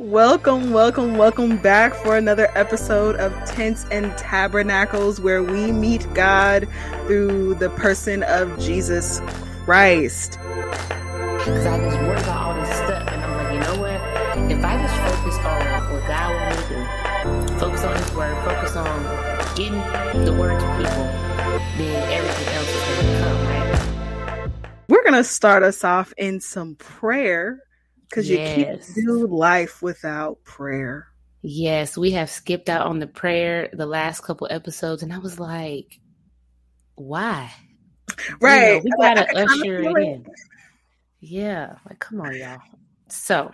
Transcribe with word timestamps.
Welcome, 0.00 0.70
welcome, 0.70 1.18
welcome 1.18 1.58
back 1.58 1.92
for 1.92 2.16
another 2.16 2.48
episode 2.54 3.16
of 3.16 3.34
Tents 3.44 3.84
and 3.92 4.16
Tabernacles, 4.16 5.20
where 5.20 5.42
we 5.42 5.72
meet 5.72 6.10
God 6.14 6.66
through 7.04 7.56
the 7.56 7.68
person 7.68 8.22
of 8.22 8.58
Jesus 8.58 9.20
Christ. 9.66 10.38
Because 10.40 11.66
I 11.66 11.78
was 11.78 11.94
worried 11.96 12.22
about 12.22 12.38
all 12.38 12.54
this 12.54 12.74
stuff, 12.76 13.06
and 13.08 13.22
I'm 13.22 13.44
like, 13.44 13.52
you 13.52 13.60
know 13.60 13.78
what? 13.78 14.50
If 14.50 14.64
I 14.64 14.80
just 14.80 14.96
focus 15.02 15.36
on 15.36 15.92
what 15.92 16.06
God 16.08 16.34
wants 16.34 16.70
me 16.70 16.76
to 16.76 17.48
do, 17.50 17.58
focus 17.58 17.84
on 17.84 17.96
His 17.98 18.12
Word, 18.14 18.34
focus 18.42 18.76
on 18.76 19.02
getting 19.54 20.24
the 20.24 20.32
Word 20.32 20.58
to 20.58 20.66
people, 20.78 21.04
then 21.76 22.10
everything 22.10 22.54
else 22.54 22.68
is 22.68 22.82
going 22.86 23.06
to 23.06 23.20
come, 23.20 23.46
right? 23.48 24.50
We're 24.88 25.02
going 25.02 25.12
to 25.12 25.24
start 25.24 25.62
us 25.62 25.84
off 25.84 26.14
in 26.16 26.40
some 26.40 26.76
prayer 26.76 27.64
because 28.10 28.28
Yes. 28.28 28.56
you 28.58 28.64
can't 28.66 28.94
do 28.94 29.26
life 29.28 29.82
without 29.82 30.42
prayer. 30.44 31.06
Yes, 31.42 31.96
we 31.96 32.10
have 32.12 32.28
skipped 32.30 32.68
out 32.68 32.86
on 32.86 32.98
the 32.98 33.06
prayer 33.06 33.70
the 33.72 33.86
last 33.86 34.20
couple 34.22 34.48
episodes, 34.50 35.02
and 35.02 35.12
I 35.12 35.18
was 35.18 35.40
like, 35.40 36.00
why? 36.96 37.52
You 38.18 38.26
know, 38.26 38.36
Right. 38.40 38.84
we 38.84 38.90
gotta 39.00 39.26
usher 39.36 39.80
it. 39.80 39.96
in. 39.96 40.26
Yeah, 41.20 41.76
like 41.88 41.98
come 41.98 42.20
on, 42.20 42.36
y'all. 42.36 42.58
So 43.08 43.52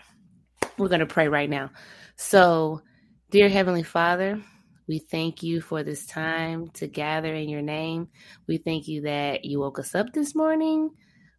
we're 0.78 0.88
gonna 0.88 1.06
pray 1.06 1.28
right 1.28 1.50
now. 1.50 1.70
So, 2.16 2.82
dear 3.30 3.48
Heavenly 3.48 3.82
Father, 3.84 4.42
we 4.88 4.98
thank 4.98 5.42
you 5.42 5.60
for 5.60 5.82
this 5.82 6.06
time 6.06 6.68
to 6.74 6.86
gather 6.86 7.32
in 7.34 7.48
your 7.48 7.62
name. 7.62 8.08
We 8.48 8.58
thank 8.58 8.88
you 8.88 9.02
that 9.02 9.44
you 9.44 9.60
woke 9.60 9.78
us 9.78 9.94
up 9.94 10.12
this 10.12 10.34
morning. 10.34 10.90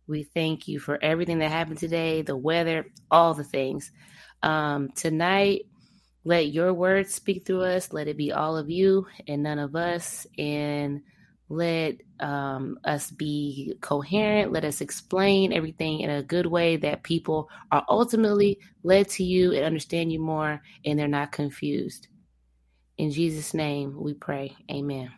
We 0.07 0.23
thank 0.23 0.67
you 0.67 0.79
for 0.79 0.97
everything 1.01 1.39
that 1.39 1.51
happened 1.51 1.79
today, 1.79 2.21
the 2.21 2.37
weather, 2.37 2.85
all 3.11 3.33
the 3.33 3.43
things. 3.43 3.91
Um, 4.41 4.89
tonight, 4.91 5.65
let 6.23 6.47
your 6.47 6.73
words 6.73 7.13
speak 7.13 7.45
through 7.45 7.63
us. 7.63 7.93
Let 7.93 8.07
it 8.07 8.17
be 8.17 8.31
all 8.31 8.57
of 8.57 8.69
you 8.69 9.07
and 9.27 9.43
none 9.43 9.59
of 9.59 9.75
us. 9.75 10.25
And 10.37 11.01
let 11.49 11.95
um, 12.19 12.77
us 12.83 13.11
be 13.11 13.75
coherent. 13.81 14.51
Let 14.51 14.65
us 14.65 14.81
explain 14.81 15.53
everything 15.53 16.01
in 16.01 16.09
a 16.09 16.23
good 16.23 16.45
way 16.45 16.77
that 16.77 17.03
people 17.03 17.49
are 17.71 17.85
ultimately 17.87 18.59
led 18.83 19.09
to 19.11 19.23
you 19.23 19.53
and 19.53 19.63
understand 19.63 20.11
you 20.11 20.19
more 20.19 20.61
and 20.85 20.99
they're 20.99 21.07
not 21.07 21.31
confused. 21.31 22.07
In 22.97 23.11
Jesus' 23.11 23.53
name 23.53 23.95
we 23.97 24.13
pray. 24.13 24.55
Amen. 24.71 25.11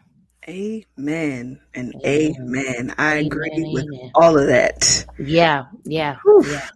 Amen 0.48 1.60
and 1.74 1.94
Amen. 2.06 2.36
amen. 2.40 2.96
I 2.98 3.18
Amen, 3.18 3.26
agree 3.26 3.70
with 3.74 4.12
all 4.16 4.38
of 4.38 4.48
that. 4.48 5.06
Yeah, 5.20 5.66
yeah, 5.86 6.18
Whew. 6.24 6.46
yeah. 6.48 6.68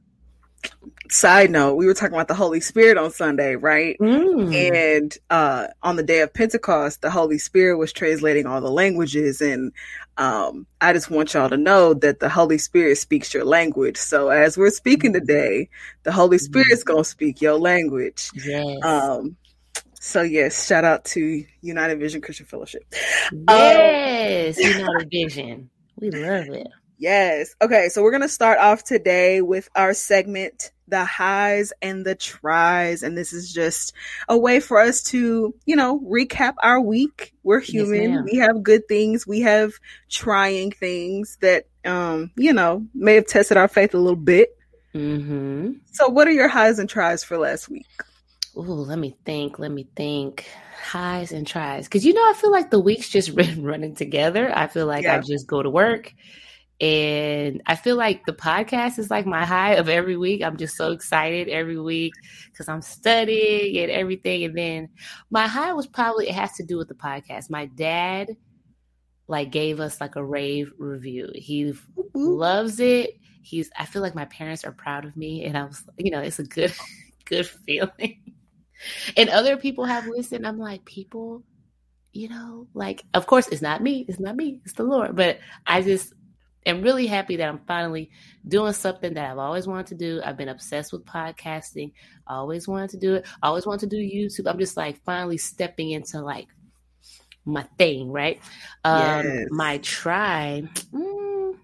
Side 1.10 1.52
note, 1.52 1.76
we 1.76 1.86
were 1.86 1.94
talking 1.94 2.16
about 2.16 2.28
the 2.28 2.34
Holy 2.34 2.60
Spirit 2.60 2.98
on 2.98 3.12
Sunday, 3.12 3.56
right? 3.56 3.98
Mm. 4.00 4.54
And 4.54 5.18
uh, 5.30 5.68
on 5.82 5.96
the 5.96 6.04
day 6.04 6.22
of 6.22 6.34
Pentecost, 6.34 7.02
the 7.02 7.12
Holy 7.12 7.38
Spirit 7.38 7.78
was 7.78 7.94
translating 7.94 8.46
all 8.46 8.62
the 8.62 8.72
languages. 8.72 9.40
And 9.40 9.72
um, 10.18 10.66
I 10.82 10.94
just 10.94 11.10
want 11.10 11.34
y'all 11.34 11.50
to 11.50 11.58
know 11.58 11.94
that 11.94 12.20
the 12.20 12.30
Holy 12.30 12.58
Spirit 12.58 12.98
speaks 12.98 13.34
your 13.34 13.46
language. 13.46 13.98
So 13.98 14.30
as 14.30 14.58
we're 14.58 14.72
speaking 14.72 15.14
today, 15.14 15.70
the 16.04 16.12
Holy 16.12 16.38
Spirit's 16.38 16.84
going 16.84 17.04
to 17.04 17.10
speak 17.10 17.42
your 17.42 17.60
language. 17.60 18.32
Yes. 18.34 18.84
Um, 18.84 19.38
so, 20.06 20.22
yes, 20.22 20.68
shout 20.68 20.84
out 20.84 21.06
to 21.06 21.46
United 21.62 21.98
Vision 21.98 22.20
Christian 22.20 22.46
Fellowship. 22.46 22.84
yes. 23.48 24.58
United 24.58 25.10
Vision. 25.12 25.70
We 25.98 26.12
love 26.12 26.50
it. 26.50 26.68
Yes. 26.98 27.56
Okay. 27.62 27.88
So 27.88 28.04
we're 28.04 28.12
going 28.12 28.22
to 28.22 28.28
start 28.28 28.60
off 28.60 28.84
today 28.84 29.42
with 29.42 29.70
our 29.78 29.94
segment, 29.94 30.74
the 30.90 31.06
highs 31.06 31.72
and 31.82 32.06
the 32.06 32.16
tries. 32.16 33.02
And 33.02 33.18
this 33.18 33.32
is 33.32 33.54
just 33.54 33.94
a 34.28 34.38
way 34.38 34.60
for 34.60 34.78
us 34.78 35.04
to, 35.04 35.56
you 35.66 35.76
know, 35.78 36.02
recap 36.02 36.56
our 36.62 36.82
week. 36.82 37.34
We're 37.44 37.62
human. 37.62 38.14
ma'am. 38.16 38.26
we 38.30 38.40
have 38.40 38.62
good 38.62 38.90
things. 38.90 39.26
We 39.26 39.40
have 39.40 39.72
trying 40.10 40.72
things 40.72 41.38
that, 41.40 41.68
um, 41.86 42.32
you 42.36 42.52
know, 42.52 42.86
may 42.94 43.16
have 43.16 43.28
tested 43.28 43.56
our 43.56 43.70
faith 43.70 43.94
a 43.94 44.00
little 44.00 44.18
bit. 44.18 44.58
Mm-hmm. 44.94 45.76
So 45.94 46.10
what 46.10 46.28
are 46.28 46.32
your 46.32 46.50
highs 46.50 46.78
and 46.78 46.90
tries 46.90 47.24
for 47.24 47.38
last 47.38 47.70
week? 47.70 47.88
Ooh, 48.56 48.62
let 48.62 49.00
me 49.00 49.16
think. 49.26 49.60
Let 49.60 49.72
me 49.72 49.88
think. 49.96 50.46
Highs 50.82 51.32
and 51.32 51.48
tries. 51.48 51.86
Because, 51.86 52.06
you 52.06 52.14
know, 52.14 52.22
I 52.22 52.34
feel 52.34 52.52
like 52.52 52.70
the 52.70 52.80
week's 52.80 53.10
just 53.10 53.36
been 53.36 53.64
running 53.64 53.96
together. 53.96 54.52
I 54.56 54.68
feel 54.68 54.86
like 54.86 55.06
I 55.06 55.20
just 55.20 55.48
go 55.48 55.64
to 55.64 55.70
work 55.70 56.14
and 56.82 57.62
I 57.66 57.76
feel 57.76 57.96
like 57.96 58.26
the 58.26 58.34
podcast 58.34 59.00
is 59.00 59.10
like 59.10 59.26
my 59.26 59.46
high 59.46 59.76
of 59.76 59.88
every 59.88 60.18
week. 60.18 60.44
I'm 60.44 60.58
just 60.58 60.76
so 60.76 60.92
excited 60.92 61.48
every 61.48 61.80
week 61.80 62.14
because 62.52 62.68
I'm 62.68 62.82
studying 62.82 63.78
and 63.78 63.92
everything. 63.92 64.44
And 64.44 64.58
then 64.58 64.90
my 65.30 65.48
high 65.48 65.74
was 65.74 65.88
probably, 65.88 66.28
it 66.28 66.36
has 66.36 66.54
to 66.54 66.64
do 66.64 66.78
with 66.78 66.90
the 66.90 66.96
podcast. 66.96 67.50
My 67.50 67.68
dad 67.68 68.36
like 69.28 69.52
gave 69.52 69.80
us 69.80 70.02
like 70.02 70.16
a 70.16 70.24
rave 70.24 70.74
review. 70.78 71.30
He 71.36 71.74
loves 72.14 72.80
it. 72.80 73.18
He's 73.42 73.70
I 73.78 73.86
feel 73.86 74.02
like 74.02 74.16
my 74.16 74.26
parents 74.26 74.64
are 74.64 74.72
proud 74.72 75.06
of 75.06 75.16
me 75.16 75.46
and 75.46 75.58
I 75.58 75.64
was 75.64 75.84
you 75.98 76.12
know, 76.12 76.22
it's 76.22 76.40
a 76.40 76.44
good 76.44 76.74
good 77.26 77.48
feeling. 77.48 78.33
And 79.18 79.30
other 79.30 79.58
people 79.58 79.86
have 79.86 80.08
listened. 80.08 80.46
I'm 80.48 80.60
like, 80.60 80.86
people, 80.86 81.44
you 82.12 82.30
know, 82.30 82.68
like 82.74 83.04
of 83.14 83.26
course 83.28 83.48
it's 83.48 83.62
not 83.62 83.82
me, 83.82 84.06
it's 84.08 84.20
not 84.20 84.36
me, 84.36 84.62
it's 84.66 84.74
the 84.74 84.84
Lord. 84.84 85.16
But 85.16 85.40
I 85.66 85.82
just 85.82 86.14
am 86.66 86.82
really 86.82 87.08
happy 87.08 87.36
that 87.38 87.50
I'm 87.50 87.62
finally 87.68 88.10
doing 88.48 88.74
something 88.74 89.14
that 89.16 89.32
I've 89.32 89.38
always 89.38 89.68
wanted 89.68 89.88
to 89.88 89.96
do. 89.96 90.22
I've 90.24 90.38
been 90.38 90.50
obsessed 90.50 90.94
with 90.94 91.06
podcasting. 91.06 91.94
Always 92.28 92.68
wanted 92.68 92.92
to 92.92 92.98
do 92.98 93.16
it. 93.16 93.26
Always 93.42 93.66
wanted 93.66 93.90
to 93.90 93.96
do 93.96 94.02
YouTube. 94.02 94.50
I'm 94.50 94.60
just 94.60 94.78
like 94.78 95.04
finally 95.04 95.38
stepping 95.38 95.92
into 95.92 96.22
like 96.22 96.48
my 97.46 97.64
thing, 97.78 98.12
right? 98.12 98.40
Um 98.84 99.24
Yes. 99.24 99.48
my 99.50 99.78
tribe. 99.80 100.70
mm, 100.94 101.58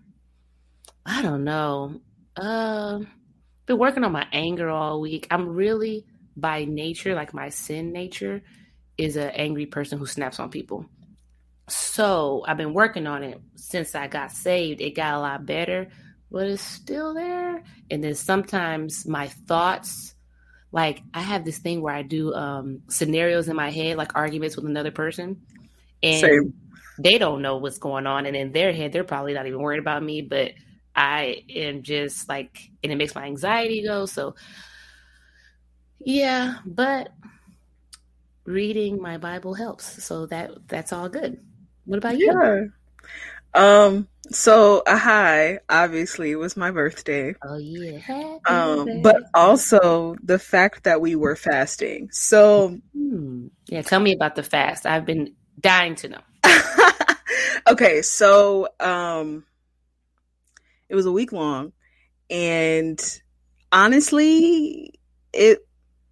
I 1.06 1.22
don't 1.22 1.44
know. 1.44 2.02
Um 2.38 3.08
been 3.66 3.78
working 3.78 4.04
on 4.04 4.12
my 4.12 4.28
anger 4.34 4.70
all 4.70 5.00
week. 5.02 5.28
I'm 5.32 5.48
really 5.50 6.06
by 6.36 6.66
nature, 6.66 7.16
like 7.16 7.34
my 7.34 7.50
sin 7.50 7.92
nature, 7.92 8.42
is 8.98 9.16
an 9.16 9.30
angry 9.30 9.66
person 9.66 9.98
who 9.98 10.06
snaps 10.06 10.40
on 10.40 10.50
people. 10.50 10.86
So 11.68 12.44
I've 12.48 12.58
been 12.58 12.74
working 12.74 13.08
on 13.08 13.24
it 13.24 13.40
since 13.56 13.96
I 13.96 14.08
got 14.08 14.32
saved. 14.32 14.82
It 14.82 14.96
got 14.96 15.14
a 15.14 15.20
lot 15.20 15.46
better, 15.46 15.88
but 16.32 16.48
it's 16.48 16.62
still 16.62 17.14
there. 17.14 17.64
And 17.92 18.04
then 18.04 18.16
sometimes 18.16 19.06
my 19.08 19.28
thoughts, 19.28 20.16
like 20.72 21.02
I 21.14 21.22
have 21.22 21.46
this 21.46 21.60
thing 21.60 21.82
where 21.82 21.94
I 21.94 22.02
do 22.02 22.34
um, 22.34 22.82
scenarios 22.90 23.48
in 23.48 23.56
my 23.56 23.70
head, 23.70 23.98
like 23.98 24.16
arguments 24.16 24.56
with 24.56 24.66
another 24.66 24.92
person, 24.92 25.42
and 26.04 26.22
Same. 26.22 26.54
they 27.00 27.18
don't 27.18 27.42
know 27.42 27.58
what's 27.58 27.78
going 27.78 28.08
on, 28.08 28.26
and 28.26 28.36
in 28.36 28.52
their 28.52 28.72
head, 28.74 28.92
they're 28.92 29.04
probably 29.04 29.34
not 29.34 29.48
even 29.48 29.60
worried 29.60 29.80
about 29.80 30.04
me, 30.04 30.22
but 30.22 30.52
I 30.96 31.44
am 31.56 31.82
just 31.84 32.28
like, 32.30 32.70
and 32.84 32.92
it 32.92 32.96
makes 32.96 33.16
my 33.16 33.26
anxiety 33.26 33.84
go. 33.84 34.06
So, 34.06 34.36
yeah, 36.00 36.60
but 36.66 37.10
reading 38.46 39.02
my 39.02 39.18
Bible 39.18 39.54
helps, 39.54 40.04
so 40.04 40.26
that 40.28 40.52
that's 40.68 40.94
all 40.94 41.10
good. 41.10 41.38
What 41.86 41.98
about 41.98 42.18
you? 42.18 42.32
Yeah. 42.32 42.62
Um, 43.54 44.08
so 44.32 44.84
a 44.86 44.98
high 44.98 45.60
obviously 45.70 46.36
was 46.36 46.56
my 46.56 46.72
birthday. 46.72 47.34
Oh 47.44 47.58
yeah, 47.58 47.98
Happy 48.00 48.40
Um, 48.48 49.02
but 49.02 49.18
also 49.34 50.16
the 50.24 50.40
fact 50.40 50.84
that 50.84 51.02
we 51.02 51.16
were 51.16 51.36
fasting. 51.36 52.10
So 52.12 52.78
Hmm. 52.94 53.48
yeah, 53.68 53.82
tell 53.82 54.00
me 54.00 54.14
about 54.14 54.36
the 54.36 54.44
fast. 54.44 54.86
I've 54.86 55.06
been 55.06 55.36
dying 55.60 55.96
to 55.96 56.10
know. 56.10 56.22
okay, 57.72 58.02
so 58.02 58.68
um 58.80 59.46
it 60.90 60.96
was 60.96 61.06
a 61.06 61.12
week 61.12 61.32
long 61.32 61.72
and 62.30 63.22
honestly 63.72 64.94
it 65.34 65.60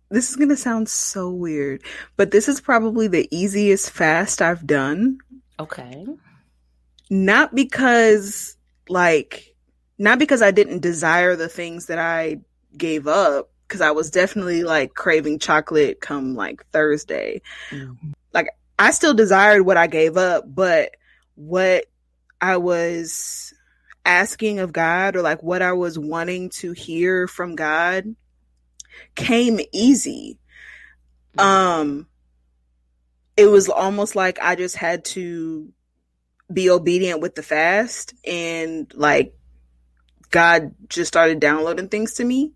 this 0.10 0.30
is 0.30 0.36
going 0.36 0.50
to 0.50 0.58
sound 0.58 0.90
so 0.90 1.30
weird, 1.30 1.84
but 2.16 2.32
this 2.32 2.48
is 2.48 2.62
probably 2.62 3.08
the 3.08 3.28
easiest 3.32 3.92
fast 3.92 4.42
I've 4.42 4.66
done. 4.66 5.20
Okay. 5.60 6.06
Not 7.10 7.56
because 7.56 8.56
like 8.90 9.56
not 9.98 10.20
because 10.20 10.42
I 10.42 10.52
didn't 10.52 10.80
desire 10.80 11.36
the 11.36 11.50
things 11.50 11.88
that 11.88 12.00
I 12.00 12.40
gave 12.78 13.08
up 13.08 13.50
cuz 13.68 13.82
I 13.82 13.92
was 13.92 14.12
definitely 14.12 14.64
like 14.64 14.94
craving 14.94 15.40
chocolate 15.40 16.00
come 16.00 16.36
like 16.36 16.66
Thursday. 16.72 17.42
Mm. 17.72 17.98
I 18.80 18.92
still 18.92 19.14
desired 19.14 19.64
what 19.64 19.78
I 19.78 19.88
gave 19.88 20.18
up, 20.18 20.44
but 20.54 20.96
what 21.36 21.86
I 22.40 22.58
was 22.58 23.54
asking 24.06 24.60
of 24.60 24.72
God 24.72 25.16
or 25.16 25.22
like 25.22 25.42
what 25.42 25.62
I 25.62 25.74
was 25.74 25.98
wanting 25.98 26.50
to 26.50 26.72
hear 26.74 27.28
from 27.28 27.56
God 27.56 28.16
came 29.16 29.60
easy. 29.72 30.40
Um 31.38 32.08
it 33.36 33.46
was 33.48 33.70
almost 33.70 34.16
like 34.16 34.40
I 34.42 34.56
just 34.56 34.76
had 34.76 35.06
to 35.06 35.72
be 36.52 36.70
obedient 36.70 37.22
with 37.22 37.36
the 37.36 37.44
fast 37.44 38.14
and 38.26 38.92
like 38.96 39.34
God 40.32 40.74
just 40.90 41.08
started 41.08 41.40
downloading 41.40 41.90
things 41.90 42.16
to 42.16 42.26
me. 42.26 42.54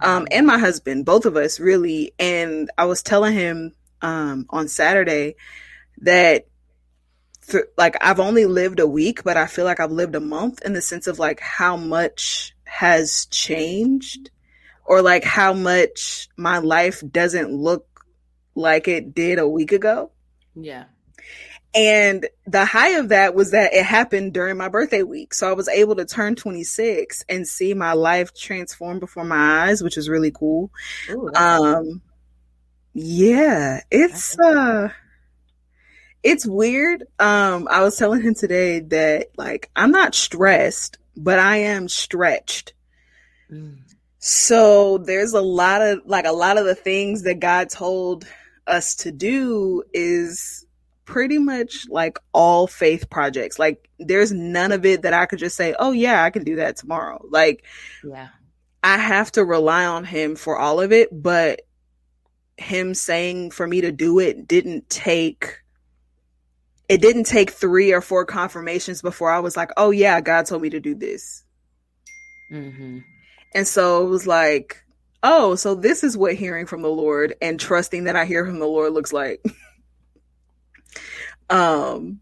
um, 0.00 0.26
and 0.30 0.46
my 0.46 0.58
husband, 0.58 1.04
both 1.06 1.24
of 1.24 1.36
us 1.36 1.60
really. 1.60 2.12
And 2.18 2.70
I 2.76 2.84
was 2.86 3.02
telling 3.02 3.34
him 3.34 3.74
um, 4.02 4.46
on 4.50 4.68
Saturday 4.68 5.36
that 5.98 6.46
for, 7.40 7.68
like 7.78 7.96
I've 8.02 8.20
only 8.20 8.46
lived 8.46 8.80
a 8.80 8.86
week, 8.86 9.22
but 9.22 9.36
I 9.36 9.46
feel 9.46 9.64
like 9.64 9.80
I've 9.80 9.92
lived 9.92 10.14
a 10.16 10.20
month 10.20 10.62
in 10.62 10.72
the 10.72 10.82
sense 10.82 11.06
of 11.06 11.18
like 11.18 11.40
how 11.40 11.76
much 11.76 12.54
has 12.64 13.26
changed 13.26 14.30
or 14.84 15.02
like 15.02 15.24
how 15.24 15.52
much 15.52 16.28
my 16.36 16.58
life 16.58 17.02
doesn't 17.10 17.52
look 17.52 18.06
like 18.54 18.88
it 18.88 19.14
did 19.14 19.38
a 19.38 19.48
week 19.48 19.72
ago. 19.72 20.10
Yeah. 20.54 20.84
And 21.74 22.28
the 22.46 22.64
high 22.64 22.98
of 22.98 23.08
that 23.08 23.34
was 23.34 23.50
that 23.50 23.74
it 23.74 23.84
happened 23.84 24.32
during 24.32 24.56
my 24.56 24.68
birthday 24.68 25.02
week. 25.02 25.34
So 25.34 25.50
I 25.50 25.54
was 25.54 25.68
able 25.68 25.96
to 25.96 26.04
turn 26.04 26.36
26 26.36 27.24
and 27.28 27.48
see 27.48 27.74
my 27.74 27.94
life 27.94 28.32
transform 28.32 29.00
before 29.00 29.24
my 29.24 29.64
eyes, 29.64 29.82
which 29.82 29.96
is 29.96 30.08
really 30.08 30.30
cool. 30.30 30.70
Ooh, 31.10 31.32
um 31.34 32.00
yeah, 32.92 33.80
it's 33.90 34.38
uh 34.38 34.90
it's 36.22 36.46
weird. 36.46 37.02
Um 37.18 37.66
I 37.68 37.82
was 37.82 37.96
telling 37.96 38.22
him 38.22 38.34
today 38.34 38.78
that 38.78 39.30
like 39.36 39.68
I'm 39.74 39.90
not 39.90 40.14
stressed, 40.14 40.98
but 41.16 41.40
I 41.40 41.56
am 41.56 41.88
stretched. 41.88 42.72
Mm. 43.50 43.78
So 44.26 44.96
there's 44.96 45.34
a 45.34 45.42
lot 45.42 45.82
of 45.82 46.00
like 46.06 46.24
a 46.24 46.32
lot 46.32 46.56
of 46.56 46.64
the 46.64 46.74
things 46.74 47.24
that 47.24 47.40
God 47.40 47.68
told 47.68 48.24
us 48.66 48.94
to 48.94 49.12
do 49.12 49.82
is 49.92 50.64
pretty 51.04 51.36
much 51.36 51.86
like 51.90 52.18
all 52.32 52.66
faith 52.66 53.10
projects. 53.10 53.58
Like 53.58 53.86
there's 53.98 54.32
none 54.32 54.72
of 54.72 54.86
it 54.86 55.02
that 55.02 55.12
I 55.12 55.26
could 55.26 55.40
just 55.40 55.58
say, 55.58 55.74
"Oh 55.78 55.92
yeah, 55.92 56.24
I 56.24 56.30
can 56.30 56.42
do 56.42 56.56
that 56.56 56.78
tomorrow." 56.78 57.22
Like 57.28 57.66
yeah. 58.02 58.28
I 58.82 58.96
have 58.96 59.30
to 59.32 59.44
rely 59.44 59.84
on 59.84 60.04
him 60.04 60.36
for 60.36 60.58
all 60.58 60.80
of 60.80 60.90
it, 60.90 61.10
but 61.12 61.60
him 62.56 62.94
saying 62.94 63.50
for 63.50 63.66
me 63.66 63.82
to 63.82 63.92
do 63.92 64.20
it 64.20 64.48
didn't 64.48 64.88
take 64.88 65.60
it 66.88 67.02
didn't 67.02 67.24
take 67.24 67.50
3 67.50 67.92
or 67.92 68.00
4 68.00 68.24
confirmations 68.24 69.02
before 69.02 69.30
I 69.30 69.40
was 69.40 69.54
like, 69.54 69.68
"Oh 69.76 69.90
yeah, 69.90 70.22
God 70.22 70.46
told 70.46 70.62
me 70.62 70.70
to 70.70 70.80
do 70.80 70.94
this." 70.94 71.44
hmm 72.48 73.00
And 73.54 73.66
so 73.66 74.04
it 74.04 74.10
was 74.10 74.26
like, 74.26 74.84
"Oh, 75.22 75.54
so 75.54 75.74
this 75.74 76.04
is 76.04 76.16
what 76.16 76.34
hearing 76.34 76.66
from 76.66 76.82
the 76.82 76.88
Lord 76.88 77.34
and 77.40 77.58
trusting 77.58 78.04
that 78.04 78.16
I 78.16 78.24
hear 78.24 78.44
from 78.44 78.58
the 78.58 78.66
Lord 78.66 78.92
looks 78.92 79.12
like." 79.12 79.42
um 81.50 82.20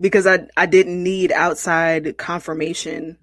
because 0.00 0.26
I 0.26 0.46
I 0.56 0.66
didn't 0.66 1.02
need 1.02 1.32
outside 1.32 2.16
confirmation 2.16 3.18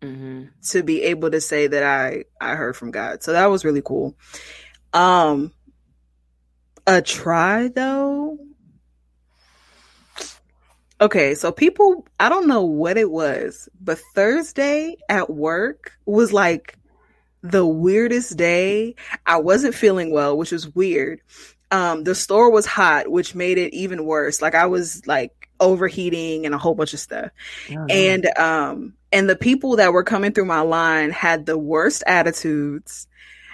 mm-hmm. 0.00 0.44
to 0.70 0.82
be 0.82 1.02
able 1.02 1.30
to 1.30 1.40
say 1.40 1.66
that 1.66 1.82
I 1.82 2.24
I 2.40 2.54
heard 2.54 2.76
from 2.76 2.90
God. 2.90 3.22
So 3.22 3.32
that 3.32 3.46
was 3.46 3.64
really 3.64 3.82
cool. 3.82 4.16
Um 4.92 5.52
a 6.86 7.02
try 7.02 7.68
though. 7.68 8.38
Okay, 11.02 11.34
so 11.34 11.52
people 11.52 12.06
I 12.18 12.28
don't 12.28 12.46
know 12.46 12.62
what 12.62 12.96
it 12.96 13.10
was, 13.10 13.68
but 13.80 13.98
Thursday 14.14 14.96
at 15.08 15.28
work 15.28 15.92
was 16.06 16.32
like 16.32 16.78
the 17.42 17.66
weirdest 17.66 18.36
day. 18.36 18.94
I 19.26 19.38
wasn't 19.38 19.74
feeling 19.74 20.12
well, 20.12 20.36
which 20.36 20.52
was 20.52 20.74
weird 20.74 21.20
um, 21.72 22.04
the 22.04 22.14
store 22.14 22.50
was 22.50 22.66
hot, 22.66 23.08
which 23.08 23.34
made 23.34 23.56
it 23.58 23.74
even 23.74 24.04
worse. 24.04 24.42
Like 24.42 24.54
I 24.54 24.66
was 24.66 25.04
like 25.06 25.48
overheating 25.58 26.44
and 26.44 26.54
a 26.54 26.58
whole 26.58 26.74
bunch 26.74 26.92
of 26.92 27.00
stuff. 27.00 27.30
Oh, 27.70 27.86
and 27.88 28.26
um, 28.38 28.94
and 29.10 29.28
the 29.28 29.36
people 29.36 29.76
that 29.76 29.92
were 29.92 30.04
coming 30.04 30.32
through 30.32 30.44
my 30.44 30.60
line 30.60 31.10
had 31.10 31.46
the 31.46 31.56
worst 31.56 32.04
attitudes, 32.06 33.08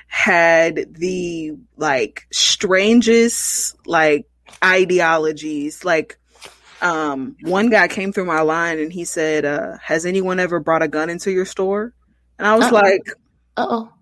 had 0.09 0.95
the 0.95 1.53
like 1.77 2.27
strangest 2.33 3.77
like 3.87 4.29
ideologies. 4.63 5.85
Like 5.85 6.19
um, 6.81 7.37
one 7.43 7.71
guy 7.71 7.89
came 7.89 8.13
through 8.13 8.27
my 8.27 8.41
line 8.41 8.79
and 8.79 8.93
he 8.93 9.05
said, 9.05 9.45
uh, 9.45 9.77
"Has 9.83 10.07
anyone 10.07 10.41
ever 10.41 10.61
brought 10.61 10.83
a 10.83 10.89
gun 10.89 11.11
into 11.11 11.31
your 11.31 11.45
store?" 11.45 11.93
And 12.39 12.47
I 12.47 12.55
was 12.57 12.67
Uh-oh. 12.67 12.75
like, 12.75 13.03
"Oh," 13.57 13.93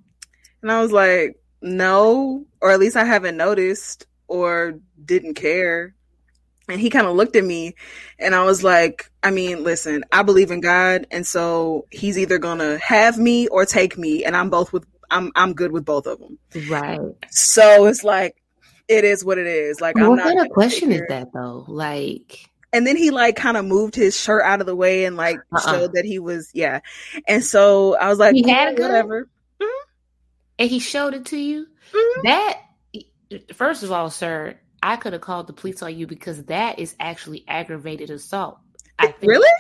and 0.62 0.70
I 0.70 0.80
was 0.80 0.92
like 0.92 1.38
no, 1.62 2.46
or 2.60 2.70
at 2.70 2.80
least 2.80 2.96
I 2.96 3.04
haven't 3.04 3.36
noticed 3.36 4.06
or 4.28 4.78
didn't 5.04 5.34
care. 5.34 5.94
And 6.68 6.80
he 6.80 6.90
kind 6.90 7.06
of 7.06 7.14
looked 7.14 7.36
at 7.36 7.44
me 7.44 7.74
and 8.18 8.34
I 8.34 8.44
was 8.44 8.64
like, 8.64 9.10
I 9.22 9.30
mean, 9.30 9.62
listen, 9.62 10.04
I 10.10 10.22
believe 10.22 10.50
in 10.50 10.60
God. 10.60 11.06
And 11.10 11.24
so 11.26 11.86
he's 11.90 12.18
either 12.18 12.38
going 12.38 12.58
to 12.58 12.78
have 12.78 13.18
me 13.18 13.46
or 13.48 13.64
take 13.64 13.96
me. 13.96 14.24
And 14.24 14.36
I'm 14.36 14.50
both 14.50 14.72
with, 14.72 14.84
I'm, 15.10 15.30
I'm 15.36 15.52
good 15.52 15.70
with 15.70 15.84
both 15.84 16.06
of 16.06 16.18
them. 16.18 16.38
Right. 16.68 16.98
So 17.30 17.86
it's 17.86 18.02
like, 18.02 18.42
it 18.88 19.04
is 19.04 19.24
what 19.24 19.38
it 19.38 19.46
is. 19.46 19.80
Like, 19.80 19.96
what 19.96 20.20
kind 20.20 20.40
of 20.40 20.48
question 20.50 20.92
is 20.92 21.02
that 21.08 21.32
though? 21.32 21.64
Like, 21.68 22.50
and 22.76 22.86
then 22.86 22.96
he 22.96 23.10
like 23.10 23.36
kind 23.36 23.56
of 23.56 23.64
moved 23.64 23.94
his 23.94 24.18
shirt 24.18 24.42
out 24.44 24.60
of 24.60 24.66
the 24.66 24.76
way 24.76 25.04
and 25.04 25.16
like 25.16 25.38
uh-uh. 25.52 25.72
showed 25.72 25.92
that 25.94 26.04
he 26.04 26.18
was, 26.18 26.50
yeah. 26.52 26.80
And 27.26 27.42
so 27.42 27.96
I 27.96 28.08
was 28.08 28.18
like, 28.18 28.34
he 28.34 28.48
had 28.48 28.78
a 28.78 28.82
whatever 28.82 29.28
and 30.58 30.70
he 30.70 30.78
showed 30.78 31.14
it 31.14 31.26
to 31.26 31.38
you, 31.38 31.66
mm-hmm. 31.92 32.20
that 32.24 32.60
first 33.54 33.82
of 33.82 33.92
all, 33.92 34.10
sir, 34.10 34.58
I 34.82 34.96
could 34.96 35.12
have 35.12 35.22
called 35.22 35.46
the 35.46 35.52
police 35.52 35.82
on 35.82 35.96
you 35.96 36.06
because 36.06 36.44
that 36.44 36.78
is 36.78 36.94
actually 37.00 37.44
aggravated 37.48 38.10
assault. 38.10 38.58
I 38.98 39.08
think. 39.08 39.30
Really? 39.30 39.50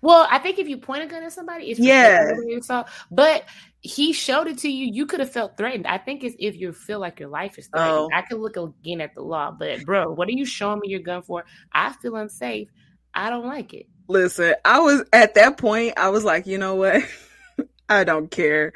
Well, 0.00 0.26
I 0.30 0.38
think 0.38 0.58
if 0.58 0.68
you 0.68 0.78
point 0.78 1.04
a 1.04 1.06
gun 1.06 1.22
at 1.22 1.32
somebody, 1.32 1.70
it's 1.70 1.80
yeah. 1.80 2.32
assault. 2.58 2.88
But 3.10 3.44
he 3.84 4.14
showed 4.14 4.46
it 4.46 4.58
to 4.58 4.68
you. 4.70 4.90
You 4.90 5.04
could 5.04 5.20
have 5.20 5.30
felt 5.30 5.58
threatened. 5.58 5.86
I 5.86 5.98
think 5.98 6.24
it's 6.24 6.34
if 6.38 6.56
you 6.56 6.72
feel 6.72 7.00
like 7.00 7.20
your 7.20 7.28
life 7.28 7.58
is 7.58 7.66
threatened. 7.66 7.92
Oh. 7.92 8.08
I 8.14 8.22
could 8.22 8.40
look 8.40 8.56
again 8.56 9.02
at 9.02 9.14
the 9.14 9.20
law, 9.20 9.50
but 9.50 9.84
bro, 9.84 10.10
what 10.10 10.26
are 10.26 10.32
you 10.32 10.46
showing 10.46 10.80
me 10.80 10.88
your 10.88 11.00
gun 11.00 11.20
for? 11.20 11.44
I 11.70 11.92
feel 11.92 12.16
unsafe. 12.16 12.70
I 13.12 13.28
don't 13.28 13.44
like 13.44 13.74
it. 13.74 13.86
Listen, 14.08 14.54
I 14.64 14.80
was 14.80 15.04
at 15.12 15.34
that 15.34 15.58
point. 15.58 15.94
I 15.98 16.08
was 16.08 16.24
like, 16.24 16.46
you 16.46 16.56
know 16.56 16.76
what? 16.76 17.02
I 17.88 18.04
don't 18.04 18.30
care. 18.30 18.72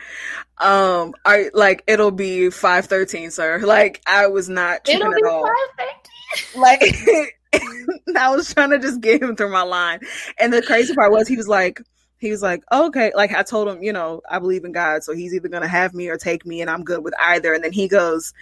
Um, 0.58 1.14
I 1.24 1.50
like 1.54 1.84
it'll 1.86 2.10
be 2.10 2.50
five 2.50 2.84
thirteen, 2.84 3.30
sir. 3.30 3.60
Like 3.60 4.02
I 4.06 4.26
was 4.26 4.50
not 4.50 4.84
tripping 4.84 5.10
at 5.10 5.26
all. 5.26 5.50
Like 6.54 6.82
I 8.14 8.28
was 8.36 8.52
trying 8.52 8.70
to 8.70 8.78
just 8.78 9.00
get 9.00 9.22
him 9.22 9.36
through 9.36 9.52
my 9.52 9.62
line, 9.62 10.00
and 10.38 10.52
the 10.52 10.60
crazy 10.60 10.94
part 10.94 11.12
was 11.12 11.26
he 11.26 11.36
was 11.38 11.48
like, 11.48 11.80
he 12.18 12.30
was 12.30 12.42
like, 12.42 12.62
okay, 12.70 13.12
like 13.14 13.32
I 13.32 13.42
told 13.42 13.68
him, 13.68 13.82
you 13.82 13.92
know, 13.92 14.20
I 14.28 14.38
believe 14.38 14.64
in 14.64 14.72
God, 14.72 15.04
so 15.04 15.14
he's 15.14 15.34
either 15.34 15.48
gonna 15.48 15.68
have 15.68 15.94
me 15.94 16.08
or 16.08 16.16
take 16.16 16.44
me, 16.44 16.60
and 16.60 16.70
I'm 16.70 16.84
good 16.84 17.02
with 17.02 17.14
either. 17.18 17.54
And 17.54 17.64
then 17.64 17.72
he 17.72 17.88
goes, 17.88 18.34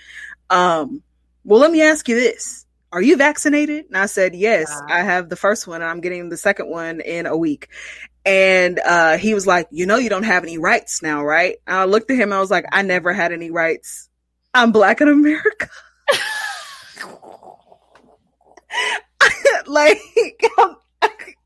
um, 0.50 1.02
well, 1.44 1.60
let 1.60 1.70
me 1.70 1.82
ask 1.82 2.08
you 2.08 2.16
this 2.16 2.66
are 2.92 3.02
you 3.02 3.16
vaccinated? 3.16 3.86
And 3.86 3.96
I 3.98 4.06
said, 4.06 4.34
yes, 4.34 4.70
uh, 4.70 4.86
I 4.88 5.02
have 5.02 5.28
the 5.28 5.36
first 5.36 5.66
one 5.66 5.82
and 5.82 5.90
I'm 5.90 6.00
getting 6.00 6.28
the 6.28 6.36
second 6.36 6.70
one 6.70 7.00
in 7.00 7.26
a 7.26 7.36
week. 7.36 7.68
And 8.24 8.78
uh, 8.78 9.18
he 9.18 9.34
was 9.34 9.46
like, 9.46 9.68
you 9.70 9.86
know, 9.86 9.98
you 9.98 10.08
don't 10.08 10.22
have 10.22 10.44
any 10.44 10.56
rights 10.56 11.02
now, 11.02 11.22
right? 11.22 11.56
And 11.66 11.76
I 11.76 11.84
looked 11.84 12.10
at 12.10 12.16
him. 12.16 12.32
I 12.32 12.40
was 12.40 12.50
like, 12.50 12.64
I 12.72 12.82
never 12.82 13.12
had 13.12 13.32
any 13.32 13.50
rights. 13.50 14.08
I'm 14.54 14.72
black 14.72 15.00
in 15.00 15.08
America. 15.08 15.68
like, 19.66 20.00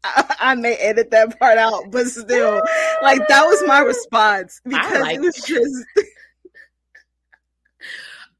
I, 0.05 0.37
I, 0.41 0.55
may 0.55 0.75
edit 0.77 1.11
that 1.11 1.39
part 1.39 1.59
out, 1.59 1.91
but 1.91 2.07
still, 2.07 2.63
like 3.03 3.27
that 3.29 3.45
was 3.45 3.63
my 3.67 3.81
response 3.87 4.61
because 4.65 5.01
like 5.01 5.17
it 5.17 5.21
was 5.21 5.37
just. 5.37 5.85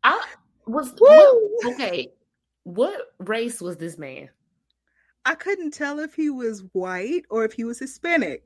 I 0.03 0.25
was 0.67 0.95
what, 0.97 1.75
okay. 1.75 2.13
What 2.65 2.99
race 3.19 3.61
was 3.61 3.77
this 3.77 3.99
man? 3.99 4.31
I 5.27 5.35
couldn't 5.35 5.73
tell 5.73 5.99
if 5.99 6.15
he 6.15 6.31
was 6.31 6.65
white 6.73 7.25
or 7.29 7.45
if 7.45 7.53
he 7.53 7.65
was 7.65 7.79
Hispanic 7.79 8.43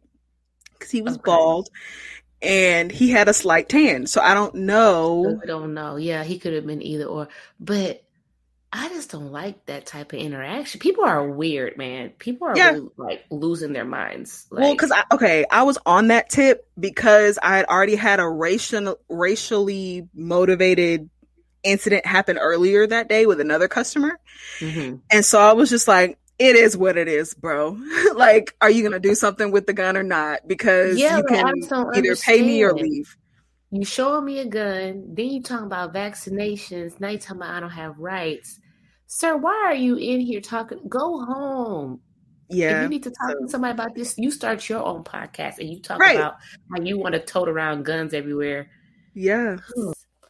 because 0.73 0.91
he 0.91 1.01
was 1.01 1.15
okay. 1.15 1.23
bald 1.27 1.69
and 2.43 2.91
he 2.91 3.11
had 3.11 3.29
a 3.29 3.33
slight 3.33 3.69
tan. 3.69 4.07
So 4.07 4.21
I 4.21 4.35
don't 4.35 4.55
know. 4.55 5.25
Oh, 5.27 5.41
I 5.43 5.47
don't 5.47 5.75
know. 5.75 5.97
Yeah, 5.97 6.25
he 6.25 6.39
could 6.39 6.53
have 6.53 6.67
been 6.67 6.83
either 6.83 7.05
or. 7.05 7.29
But 7.59 8.03
I 8.77 8.89
just 8.89 9.13
don't 9.13 9.31
like 9.31 9.67
that 9.67 9.87
type 9.87 10.13
of 10.13 10.19
interaction. 10.19 10.81
People 10.81 11.05
are 11.05 11.31
weird, 11.31 11.79
man. 11.79 12.11
People 12.19 12.49
are 12.49 12.57
yeah. 12.57 12.73
really, 12.73 12.89
like 12.97 13.25
losing 13.31 13.73
their 13.73 13.85
minds. 13.85 14.49
Like, 14.51 14.63
well, 14.63 14.75
because 14.75 14.91
I 14.91 15.05
okay, 15.13 15.47
I 15.49 15.63
was 15.63 15.79
on 15.87 16.09
that 16.09 16.29
tip 16.29 16.67
because 16.79 17.39
I 17.41 17.57
had 17.57 17.67
already 17.67 17.95
had 17.95 18.19
a 18.19 18.29
racial, 18.29 18.99
racially 19.09 20.09
motivated 20.13 21.09
incident 21.63 22.05
happen 22.05 22.37
earlier 22.37 22.85
that 22.85 23.09
day 23.09 23.27
with 23.27 23.41
another 23.41 23.69
customer, 23.69 24.19
mm-hmm. 24.59 24.97
and 25.09 25.25
so 25.25 25.39
I 25.39 25.53
was 25.53 25.71
just 25.71 25.87
like, 25.87 26.19
it 26.41 26.57
is 26.57 26.77
what 26.77 26.97
it 26.97 27.07
is, 27.07 27.33
bro. 27.33 27.79
like, 28.17 28.57
are 28.61 28.71
you 28.71 28.83
gonna 28.83 28.99
do 28.99 29.15
something 29.15 29.53
with 29.53 29.69
the 29.69 29.73
gun 29.73 29.97
or 29.97 30.03
not? 30.03 30.49
Because 30.49 30.99
yeah, 30.99 31.19
you 31.19 31.23
can 31.23 31.47
either 31.47 31.77
understand. 31.77 32.39
pay 32.39 32.43
me 32.45 32.61
or 32.65 32.75
leave. 32.75 33.17
You 33.71 33.85
showing 33.85 34.25
me 34.25 34.41
a 34.41 34.47
gun, 34.47 35.15
then 35.15 35.27
you 35.27 35.43
talking 35.43 35.67
about 35.67 35.95
vaccinations. 35.95 36.99
Now 36.99 37.11
you 37.11 37.19
talking 37.19 37.37
about 37.37 37.55
I 37.55 37.61
don't 37.61 37.71
have 37.71 37.99
rights, 37.99 38.59
sir. 39.15 39.37
Why 39.37 39.63
are 39.67 39.75
you 39.75 39.97
in 39.97 40.21
here 40.21 40.41
talking? 40.41 40.81
Go 40.89 41.25
home. 41.25 42.01
Yeah. 42.51 42.79
If 42.79 42.83
you 42.83 42.89
need 42.89 43.03
to 43.05 43.11
talk 43.11 43.31
so. 43.31 43.45
to 43.45 43.49
somebody 43.49 43.73
about 43.73 43.95
this, 43.95 44.19
you 44.19 44.31
start 44.31 44.69
your 44.69 44.85
own 44.85 45.05
podcast 45.05 45.59
and 45.59 45.69
you 45.71 45.81
talk 45.81 46.01
right. 46.01 46.17
about 46.17 46.37
how 46.71 46.83
you 46.83 46.99
want 46.99 47.15
to 47.15 47.21
tote 47.21 47.49
around 47.49 47.85
guns 47.85 48.13
everywhere. 48.13 48.65
Hmm. 49.15 49.21
Yeah. 49.21 49.57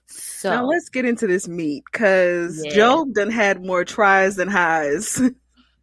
So 0.07 0.51
now 0.51 0.67
let's 0.67 0.91
get 0.91 1.07
into 1.07 1.27
this 1.27 1.49
meat 1.49 1.85
because 1.91 2.63
Yeah. 2.65 2.75
Job 2.75 3.15
done 3.15 3.31
had 3.31 3.65
more 3.65 3.85
tries 3.85 4.37
than 4.37 4.49
highs 4.49 5.21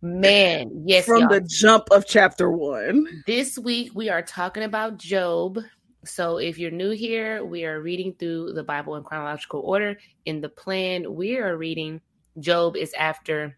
man, 0.01 0.83
yes, 0.85 1.05
from 1.05 1.21
y'all. 1.21 1.29
the 1.29 1.41
jump 1.41 1.85
of 1.91 2.05
chapter 2.07 2.49
one. 2.51 3.05
This 3.25 3.57
week 3.57 3.91
we 3.93 4.09
are 4.09 4.21
talking 4.21 4.63
about 4.63 4.97
Job. 4.97 5.59
So 6.05 6.37
if 6.37 6.57
you're 6.57 6.71
new 6.71 6.91
here, 6.91 7.43
we 7.43 7.65
are 7.65 7.81
reading 7.81 8.15
through 8.17 8.53
the 8.53 8.63
Bible 8.63 8.95
in 8.95 9.03
chronological 9.03 9.61
order. 9.61 9.97
In 10.25 10.41
the 10.41 10.49
plan, 10.49 11.13
we 11.13 11.37
are 11.37 11.57
reading 11.57 12.01
Job 12.39 12.75
is 12.75 12.93
after 12.93 13.57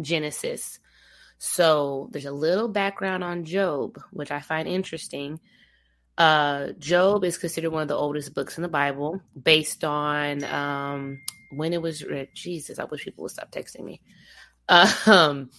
Genesis. 0.00 0.78
So 1.38 2.08
there's 2.12 2.24
a 2.24 2.32
little 2.32 2.68
background 2.68 3.24
on 3.24 3.44
Job, 3.44 3.98
which 4.10 4.30
I 4.30 4.40
find 4.40 4.68
interesting. 4.68 5.40
Uh, 6.16 6.68
Job 6.78 7.24
is 7.24 7.38
considered 7.38 7.70
one 7.70 7.82
of 7.82 7.88
the 7.88 7.96
oldest 7.96 8.34
books 8.34 8.58
in 8.58 8.62
the 8.62 8.68
Bible, 8.68 9.20
based 9.40 9.82
on 9.82 10.44
um, 10.44 11.18
when 11.56 11.72
it 11.72 11.82
was 11.82 12.04
read. 12.04 12.28
Jesus, 12.34 12.78
I 12.78 12.84
wish 12.84 13.04
people 13.04 13.22
would 13.22 13.32
stop 13.32 13.50
texting 13.50 13.84
me. 13.84 14.00
Um, 15.06 15.50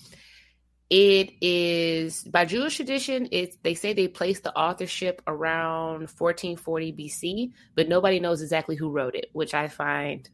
it 0.89 1.33
is 1.41 2.23
by 2.23 2.45
Jewish 2.45 2.75
tradition. 2.75 3.27
It's 3.31 3.57
they 3.63 3.73
say 3.73 3.93
they 3.93 4.07
placed 4.07 4.43
the 4.43 4.55
authorship 4.55 5.21
around 5.27 6.09
1440 6.17 6.93
BC, 6.93 7.51
but 7.75 7.89
nobody 7.89 8.19
knows 8.19 8.41
exactly 8.41 8.75
who 8.75 8.91
wrote 8.91 9.15
it, 9.15 9.29
which 9.33 9.53
I 9.53 9.67
find 9.67 10.29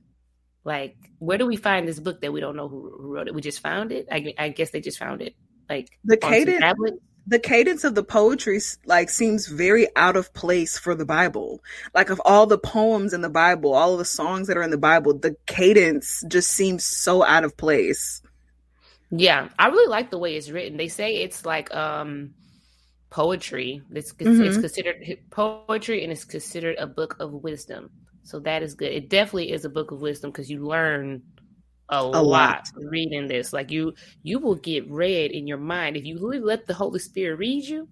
like 0.73 0.95
where 1.19 1.37
do 1.39 1.45
we 1.47 1.57
find 1.57 1.87
this 1.87 1.99
book 1.99 2.21
that 2.21 2.33
we 2.33 2.41
don't 2.41 2.55
know 2.59 2.69
who, 2.69 2.81
who 2.99 3.07
wrote 3.15 3.27
it? 3.29 3.35
We 3.35 3.41
just 3.41 3.61
found 3.61 3.91
it. 3.91 4.07
I, 4.11 4.33
I 4.37 4.49
guess 4.57 4.71
they 4.71 4.81
just 4.81 4.99
found 4.99 5.21
it 5.21 5.35
like 5.69 5.89
The 6.03 6.17
cadence, 6.17 6.65
the 7.27 7.39
cadence 7.39 7.83
of 7.85 7.95
the 7.95 8.03
poetry 8.03 8.59
like 8.85 9.09
seems 9.09 9.47
very 9.47 9.87
out 9.95 10.17
of 10.17 10.33
place 10.33 10.77
for 10.77 10.95
the 10.95 11.05
Bible. 11.05 11.61
Like 11.93 12.09
of 12.09 12.21
all 12.25 12.47
the 12.47 12.57
poems 12.57 13.13
in 13.13 13.21
the 13.21 13.29
Bible, 13.29 13.73
all 13.73 13.93
of 13.93 13.99
the 13.99 14.05
songs 14.05 14.47
that 14.47 14.57
are 14.57 14.63
in 14.63 14.71
the 14.71 14.77
Bible, 14.77 15.13
the 15.17 15.35
cadence 15.45 16.23
just 16.27 16.49
seems 16.51 16.85
so 16.85 17.23
out 17.23 17.43
of 17.45 17.55
place. 17.57 18.21
Yeah, 19.11 19.49
I 19.57 19.67
really 19.69 19.87
like 19.89 20.11
the 20.11 20.19
way 20.19 20.35
it's 20.35 20.49
written. 20.49 20.77
They 20.77 20.87
say 20.87 21.17
it's 21.17 21.45
like 21.45 21.73
um 21.75 22.35
poetry. 23.11 23.83
It's 23.91 24.13
it's 24.19 24.39
Mhm. 24.39 24.59
considered 24.59 24.97
poetry 25.31 26.03
and 26.03 26.11
it's 26.13 26.25
considered 26.25 26.77
a 26.79 26.87
book 26.87 27.17
of 27.19 27.33
wisdom. 27.33 27.91
So 28.23 28.39
that 28.41 28.61
is 28.63 28.75
good. 28.75 28.91
It 28.91 29.09
definitely 29.09 29.51
is 29.51 29.65
a 29.65 29.69
book 29.69 29.91
of 29.91 30.01
wisdom 30.01 30.31
because 30.31 30.49
you 30.49 30.65
learn 30.65 31.23
a, 31.89 32.03
lot, 32.03 32.21
lot. 32.23 32.69
reading 32.75 33.27
this. 33.27 33.53
Like 33.53 33.71
you 33.71 33.93
you 34.23 34.39
will 34.39 34.55
get 34.55 34.89
read 34.89 35.31
in 35.31 35.47
your 35.47 35.57
mind 35.57 35.97
if 35.97 36.05
you 36.05 36.15
really 36.15 36.39
let 36.39 36.67
the 36.67 36.73
Holy 36.73 36.99
Spirit 36.99 37.37
read 37.37 37.63
you. 37.65 37.87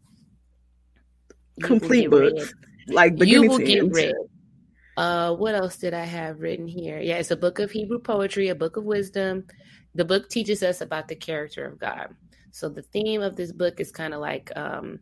you 1.58 1.66
Complete 1.66 2.10
book. 2.10 2.34
read. 2.34 2.50
Like 2.88 3.14
You 3.20 3.44
will 3.44 3.60
get 3.60 3.80
end. 3.80 3.94
read. 3.94 4.14
Uh, 4.96 5.36
what 5.36 5.54
else 5.56 5.78
did 5.78 5.94
I 5.94 6.04
have 6.06 6.40
written 6.40 6.68
here? 6.68 7.00
Yeah, 7.00 7.18
it's 7.18 7.32
a 7.32 7.38
book 7.38 7.60
of 7.60 7.70
Hebrew 7.70 8.00
poetry, 8.00 8.50
a 8.50 8.56
book 8.56 8.78
of 8.78 8.84
wisdom. 8.84 9.46
The 9.96 10.06
book 10.06 10.30
teaches 10.30 10.64
us 10.64 10.82
about 10.82 11.08
the 11.08 11.16
character 11.16 11.66
of 11.66 11.80
God. 11.80 12.16
So 12.52 12.70
the 12.70 12.82
theme 12.82 13.22
of 13.22 13.36
this 13.36 13.52
book 13.52 13.80
is 13.80 13.92
kind 13.92 14.14
of 14.14 14.22
like 14.22 14.52
um, 14.56 15.00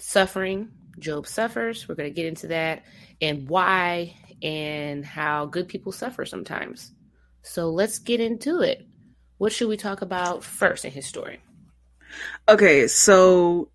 suffering. 0.00 0.70
Job 1.00 1.26
suffers. 1.26 1.88
We're 1.88 1.94
going 1.94 2.10
to 2.10 2.14
get 2.14 2.26
into 2.26 2.48
that 2.48 2.84
and 3.20 3.48
why 3.48 4.14
and 4.42 5.04
how 5.04 5.46
good 5.46 5.68
people 5.68 5.92
suffer 5.92 6.24
sometimes. 6.24 6.92
So 7.42 7.70
let's 7.70 7.98
get 7.98 8.20
into 8.20 8.60
it. 8.60 8.86
What 9.38 9.52
should 9.52 9.68
we 9.68 9.76
talk 9.76 10.02
about 10.02 10.44
first 10.44 10.84
in 10.84 10.90
his 10.90 11.06
story? 11.06 11.40
Okay, 12.48 12.88
so 12.88 13.70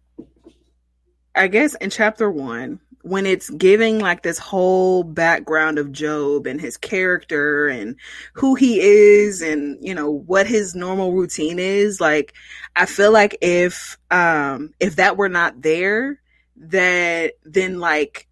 I 1.35 1.47
guess 1.47 1.75
in 1.75 1.89
chapter 1.89 2.29
one, 2.29 2.79
when 3.03 3.25
it's 3.25 3.49
giving 3.49 3.99
like 3.99 4.23
this 4.23 4.37
whole 4.39 5.03
background 5.03 5.77
of 5.77 5.91
Job 5.91 6.47
and 6.47 6.59
his 6.59 6.77
character 6.77 7.67
and 7.67 7.97
who 8.33 8.55
he 8.55 8.79
is 8.79 9.41
and 9.41 9.77
you 9.81 9.93
know 9.93 10.09
what 10.09 10.47
his 10.47 10.73
normal 10.73 11.11
routine 11.11 11.59
is, 11.59 11.99
like 11.99 12.33
I 12.75 12.85
feel 12.85 13.11
like 13.11 13.37
if 13.41 13.97
um 14.09 14.73
if 14.79 14.95
that 14.95 15.17
were 15.17 15.29
not 15.29 15.61
there, 15.61 16.21
that 16.69 17.33
then 17.43 17.79
like 17.79 18.27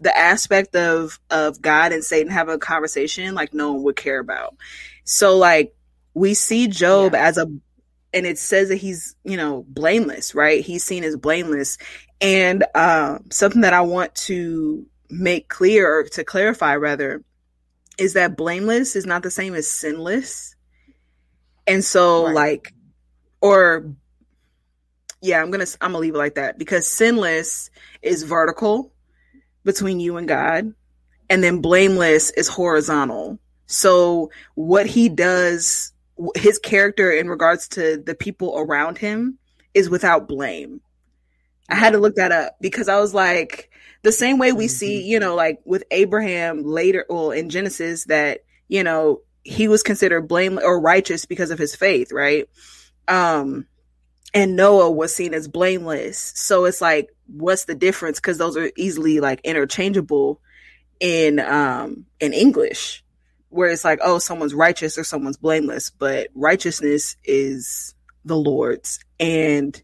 the 0.00 0.16
aspect 0.16 0.74
of 0.76 1.18
of 1.30 1.60
God 1.62 1.92
and 1.92 2.04
Satan 2.04 2.30
having 2.32 2.54
a 2.54 2.58
conversation, 2.58 3.34
like 3.34 3.54
no 3.54 3.72
one 3.72 3.82
would 3.84 3.96
care 3.96 4.18
about. 4.18 4.54
So 5.04 5.36
like 5.38 5.74
we 6.14 6.34
see 6.34 6.68
Job 6.68 7.14
Yeah. 7.14 7.28
as 7.28 7.38
a 7.38 7.46
and 8.14 8.26
it 8.26 8.38
says 8.38 8.68
that 8.68 8.76
he's 8.76 9.16
you 9.24 9.36
know 9.36 9.64
blameless 9.68 10.34
right 10.34 10.62
he's 10.64 10.84
seen 10.84 11.02
as 11.04 11.16
blameless 11.16 11.78
and 12.20 12.64
um, 12.74 13.24
something 13.30 13.62
that 13.62 13.72
i 13.72 13.80
want 13.80 14.14
to 14.14 14.86
make 15.08 15.48
clear 15.48 16.00
or 16.00 16.04
to 16.04 16.22
clarify 16.24 16.76
rather 16.76 17.24
is 17.98 18.12
that 18.14 18.36
blameless 18.36 18.96
is 18.96 19.06
not 19.06 19.22
the 19.22 19.30
same 19.30 19.54
as 19.54 19.68
sinless 19.70 20.54
and 21.66 21.84
so 21.84 22.26
Right. 22.26 22.34
like 22.34 22.74
or 23.40 23.94
yeah 25.22 25.40
i'm 25.40 25.50
gonna 25.50 25.66
i'm 25.80 25.92
gonna 25.92 25.98
leave 25.98 26.14
it 26.14 26.18
like 26.18 26.34
that 26.34 26.58
because 26.58 26.88
sinless 26.88 27.70
is 28.02 28.22
vertical 28.22 28.92
between 29.64 30.00
you 30.00 30.16
and 30.16 30.28
god 30.28 30.74
and 31.30 31.42
then 31.42 31.60
blameless 31.60 32.30
is 32.32 32.48
horizontal 32.48 33.38
so 33.66 34.30
what 34.54 34.86
he 34.86 35.08
does 35.08 35.92
his 36.34 36.58
character 36.58 37.10
in 37.10 37.28
regards 37.28 37.68
to 37.68 38.02
the 38.04 38.14
people 38.14 38.54
around 38.56 38.98
him 38.98 39.38
is 39.74 39.88
without 39.90 40.28
blame. 40.28 40.80
I 41.68 41.74
had 41.74 41.92
to 41.92 41.98
look 41.98 42.16
that 42.16 42.32
up 42.32 42.56
because 42.60 42.88
I 42.88 43.00
was 43.00 43.14
like, 43.14 43.70
the 44.02 44.12
same 44.12 44.38
way 44.38 44.52
we 44.52 44.68
see, 44.68 45.02
you 45.02 45.20
know, 45.20 45.34
like 45.34 45.60
with 45.64 45.84
Abraham 45.90 46.64
later, 46.64 47.06
well, 47.08 47.30
in 47.30 47.48
Genesis, 47.48 48.04
that, 48.06 48.40
you 48.68 48.82
know, 48.82 49.20
he 49.44 49.68
was 49.68 49.82
considered 49.82 50.28
blameless 50.28 50.64
or 50.64 50.80
righteous 50.80 51.24
because 51.24 51.50
of 51.50 51.58
his 51.58 51.74
faith, 51.74 52.12
right? 52.12 52.48
Um, 53.08 53.66
and 54.34 54.56
Noah 54.56 54.90
was 54.90 55.14
seen 55.14 55.34
as 55.34 55.48
blameless. 55.48 56.32
So 56.34 56.64
it's 56.64 56.80
like, 56.80 57.10
what's 57.26 57.64
the 57.64 57.74
difference? 57.74 58.18
Because 58.18 58.38
those 58.38 58.56
are 58.56 58.70
easily 58.76 59.20
like 59.20 59.40
interchangeable 59.44 60.40
in 61.00 61.40
um 61.40 62.06
in 62.20 62.32
English 62.32 63.02
where 63.48 63.68
it's 63.68 63.84
like, 63.84 63.98
oh, 64.02 64.18
someone's 64.18 64.54
righteous 64.54 64.96
or 64.96 65.04
someone's 65.04 65.36
blameless, 65.36 65.90
but 65.90 66.28
righteousness 66.34 67.16
is 67.22 67.94
the 68.24 68.36
Lord's 68.36 68.98
and 69.20 69.80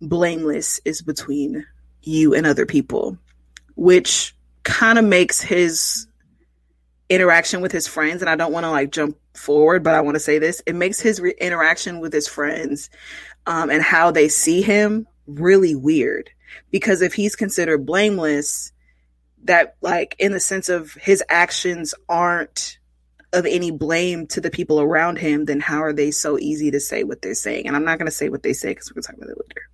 blameless 0.00 0.80
is 0.84 1.02
between 1.02 1.64
you 2.02 2.34
and 2.34 2.46
other 2.46 2.66
people, 2.66 3.16
which 3.76 4.34
kind 4.64 4.98
of 4.98 5.04
makes 5.04 5.40
his 5.40 6.08
interaction 7.08 7.60
with 7.60 7.70
his 7.70 7.86
friends, 7.86 8.22
and 8.22 8.28
I 8.28 8.34
don't 8.34 8.52
want 8.52 8.64
to 8.64 8.70
like 8.70 8.90
jump 8.90 9.16
forward, 9.34 9.84
but 9.84 9.94
I 9.94 10.00
want 10.00 10.16
to 10.16 10.20
say 10.20 10.38
this 10.38 10.60
it 10.66 10.74
makes 10.74 11.00
his 11.00 11.20
re- 11.20 11.34
interaction 11.40 12.00
with 12.00 12.12
his 12.12 12.26
friends 12.26 12.90
um, 13.46 13.70
and 13.70 13.82
how 13.82 14.10
they 14.10 14.28
see 14.28 14.62
him 14.62 15.06
really 15.26 15.74
weird 15.74 16.30
because 16.70 17.02
if 17.02 17.14
he's 17.14 17.36
considered 17.36 17.86
blameless, 17.86 18.72
that 19.44 19.76
like 19.80 20.16
in 20.18 20.32
the 20.32 20.40
sense 20.40 20.68
of 20.68 20.92
his 20.94 21.22
actions 21.28 21.94
aren't 22.08 22.78
of 23.32 23.46
any 23.46 23.70
blame 23.70 24.26
to 24.28 24.40
the 24.40 24.50
people 24.50 24.80
around 24.80 25.18
him, 25.18 25.44
then 25.44 25.60
how 25.60 25.82
are 25.82 25.92
they 25.92 26.10
so 26.10 26.38
easy 26.38 26.70
to 26.70 26.80
say 26.80 27.04
what 27.04 27.22
they're 27.22 27.34
saying? 27.34 27.66
And 27.66 27.76
I'm 27.76 27.84
not 27.84 27.98
going 27.98 28.06
to 28.06 28.12
say 28.12 28.28
what 28.28 28.42
they 28.42 28.52
say 28.52 28.70
because 28.70 28.90
we're 28.90 28.94
going 28.94 29.02
to 29.02 29.08
talk 29.08 29.16
about 29.16 29.30
it 29.30 29.38
later. 29.38 29.68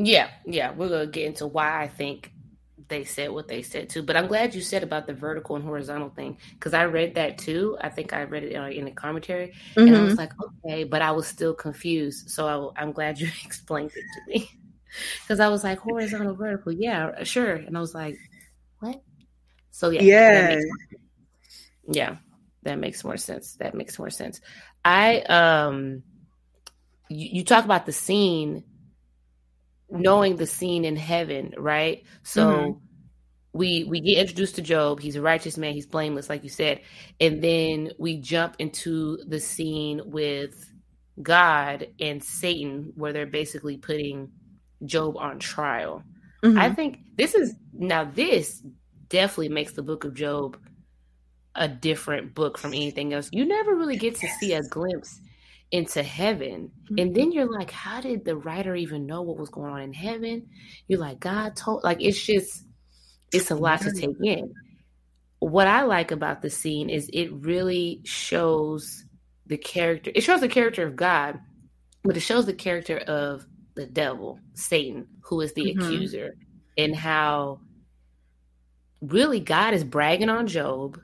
Yeah, 0.00 0.30
yeah, 0.46 0.70
we're 0.72 0.88
gonna 0.88 1.08
get 1.08 1.26
into 1.26 1.48
why 1.48 1.82
I 1.82 1.88
think 1.88 2.30
they 2.88 3.04
said 3.04 3.30
what 3.30 3.48
they 3.48 3.62
said 3.62 3.88
too. 3.88 4.02
But 4.02 4.16
I'm 4.16 4.26
glad 4.26 4.54
you 4.54 4.60
said 4.60 4.82
about 4.82 5.06
the 5.06 5.14
vertical 5.14 5.56
and 5.56 5.64
horizontal 5.64 6.10
thing 6.10 6.38
because 6.54 6.74
I 6.74 6.84
read 6.84 7.14
that 7.14 7.38
too. 7.38 7.76
I 7.80 7.88
think 7.88 8.12
I 8.12 8.24
read 8.24 8.44
it 8.44 8.52
in, 8.52 8.62
in 8.72 8.84
the 8.86 8.90
commentary, 8.90 9.52
and 9.76 9.94
I 9.96 10.02
was 10.02 10.18
like, 10.18 10.32
okay, 10.64 10.84
but 10.84 11.02
I 11.02 11.12
was 11.12 11.26
still 11.26 11.54
confused. 11.54 12.30
So 12.30 12.72
I, 12.76 12.82
am 12.82 12.92
glad 12.92 13.20
you 13.20 13.28
explained 13.44 13.92
it 13.94 14.04
to 14.14 14.20
me 14.40 14.50
because 15.22 15.40
I 15.40 15.48
was 15.48 15.64
like, 15.64 15.78
horizontal, 15.78 16.34
vertical, 16.34 16.72
yeah, 16.72 17.22
sure, 17.24 17.54
and 17.54 17.76
I 17.76 17.80
was 17.80 17.94
like, 17.94 18.16
what? 18.80 19.02
So 19.70 19.90
yeah, 19.90 20.02
Yeah. 20.02 20.32
that 20.32 20.48
makes 20.48 20.64
more 20.64 20.78
sense. 20.90 21.02
yeah, 21.96 22.16
that 22.62 22.78
makes 22.78 23.04
more 23.04 23.16
sense. 23.16 23.54
That 23.56 23.74
makes 23.74 23.98
more 23.98 24.10
sense. 24.10 24.40
I 24.84 25.20
um, 25.20 26.02
you, 27.08 27.28
you 27.32 27.44
talk 27.44 27.64
about 27.64 27.86
the 27.86 27.92
scene 27.92 28.64
knowing 29.90 30.36
the 30.36 30.46
scene 30.46 30.84
in 30.84 30.96
heaven, 30.96 31.54
right? 31.56 32.04
So 32.22 32.44
Mhm. 32.44 32.80
we 33.52 33.84
we 33.84 34.00
get 34.00 34.18
introduced 34.18 34.56
to 34.56 34.62
Job. 34.62 35.00
He's 35.00 35.16
a 35.16 35.22
righteous 35.22 35.56
man. 35.56 35.74
He's 35.74 35.86
blameless, 35.86 36.28
like 36.28 36.42
you 36.44 36.50
said, 36.50 36.80
and 37.20 37.42
then 37.42 37.92
we 37.98 38.18
jump 38.18 38.56
into 38.58 39.18
the 39.26 39.40
scene 39.40 40.02
with 40.06 40.72
God 41.22 41.88
and 42.00 42.22
Satan, 42.22 42.92
where 42.94 43.12
they're 43.12 43.26
basically 43.26 43.76
putting 43.78 44.30
Job 44.84 45.16
on 45.16 45.38
trial. 45.38 46.04
Mhm. 46.44 46.58
I 46.58 46.70
think 46.70 47.00
this 47.16 47.34
is 47.34 47.54
now 47.72 48.04
this 48.04 48.62
definitely 49.08 49.48
makes 49.48 49.72
the 49.72 49.82
book 49.82 50.04
of 50.04 50.14
Job 50.14 50.58
a 51.54 51.68
different 51.68 52.34
book 52.34 52.58
from 52.58 52.72
anything 52.72 53.12
else. 53.12 53.30
You 53.32 53.44
never 53.44 53.74
really 53.74 53.96
get 53.96 54.14
to 54.16 54.28
see 54.28 54.52
a 54.52 54.62
glimpse 54.62 55.20
into 55.70 56.02
heaven. 56.02 56.70
And 56.96 57.14
then 57.14 57.32
you're 57.32 57.50
like, 57.50 57.70
how 57.70 58.00
did 58.00 58.24
the 58.24 58.36
writer 58.36 58.74
even 58.74 59.06
know 59.06 59.22
what 59.22 59.38
was 59.38 59.50
going 59.50 59.70
on 59.70 59.82
in 59.82 59.92
heaven? 59.92 60.48
You're 60.86 61.00
like, 61.00 61.20
God 61.20 61.56
told 61.56 61.84
like 61.84 62.00
it's 62.00 62.20
just 62.20 62.64
it's 63.32 63.50
a 63.50 63.54
lot 63.54 63.82
to 63.82 63.92
take 63.92 64.16
in. 64.22 64.54
What 65.40 65.68
I 65.68 65.82
like 65.82 66.10
about 66.10 66.42
the 66.42 66.50
scene 66.50 66.88
is 66.88 67.10
it 67.12 67.32
really 67.32 68.00
shows 68.04 69.04
the 69.46 69.58
character. 69.58 70.10
It 70.14 70.22
shows 70.22 70.40
the 70.40 70.48
character 70.48 70.86
of 70.86 70.96
God, 70.96 71.38
but 72.02 72.16
it 72.16 72.20
shows 72.20 72.46
the 72.46 72.54
character 72.54 72.98
of 72.98 73.46
the 73.74 73.86
devil, 73.86 74.40
Satan, 74.54 75.06
who 75.22 75.40
is 75.40 75.52
the 75.52 75.66
mm-hmm. 75.66 75.80
accuser, 75.80 76.34
and 76.76 76.96
how 76.96 77.60
really 79.00 79.40
God 79.40 79.74
is 79.74 79.84
bragging 79.84 80.28
on 80.28 80.46
Job 80.46 80.98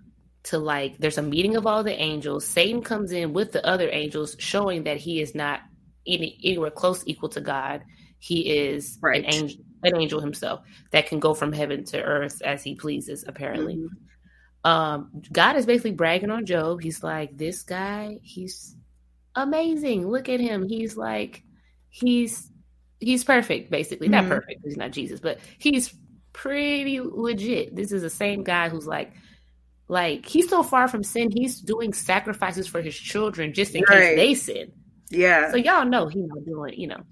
to 0.44 0.58
like 0.58 0.98
there's 0.98 1.18
a 1.18 1.22
meeting 1.22 1.56
of 1.56 1.66
all 1.66 1.82
the 1.82 1.98
angels. 1.98 2.46
Satan 2.46 2.82
comes 2.82 3.12
in 3.12 3.32
with 3.32 3.52
the 3.52 3.66
other 3.66 3.88
angels, 3.90 4.36
showing 4.38 4.84
that 4.84 4.98
he 4.98 5.20
is 5.20 5.34
not 5.34 5.60
any, 6.06 6.38
anywhere 6.44 6.70
close 6.70 7.02
equal 7.06 7.30
to 7.30 7.40
God. 7.40 7.82
He 8.18 8.50
is 8.50 8.98
right. 9.02 9.24
an 9.24 9.32
angel, 9.32 9.64
an 9.82 9.96
angel 9.96 10.20
himself 10.20 10.60
that 10.92 11.06
can 11.06 11.18
go 11.18 11.34
from 11.34 11.52
heaven 11.52 11.84
to 11.86 12.02
earth 12.02 12.40
as 12.42 12.62
he 12.62 12.74
pleases, 12.74 13.24
apparently. 13.26 13.76
Mm-hmm. 13.76 14.70
Um, 14.70 15.22
God 15.30 15.56
is 15.56 15.66
basically 15.66 15.92
bragging 15.92 16.30
on 16.30 16.46
Job. 16.46 16.80
He's 16.80 17.02
like, 17.02 17.36
This 17.36 17.62
guy, 17.62 18.18
he's 18.22 18.76
amazing. 19.34 20.08
Look 20.08 20.28
at 20.28 20.40
him. 20.40 20.66
He's 20.66 20.96
like, 20.96 21.42
he's 21.90 22.50
he's 23.00 23.24
perfect, 23.24 23.70
basically. 23.70 24.08
Mm-hmm. 24.08 24.28
Not 24.28 24.40
perfect, 24.40 24.60
he's 24.64 24.76
not 24.76 24.90
Jesus, 24.90 25.20
but 25.20 25.38
he's 25.58 25.94
pretty 26.32 27.00
legit. 27.00 27.74
This 27.74 27.92
is 27.92 28.02
the 28.02 28.10
same 28.10 28.42
guy 28.42 28.68
who's 28.68 28.86
like 28.86 29.12
like 29.88 30.26
he's 30.26 30.48
so 30.48 30.62
far 30.62 30.88
from 30.88 31.02
sin, 31.02 31.30
he's 31.30 31.60
doing 31.60 31.92
sacrifices 31.92 32.66
for 32.66 32.80
his 32.80 32.96
children 32.96 33.52
just 33.52 33.74
in 33.74 33.84
right. 33.88 34.16
case 34.16 34.16
they 34.16 34.34
sin. 34.34 34.72
Yeah. 35.10 35.50
So 35.50 35.56
y'all 35.56 35.84
know 35.84 36.08
he's 36.08 36.26
not 36.26 36.44
doing, 36.44 36.74
you 36.78 36.88
know. 36.88 37.02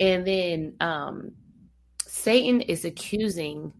And 0.00 0.26
then 0.26 0.74
um 0.80 1.32
Satan 2.06 2.60
is 2.60 2.84
accusing 2.84 3.72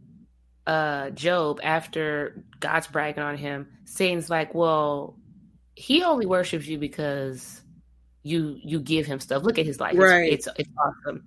uh 0.67 1.11
Job 1.11 1.61
after 1.63 2.45
God's 2.61 2.87
bragging 2.87 3.23
on 3.23 3.37
him. 3.37 3.67
Satan's 3.85 4.31
like, 4.31 4.55
Well, 4.55 5.19
he 5.75 6.05
only 6.05 6.27
worships 6.27 6.67
you 6.67 6.79
because 6.79 7.63
you 8.23 8.59
you 8.63 8.79
give 8.79 9.07
him 9.07 9.19
stuff. 9.19 9.43
Look 9.43 9.59
at 9.59 9.67
his 9.67 9.81
life. 9.81 9.97
Right. 9.97 10.33
It's, 10.33 10.47
it's, 10.47 10.61
it's 10.61 10.71
awesome. 10.79 11.25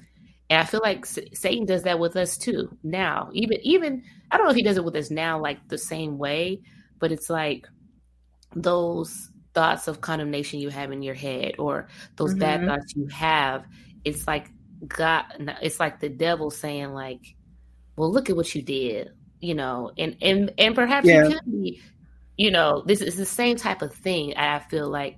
And 0.49 0.59
I 0.59 0.63
feel 0.65 0.81
like 0.83 1.05
Satan 1.05 1.65
does 1.65 1.83
that 1.83 1.99
with 1.99 2.15
us 2.15 2.37
too. 2.37 2.77
Now, 2.83 3.29
even 3.33 3.57
even 3.63 4.03
I 4.31 4.37
don't 4.37 4.45
know 4.45 4.51
if 4.51 4.57
he 4.57 4.63
does 4.63 4.77
it 4.77 4.85
with 4.85 4.95
us 4.95 5.09
now 5.09 5.39
like 5.39 5.67
the 5.67 5.77
same 5.77 6.17
way, 6.17 6.61
but 6.99 7.11
it's 7.11 7.29
like 7.29 7.67
those 8.55 9.31
thoughts 9.53 9.87
of 9.87 10.01
condemnation 10.01 10.59
you 10.59 10.69
have 10.69 10.91
in 10.91 11.01
your 11.01 11.15
head 11.15 11.55
or 11.57 11.87
those 12.17 12.31
mm-hmm. 12.31 12.39
bad 12.39 12.65
thoughts 12.65 12.95
you 12.95 13.07
have. 13.07 13.65
It's 14.03 14.27
like 14.27 14.51
God. 14.87 15.25
It's 15.61 15.79
like 15.79 15.99
the 15.99 16.09
devil 16.09 16.51
saying 16.51 16.93
like, 16.93 17.35
"Well, 17.95 18.11
look 18.11 18.29
at 18.29 18.35
what 18.35 18.53
you 18.53 18.61
did," 18.61 19.11
you 19.39 19.55
know, 19.55 19.91
and 19.97 20.15
and 20.21 20.53
and 20.59 20.75
perhaps 20.75 21.07
yeah. 21.07 21.23
you 21.23 21.39
can 21.39 21.51
be, 21.51 21.81
you 22.37 22.51
know, 22.51 22.83
this 22.85 23.01
is 23.01 23.15
the 23.15 23.25
same 23.25 23.57
type 23.57 23.81
of 23.81 23.95
thing. 23.95 24.37
I 24.37 24.59
feel 24.59 24.89
like 24.89 25.17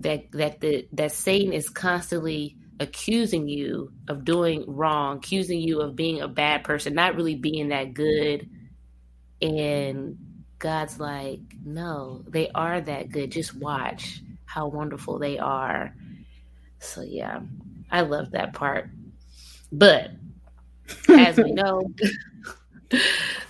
that 0.00 0.30
that 0.32 0.60
the 0.60 0.86
that 0.92 1.12
Satan 1.12 1.54
is 1.54 1.70
constantly 1.70 2.56
accusing 2.80 3.48
you 3.48 3.92
of 4.08 4.24
doing 4.24 4.64
wrong, 4.66 5.18
accusing 5.18 5.60
you 5.60 5.80
of 5.80 5.96
being 5.96 6.20
a 6.20 6.28
bad 6.28 6.64
person, 6.64 6.94
not 6.94 7.16
really 7.16 7.34
being 7.34 7.68
that 7.68 7.94
good. 7.94 8.48
And 9.40 10.18
God's 10.58 10.98
like, 10.98 11.40
no, 11.64 12.24
they 12.28 12.48
are 12.54 12.80
that 12.80 13.10
good. 13.10 13.30
Just 13.32 13.54
watch 13.56 14.20
how 14.44 14.68
wonderful 14.68 15.18
they 15.18 15.38
are. 15.38 15.94
So, 16.78 17.02
yeah, 17.02 17.40
I 17.90 18.02
love 18.02 18.32
that 18.32 18.52
part. 18.52 18.90
But 19.70 20.10
as 21.08 21.36
we 21.36 21.52
know, 21.52 21.82
the 22.90 23.00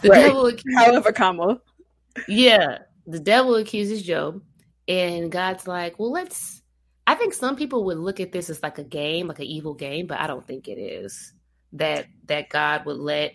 right. 0.04 0.26
devil 0.26 0.46
accuses, 0.46 0.74
however, 0.76 1.12
comma. 1.12 1.60
Yeah, 2.28 2.78
the 3.06 3.20
devil 3.20 3.56
accuses 3.56 4.02
Job, 4.02 4.42
and 4.86 5.30
God's 5.32 5.66
like, 5.66 5.98
well, 5.98 6.12
let's 6.12 6.61
I 7.12 7.14
think 7.14 7.34
some 7.34 7.56
people 7.56 7.84
would 7.84 7.98
look 7.98 8.20
at 8.20 8.32
this 8.32 8.48
as 8.48 8.62
like 8.62 8.78
a 8.78 8.84
game, 8.84 9.28
like 9.28 9.38
an 9.38 9.44
evil 9.44 9.74
game, 9.74 10.06
but 10.06 10.18
I 10.18 10.26
don't 10.26 10.46
think 10.46 10.66
it 10.66 10.78
is. 10.80 11.34
That 11.74 12.06
that 12.24 12.48
God 12.48 12.86
would 12.86 12.96
let 12.96 13.34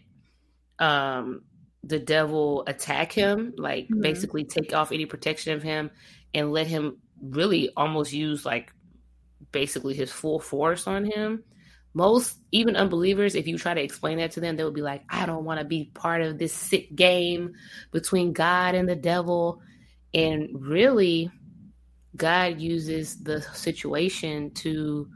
um 0.79 1.43
the 1.83 1.99
devil 1.99 2.63
attack 2.65 3.11
him, 3.11 3.53
like 3.55 3.83
mm-hmm. 3.83 4.01
basically 4.01 4.45
take 4.45 4.73
off 4.73 4.91
any 4.91 5.05
protection 5.05 5.53
of 5.53 5.61
him 5.61 5.91
and 6.33 6.51
let 6.51 6.65
him 6.65 6.97
really 7.21 7.69
almost 7.77 8.11
use 8.13 8.43
like 8.47 8.73
basically 9.51 9.93
his 9.93 10.11
full 10.11 10.39
force 10.39 10.87
on 10.87 11.05
him. 11.05 11.43
Most 11.93 12.35
even 12.51 12.75
unbelievers, 12.75 13.35
if 13.35 13.45
you 13.45 13.59
try 13.59 13.75
to 13.75 13.83
explain 13.83 14.17
that 14.17 14.31
to 14.31 14.39
them, 14.39 14.55
they 14.55 14.63
would 14.63 14.73
be 14.73 14.81
like, 14.81 15.03
I 15.07 15.27
don't 15.27 15.45
want 15.45 15.59
to 15.59 15.65
be 15.67 15.91
part 15.93 16.23
of 16.23 16.39
this 16.39 16.51
sick 16.51 16.95
game 16.95 17.53
between 17.91 18.33
God 18.33 18.73
and 18.73 18.89
the 18.89 18.95
devil. 18.95 19.61
And 20.15 20.49
really, 20.67 21.29
God 22.17 22.59
uses 22.59 23.17
the 23.17 23.41
situation 23.41 24.51
to 24.55 25.07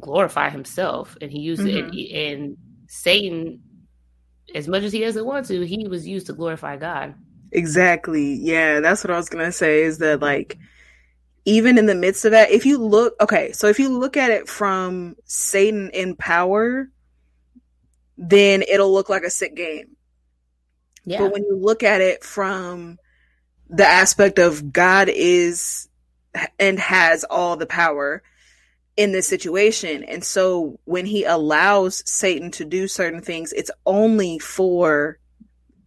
glorify 0.00 0.50
himself 0.50 1.16
and 1.20 1.30
he 1.30 1.40
used 1.40 1.62
mm-hmm. 1.62 1.94
it 1.94 2.32
and 2.32 2.56
Satan 2.88 3.60
as 4.54 4.68
much 4.68 4.82
as 4.82 4.92
he 4.92 5.00
doesn't 5.00 5.24
want 5.24 5.46
to, 5.46 5.64
he 5.64 5.86
was 5.88 6.06
used 6.06 6.26
to 6.26 6.32
glorify 6.32 6.76
God. 6.76 7.14
Exactly. 7.52 8.34
Yeah, 8.34 8.80
that's 8.80 9.04
what 9.04 9.10
I 9.10 9.16
was 9.16 9.28
going 9.28 9.44
to 9.44 9.52
say 9.52 9.82
is 9.82 9.98
that 9.98 10.20
like 10.20 10.58
even 11.44 11.78
in 11.78 11.86
the 11.86 11.94
midst 11.94 12.24
of 12.24 12.32
that, 12.32 12.50
if 12.50 12.66
you 12.66 12.78
look 12.78 13.14
okay, 13.20 13.52
so 13.52 13.66
if 13.68 13.78
you 13.78 13.88
look 13.88 14.16
at 14.16 14.30
it 14.30 14.48
from 14.48 15.16
Satan 15.24 15.90
in 15.90 16.16
power, 16.16 16.88
then 18.16 18.62
it'll 18.62 18.92
look 18.92 19.08
like 19.08 19.22
a 19.22 19.30
sick 19.30 19.54
game. 19.54 19.96
Yeah. 21.04 21.18
But 21.18 21.32
when 21.32 21.44
you 21.44 21.56
look 21.56 21.82
at 21.82 22.00
it 22.00 22.22
from 22.24 22.98
the 23.68 23.86
aspect 23.86 24.38
of 24.38 24.72
God 24.72 25.08
is 25.08 25.88
and 26.58 26.78
has 26.78 27.24
all 27.24 27.56
the 27.56 27.66
power 27.66 28.22
in 28.96 29.12
this 29.12 29.28
situation. 29.28 30.04
And 30.04 30.24
so 30.24 30.78
when 30.84 31.06
he 31.06 31.24
allows 31.24 32.02
Satan 32.08 32.50
to 32.52 32.64
do 32.64 32.88
certain 32.88 33.22
things, 33.22 33.52
it's 33.52 33.70
only 33.86 34.38
for 34.38 35.18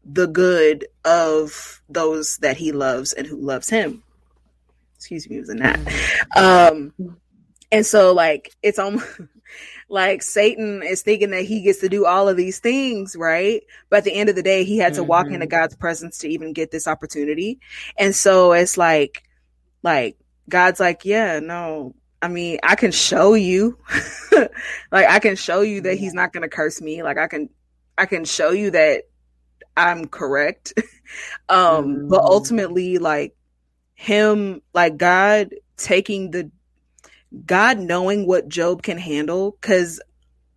the 0.04 0.28
good 0.28 0.88
of 1.04 1.82
those 1.90 2.38
that 2.38 2.58
he 2.58 2.72
loves 2.72 3.14
and 3.14 3.26
who 3.26 3.38
loves 3.38 3.70
him. 3.70 4.04
Excuse 4.96 5.30
me, 5.30 5.36
using 5.38 5.58
that. 5.58 5.80
Um, 6.36 6.94
and 7.72 7.86
so 7.86 8.14
like 8.14 8.52
it's 8.64 8.80
almost 8.80 9.08
like 9.90 10.24
Satan 10.24 10.82
is 10.84 11.02
thinking 11.02 11.32
that 11.32 11.46
he 11.46 11.62
gets 11.62 11.80
to 11.80 11.90
do 11.90 12.06
all 12.06 12.28
of 12.28 12.38
these 12.38 12.60
things, 12.60 13.16
right? 13.16 13.62
But 13.90 13.98
at 13.98 14.04
the 14.06 14.14
end 14.14 14.30
of 14.30 14.36
the 14.36 14.44
day, 14.44 14.64
he 14.64 14.78
had 14.78 14.96
to 14.96 15.02
mm-hmm. 15.02 15.10
walk 15.10 15.28
into 15.28 15.46
God's 15.46 15.76
presence 15.76 16.20
to 16.20 16.28
even 16.28 16.54
get 16.54 16.72
this 16.72 16.88
opportunity. 16.88 17.60
And 17.98 18.16
so 18.16 18.54
it's 18.54 18.78
like, 18.78 19.24
like 19.84 20.18
God's 20.50 20.80
like, 20.80 21.06
yeah, 21.06 21.40
no, 21.40 21.96
I 22.22 22.28
mean, 22.28 22.60
I 22.64 22.76
can 22.76 22.92
show 22.92 23.34
you, 23.34 23.78
like, 24.92 25.08
I 25.08 25.20
can 25.20 25.36
show 25.36 25.62
you 25.62 25.82
that 25.82 25.96
he's 25.96 26.14
not 26.14 26.34
going 26.34 26.44
to 26.44 26.50
curse 26.50 26.82
me. 26.82 27.04
Like, 27.04 27.18
I 27.18 27.28
can, 27.28 27.50
I 27.98 28.06
can 28.06 28.26
show 28.26 28.52
you 28.52 28.72
that 28.72 29.04
I'm 29.76 30.08
correct. 30.08 30.74
um, 31.50 31.86
mm-hmm. 31.86 32.08
but 32.10 32.22
ultimately, 32.22 32.98
like, 32.98 33.36
him, 33.94 34.62
like, 34.74 34.98
God 34.98 35.54
taking 35.78 36.32
the, 36.32 36.52
God 37.46 37.80
knowing 37.80 38.26
what 38.26 38.48
Job 38.48 38.82
can 38.82 38.98
handle, 38.98 39.58
because 39.60 40.02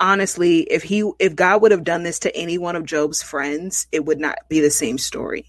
honestly, 0.01 0.61
if 0.61 0.83
he, 0.83 1.11
if 1.19 1.35
God 1.35 1.63
would 1.63 1.73
have 1.73 1.85
done 1.85 2.03
this 2.03 2.21
to 2.21 2.37
any 2.37 2.57
one 2.57 2.77
of 2.77 2.85
Job's 2.85 3.23
friends, 3.23 3.89
it 3.91 4.05
would 4.05 4.21
not 4.21 4.39
be 4.49 4.61
the 4.61 4.71
same 4.71 4.97
story. 4.97 5.47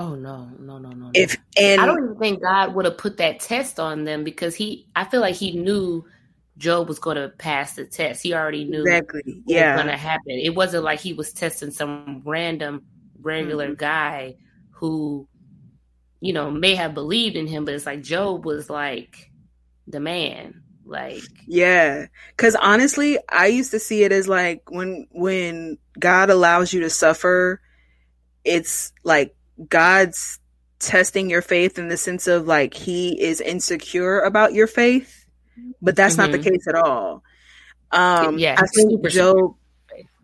Oh 0.00 0.14
no, 0.14 0.48
no, 0.58 0.78
no, 0.78 0.88
no. 0.92 1.10
If 1.12 1.36
and 1.58 1.78
I 1.78 1.84
don't 1.84 2.02
even 2.02 2.16
think 2.16 2.40
God 2.40 2.74
would 2.74 2.86
have 2.86 2.96
put 2.96 3.18
that 3.18 3.38
test 3.38 3.78
on 3.78 4.04
them 4.04 4.24
because 4.24 4.54
he 4.54 4.88
I 4.96 5.04
feel 5.04 5.20
like 5.20 5.34
he 5.34 5.52
knew 5.52 6.06
Job 6.56 6.88
was 6.88 6.98
going 6.98 7.18
to 7.18 7.28
pass 7.28 7.74
the 7.74 7.84
test. 7.84 8.22
He 8.22 8.32
already 8.32 8.64
knew 8.64 8.80
exactly. 8.80 9.42
yeah. 9.44 9.74
was 9.74 9.82
going 9.82 9.94
to 9.94 10.00
happen. 10.00 10.30
It 10.30 10.54
wasn't 10.54 10.84
like 10.84 11.00
he 11.00 11.12
was 11.12 11.34
testing 11.34 11.70
some 11.70 12.22
random 12.24 12.86
regular 13.20 13.66
mm-hmm. 13.66 13.74
guy 13.74 14.36
who 14.70 15.28
you 16.22 16.32
know 16.32 16.50
may 16.50 16.76
have 16.76 16.94
believed 16.94 17.36
in 17.36 17.46
him, 17.46 17.66
but 17.66 17.74
it's 17.74 17.84
like 17.84 18.00
Job 18.00 18.46
was 18.46 18.70
like 18.70 19.30
the 19.86 20.00
man. 20.00 20.62
Like 20.86 21.20
yeah, 21.46 22.06
because 22.34 22.56
honestly, 22.56 23.18
I 23.28 23.48
used 23.48 23.72
to 23.72 23.78
see 23.78 24.02
it 24.02 24.12
as 24.12 24.26
like 24.26 24.62
when 24.70 25.08
when 25.10 25.76
God 25.98 26.30
allows 26.30 26.72
you 26.72 26.80
to 26.80 26.90
suffer, 26.90 27.60
it's 28.44 28.94
like 29.04 29.36
God's 29.68 30.38
testing 30.78 31.28
your 31.28 31.42
faith 31.42 31.78
in 31.78 31.88
the 31.88 31.96
sense 31.96 32.26
of 32.26 32.46
like 32.46 32.74
he 32.74 33.20
is 33.20 33.40
insecure 33.40 34.20
about 34.20 34.54
your 34.54 34.66
faith, 34.66 35.26
but 35.82 35.96
that's 35.96 36.14
mm-hmm. 36.14 36.22
not 36.22 36.32
the 36.32 36.38
mm-hmm. 36.38 36.50
case 36.50 36.66
at 36.68 36.74
all. 36.74 37.22
Um 37.92 38.38
yeah, 38.38 38.56
I 38.58 38.66
think 38.66 39.06
Job 39.08 39.56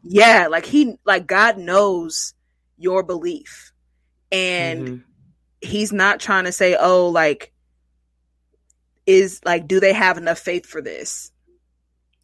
yeah, 0.08 0.46
like 0.48 0.66
he 0.66 0.96
like 1.04 1.26
God 1.26 1.58
knows 1.58 2.34
your 2.78 3.02
belief. 3.02 3.72
And 4.32 4.86
mm-hmm. 4.88 4.96
he's 5.60 5.92
not 5.92 6.20
trying 6.20 6.44
to 6.44 6.52
say, 6.52 6.76
"Oh, 6.78 7.08
like 7.08 7.52
is 9.06 9.40
like 9.44 9.66
do 9.66 9.80
they 9.80 9.92
have 9.92 10.18
enough 10.18 10.38
faith 10.38 10.66
for 10.66 10.80
this?" 10.80 11.30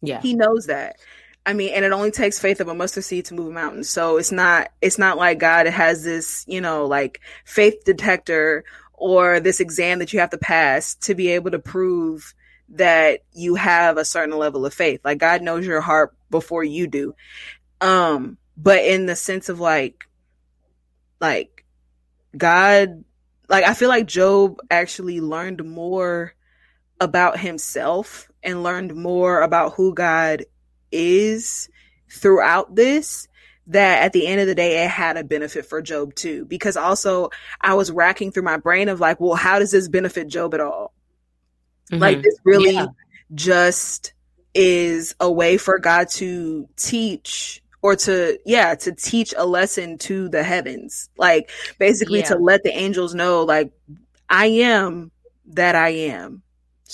Yeah. 0.01 0.21
He 0.21 0.35
knows 0.35 0.67
that. 0.67 0.97
I 1.45 1.53
mean, 1.53 1.73
and 1.73 1.83
it 1.83 1.91
only 1.91 2.11
takes 2.11 2.39
faith 2.39 2.61
of 2.61 2.69
a 2.69 2.75
mustard 2.75 3.03
seed 3.03 3.25
to 3.25 3.33
move 3.33 3.47
a 3.47 3.51
mountain. 3.51 3.83
So 3.83 4.17
it's 4.17 4.31
not 4.31 4.69
it's 4.81 4.97
not 4.97 5.17
like 5.17 5.39
God 5.39 5.65
has 5.67 6.03
this, 6.03 6.45
you 6.47 6.61
know, 6.61 6.85
like 6.85 7.19
faith 7.43 7.83
detector 7.85 8.63
or 8.93 9.39
this 9.39 9.59
exam 9.59 9.99
that 9.99 10.13
you 10.13 10.19
have 10.19 10.29
to 10.29 10.37
pass 10.37 10.95
to 10.95 11.15
be 11.15 11.29
able 11.29 11.51
to 11.51 11.59
prove 11.59 12.33
that 12.69 13.19
you 13.33 13.55
have 13.55 13.97
a 13.97 14.05
certain 14.05 14.37
level 14.37 14.65
of 14.65 14.73
faith. 14.73 15.01
Like 15.03 15.17
God 15.17 15.41
knows 15.41 15.65
your 15.65 15.81
heart 15.81 16.15
before 16.29 16.63
you 16.63 16.87
do. 16.87 17.13
Um, 17.81 18.37
but 18.55 18.83
in 18.85 19.05
the 19.05 19.15
sense 19.15 19.49
of 19.49 19.59
like 19.59 20.07
like 21.19 21.65
God 22.37 23.03
like 23.49 23.65
I 23.65 23.73
feel 23.73 23.89
like 23.89 24.07
Job 24.07 24.59
actually 24.71 25.19
learned 25.19 25.65
more 25.65 26.33
about 27.01 27.37
himself 27.37 28.31
and 28.41 28.63
learned 28.63 28.95
more 28.95 29.41
about 29.41 29.73
who 29.73 29.93
God 29.93 30.45
is 30.93 31.69
throughout 32.09 32.75
this 32.75 33.27
that 33.67 34.03
at 34.03 34.13
the 34.13 34.27
end 34.27 34.41
of 34.41 34.47
the 34.47 34.55
day 34.55 34.83
it 34.83 34.89
had 34.89 35.17
a 35.17 35.23
benefit 35.23 35.65
for 35.65 35.81
Job 35.81 36.13
too 36.15 36.45
because 36.45 36.75
also 36.77 37.29
I 37.61 37.75
was 37.75 37.91
racking 37.91 38.31
through 38.31 38.43
my 38.43 38.57
brain 38.57 38.89
of 38.89 38.99
like 38.99 39.19
well 39.19 39.35
how 39.35 39.59
does 39.59 39.71
this 39.71 39.87
benefit 39.87 40.27
Job 40.27 40.53
at 40.53 40.61
all 40.61 40.93
mm-hmm. 41.91 42.01
like 42.01 42.21
this 42.21 42.35
really 42.43 42.73
yeah. 42.73 42.87
just 43.33 44.13
is 44.53 45.15
a 45.19 45.31
way 45.31 45.57
for 45.57 45.79
God 45.79 46.09
to 46.09 46.67
teach 46.75 47.63
or 47.81 47.95
to 47.95 48.37
yeah 48.45 48.75
to 48.75 48.91
teach 48.91 49.33
a 49.37 49.45
lesson 49.45 49.97
to 49.99 50.29
the 50.29 50.43
heavens 50.43 51.09
like 51.17 51.49
basically 51.79 52.19
yeah. 52.19 52.25
to 52.25 52.37
let 52.37 52.63
the 52.63 52.77
angels 52.77 53.15
know 53.15 53.43
like 53.43 53.71
I 54.29 54.47
am 54.47 55.11
that 55.47 55.75
I 55.75 55.89
am 55.89 56.42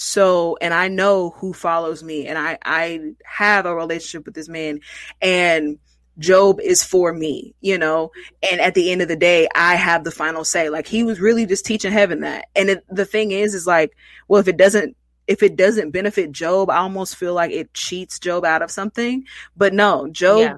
so, 0.01 0.57
and 0.61 0.73
I 0.73 0.87
know 0.87 1.31
who 1.31 1.51
follows 1.51 2.03
me 2.03 2.25
and 2.25 2.37
I, 2.37 2.57
I 2.63 3.11
have 3.25 3.65
a 3.65 3.75
relationship 3.75 4.25
with 4.25 4.33
this 4.33 4.47
man 4.47 4.79
and 5.21 5.77
Job 6.17 6.61
is 6.61 6.85
for 6.85 7.11
me, 7.11 7.53
you 7.59 7.77
know, 7.77 8.11
and 8.49 8.61
at 8.61 8.75
the 8.75 8.93
end 8.93 9.01
of 9.01 9.09
the 9.09 9.17
day, 9.17 9.49
I 9.53 9.75
have 9.75 10.05
the 10.05 10.11
final 10.11 10.45
say. 10.45 10.69
Like 10.69 10.87
he 10.87 11.03
was 11.03 11.19
really 11.19 11.45
just 11.45 11.65
teaching 11.65 11.91
heaven 11.91 12.21
that. 12.21 12.45
And 12.55 12.69
it, 12.69 12.85
the 12.89 13.03
thing 13.03 13.31
is, 13.31 13.53
is 13.53 13.67
like, 13.67 13.91
well, 14.29 14.39
if 14.39 14.47
it 14.47 14.55
doesn't, 14.55 14.95
if 15.27 15.43
it 15.43 15.57
doesn't 15.57 15.91
benefit 15.91 16.31
Job, 16.31 16.69
I 16.69 16.77
almost 16.77 17.17
feel 17.17 17.33
like 17.33 17.51
it 17.51 17.73
cheats 17.73 18.19
Job 18.19 18.45
out 18.45 18.61
of 18.61 18.71
something. 18.71 19.25
But 19.57 19.73
no, 19.73 20.07
Job 20.07 20.39
yeah. 20.39 20.57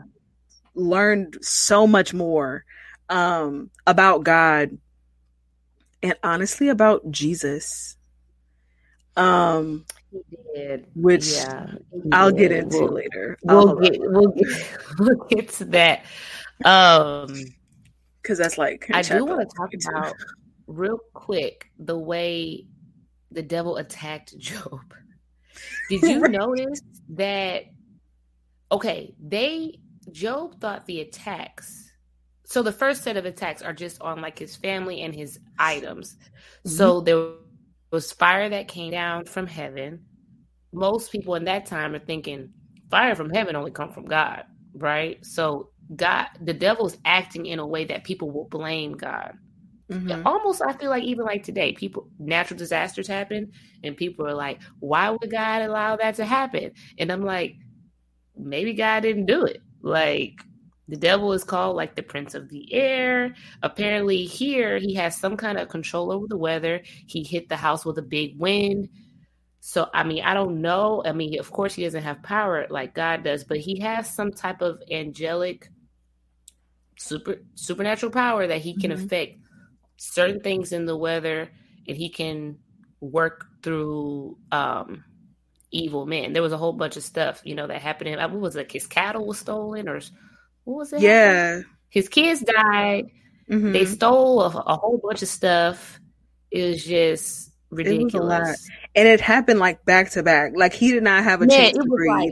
learned 0.76 1.40
so 1.42 1.88
much 1.88 2.14
more 2.14 2.64
um, 3.10 3.72
about 3.88 4.24
God 4.24 4.78
and 6.04 6.16
honestly 6.24 6.70
about 6.70 7.10
Jesus 7.10 7.98
um, 9.18 9.86
he 10.12 10.22
did. 10.56 10.88
Which 10.96 11.34
yeah, 11.34 11.68
I'll 12.12 12.32
did. 12.32 12.50
get 12.50 12.52
into 12.52 12.80
we'll, 12.80 12.94
later. 12.94 13.38
We'll 13.44 13.76
get, 13.76 14.00
we'll 14.00 14.32
get 14.32 14.48
we'll 15.00 15.26
get 15.30 15.50
to 15.50 15.66
that. 15.66 16.06
Um, 16.64 17.36
because 18.22 18.38
that's 18.38 18.58
like 18.58 18.90
I 18.94 19.02
do 19.02 19.26
want 19.26 19.50
to 19.50 19.56
talk 19.56 19.72
about 19.74 20.14
real 20.68 21.00
quick 21.14 21.72
the 21.80 21.98
way 21.98 22.68
the 23.32 23.42
devil 23.42 23.78
attacked 23.78 24.38
Job. 24.38 24.94
Did 25.90 26.02
you 26.04 26.22
right. 26.22 26.32
notice 26.32 26.82
that? 27.10 27.66
Okay, 28.72 29.14
they 29.22 29.80
Job 30.12 30.60
thought 30.60 30.86
the 30.86 31.02
attacks. 31.02 31.90
So 32.46 32.62
the 32.62 32.72
first 32.72 33.04
set 33.04 33.18
of 33.18 33.26
attacks 33.26 33.62
are 33.62 33.74
just 33.74 34.02
on 34.02 34.22
like 34.22 34.38
his 34.38 34.56
family 34.56 35.02
and 35.02 35.16
his 35.16 35.40
items. 35.58 36.16
Mm-hmm. 36.16 36.70
So 36.70 37.02
there 37.02 37.34
was 37.92 38.12
fire 38.12 38.50
that 38.50 38.68
came 38.68 38.92
down 38.92 39.26
from 39.26 39.48
heaven. 39.48 40.06
Most 40.74 41.12
people 41.12 41.36
in 41.36 41.46
that 41.46 41.66
time 41.66 41.94
are 41.94 42.00
thinking 42.00 42.50
fire 42.90 43.16
from 43.16 43.30
heaven 43.30 43.56
only 43.56 43.72
come 43.72 43.92
from 43.92 44.06
God, 44.06 44.44
right? 44.74 45.24
So 45.26 45.70
God, 45.96 46.28
the 46.42 46.54
devil's 46.54 46.98
acting 47.06 47.46
in 47.46 47.60
a 47.60 47.68
way 47.68 47.86
that 47.86 48.04
people 48.04 48.32
will 48.32 48.46
blame 48.46 48.94
God. 48.94 49.34
Mm-hmm. 49.92 50.26
Almost, 50.26 50.62
I 50.62 50.72
feel 50.74 50.90
like 50.90 51.04
even 51.04 51.26
like 51.26 51.44
today, 51.44 51.74
people 51.74 52.08
natural 52.18 52.58
disasters 52.58 53.08
happen, 53.08 53.52
and 53.84 53.98
people 53.98 54.26
are 54.26 54.34
like, 54.34 54.62
"Why 54.80 55.10
would 55.10 55.30
God 55.30 55.64
allow 55.64 55.98
that 55.98 56.16
to 56.16 56.24
happen?" 56.24 56.72
And 56.98 57.12
I'm 57.12 57.26
like, 57.26 57.58
maybe 58.38 58.74
God 58.74 59.02
didn't 59.02 59.26
do 59.26 59.46
it. 59.46 59.62
Like 59.82 60.42
the 60.92 60.98
devil 60.98 61.32
is 61.32 61.46
called 61.46 61.78
like 61.78 61.96
the 61.96 62.04
prince 62.04 62.36
of 62.36 62.50
the 62.50 62.74
air. 62.74 63.34
Apparently, 63.64 64.26
here 64.26 64.78
he 64.78 64.94
has 64.96 65.16
some 65.16 65.38
kind 65.38 65.58
of 65.58 65.70
control 65.70 66.12
over 66.12 66.28
the 66.28 66.38
weather. 66.38 66.82
He 67.08 67.24
hit 67.24 67.48
the 67.48 67.56
house 67.56 67.86
with 67.86 67.98
a 67.98 68.02
big 68.02 68.38
wind. 68.38 68.90
So, 69.62 69.88
I 69.94 70.04
mean, 70.04 70.22
I 70.24 70.34
don't 70.34 70.60
know. 70.60 71.02
I 71.06 71.14
mean, 71.14 71.40
of 71.40 71.50
course, 71.50 71.74
he 71.76 71.86
doesn't 71.86 72.04
have 72.04 72.22
power 72.24 72.68
like 72.70 72.94
God 72.94 73.24
does, 73.24 73.46
but 73.46 73.60
he 73.60 73.80
has 73.80 74.14
some 74.14 74.34
type 74.34 74.62
of 74.62 74.84
angelic, 74.92 75.70
super 76.98 77.38
supernatural 77.56 78.12
power 78.12 78.46
that 78.46 78.60
he 78.60 78.76
can 78.76 78.92
mm-hmm. 78.92 79.06
affect 79.06 79.38
certain 79.96 80.42
things 80.42 80.74
in 80.74 80.86
the 80.86 80.98
weather, 80.98 81.50
and 81.88 81.96
he 81.96 82.10
can 82.10 82.58
work 83.00 83.46
through 83.64 84.38
um 84.52 85.06
evil 85.72 86.06
men. 86.06 86.34
There 86.34 86.42
was 86.42 86.52
a 86.52 86.58
whole 86.58 86.74
bunch 86.74 86.98
of 86.98 87.04
stuff, 87.04 87.40
you 87.46 87.56
know, 87.56 87.68
that 87.68 87.82
happened. 87.82 88.10
In, 88.10 88.20
what 88.20 88.34
was 88.34 88.58
it? 88.58 88.70
His 88.70 88.88
cattle 88.88 89.26
was 89.26 89.40
stolen, 89.40 89.88
or 89.88 90.02
what 90.64 90.78
was 90.78 90.94
it? 90.94 91.02
Yeah. 91.02 91.62
His 91.90 92.10
kids 92.10 92.42
died. 92.42 93.12
Mm-hmm. 93.50 93.72
They 93.74 93.86
stole 93.86 94.42
a, 94.42 94.48
a, 94.48 94.78
whole 94.78 95.00
bunch 95.04 95.22
of 95.22 95.28
stuff. 95.28 96.00
It 96.52 96.70
was 96.70 96.86
just 96.86 97.52
ridiculous. 97.70 98.50
Was 98.50 98.70
and 98.96 99.08
it 99.08 99.20
happened 99.20 99.60
like 99.60 99.84
back 99.84 100.12
to 100.12 100.24
back. 100.24 100.54
Like 100.56 100.74
he 100.74 100.92
did 100.92 101.04
not 101.04 101.24
have 101.24 101.42
a 101.42 101.48
chance 101.48 101.78
to 101.78 101.84
breathe. 101.84 102.10
Like, 102.10 102.32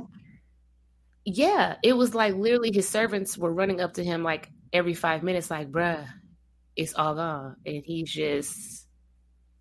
yeah, 1.26 1.76
it 1.84 1.94
was 1.94 2.16
like 2.16 2.36
literally 2.36 2.72
his 2.74 2.88
servants 2.88 3.38
were 3.38 3.52
running 3.52 3.82
up 3.82 3.96
to 3.96 4.04
him 4.04 4.24
like 4.24 4.50
every 4.72 4.94
five 4.94 5.24
minutes, 5.24 5.52
like, 5.52 5.72
bruh, 5.72 6.08
it's 6.76 6.94
all 6.96 7.16
gone. 7.16 7.58
And 7.66 7.84
he's 7.84 8.12
just 8.12 8.88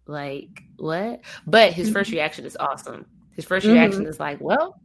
like, 0.07 0.62
what? 0.76 1.20
But 1.46 1.72
his 1.72 1.90
first 1.90 2.11
mm-hmm. 2.11 2.18
reaction 2.18 2.44
is 2.44 2.57
awesome. 2.59 3.07
His 3.38 3.46
1st 3.46 3.61
mm-hmm. 3.61 3.72
reaction 3.72 4.07
is 4.07 4.18
like, 4.18 4.40
well, 4.40 4.81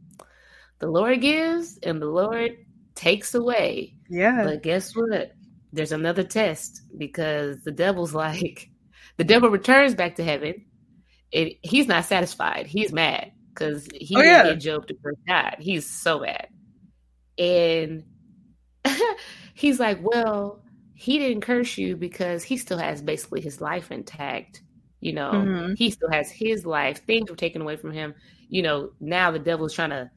the 0.78 0.86
Lord 0.86 1.20
gives 1.20 1.76
and 1.82 2.00
the 2.00 2.06
Lord 2.06 2.56
takes 3.04 3.34
away. 3.34 3.94
Yeah. 4.08 4.44
But 4.44 4.62
guess 4.62 4.96
what? 4.96 5.32
There's 5.72 5.92
another 5.92 6.22
test 6.22 6.82
because 6.96 7.62
the 7.62 7.70
devil's 7.70 8.14
like, 8.24 8.70
the 9.18 9.24
devil 9.24 9.50
returns 9.50 9.94
back 9.94 10.16
to 10.16 10.24
heaven. 10.24 10.64
and 11.32 11.50
he's 11.62 11.86
not 11.86 12.06
satisfied. 12.06 12.66
He's 12.66 12.92
mad 12.92 13.32
because 13.50 13.86
he 13.94 14.16
oh, 14.16 14.22
didn't 14.22 14.46
yeah. 14.46 14.52
get 14.52 14.60
Job 14.60 14.86
to 14.88 14.96
first 15.02 15.20
God. 15.28 15.56
He's 15.58 15.88
so 15.88 16.20
mad. 16.20 16.48
And 17.38 18.04
he's 19.54 19.78
like, 19.78 19.98
well, 20.02 20.62
he 20.94 21.18
didn't 21.18 21.42
curse 21.42 21.76
you 21.76 21.96
because 21.96 22.42
he 22.42 22.56
still 22.56 22.78
has 22.78 23.02
basically 23.02 23.42
his 23.42 23.60
life 23.60 23.92
intact. 23.92 24.62
You 25.00 25.12
know, 25.12 25.32
mm-hmm. 25.32 25.74
he 25.74 25.90
still 25.90 26.10
has 26.10 26.30
his 26.30 26.64
life. 26.64 27.04
Things 27.04 27.28
were 27.28 27.36
taken 27.36 27.60
away 27.60 27.76
from 27.76 27.92
him. 27.92 28.14
You 28.48 28.62
know, 28.62 28.90
now 29.00 29.30
the 29.30 29.38
devil's 29.38 29.74
trying 29.74 29.90
to 29.90 30.10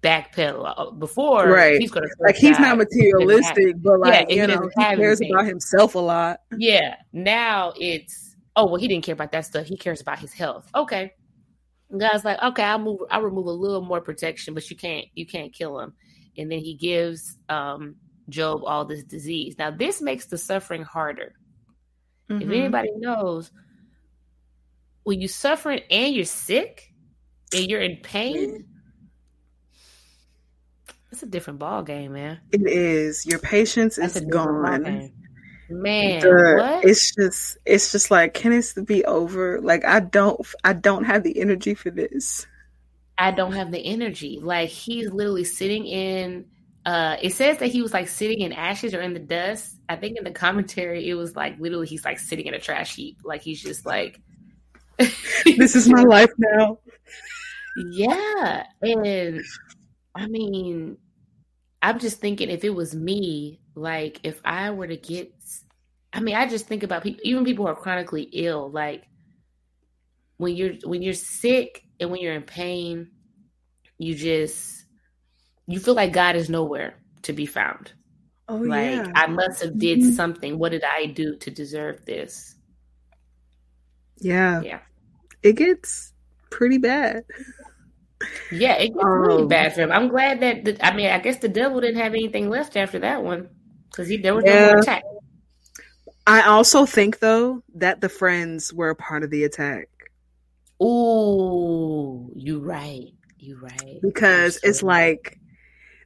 backpedal. 0.00 0.74
Uh, 0.76 0.90
before, 0.92 1.48
right? 1.48 1.80
He's 1.80 1.90
gonna 1.90 2.06
like 2.20 2.36
he's 2.36 2.58
not 2.58 2.78
materialistic, 2.78 3.82
but 3.82 4.00
like 4.00 4.28
yeah, 4.28 4.34
you 4.34 4.46
know, 4.46 4.68
he 4.76 4.84
cares 4.96 5.20
anything. 5.20 5.34
about 5.34 5.46
himself 5.46 5.94
a 5.94 5.98
lot. 5.98 6.40
Yeah. 6.56 6.96
Now 7.12 7.72
it's 7.78 8.36
oh 8.56 8.66
well, 8.66 8.76
he 8.76 8.88
didn't 8.88 9.04
care 9.04 9.14
about 9.14 9.32
that 9.32 9.46
stuff. 9.46 9.66
He 9.66 9.76
cares 9.76 10.00
about 10.00 10.18
his 10.18 10.32
health. 10.32 10.68
Okay. 10.74 11.12
God's 11.96 12.24
like, 12.24 12.42
okay, 12.42 12.62
I'll 12.62 12.78
move. 12.78 13.00
I'll 13.10 13.22
remove 13.22 13.46
a 13.46 13.50
little 13.50 13.82
more 13.82 14.00
protection, 14.00 14.54
but 14.54 14.68
you 14.70 14.76
can't. 14.76 15.06
You 15.14 15.26
can't 15.26 15.52
kill 15.52 15.78
him. 15.78 15.92
And 16.38 16.50
then 16.50 16.60
he 16.60 16.74
gives 16.74 17.36
um, 17.50 17.96
Job 18.30 18.62
all 18.64 18.84
this 18.86 19.04
disease. 19.04 19.56
Now 19.58 19.70
this 19.70 20.00
makes 20.00 20.26
the 20.26 20.38
suffering 20.38 20.82
harder. 20.82 21.34
Mm-hmm. 22.30 22.42
If 22.42 22.48
anybody 22.48 22.90
knows, 22.96 23.50
when 25.02 25.20
you're 25.20 25.28
suffering 25.28 25.80
and 25.90 26.14
you're 26.14 26.24
sick 26.24 26.94
and 27.54 27.68
you're 27.68 27.82
in 27.82 27.98
pain, 27.98 28.64
a 31.22 31.26
different 31.26 31.58
ball 31.58 31.82
game, 31.82 32.12
man. 32.12 32.40
It 32.50 32.66
is. 32.66 33.26
Your 33.26 33.38
patience 33.38 33.96
That's 33.96 34.16
is 34.16 34.24
gone. 34.24 35.12
Man, 35.70 36.20
the, 36.20 36.80
it's 36.84 37.14
just 37.14 37.56
it's 37.64 37.92
just 37.92 38.10
like 38.10 38.34
can 38.34 38.50
this 38.50 38.74
be 38.74 39.04
over? 39.04 39.60
Like 39.60 39.84
I 39.84 40.00
don't 40.00 40.46
I 40.64 40.74
don't 40.74 41.04
have 41.04 41.22
the 41.22 41.40
energy 41.40 41.74
for 41.74 41.90
this. 41.90 42.46
I 43.16 43.30
don't 43.30 43.52
have 43.52 43.70
the 43.70 43.78
energy. 43.78 44.38
Like 44.42 44.68
he's 44.68 45.10
literally 45.10 45.44
sitting 45.44 45.86
in 45.86 46.46
uh 46.84 47.16
it 47.22 47.32
says 47.32 47.58
that 47.58 47.68
he 47.68 47.80
was 47.80 47.92
like 47.94 48.08
sitting 48.08 48.40
in 48.40 48.52
ashes 48.52 48.92
or 48.92 49.00
in 49.00 49.14
the 49.14 49.20
dust. 49.20 49.78
I 49.88 49.96
think 49.96 50.18
in 50.18 50.24
the 50.24 50.30
commentary 50.30 51.08
it 51.08 51.14
was 51.14 51.34
like 51.36 51.58
literally 51.58 51.86
he's 51.86 52.04
like 52.04 52.18
sitting 52.18 52.46
in 52.46 52.54
a 52.54 52.60
trash 52.60 52.94
heap. 52.94 53.18
Like 53.24 53.40
he's 53.40 53.62
just 53.62 53.86
like 53.86 54.20
This 54.98 55.74
is 55.74 55.88
my 55.88 56.02
life 56.02 56.32
now. 56.38 56.78
Yeah. 57.90 58.66
And 58.82 59.40
I 60.14 60.26
mean, 60.26 60.98
I'm 61.82 61.98
just 61.98 62.20
thinking 62.20 62.50
if 62.50 62.64
it 62.64 62.70
was 62.74 62.94
me, 62.94 63.60
like 63.74 64.20
if 64.22 64.40
I 64.44 64.70
were 64.70 64.86
to 64.86 64.96
get, 64.96 65.32
I 66.12 66.20
mean, 66.20 66.36
I 66.36 66.48
just 66.48 66.66
think 66.68 66.82
about 66.84 67.02
people, 67.02 67.20
even 67.24 67.44
people 67.44 67.66
who 67.66 67.72
are 67.72 67.76
chronically 67.76 68.24
ill, 68.32 68.70
like 68.70 69.04
when 70.38 70.56
you're 70.56 70.74
when 70.84 71.02
you're 71.02 71.14
sick 71.14 71.82
and 72.00 72.10
when 72.10 72.20
you're 72.20 72.34
in 72.34 72.42
pain, 72.42 73.10
you 73.98 74.14
just 74.14 74.84
you 75.66 75.80
feel 75.80 75.94
like 75.94 76.12
God 76.12 76.36
is 76.36 76.50
nowhere 76.50 76.94
to 77.22 77.32
be 77.32 77.46
found. 77.46 77.92
Oh 78.48 78.58
like 78.58 79.06
yeah. 79.06 79.12
I 79.14 79.26
must 79.26 79.62
have 79.62 79.78
did 79.78 80.00
Mhm. 80.00 80.12
something. 80.12 80.58
What 80.58 80.72
did 80.72 80.84
I 80.84 81.06
do 81.06 81.36
to 81.38 81.50
deserve 81.50 82.04
this? 82.04 82.56
Yeah. 84.20 84.62
Yeah. 84.62 84.80
It 85.42 85.54
gets 85.56 86.12
pretty 86.50 86.78
bad. 86.78 87.24
Yeah, 88.50 88.74
it 88.74 88.88
gets 88.88 89.04
really 89.04 89.42
Um, 89.42 89.48
bad 89.48 89.74
for 89.74 89.82
him. 89.82 89.92
I'm 89.92 90.08
glad 90.08 90.40
that 90.40 90.64
the, 90.64 90.84
I 90.86 90.94
mean, 90.94 91.10
I 91.10 91.18
guess 91.18 91.38
the 91.38 91.48
devil 91.48 91.80
didn't 91.80 92.00
have 92.00 92.12
anything 92.12 92.48
left 92.48 92.76
after 92.76 92.98
that 93.00 93.22
one 93.22 93.48
because 93.90 94.08
he 94.08 94.16
there 94.16 94.34
was 94.34 94.44
no 94.44 94.66
more 94.66 94.78
attack. 94.78 95.02
I 96.26 96.42
also 96.42 96.86
think 96.86 97.18
though 97.18 97.62
that 97.74 98.00
the 98.00 98.08
friends 98.08 98.72
were 98.72 98.90
a 98.90 98.96
part 98.96 99.24
of 99.24 99.30
the 99.30 99.44
attack 99.44 99.88
Ooh, 100.82 102.30
you 102.34 102.58
right. 102.60 103.12
You 103.38 103.58
right. 103.60 103.98
because 104.02 104.58
it's 104.62 104.82
like 104.82 105.38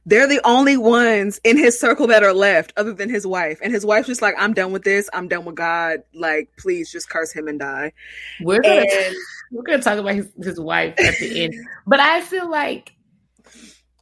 they're 0.05 0.27
the 0.27 0.41
only 0.45 0.77
ones 0.77 1.39
in 1.43 1.57
his 1.57 1.79
circle 1.79 2.07
that 2.07 2.23
are 2.23 2.33
left 2.33 2.73
other 2.77 2.93
than 2.93 3.09
his 3.09 3.27
wife. 3.27 3.59
And 3.61 3.73
his 3.73 3.85
wife's 3.85 4.07
just 4.07 4.21
like, 4.21 4.35
I'm 4.37 4.53
done 4.53 4.71
with 4.71 4.83
this. 4.83 5.09
I'm 5.13 5.27
done 5.27 5.45
with 5.45 5.55
God. 5.55 6.03
Like, 6.13 6.49
please 6.57 6.91
just 6.91 7.09
curse 7.09 7.31
him 7.33 7.47
and 7.47 7.59
die. 7.59 7.91
We're 8.41 8.61
gonna 8.61 8.85
And 8.89 9.15
we're 9.51 9.63
gonna 9.63 9.81
talk 9.81 9.97
about 9.97 10.15
his, 10.15 10.29
his 10.41 10.59
wife 10.59 10.95
at 10.99 11.17
the 11.19 11.43
end, 11.45 11.53
but 11.85 11.99
I 11.99 12.21
feel 12.21 12.49
like, 12.49 12.93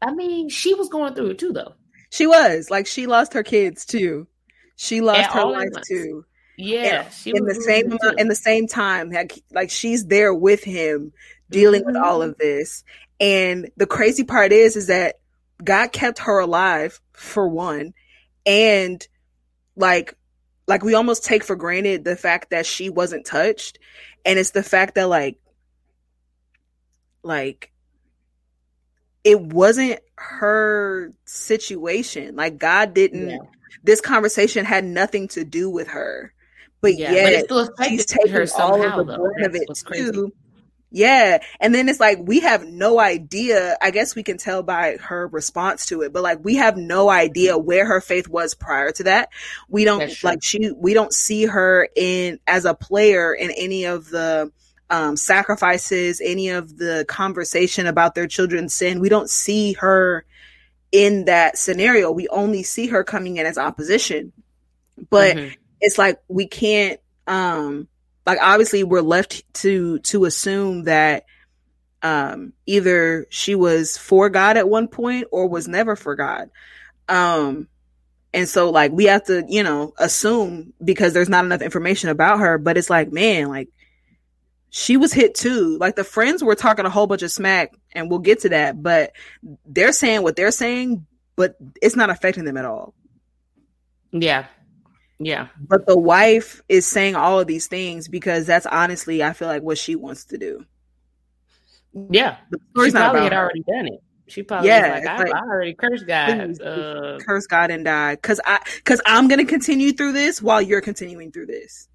I 0.02 0.14
mean, 0.14 0.50
she 0.50 0.74
was 0.74 0.90
going 0.90 1.14
through 1.16 1.32
it 1.32 1.40
too, 1.40 1.54
though. 1.54 1.74
she 2.12 2.28
was 2.28 2.70
like, 2.70 2.88
she 2.88 3.08
lost 3.08 3.34
her 3.34 3.44
kids 3.44 3.86
too. 3.86 4.28
She 4.76 5.02
lost 5.02 5.20
At 5.22 5.32
her 5.34 5.46
life 5.46 5.70
too. 5.88 6.26
Yeah, 6.58 7.10
she 7.10 7.32
in 7.36 7.46
the 7.46 7.56
same 7.56 7.88
amount, 7.88 8.20
in 8.20 8.28
the 8.30 8.36
same 8.36 8.68
time 8.68 9.10
like, 9.10 9.42
like 9.52 9.70
she's 9.70 10.06
there 10.06 10.34
with 10.34 10.64
him 10.64 11.12
dealing 11.50 11.86
with 11.86 11.96
Mhm. 11.96 12.02
all 12.04 12.22
of 12.22 12.38
this 12.38 12.84
and 13.20 13.70
the 13.78 13.86
crazy 13.86 14.24
part 14.24 14.52
is 14.54 14.76
is 14.78 14.88
that 14.88 15.16
god 15.64 15.92
kept 15.92 16.20
her 16.20 16.40
alive 16.40 17.00
for 17.14 17.48
one 17.48 17.94
and 18.46 19.06
like 19.76 20.16
like 20.68 20.84
we 20.84 20.94
almost 20.94 21.24
take 21.26 21.44
for 21.44 21.56
granted 21.58 22.04
the 22.04 22.16
fact 22.16 22.50
that 22.52 22.66
she 22.66 22.90
wasn't 22.90 23.26
touched 23.26 23.78
and 24.26 24.40
it's 24.40 24.52
the 24.52 24.64
fact 24.64 24.96
that 24.96 25.08
like 25.08 25.38
like 27.24 27.72
it 29.24 29.40
wasn't 29.40 30.00
her 30.18 31.14
situation 31.26 32.36
like 32.36 32.58
god 32.58 32.94
didn't 32.94 33.30
Yeah. 33.30 33.38
this 33.84 34.02
conversation 34.02 34.66
had 34.66 34.84
nothing 34.84 35.28
to 35.30 35.44
do 35.44 35.70
with 35.70 35.88
her 35.90 36.34
but 36.82 36.98
yeah, 36.98 37.14
yet 37.14 37.24
but 37.24 37.34
it 37.34 37.46
still 37.46 37.66
she's 37.88 38.06
affected 38.06 38.30
her 38.32 38.46
taking 38.46 38.62
all 38.62 39.00
of 39.00 39.08
the 39.08 39.14
though. 39.18 39.46
of 39.46 39.56
it 39.56 39.68
too. 40.14 40.34
Yeah. 40.96 41.40
And 41.60 41.76
then 41.76 41.90
it's 41.90 42.00
like 42.00 42.20
we 42.22 42.40
have 42.40 42.66
no 42.66 43.02
idea. 43.02 43.76
I 43.82 43.92
guess 43.92 44.16
we 44.16 44.24
can 44.24 44.38
tell 44.38 44.64
by 44.64 44.96
her 45.02 45.28
response 45.28 45.88
to 45.88 46.04
it, 46.04 46.14
but 46.14 46.24
like 46.24 46.40
we 46.42 46.56
have 46.56 46.78
no 46.78 47.10
idea 47.10 47.58
where 47.58 47.86
her 47.86 48.00
faith 48.00 48.30
was 48.30 48.54
prior 48.54 48.92
to 48.94 49.04
that. 49.04 49.28
We 49.68 49.84
don't 49.84 50.24
like 50.24 50.42
she 50.42 50.72
we 50.72 50.94
don't 50.94 51.12
see 51.12 51.48
her 51.48 51.90
in 51.98 52.40
as 52.48 52.64
a 52.64 52.74
player 52.74 53.34
in 53.34 53.52
any 53.52 53.84
of 53.84 54.10
the 54.10 54.54
um 54.90 55.18
sacrifices, 55.18 56.22
any 56.24 56.48
of 56.48 56.78
the 56.78 57.04
conversation 57.10 57.88
about 57.88 58.16
their 58.16 58.28
children's 58.28 58.74
sin. 58.74 59.02
We 59.02 59.10
don't 59.10 59.30
see 59.30 59.74
her 59.74 60.24
in 60.94 61.26
that 61.26 61.58
scenario. 61.58 62.10
We 62.10 62.30
only 62.30 62.64
see 62.64 62.88
her 62.88 63.04
coming 63.04 63.36
in 63.36 63.46
as 63.46 63.58
opposition. 63.58 64.32
But 65.10 65.36
Mhm. 65.36 65.56
it's 65.82 65.98
like 65.98 66.22
we 66.30 66.48
can't 66.48 67.02
um 67.28 67.90
like 68.26 68.40
obviously 68.42 68.84
we're 68.84 69.02
left 69.02 69.44
to 69.56 70.00
to 70.00 70.26
assume 70.26 70.84
that 70.84 71.26
um 72.02 72.54
either 72.66 73.28
she 73.30 73.56
was 73.56 73.98
for 73.98 74.30
God 74.30 74.58
at 74.58 74.70
one 74.70 74.88
point 74.88 75.28
or 75.32 75.48
was 75.48 75.68
never 75.68 75.96
for 75.96 76.16
God. 76.16 76.50
Um 77.08 77.68
and 78.34 78.50
so 78.50 78.70
like 78.70 78.92
we 78.92 79.06
have 79.06 79.24
to, 79.26 79.46
you 79.48 79.64
know, 79.64 79.94
assume 79.98 80.74
because 80.84 81.14
there's 81.14 81.30
not 81.30 81.46
enough 81.46 81.62
information 81.62 82.10
about 82.10 82.40
her, 82.40 82.58
but 82.58 82.78
it's 82.78 82.90
like, 82.90 83.12
man, 83.12 83.48
like 83.48 83.70
she 84.70 84.98
was 84.98 85.14
hit 85.14 85.36
too. 85.36 85.78
Like 85.78 85.96
the 85.96 86.04
friends 86.04 86.44
were 86.44 86.56
talking 86.56 86.86
a 86.86 86.90
whole 86.90 87.08
bunch 87.08 87.22
of 87.22 87.32
smack 87.32 87.74
and 87.94 88.10
we'll 88.10 88.20
get 88.20 88.42
to 88.42 88.50
that, 88.50 88.84
but 88.84 89.14
they're 89.66 89.94
saying 89.94 90.22
what 90.22 90.36
they're 90.36 90.52
saying, 90.52 91.06
but 91.38 91.56
it's 91.82 91.96
not 91.96 92.10
affecting 92.10 92.44
them 92.44 92.58
at 92.58 92.66
all. 92.66 92.94
yeah, 94.12 94.48
yeah, 95.20 95.48
But 95.56 95.86
the 95.88 95.98
wife 95.98 96.62
is 96.70 96.86
saying 96.88 97.16
all 97.16 97.40
of 97.40 97.48
these 97.48 97.68
things 97.68 98.08
because 98.08 98.46
that's 98.48 98.66
honestly, 98.66 99.24
I 99.24 99.34
feel 99.34 99.48
like 99.48 99.64
what 99.64 99.78
she 99.78 99.96
wants 99.96 100.26
to 100.26 100.38
do. 100.38 100.66
yeah. 102.10 102.38
The 102.50 102.60
She 102.76 102.82
story's 102.82 102.94
not 102.94 103.12
probably 103.12 103.24
had 103.24 103.34
her. 103.34 103.40
already 103.40 103.64
done 103.64 103.88
it. 103.88 104.02
She 104.28 104.44
probably 104.44 104.68
Yeah, 104.68 104.82
was 104.82 105.06
like, 105.06 105.06
I, 105.06 105.18
like, 105.18 105.34
I 105.34 105.40
already 105.40 105.74
cursed 105.76 106.08
God. 106.08 106.62
Uh, 106.62 107.24
curse 107.26 107.48
God 107.48 107.72
and 107.72 107.86
die, 107.86 108.16
because 108.16 108.40
I 108.46 108.60
because 108.78 109.02
I'm 109.06 109.28
gonna 109.28 109.46
continue 109.46 109.92
through 109.94 110.14
this 110.14 110.42
while 110.42 110.62
you're 110.62 110.82
continuing 110.82 111.32
through 111.32 111.48
this. 111.48 111.88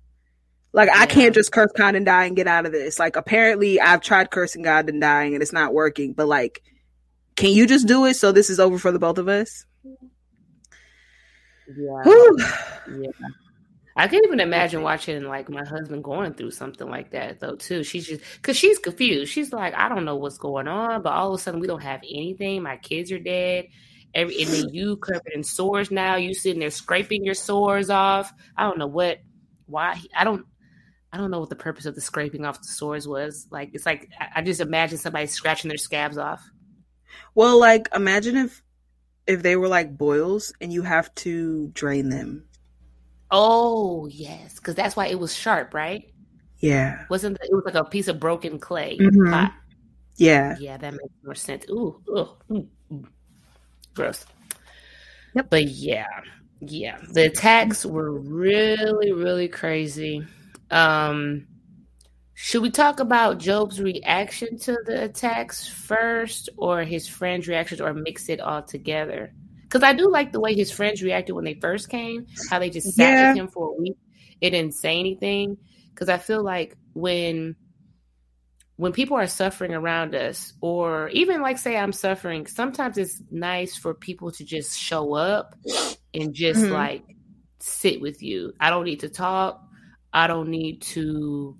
Like 0.72 0.88
I 0.94 1.06
can't 1.06 1.34
just 1.34 1.52
curse 1.52 1.72
God 1.76 1.96
and 1.96 2.06
die 2.06 2.26
and 2.26 2.36
get 2.36 2.46
out 2.46 2.66
of 2.66 2.72
this. 2.72 2.98
Like 2.98 3.16
apparently 3.16 3.80
I've 3.80 4.02
tried 4.02 4.30
cursing 4.30 4.62
God 4.62 4.88
and 4.88 5.00
dying 5.00 5.34
and 5.34 5.42
it's 5.42 5.52
not 5.52 5.74
working. 5.74 6.12
But 6.14 6.28
like, 6.28 6.62
can 7.36 7.52
you 7.52 7.66
just 7.66 7.88
do 7.88 8.06
it 8.06 8.14
so 8.14 8.32
this 8.32 8.50
is 8.50 8.60
over 8.60 8.78
for 8.78 8.92
the 8.92 8.98
both 9.00 9.18
of 9.18 9.28
us? 9.28 9.66
Yeah, 11.76 12.02
Whew. 12.04 12.36
yeah. 13.02 13.10
I 13.96 14.08
can't 14.08 14.24
even 14.24 14.40
imagine 14.40 14.82
watching 14.82 15.24
like 15.24 15.48
my 15.50 15.64
husband 15.64 16.04
going 16.04 16.32
through 16.34 16.52
something 16.52 16.88
like 16.88 17.10
that 17.10 17.40
though 17.40 17.56
too. 17.56 17.82
She's 17.82 18.06
just 18.06 18.22
because 18.36 18.56
she's 18.56 18.78
confused. 18.78 19.32
She's 19.32 19.52
like, 19.52 19.74
I 19.74 19.88
don't 19.88 20.04
know 20.04 20.16
what's 20.16 20.38
going 20.38 20.68
on, 20.68 21.02
but 21.02 21.12
all 21.12 21.34
of 21.34 21.38
a 21.40 21.42
sudden 21.42 21.60
we 21.60 21.66
don't 21.66 21.82
have 21.82 22.00
anything. 22.08 22.62
My 22.62 22.76
kids 22.76 23.12
are 23.12 23.18
dead. 23.18 23.66
Every 24.14 24.40
and 24.42 24.50
then 24.50 24.68
you 24.70 24.96
covered 24.96 25.32
in 25.34 25.44
sores 25.44 25.90
now. 25.90 26.16
You 26.16 26.34
sitting 26.34 26.60
there 26.60 26.70
scraping 26.70 27.24
your 27.24 27.34
sores 27.34 27.90
off. 27.90 28.32
I 28.56 28.64
don't 28.64 28.78
know 28.78 28.86
what, 28.86 29.18
why. 29.66 29.96
he- 29.96 30.10
I 30.16 30.24
don't. 30.24 30.46
I 31.12 31.16
don't 31.16 31.30
know 31.32 31.40
what 31.40 31.48
the 31.50 31.56
purpose 31.56 31.86
of 31.86 31.96
the 31.96 32.00
scraping 32.00 32.44
off 32.44 32.60
the 32.62 32.68
sores 32.68 33.06
was. 33.06 33.46
Like 33.50 33.70
it's 33.72 33.84
like 33.86 34.08
I- 34.18 34.28
I 34.36 34.42
just 34.42 34.60
imagine 34.60 34.98
somebody 34.98 35.26
scratching 35.26 35.68
their 35.68 35.78
scabs 35.78 36.16
off. 36.18 36.42
Well, 37.34 37.58
like 37.60 37.88
imagine 37.94 38.36
if 38.36 38.62
if 39.30 39.42
they 39.42 39.56
were 39.56 39.68
like 39.68 39.96
boils 39.96 40.52
and 40.60 40.72
you 40.72 40.82
have 40.82 41.14
to 41.14 41.68
drain 41.68 42.08
them. 42.10 42.44
Oh 43.30 44.06
yes, 44.08 44.56
because 44.56 44.74
that's 44.74 44.96
why 44.96 45.06
it 45.06 45.18
was 45.18 45.34
sharp, 45.34 45.72
right? 45.72 46.12
Yeah. 46.58 47.04
Wasn't 47.08 47.38
it 47.40 47.48
was 47.52 47.62
like 47.64 47.76
a 47.76 47.84
piece 47.84 48.08
of 48.08 48.18
broken 48.20 48.58
clay 48.58 48.98
Mhm. 48.98 49.30
pot? 49.30 49.52
Yeah. 50.16 50.56
Yeah, 50.58 50.76
that 50.76 50.92
makes 50.92 51.14
more 51.24 51.34
sense. 51.36 51.64
Ooh, 51.70 52.02
mm, 52.08 52.66
mm. 52.92 53.04
gross. 53.94 54.26
Yep. 55.34 55.48
But 55.48 55.68
yeah, 55.68 56.06
yeah, 56.60 56.98
the 57.12 57.26
attacks 57.26 57.86
were 57.86 58.10
really, 58.18 59.12
really 59.12 59.48
crazy. 59.48 60.26
Um, 60.70 61.46
should 62.42 62.62
we 62.62 62.70
talk 62.70 63.00
about 63.00 63.36
Job's 63.38 63.82
reaction 63.82 64.58
to 64.60 64.78
the 64.86 65.04
attacks 65.04 65.68
first, 65.68 66.48
or 66.56 66.82
his 66.84 67.06
friends' 67.06 67.46
reactions, 67.46 67.82
or 67.82 67.92
mix 67.92 68.30
it 68.30 68.40
all 68.40 68.62
together? 68.62 69.34
Because 69.62 69.82
I 69.82 69.92
do 69.92 70.10
like 70.10 70.32
the 70.32 70.40
way 70.40 70.54
his 70.54 70.70
friends 70.72 71.02
reacted 71.02 71.34
when 71.34 71.44
they 71.44 71.58
first 71.60 71.90
came, 71.90 72.26
how 72.48 72.58
they 72.58 72.70
just 72.70 72.94
sat 72.94 73.10
Yeah. 73.12 73.28
with 73.28 73.38
him 73.40 73.48
for 73.48 73.68
a 73.68 73.72
week. 73.80 73.96
It 74.40 74.50
didn't 74.50 74.72
say 74.74 74.98
anything. 74.98 75.58
Because 75.90 76.08
I 76.08 76.16
feel 76.16 76.42
like 76.42 76.76
when 76.94 77.56
when 78.76 78.92
people 78.92 79.18
are 79.18 79.26
suffering 79.26 79.74
around 79.74 80.14
us, 80.14 80.54
or 80.62 81.10
even 81.10 81.42
like 81.42 81.58
say 81.58 81.76
I'm 81.76 81.92
suffering, 81.92 82.46
sometimes 82.46 82.96
it's 82.96 83.20
nice 83.30 83.76
for 83.76 83.92
people 83.92 84.32
to 84.32 84.44
just 84.44 84.78
show 84.78 85.12
up 85.12 85.54
and 86.14 86.32
just 86.32 86.62
Mhm. 86.62 86.70
like 86.72 87.04
sit 87.58 88.00
with 88.00 88.22
you. 88.22 88.54
I 88.58 88.70
don't 88.70 88.86
need 88.86 89.00
to 89.00 89.10
talk. 89.10 89.62
I 90.14 90.26
don't 90.26 90.48
need 90.48 90.80
to. 90.96 91.58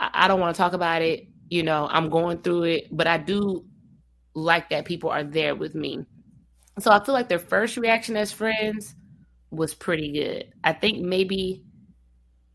I 0.00 0.10
I 0.12 0.28
don't 0.28 0.40
want 0.40 0.54
to 0.54 0.58
talk 0.58 0.72
about 0.72 1.02
it. 1.02 1.28
You 1.48 1.62
know, 1.62 1.88
I'm 1.90 2.08
going 2.08 2.38
through 2.38 2.64
it, 2.64 2.88
but 2.90 3.06
I 3.06 3.18
do 3.18 3.64
like 4.34 4.70
that 4.70 4.84
people 4.84 5.10
are 5.10 5.24
there 5.24 5.54
with 5.54 5.74
me. 5.74 6.04
So 6.80 6.90
I 6.90 7.04
feel 7.04 7.14
like 7.14 7.28
their 7.28 7.38
first 7.38 7.76
reaction 7.76 8.16
as 8.16 8.32
friends 8.32 8.94
was 9.50 9.74
pretty 9.74 10.12
good. 10.12 10.52
I 10.64 10.72
think 10.72 10.98
maybe 10.98 11.62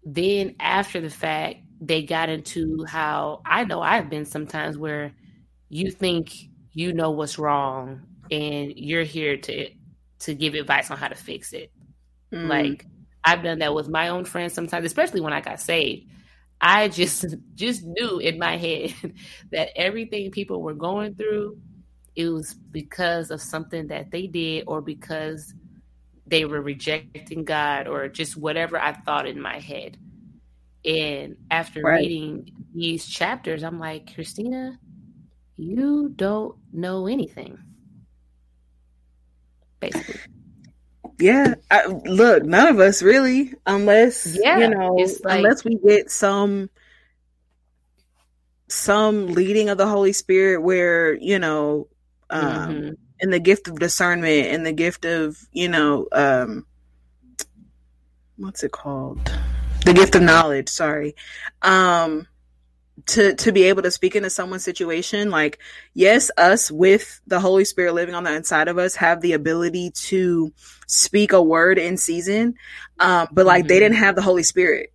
then 0.04 0.56
after 0.60 1.00
the 1.00 1.10
fact, 1.10 1.58
they 1.82 2.04
got 2.04 2.30
into 2.30 2.84
how 2.86 3.42
I 3.46 3.64
know 3.64 3.82
I've 3.82 4.10
been 4.10 4.26
sometimes 4.26 4.78
where 4.78 5.14
you 5.70 5.92
think 5.92 6.34
you 6.74 6.94
know 6.94 7.12
what's 7.12 7.40
wrong 7.40 8.02
and 8.30 8.74
you're 8.76 9.04
here 9.04 9.38
to 9.38 9.70
to 10.20 10.34
give 10.34 10.54
advice 10.54 10.92
on 10.92 10.98
how 10.98 11.08
to 11.08 11.16
fix 11.16 11.54
it. 11.54 11.72
Mm. 12.34 12.48
Like 12.50 12.86
I've 13.24 13.44
done 13.44 13.60
that 13.60 13.74
with 13.74 13.88
my 13.88 14.10
own 14.10 14.26
friends 14.26 14.54
sometimes, 14.54 14.86
especially 14.86 15.22
when 15.22 15.34
I 15.34 15.42
got 15.42 15.62
saved. 15.62 16.08
I 16.62 16.90
just 16.90 17.26
just 17.56 17.84
knew 17.86 18.20
in 18.20 18.40
my 18.40 18.58
head 18.58 18.96
that 19.52 19.70
everything 19.76 20.32
people 20.32 20.62
were 20.62 20.76
going 20.76 21.16
through, 21.16 21.58
it 22.16 22.30
was 22.30 22.56
because 22.74 23.32
of 23.32 23.42
something 23.42 23.88
that 23.88 24.12
they 24.12 24.28
did 24.28 24.66
or 24.68 24.82
because 24.82 25.54
they 26.28 26.46
were 26.46 26.62
rejecting 26.62 27.46
God 27.46 27.88
or 27.88 28.08
just 28.10 28.38
whatever 28.38 28.80
I 28.80 28.94
thought 28.94 29.28
in 29.28 29.42
my 29.42 29.60
head. 29.60 29.98
And 30.86 31.38
after 31.52 31.86
Right. 31.86 31.90
reading 31.90 32.46
these 32.74 33.06
chapters, 33.08 33.64
I'm 33.64 33.80
like, 33.80 34.14
Christina, 34.16 34.80
you 35.58 36.14
don't 36.16 36.56
know 36.74 37.08
anything. 37.08 37.60
basically. 39.82 40.22
Yeah, 41.20 41.56
I, 41.70 41.86
look, 41.88 42.44
none 42.44 42.68
of 42.68 42.80
us 42.80 43.02
really, 43.04 43.54
unless 43.66 44.38
Yeah, 44.42 44.58
you 44.60 44.70
know, 44.70 44.96
like- 45.24 45.40
unless 45.40 45.64
we 45.66 45.76
get 45.76 46.10
some 46.10 46.70
some 48.70 49.28
leading 49.28 49.70
of 49.70 49.78
the 49.78 49.88
Holy 49.88 50.14
Spirit, 50.14 50.62
where 50.62 51.14
you 51.14 51.40
know, 51.40 51.88
um, 52.30 52.44
Mhm. 52.72 52.98
and 53.22 53.34
the 53.34 53.40
gift 53.40 53.68
of 53.68 53.80
discernment 53.80 54.48
and 54.48 54.66
the 54.66 54.72
gift 54.72 55.06
of 55.06 55.38
you 55.52 55.68
know, 55.68 56.08
um, 56.12 56.66
what's 58.38 58.64
it 58.64 58.72
called? 58.72 59.20
The 59.86 59.94
gift 59.94 60.16
of 60.16 60.22
knowledge. 60.22 60.70
Sorry, 60.70 61.16
um, 61.62 62.28
to 63.08 63.34
to 63.36 63.52
be 63.52 63.64
able 63.64 63.82
to 63.82 63.92
speak 63.92 64.16
into 64.16 64.30
someone's 64.30 64.64
situation 64.64 65.32
like 65.32 65.58
yes 65.94 66.30
us 66.38 66.70
with 66.70 67.22
the 67.28 67.40
holy 67.40 67.64
spirit 67.64 67.94
living 67.94 68.14
on 68.14 68.26
the 68.26 68.34
inside 68.34 68.68
of 68.68 68.78
us 68.78 68.96
have 68.96 69.22
the 69.22 69.32
ability 69.32 69.90
to 69.92 70.52
speak 70.90 71.34
a 71.34 71.42
word 71.42 71.78
in 71.78 71.98
season 71.98 72.56
um 73.00 73.28
but 73.32 73.46
like 73.46 73.68
they 73.68 73.76
Mhm. 73.76 73.80
didn't 73.80 73.98
have 73.98 74.16
the 74.16 74.22
holy 74.24 74.44
spirit. 74.44 74.92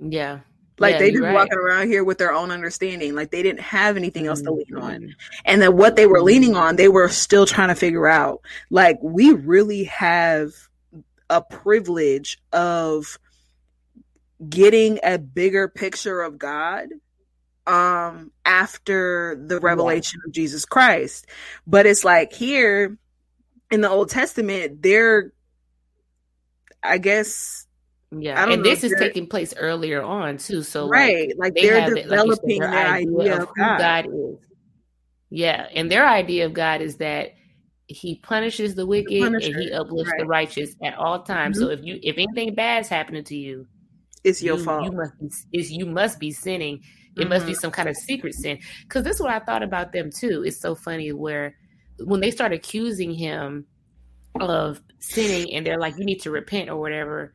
Yeah. 0.00 0.40
like 0.78 0.94
Yeah, 0.94 0.98
they 0.98 1.10
just 1.12 1.22
right. 1.22 1.34
walking 1.34 1.58
around 1.58 1.86
here 1.88 2.02
with 2.02 2.18
their 2.18 2.32
own 2.32 2.50
understanding. 2.50 3.14
Like 3.14 3.30
they 3.30 3.42
didn't 3.42 3.60
have 3.60 3.96
anything 3.96 4.26
else 4.26 4.42
to 4.42 4.52
lean 4.52 4.74
on. 4.76 5.14
And 5.44 5.62
then 5.62 5.76
what 5.76 5.94
they 5.96 6.06
were 6.06 6.22
leaning 6.22 6.56
on 6.56 6.76
they 6.76 6.88
were 6.88 7.08
still 7.08 7.46
trying 7.46 7.68
to 7.68 7.74
figure 7.76 8.08
out. 8.08 8.40
Like 8.70 8.98
we 9.02 9.32
really 9.32 9.84
have 9.84 10.50
a 11.30 11.40
privilege 11.40 12.38
of 12.52 13.18
getting 14.48 14.98
a 15.04 15.18
bigger 15.18 15.68
picture 15.68 16.20
of 16.22 16.36
god 16.38 16.88
um 17.66 18.32
after 18.44 19.36
the 19.46 19.60
revelation 19.60 20.20
of 20.26 20.32
jesus 20.32 20.64
christ. 20.64 21.26
But 21.66 21.86
it's 21.86 22.04
like 22.04 22.32
here 22.32 22.98
in 23.72 23.80
the 23.80 23.90
old 23.90 24.08
testament 24.08 24.82
they're 24.82 25.32
i 26.82 26.98
guess 26.98 27.66
Yeah, 28.12 28.46
and 28.50 28.62
this 28.62 28.84
is 28.84 28.94
taking 28.98 29.26
place 29.26 29.54
earlier 29.56 30.02
on 30.02 30.36
too. 30.36 30.62
So 30.62 30.86
right 30.86 31.32
like, 31.38 31.54
they 31.54 31.62
they're 31.62 31.80
have 31.80 31.92
it, 31.92 31.94
like 31.94 32.02
said, 32.02 32.10
developing 32.10 32.60
their 32.60 32.70
their 32.70 32.86
idea 32.86 33.42
of 33.42 33.48
who 33.48 33.54
god, 33.56 33.78
God 33.78 34.06
is. 34.06 34.36
Yeah, 35.30 35.66
and 35.74 35.90
their 35.90 36.06
idea 36.06 36.44
of 36.44 36.52
God 36.52 36.82
is 36.82 36.96
that 36.98 37.32
He 37.86 38.16
punishes 38.16 38.74
the 38.74 38.84
wicked 38.84 39.22
Punisher, 39.22 39.52
and 39.52 39.62
He 39.62 39.72
uplifts 39.72 40.12
the 40.18 40.26
righteous 40.26 40.76
at 40.84 40.94
all 40.94 41.22
times. 41.22 41.58
So 41.58 41.68
mm-hmm. 41.68 41.78
if 41.78 41.84
you 41.86 42.00
if 42.02 42.18
anything 42.18 42.54
bad's 42.54 42.88
happening 42.88 43.24
to 43.24 43.36
you, 43.36 43.66
it's 44.24 44.42
your 44.42 44.58
you, 44.58 44.64
fault 44.64 44.84
You 44.84 44.92
must 44.92 45.18
be 45.18 45.58
is 45.58 45.72
you 45.72 45.86
must 45.86 46.20
be 46.20 46.32
sinning. 46.32 46.82
It 47.16 47.28
must 47.30 47.46
be 47.46 47.52
mm-hmm. 47.52 47.60
some 47.60 47.70
kind 47.70 47.88
of 47.88 47.96
secret 47.96 48.34
sin. 48.34 48.58
Because 48.82 49.04
this 49.04 49.16
is 49.16 49.22
what 49.22 49.30
I 49.30 49.38
thought 49.38 49.62
about 49.62 49.92
them 49.92 50.10
too. 50.10 50.44
It's 50.46 50.60
so 50.60 50.74
funny 50.74 51.12
where 51.12 51.54
when 52.04 52.20
they 52.20 52.30
start 52.30 52.52
accusing 52.52 53.12
him 53.12 53.66
of 54.40 54.80
sinning 54.98 55.54
and 55.54 55.66
they're 55.66 55.78
like, 55.78 55.96
you 55.98 56.04
need 56.04 56.20
to 56.22 56.30
repent 56.30 56.70
or 56.70 56.76
whatever. 56.80 57.34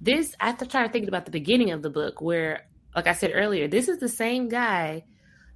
This 0.00 0.34
I 0.40 0.52
th- 0.52 0.70
try 0.70 0.86
to 0.86 0.92
think 0.92 1.08
about 1.08 1.24
the 1.24 1.30
beginning 1.30 1.70
of 1.70 1.82
the 1.82 1.90
book 1.90 2.20
where, 2.20 2.66
like 2.96 3.06
I 3.06 3.12
said 3.12 3.30
earlier, 3.34 3.68
this 3.68 3.88
is 3.88 3.98
the 3.98 4.08
same 4.08 4.48
guy. 4.48 5.04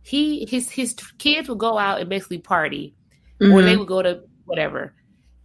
He 0.02 0.46
his 0.48 0.70
his 0.70 0.94
kids 1.18 1.48
would 1.48 1.58
go 1.58 1.76
out 1.78 2.00
and 2.00 2.08
basically 2.08 2.38
party 2.38 2.94
or 3.40 3.46
Mhm. 3.46 3.64
they 3.64 3.76
would 3.76 3.88
go 3.88 4.02
to 4.02 4.22
whatever 4.44 4.94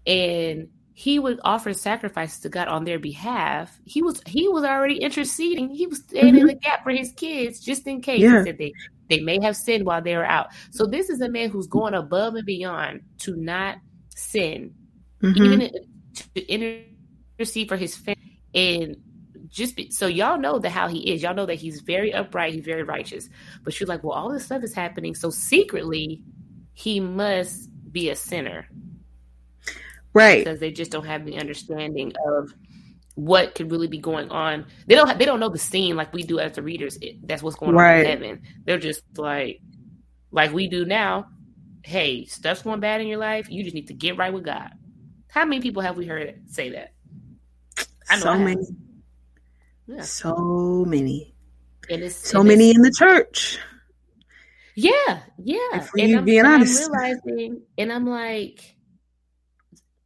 and 0.05 0.67
he 0.93 1.17
would 1.19 1.39
offer 1.43 1.73
sacrifices 1.73 2.39
to 2.41 2.49
god 2.49 2.67
on 2.67 2.85
their 2.85 2.99
behalf 2.99 3.79
he 3.85 4.01
was 4.03 4.21
he 4.27 4.47
was 4.47 4.63
already 4.63 4.97
interceding 4.97 5.69
he 5.69 5.87
was 5.87 5.99
standing 5.99 6.37
in 6.41 6.47
the 6.47 6.53
gap 6.53 6.83
for 6.83 6.91
his 6.91 7.11
kids 7.13 7.59
just 7.59 7.87
in 7.87 8.01
case 8.01 8.21
Yeah. 8.21 8.39
he 8.39 8.43
said 8.45 8.57
they 8.59 8.73
they 9.11 9.19
may 9.19 9.39
have 9.41 9.55
sinned 9.55 9.85
while 9.85 10.01
they 10.01 10.15
were 10.15 10.25
out. 10.25 10.47
So 10.71 10.85
this 10.85 11.09
is 11.09 11.21
a 11.21 11.29
man 11.29 11.49
who's 11.49 11.67
going 11.67 11.93
above 11.93 12.35
and 12.35 12.45
beyond 12.45 13.01
to 13.19 13.35
not 13.35 13.77
sin. 14.15 14.73
Mhm. 15.21 15.37
even 15.37 15.71
to 16.15 16.47
intercede 17.37 17.67
for 17.67 17.77
his 17.77 17.95
family 17.95 18.41
and 18.55 18.95
just 19.49 19.75
be, 19.75 19.91
so 19.91 20.07
y'all 20.07 20.39
know 20.39 20.57
that 20.57 20.71
how 20.71 20.87
he 20.87 21.11
is. 21.11 21.21
Y'all 21.21 21.35
know 21.35 21.45
that 21.45 21.55
he's 21.55 21.81
very 21.81 22.13
upright 22.13 22.53
he's 22.53 22.65
very 22.65 22.83
righteous. 22.83 23.29
But 23.63 23.79
you're 23.79 23.87
like 23.87 24.03
well 24.03 24.13
all 24.13 24.31
this 24.31 24.45
stuff 24.45 24.63
is 24.63 24.73
happening. 24.73 25.13
So 25.13 25.29
secretly 25.29 26.23
he 26.73 26.99
must 26.99 27.69
be 27.91 28.09
a 28.09 28.15
sinner. 28.15 28.67
Right. 30.13 30.43
Because 30.43 30.59
they 30.59 30.71
just 30.71 30.91
don't 30.91 31.05
have 31.05 31.25
the 31.25 31.37
understanding 31.37 32.13
of 32.27 32.53
what 33.15 33.55
could 33.55 33.71
really 33.71 33.87
be 33.87 33.97
going 33.99 34.29
on. 34.29 34.65
They 34.87 34.95
don't 34.95 35.17
they 35.19 35.25
don't 35.25 35.39
know 35.39 35.49
the 35.49 35.57
scene 35.59 35.95
like 35.95 36.13
we 36.13 36.23
do 36.23 36.39
as 36.39 36.53
the 36.53 36.61
readers. 36.61 36.97
It, 37.01 37.27
that's 37.27 37.43
what's 37.43 37.55
going 37.55 37.75
on 37.77 37.99
in 37.99 38.05
heaven 38.05 38.41
they're 38.65 38.77
just 38.77 39.03
like 39.17 39.61
like 40.31 40.53
we 40.53 40.67
do 40.67 40.85
now 40.85 41.27
hey 41.83 42.25
stuff's 42.25 42.61
going 42.61 42.79
bad 42.79 43.01
in 43.01 43.07
your 43.07 43.17
life. 43.19 43.49
You 43.49 43.63
just 43.63 43.75
need 43.75 43.87
to 43.87 43.93
get 43.93 44.17
right 44.17 44.33
with 44.33 44.45
god. 44.45 44.71
How 45.29 45.45
many 45.45 45.61
people 45.61 45.81
have 45.81 45.97
we 45.97 46.05
heard 46.05 46.41
say 46.47 46.69
that? 46.71 46.93
I 48.09 48.15
know 48.15 48.21
so 48.21 48.29
I 48.29 48.37
many. 48.37 48.65
Yeah. 49.87 50.01
so 50.01 50.85
many. 50.87 51.35
And 51.89 52.03
it's 52.03 52.15
so 52.15 52.39
and 52.39 52.49
many 52.49 52.69
it's- 52.69 52.75
in 52.75 52.81
the 52.81 52.91
church. 52.91 53.59
Yeah, 54.75 55.19
yeah. 55.37 55.87
We 55.93 56.01
and 56.03 56.17
I'm, 56.19 56.25
being 56.25 56.45
honest. 56.45 56.85
I'm 56.85 56.91
realizing, 56.93 57.61
and 57.77 57.91
I'm 57.91 58.07
like, 58.07 58.75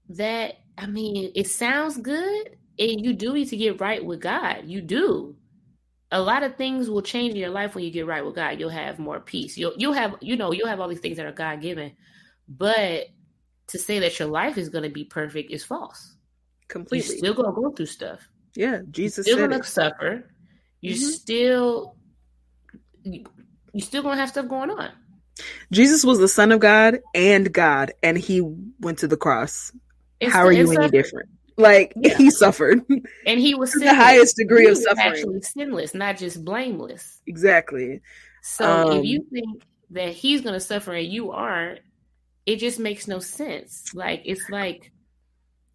that. 0.10 0.56
I 0.78 0.88
mean, 0.88 1.32
it 1.36 1.48
sounds 1.48 1.98
good, 1.98 2.58
and 2.80 3.06
you 3.06 3.14
do 3.14 3.34
need 3.34 3.50
to 3.50 3.58
get 3.58 3.80
right 3.82 4.04
with 4.04 4.22
God. 4.22 4.64
You 4.66 4.82
do. 4.82 5.36
A 6.12 6.22
lot 6.22 6.44
of 6.44 6.56
things 6.56 6.90
will 6.90 7.02
change 7.02 7.32
in 7.34 7.40
your 7.40 7.50
life 7.50 7.76
when 7.76 7.84
you 7.84 7.92
get 7.92 8.06
right 8.08 8.26
with 8.26 8.36
God. 8.36 8.60
You'll 8.60 8.70
have 8.70 9.00
more 9.00 9.20
peace. 9.20 9.58
You'll 9.58 9.74
you'll 9.78 9.94
have 9.94 10.16
you 10.22 10.38
know 10.38 10.52
you'll 10.52 10.68
have 10.68 10.80
all 10.80 10.88
these 10.88 11.00
things 11.00 11.18
that 11.18 11.26
are 11.26 11.32
God 11.32 11.62
given, 11.62 11.94
but 12.48 13.08
to 13.68 13.80
say 13.80 14.00
that 14.00 14.20
your 14.20 14.28
life 14.28 14.58
is 14.58 14.70
going 14.70 14.84
to 14.84 14.90
be 14.90 15.04
perfect 15.04 15.52
is 15.52 15.64
false. 15.64 16.16
Completely, 16.68 17.08
You're 17.10 17.18
still 17.18 17.34
going 17.34 17.54
to 17.56 17.62
go 17.62 17.72
through 17.72 17.88
stuff. 17.88 18.20
yeah 18.56 18.82
jesus 18.92 19.26
You're 19.28 19.38
said 19.38 19.50
going 19.50 19.62
to 19.62 19.68
suffer. 19.68 20.30
You're 20.82 20.98
Mhm. 20.98 21.12
still 21.12 21.96
you, 23.04 23.26
you're 23.74 23.86
still 23.86 24.04
going 24.04 24.16
to 24.16 24.20
have 24.20 24.30
stuff 24.30 24.48
going 24.48 24.70
on. 24.70 24.92
jesus 25.72 26.04
was 26.04 26.20
the 26.20 26.28
son 26.28 26.52
of 26.52 26.60
god 26.60 27.00
and 27.14 27.52
god 27.54 27.92
and 28.04 28.18
he 28.18 28.42
went 28.80 29.00
to 29.00 29.08
the 29.08 29.18
cross 29.18 29.72
It's 30.20 30.34
how 30.34 30.46
are 30.46 30.52
you 30.52 30.72
any 30.72 30.90
different 30.90 31.30
like 31.58 31.94
Yeah. 32.02 32.18
he 32.18 32.30
suffered 32.32 32.82
And 33.26 33.40
he 33.40 33.56
was 33.56 33.72
the 33.74 33.94
highest 33.94 34.36
degree 34.38 34.66
He 34.66 34.72
of 34.72 34.78
suffering. 34.78 35.08
Actually 35.08 35.42
sinless, 35.42 35.94
not 35.94 36.18
just 36.18 36.44
blameless. 36.44 37.22
exactly 37.28 38.02
So 38.42 38.66
Um, 38.66 39.00
if 39.00 39.06
you 39.06 39.26
think 39.32 39.64
that 39.92 40.10
he's 40.14 40.42
going 40.42 40.54
to 40.54 40.60
suffer 40.60 40.94
and 40.94 41.08
you 41.08 41.32
aren't, 41.32 41.80
it 42.46 42.58
just 42.58 42.80
makes 42.80 43.08
no 43.08 43.20
sense. 43.20 43.94
Like 43.94 44.22
it's 44.26 44.50
like, 44.50 44.92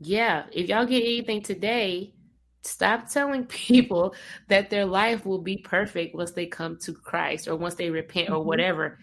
yeah, 0.01 0.47
if 0.53 0.69
y'all 0.69 0.87
get 0.87 1.03
anything 1.03 1.43
today, 1.43 2.15
stop 2.63 3.09
telling 3.09 3.45
people 3.47 4.15
that 4.49 4.71
their 4.71 4.87
life 4.87 5.25
will 5.27 5.41
be 5.43 5.59
perfect 5.59 6.15
once 6.15 6.33
they 6.33 6.47
come 6.47 6.79
to 6.83 6.93
Christ 6.93 7.49
or 7.49 7.57
once 7.57 7.75
they 7.75 7.91
repent 7.91 8.31
or 8.31 8.45
Mhm. 8.45 8.45
whatever. 8.45 8.99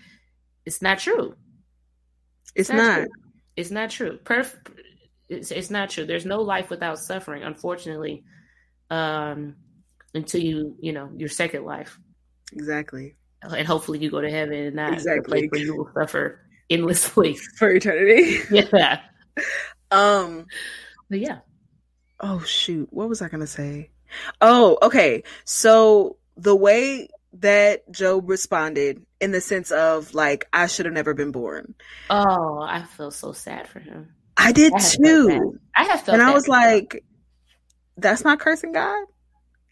It's 0.65 0.81
not 0.81 0.99
true. 0.99 1.35
it's 2.55 2.69
not 2.69 2.97
true. 2.99 3.07
It's 3.55 3.71
not 3.71 3.89
true. 3.89 4.19
Perf- 4.23 4.55
it's, 5.29 5.51
it's 5.51 5.69
not 5.69 5.89
true. 5.89 6.05
There's 6.05 6.25
no 6.25 6.41
life 6.41 6.69
without 6.69 6.99
suffering, 6.99 7.43
unfortunately. 7.43 8.23
Um, 8.89 9.55
until 10.13 10.41
you, 10.41 10.75
you 10.79 10.93
know, 10.93 11.09
your 11.15 11.29
second 11.29 11.65
life, 11.65 11.99
exactly 12.53 13.15
and 13.43 13.67
hopefully 13.67 13.99
you 13.99 14.09
go 14.09 14.21
to 14.21 14.29
heaven 14.29 14.53
and 14.53 14.75
not 14.75 14.93
Exactly. 14.93 15.47
where 15.47 15.61
you 15.61 15.75
will 15.77 15.89
suffer 15.93 16.41
endlessly. 16.69 17.35
for 17.57 17.69
eternity 17.69 18.39
yeah, 18.51 19.01
um 19.91 20.45
but 21.09 21.19
yeah, 21.19 21.39
oh 22.19 22.39
shoot 22.39 22.87
what 22.91 23.07
was 23.07 23.21
i 23.21 23.29
gonna 23.29 23.47
say 23.47 23.89
oh 24.41 24.77
okay 24.81 25.23
so 25.45 26.17
the 26.35 26.55
way 26.55 27.07
that 27.33 27.89
job 27.91 28.29
responded 28.29 29.05
in 29.21 29.31
the 29.31 29.41
sense 29.41 29.71
of 29.71 30.13
like 30.13 30.47
i 30.51 30.67
should 30.67 30.85
have 30.85 30.93
never 30.93 31.13
been 31.13 31.31
born 31.31 31.75
oh, 32.09 32.61
I 32.61 32.83
feel 32.83 33.11
so 33.11 33.31
sad 33.31 33.67
for 33.67 33.79
him. 33.79 34.13
I 34.37 34.51
did 34.51 34.73
I 34.73 34.79
too. 34.79 35.59
I 35.75 35.83
have 35.83 36.01
felt, 36.01 36.13
and 36.13 36.21
i 36.21 36.33
was 36.33 36.43
before. 36.43 36.57
like 36.57 37.03
that's 37.97 38.23
not 38.23 38.39
cursing 38.39 38.71
god 38.71 39.05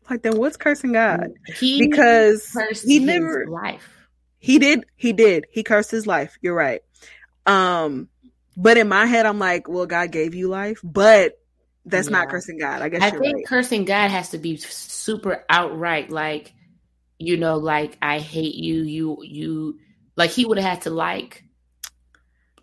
like 0.09 0.21
then 0.23 0.37
what's 0.37 0.57
cursing 0.57 0.91
god 0.91 1.31
he 1.57 1.87
because 1.87 2.49
cursed 2.51 2.85
he 2.85 2.99
his 2.99 3.03
never 3.03 3.45
life. 3.47 3.87
he 4.39 4.59
did 4.59 4.85
he 4.95 5.13
did 5.13 5.45
he 5.51 5.63
cursed 5.63 5.91
his 5.91 6.05
life 6.05 6.37
you're 6.41 6.55
right 6.55 6.81
um 7.45 8.07
but 8.57 8.77
in 8.77 8.87
my 8.87 9.05
head 9.05 9.25
i'm 9.25 9.39
like 9.39 9.67
well 9.67 9.85
god 9.85 10.11
gave 10.11 10.35
you 10.35 10.47
life 10.47 10.79
but 10.83 11.39
that's 11.85 12.09
not 12.09 12.29
cursing 12.29 12.57
god 12.57 12.81
i 12.81 12.89
guess 12.89 13.01
I 13.03 13.11
think 13.11 13.35
right 13.35 13.45
cursing 13.45 13.85
God 13.85 14.09
has 14.09 14.29
to 14.31 14.39
be 14.39 14.57
super 14.57 15.45
outright, 15.49 16.09
like 16.09 16.51
you 17.17 17.37
know, 17.37 17.57
like 17.57 17.97
I 18.01 18.19
hate 18.19 18.55
you, 18.55 18.81
you, 18.83 19.17
you. 19.21 19.79
Like 20.17 20.31
he 20.31 20.45
would 20.45 20.57
have 20.57 20.69
had 20.69 20.81
to 20.83 20.89
like, 20.89 21.44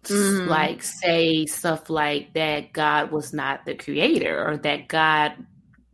Mhm. 0.04 0.48
like 0.48 0.82
say 0.82 1.46
stuff 1.46 1.88
like 1.88 2.34
that. 2.34 2.72
God 2.72 3.12
was 3.12 3.32
not 3.32 3.64
the 3.64 3.74
creator, 3.74 4.44
or 4.46 4.56
that 4.58 4.88
God 4.88 5.34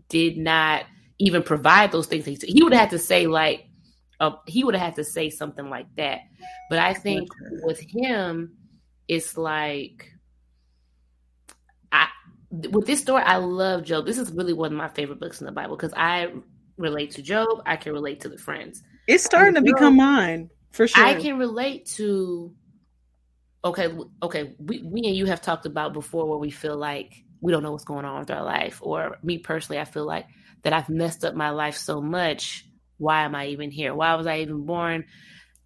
did 0.09 0.39
not 0.39 0.85
even 1.19 1.43
provide 1.43 1.93
those 1.93 2.07
things. 2.07 2.25
He 2.25 2.63
would 2.63 2.73
have 2.73 2.91
to 2.91 2.99
say 2.99 3.27
like, 3.27 3.67
uh, 4.21 4.33
he 4.47 4.65
would 4.65 4.75
have 4.75 4.95
to 4.95 5.05
say 5.05 5.31
something 5.31 5.69
like 5.69 5.95
that. 5.97 6.21
But 6.71 6.79
I 6.79 6.95
think 6.95 7.29
with 7.63 7.81
him, 7.81 8.57
it's 9.09 9.37
like 9.37 10.11
I 11.93 12.09
with 12.51 12.87
this 12.87 13.01
story, 13.01 13.23
I 13.23 13.37
love 13.37 13.85
Job. 13.85 14.07
This 14.07 14.19
is 14.19 14.33
really 14.33 14.53
one 14.53 14.73
of 14.73 14.79
my 14.79 14.89
favorite 14.89 15.21
books 15.21 15.41
in 15.41 15.47
the 15.47 15.53
Bible 15.53 15.77
because 15.77 15.93
I 15.97 16.33
relate 16.77 17.11
to 17.13 17.23
Job. 17.23 17.63
I 17.67 17.77
can 17.77 17.93
relate 17.93 18.21
to 18.21 18.29
the 18.29 18.39
friends. 18.39 18.83
It's 19.07 19.25
starting 19.25 19.55
to 19.55 19.63
become 19.63 19.97
mine 19.97 20.51
for 20.71 20.87
sure. 20.87 21.05
I 21.05 21.15
can 21.15 21.39
relate 21.39 21.87
to. 21.97 22.55
Okay, 23.65 23.89
okay. 24.23 24.55
We, 24.59 24.83
we 24.83 25.01
and 25.05 25.17
you 25.17 25.27
have 25.27 25.43
talked 25.43 25.67
about 25.67 25.93
before 25.93 26.29
where 26.29 26.39
we 26.39 26.51
feel 26.51 26.77
like 26.77 27.25
we 27.41 27.53
don't 27.53 27.63
know 27.63 27.73
what's 27.73 27.85
going 27.85 28.05
on 28.05 28.21
with 28.21 28.31
our 28.31 28.45
life, 28.45 28.81
or 28.83 29.19
me 29.23 29.39
personally, 29.39 29.81
I 29.81 29.85
feel 29.85 30.07
like 30.07 30.27
that 30.63 30.73
I've 30.73 30.89
messed 30.89 31.25
up 31.25 31.35
my 31.35 31.51
life 31.51 31.77
so 31.77 32.01
much. 32.01 32.67
Why 32.99 33.23
am 33.23 33.35
I 33.35 33.49
even 33.49 33.71
here? 33.71 33.95
Why 33.95 34.15
was 34.15 34.27
I 34.27 34.41
even 34.41 34.65
born? 34.65 35.05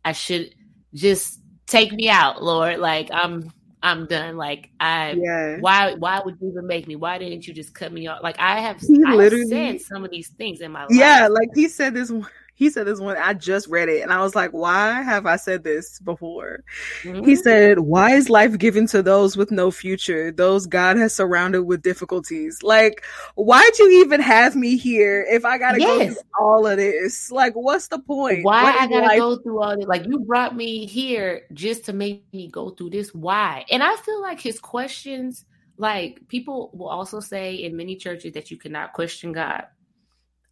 I 0.05 0.13
should 0.13 0.55
just 0.95 1.41
take 1.67 1.93
me 1.93 2.09
out, 2.09 2.43
Lord. 2.43 2.79
Like 2.79 3.09
I'm 3.13 3.51
I'm 3.83 4.07
done. 4.07 4.37
Like 4.37 4.71
I 4.81 5.13
yeah. 5.13 5.57
why 5.61 5.95
why 5.95 6.21
would 6.25 6.37
you 6.41 6.51
even 6.51 6.67
make 6.67 6.87
me? 6.87 6.97
Why 6.97 7.19
didn't 7.19 7.47
you 7.47 7.55
just 7.55 7.75
cut 7.75 7.93
me 7.93 8.07
off? 8.07 8.23
Like 8.23 8.37
I 8.39 8.61
have, 8.61 8.81
I 9.07 9.15
have 9.15 9.33
said 9.49 9.81
some 9.81 10.05
of 10.05 10.11
these 10.11 10.29
things 10.29 10.61
in 10.61 10.73
my 10.73 10.83
life. 10.83 10.91
Yeah, 10.93 11.29
like 11.29 11.49
he 11.55 11.69
said 11.69 11.95
this 11.95 12.13
he 12.55 12.71
said 12.71 12.87
this 12.87 13.01
one 13.01 13.17
i 13.17 13.33
just 13.33 13.67
read 13.69 13.89
it 13.89 14.03
and 14.03 14.13
i 14.13 14.21
was 14.21 14.35
like 14.35 14.51
why 14.53 15.03
have 15.03 15.27
i 15.27 15.37
said 15.37 15.65
this 15.65 15.99
before? 16.01 16.63
Mm-hmm. 17.03 17.25
he 17.25 17.37
said 17.37 17.81
why 17.81 18.13
is 18.13 18.31
life 18.31 18.59
given 18.59 18.87
to 18.89 19.03
those 19.03 19.37
with 19.37 19.51
no 19.51 19.71
future 19.71 20.31
those 20.31 20.67
god 20.67 20.97
has 20.97 21.15
surrounded 21.15 21.65
with 21.65 21.83
difficulties? 21.83 22.63
Like 22.63 23.05
why'd 23.35 23.79
you 23.79 24.03
even 24.05 24.21
have 24.21 24.57
me 24.57 24.77
here 24.77 25.27
if 25.29 25.45
i 25.45 25.59
gotta 25.59 25.81
yes. 25.81 25.99
go 25.99 26.15
through 26.15 26.23
all 26.41 26.67
of 26.67 26.77
this? 26.77 27.31
Like 27.31 27.55
what's 27.55 27.89
the 27.89 27.99
point? 27.99 28.45
Why 28.45 28.65
what 28.65 28.81
i 28.81 28.87
gotta 28.87 29.07
life- 29.07 29.19
go 29.19 29.37
through 29.39 29.63
all 29.63 29.77
this 29.77 29.87
like 29.87 30.07
you 30.07 30.21
brought 30.21 30.57
me 30.57 30.87
here 30.87 31.43
just 31.53 31.85
to 31.87 31.93
make 31.93 32.25
me 32.33 32.49
go 32.49 32.71
through 32.71 32.91
this. 32.91 33.15
Why? 33.15 33.65
And 33.71 33.83
i 33.83 33.95
feel 33.97 34.21
like 34.21 34.41
his 34.41 34.59
questions 34.59 35.45
like 35.77 36.29
people 36.29 36.71
will 36.75 36.89
also 36.89 37.21
say 37.21 37.55
in 37.55 37.77
many 37.77 37.97
churches 37.97 38.35
that 38.35 38.51
you 38.51 38.57
cannot 38.57 38.93
question 38.93 39.33
god. 39.33 39.67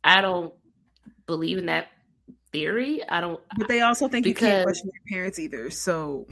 I 0.03 0.23
don't 0.23 0.55
believe 1.31 1.59
in 1.59 1.67
that 1.67 1.89
theory. 2.53 3.03
I 3.09 3.21
don't. 3.21 3.41
But 3.57 3.69
they 3.69 3.81
also 3.81 4.09
think 4.09 4.25
because, 4.25 4.43
you 4.43 4.49
can't 4.49 4.65
question 4.65 4.91
your 4.93 5.17
parents 5.17 5.39
either. 5.39 5.71
So 5.71 6.27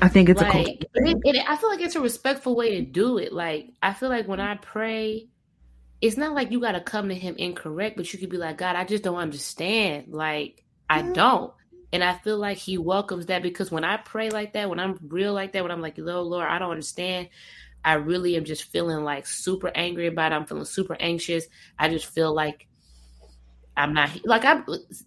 I 0.00 0.08
think 0.08 0.28
it's 0.28 0.40
like, 0.40 0.54
a. 0.54 0.70
It, 0.94 1.18
it, 1.24 1.44
I 1.48 1.56
feel 1.56 1.70
like 1.70 1.80
it's 1.80 1.96
a 1.96 2.00
respectful 2.00 2.56
way 2.56 2.78
to 2.78 2.82
do 2.82 3.18
it. 3.18 3.32
Like 3.32 3.70
I 3.82 3.92
feel 3.92 4.08
like 4.08 4.28
when 4.28 4.40
I 4.40 4.56
pray, 4.56 5.28
it's 6.00 6.16
not 6.16 6.34
like 6.34 6.50
you 6.50 6.60
got 6.60 6.72
to 6.72 6.80
come 6.80 7.08
to 7.08 7.14
Him 7.14 7.36
incorrect, 7.38 7.96
but 7.96 8.12
you 8.12 8.18
could 8.18 8.30
be 8.30 8.36
like, 8.36 8.58
God, 8.58 8.76
I 8.76 8.84
just 8.84 9.04
don't 9.04 9.16
understand. 9.16 10.08
Like 10.08 10.64
I 10.88 11.02
don't. 11.02 11.52
And 11.92 12.02
I 12.02 12.18
feel 12.18 12.38
like 12.38 12.58
he 12.58 12.76
welcomes 12.76 13.26
that 13.26 13.40
because 13.40 13.70
when 13.70 13.84
I 13.84 13.98
pray 13.98 14.28
like 14.28 14.54
that, 14.54 14.68
when 14.68 14.80
I'm 14.80 14.98
real 15.06 15.32
like 15.32 15.52
that, 15.52 15.62
when 15.62 15.70
I'm 15.70 15.80
like, 15.80 15.96
Lord, 15.96 16.26
Lord, 16.26 16.48
I 16.48 16.58
don't 16.58 16.72
understand. 16.72 17.28
I 17.84 17.94
really 17.94 18.36
am 18.36 18.44
just 18.44 18.64
feeling 18.64 19.04
like 19.04 19.28
super 19.28 19.70
angry 19.72 20.08
about 20.08 20.32
it. 20.32 20.34
I'm 20.34 20.44
feeling 20.44 20.64
super 20.64 20.96
anxious. 20.98 21.46
I 21.78 21.88
just 21.88 22.06
feel 22.06 22.34
like 22.34 22.66
I'm 23.76 23.92
not 23.92 24.10
like 24.24 24.44
I'm 24.44 24.64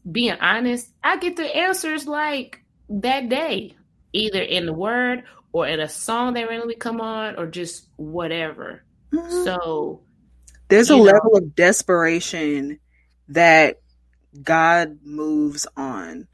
being 0.10 0.38
honest. 0.40 0.90
I 1.04 1.18
get 1.18 1.36
the 1.36 1.56
answers 1.56 2.08
like 2.08 2.62
that 2.90 3.30
day, 3.30 3.76
either 4.14 4.42
in 4.42 4.66
the 4.66 4.74
word 4.74 5.24
or 5.52 5.68
in 5.68 5.80
a 5.80 5.90
song 5.90 6.34
that 6.34 6.48
randomly 6.48 6.76
come 6.76 7.02
on, 7.02 7.38
or 7.38 7.48
just 7.48 7.88
whatever. 7.96 8.84
Mm-hmm. 9.14 9.44
So 9.44 10.02
there's 10.68 10.90
a 10.90 10.98
know, 10.98 11.04
level 11.04 11.38
of 11.38 11.56
desperation 11.56 12.80
that 13.30 13.80
God 14.44 15.00
moves 15.04 15.66
on. 15.78 16.28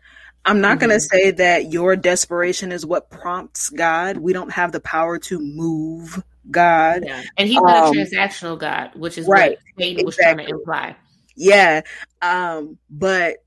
I'm 0.46 0.60
not 0.60 0.80
mm-hmm. 0.80 0.88
going 0.88 1.00
to 1.00 1.00
say 1.00 1.32
that 1.32 1.72
your 1.72 1.96
desperation 1.96 2.72
is 2.72 2.86
what 2.86 3.10
prompts 3.10 3.70
God. 3.70 4.18
We 4.18 4.34
don't 4.34 4.52
have 4.52 4.72
the 4.72 4.82
power 4.82 5.20
to 5.20 5.40
move 5.40 6.22
God. 6.50 7.04
Yeah. 7.06 7.24
And 7.38 7.48
he's 7.48 7.62
not 7.62 7.88
um, 7.88 7.98
a 7.98 8.02
transactional 8.02 8.60
God, 8.60 8.92
which 8.96 9.18
is 9.18 9.28
right, 9.28 9.52
what 9.52 9.60
Satan 9.80 10.06
was 10.06 10.16
trying 10.18 10.38
to 10.38 10.48
imply 10.48 10.96
yeah 11.36 11.82
um 12.22 12.78
but 12.90 13.38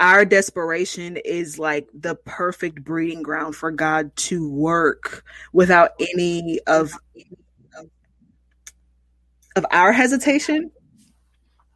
our 0.00 0.24
desperation 0.24 1.16
is 1.16 1.58
like 1.58 1.88
the 1.92 2.14
perfect 2.14 2.84
breeding 2.84 3.22
ground 3.22 3.54
for 3.54 3.70
god 3.70 4.14
to 4.16 4.50
work 4.50 5.24
without 5.52 5.92
any 6.00 6.60
of 6.66 6.92
of 9.56 9.66
our 9.70 9.92
hesitation. 9.92 10.70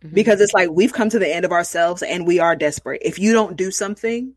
Mm-hmm. 0.02 0.14
because 0.14 0.40
it's 0.40 0.52
like 0.52 0.68
we've 0.68 0.92
come 0.92 1.08
to 1.10 1.18
the 1.20 1.32
end 1.32 1.44
of 1.44 1.52
ourselves 1.52 2.02
and 2.02 2.26
we 2.26 2.40
are 2.40 2.56
desperate. 2.56 3.02
If 3.04 3.20
you 3.20 3.32
don't 3.32 3.56
do 3.56 3.70
something 3.70 4.34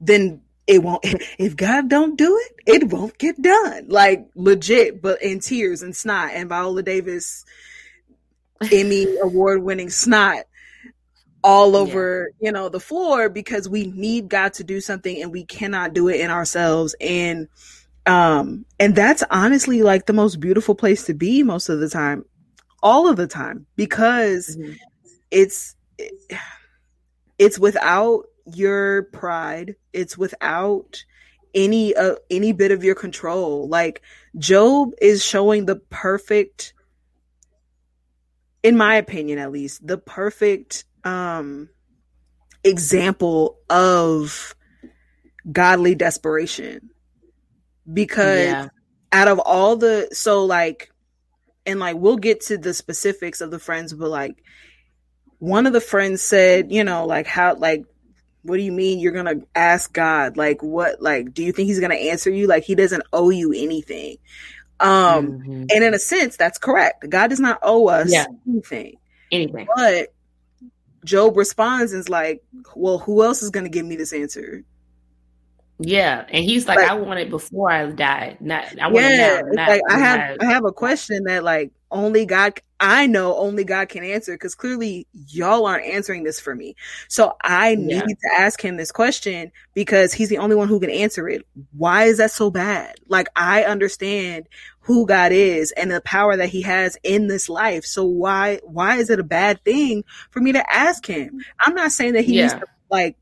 then 0.00 0.40
it 0.66 0.82
won't 0.82 1.00
if 1.38 1.56
god 1.56 1.88
don't 1.88 2.18
do 2.18 2.36
it 2.36 2.82
it 2.82 2.88
won't 2.92 3.16
get 3.18 3.40
done. 3.40 3.86
Like 3.88 4.26
legit 4.34 5.00
but 5.00 5.22
in 5.22 5.38
tears 5.38 5.82
and 5.82 5.94
snot. 5.94 6.32
And 6.34 6.48
viola 6.48 6.82
davis 6.82 7.44
Emmy 8.72 9.06
award 9.22 9.62
winning 9.62 9.90
snot 9.90 10.44
all 11.42 11.76
over, 11.76 12.30
yeah. 12.40 12.46
you 12.46 12.52
know, 12.52 12.68
the 12.68 12.80
floor 12.80 13.28
because 13.28 13.68
we 13.68 13.86
need 13.86 14.28
God 14.28 14.54
to 14.54 14.64
do 14.64 14.80
something 14.80 15.22
and 15.22 15.32
we 15.32 15.44
cannot 15.44 15.94
do 15.94 16.08
it 16.08 16.20
in 16.20 16.30
ourselves. 16.30 16.94
And 17.00 17.48
um 18.06 18.64
and 18.80 18.94
that's 18.94 19.22
honestly 19.30 19.82
like 19.82 20.06
the 20.06 20.12
most 20.12 20.40
beautiful 20.40 20.74
place 20.74 21.04
to 21.04 21.14
be 21.14 21.42
most 21.42 21.68
of 21.68 21.80
the 21.80 21.88
time. 21.88 22.24
All 22.82 23.08
of 23.08 23.16
the 23.16 23.26
time 23.26 23.66
because 23.76 24.56
mm-hmm. 24.56 24.72
it's 25.30 25.74
it's 27.38 27.58
without 27.58 28.24
your 28.46 29.04
pride. 29.04 29.76
It's 29.92 30.16
without 30.16 31.04
any 31.54 31.94
uh, 31.94 32.16
any 32.30 32.52
bit 32.52 32.72
of 32.72 32.84
your 32.84 32.94
control. 32.94 33.68
Like 33.68 34.02
Job 34.36 34.92
is 35.00 35.24
showing 35.24 35.66
the 35.66 35.76
perfect 35.76 36.74
in 38.68 38.76
my 38.76 38.96
opinion 38.96 39.38
at 39.38 39.50
least, 39.50 39.84
the 39.86 39.96
perfect 39.96 40.84
um 41.04 41.70
example 42.62 43.58
of 43.70 44.54
godly 45.50 45.94
desperation. 45.94 46.90
Because 47.90 48.46
yeah. 48.46 48.68
out 49.10 49.28
of 49.28 49.38
all 49.38 49.76
the 49.76 50.10
so 50.12 50.44
like 50.44 50.90
and 51.64 51.80
like 51.80 51.96
we'll 51.96 52.18
get 52.18 52.42
to 52.42 52.58
the 52.58 52.74
specifics 52.74 53.40
of 53.40 53.50
the 53.50 53.58
friends, 53.58 53.94
but 53.94 54.10
like 54.10 54.42
one 55.38 55.66
of 55.66 55.72
the 55.72 55.80
friends 55.80 56.20
said, 56.20 56.70
you 56.70 56.84
know, 56.84 57.06
like 57.06 57.26
how 57.26 57.54
like 57.54 57.84
what 58.42 58.58
do 58.58 58.62
you 58.62 58.72
mean 58.72 58.98
you're 58.98 59.12
gonna 59.12 59.40
ask 59.54 59.90
God? 59.94 60.36
Like 60.36 60.62
what 60.62 61.00
like 61.00 61.32
do 61.32 61.42
you 61.42 61.52
think 61.52 61.68
he's 61.68 61.80
gonna 61.80 61.94
answer 61.94 62.28
you? 62.28 62.46
Like 62.46 62.64
he 62.64 62.74
doesn't 62.74 63.04
owe 63.14 63.30
you 63.30 63.54
anything. 63.56 64.18
Um, 64.80 65.40
mm-hmm. 65.40 65.64
and 65.70 65.84
in 65.84 65.94
a 65.94 65.98
sense, 65.98 66.36
that's 66.36 66.58
correct. 66.58 67.08
God 67.08 67.28
does 67.28 67.40
not 67.40 67.58
owe 67.62 67.88
us 67.88 68.12
yeah. 68.12 68.26
anything. 68.46 68.96
Anything. 69.32 69.66
But 69.74 70.14
Job 71.04 71.36
responds 71.36 71.92
and 71.92 72.00
is 72.00 72.08
like, 72.08 72.42
Well, 72.74 72.98
who 72.98 73.22
else 73.22 73.42
is 73.42 73.50
gonna 73.50 73.68
give 73.68 73.86
me 73.86 73.96
this 73.96 74.12
answer? 74.12 74.62
Yeah, 75.80 76.24
and 76.28 76.44
he's 76.44 76.66
like, 76.66 76.78
like 76.78 76.90
I 76.90 76.94
want 76.94 77.20
it 77.20 77.30
before 77.30 77.70
I 77.70 77.86
die. 77.90 78.36
Not 78.40 78.78
I 78.80 78.88
want 78.88 79.04
yeah, 79.04 79.38
it 79.38 79.46
now. 79.46 79.50
Not 79.52 79.68
like 79.68 79.82
I 79.88 79.98
have 79.98 80.36
I 80.40 80.44
have 80.46 80.64
a 80.64 80.72
question 80.72 81.24
that 81.24 81.44
like 81.44 81.70
only 81.90 82.26
God 82.26 82.60
I 82.80 83.06
know 83.06 83.36
only 83.36 83.64
God 83.64 83.88
can 83.88 84.04
answer 84.04 84.34
because 84.34 84.54
clearly 84.54 85.06
y'all 85.12 85.66
aren't 85.66 85.86
answering 85.86 86.22
this 86.22 86.38
for 86.38 86.54
me. 86.54 86.76
So 87.08 87.36
I 87.42 87.70
yeah. 87.70 87.76
need 87.76 88.18
to 88.20 88.30
ask 88.38 88.60
him 88.60 88.76
this 88.76 88.92
question 88.92 89.50
because 89.74 90.12
he's 90.12 90.28
the 90.28 90.38
only 90.38 90.54
one 90.54 90.68
who 90.68 90.78
can 90.78 90.90
answer 90.90 91.28
it. 91.28 91.42
Why 91.76 92.04
is 92.04 92.18
that 92.18 92.30
so 92.30 92.50
bad? 92.50 92.94
Like 93.08 93.28
I 93.34 93.64
understand 93.64 94.48
who 94.80 95.06
God 95.06 95.32
is 95.32 95.72
and 95.72 95.90
the 95.90 96.00
power 96.00 96.36
that 96.36 96.48
he 96.48 96.62
has 96.62 96.96
in 97.02 97.26
this 97.26 97.48
life. 97.48 97.84
So 97.84 98.04
why 98.04 98.60
why 98.62 98.96
is 98.96 99.10
it 99.10 99.20
a 99.20 99.24
bad 99.24 99.62
thing 99.64 100.04
for 100.30 100.40
me 100.40 100.52
to 100.52 100.72
ask 100.72 101.04
him? 101.04 101.40
I'm 101.58 101.74
not 101.74 101.92
saying 101.92 102.12
that 102.14 102.24
he 102.24 102.36
yeah. 102.36 102.42
needs 102.42 102.54
to 102.54 102.64
like 102.90 103.16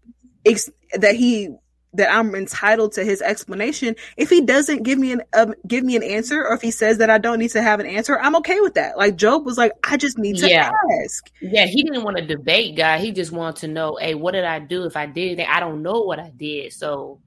ex- 0.44 0.70
that 0.92 1.16
he 1.16 1.56
that 1.96 2.12
I'm 2.12 2.34
entitled 2.34 2.92
to 2.92 3.04
his 3.04 3.22
explanation. 3.22 3.96
If 4.16 4.30
he 4.30 4.40
doesn't 4.40 4.82
give 4.82 4.98
me 4.98 5.12
an 5.12 5.22
um, 5.32 5.54
give 5.66 5.84
me 5.84 5.96
an 5.96 6.02
answer, 6.02 6.46
or 6.46 6.54
if 6.54 6.62
he 6.62 6.70
says 6.70 6.98
that 6.98 7.10
I 7.10 7.18
don't 7.18 7.38
need 7.38 7.50
to 7.50 7.62
have 7.62 7.80
an 7.80 7.86
answer, 7.86 8.18
I'm 8.18 8.36
okay 8.36 8.60
with 8.60 8.74
that. 8.74 8.96
Like 8.96 9.16
Job 9.16 9.44
was 9.44 9.58
like, 9.58 9.72
I 9.84 9.96
just 9.96 10.18
need 10.18 10.36
to 10.38 10.48
yeah. 10.48 10.70
ask. 11.04 11.30
Yeah, 11.40 11.66
he 11.66 11.82
didn't 11.82 12.04
want 12.04 12.16
to 12.18 12.26
debate 12.26 12.76
God. 12.76 13.00
He 13.00 13.12
just 13.12 13.32
wanted 13.32 13.60
to 13.60 13.68
know, 13.68 13.96
hey, 13.96 14.14
what 14.14 14.32
did 14.32 14.44
I 14.44 14.58
do? 14.58 14.84
If 14.84 14.96
I 14.96 15.06
did 15.06 15.40
I 15.40 15.60
don't 15.60 15.82
know 15.82 16.02
what 16.02 16.18
I 16.18 16.30
did. 16.30 16.72
So 16.72 17.20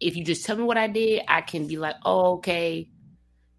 if 0.00 0.16
you 0.16 0.24
just 0.24 0.44
tell 0.44 0.56
me 0.56 0.64
what 0.64 0.78
I 0.78 0.88
did, 0.88 1.22
I 1.28 1.40
can 1.40 1.66
be 1.66 1.76
like, 1.76 1.96
oh, 2.04 2.34
okay, 2.34 2.88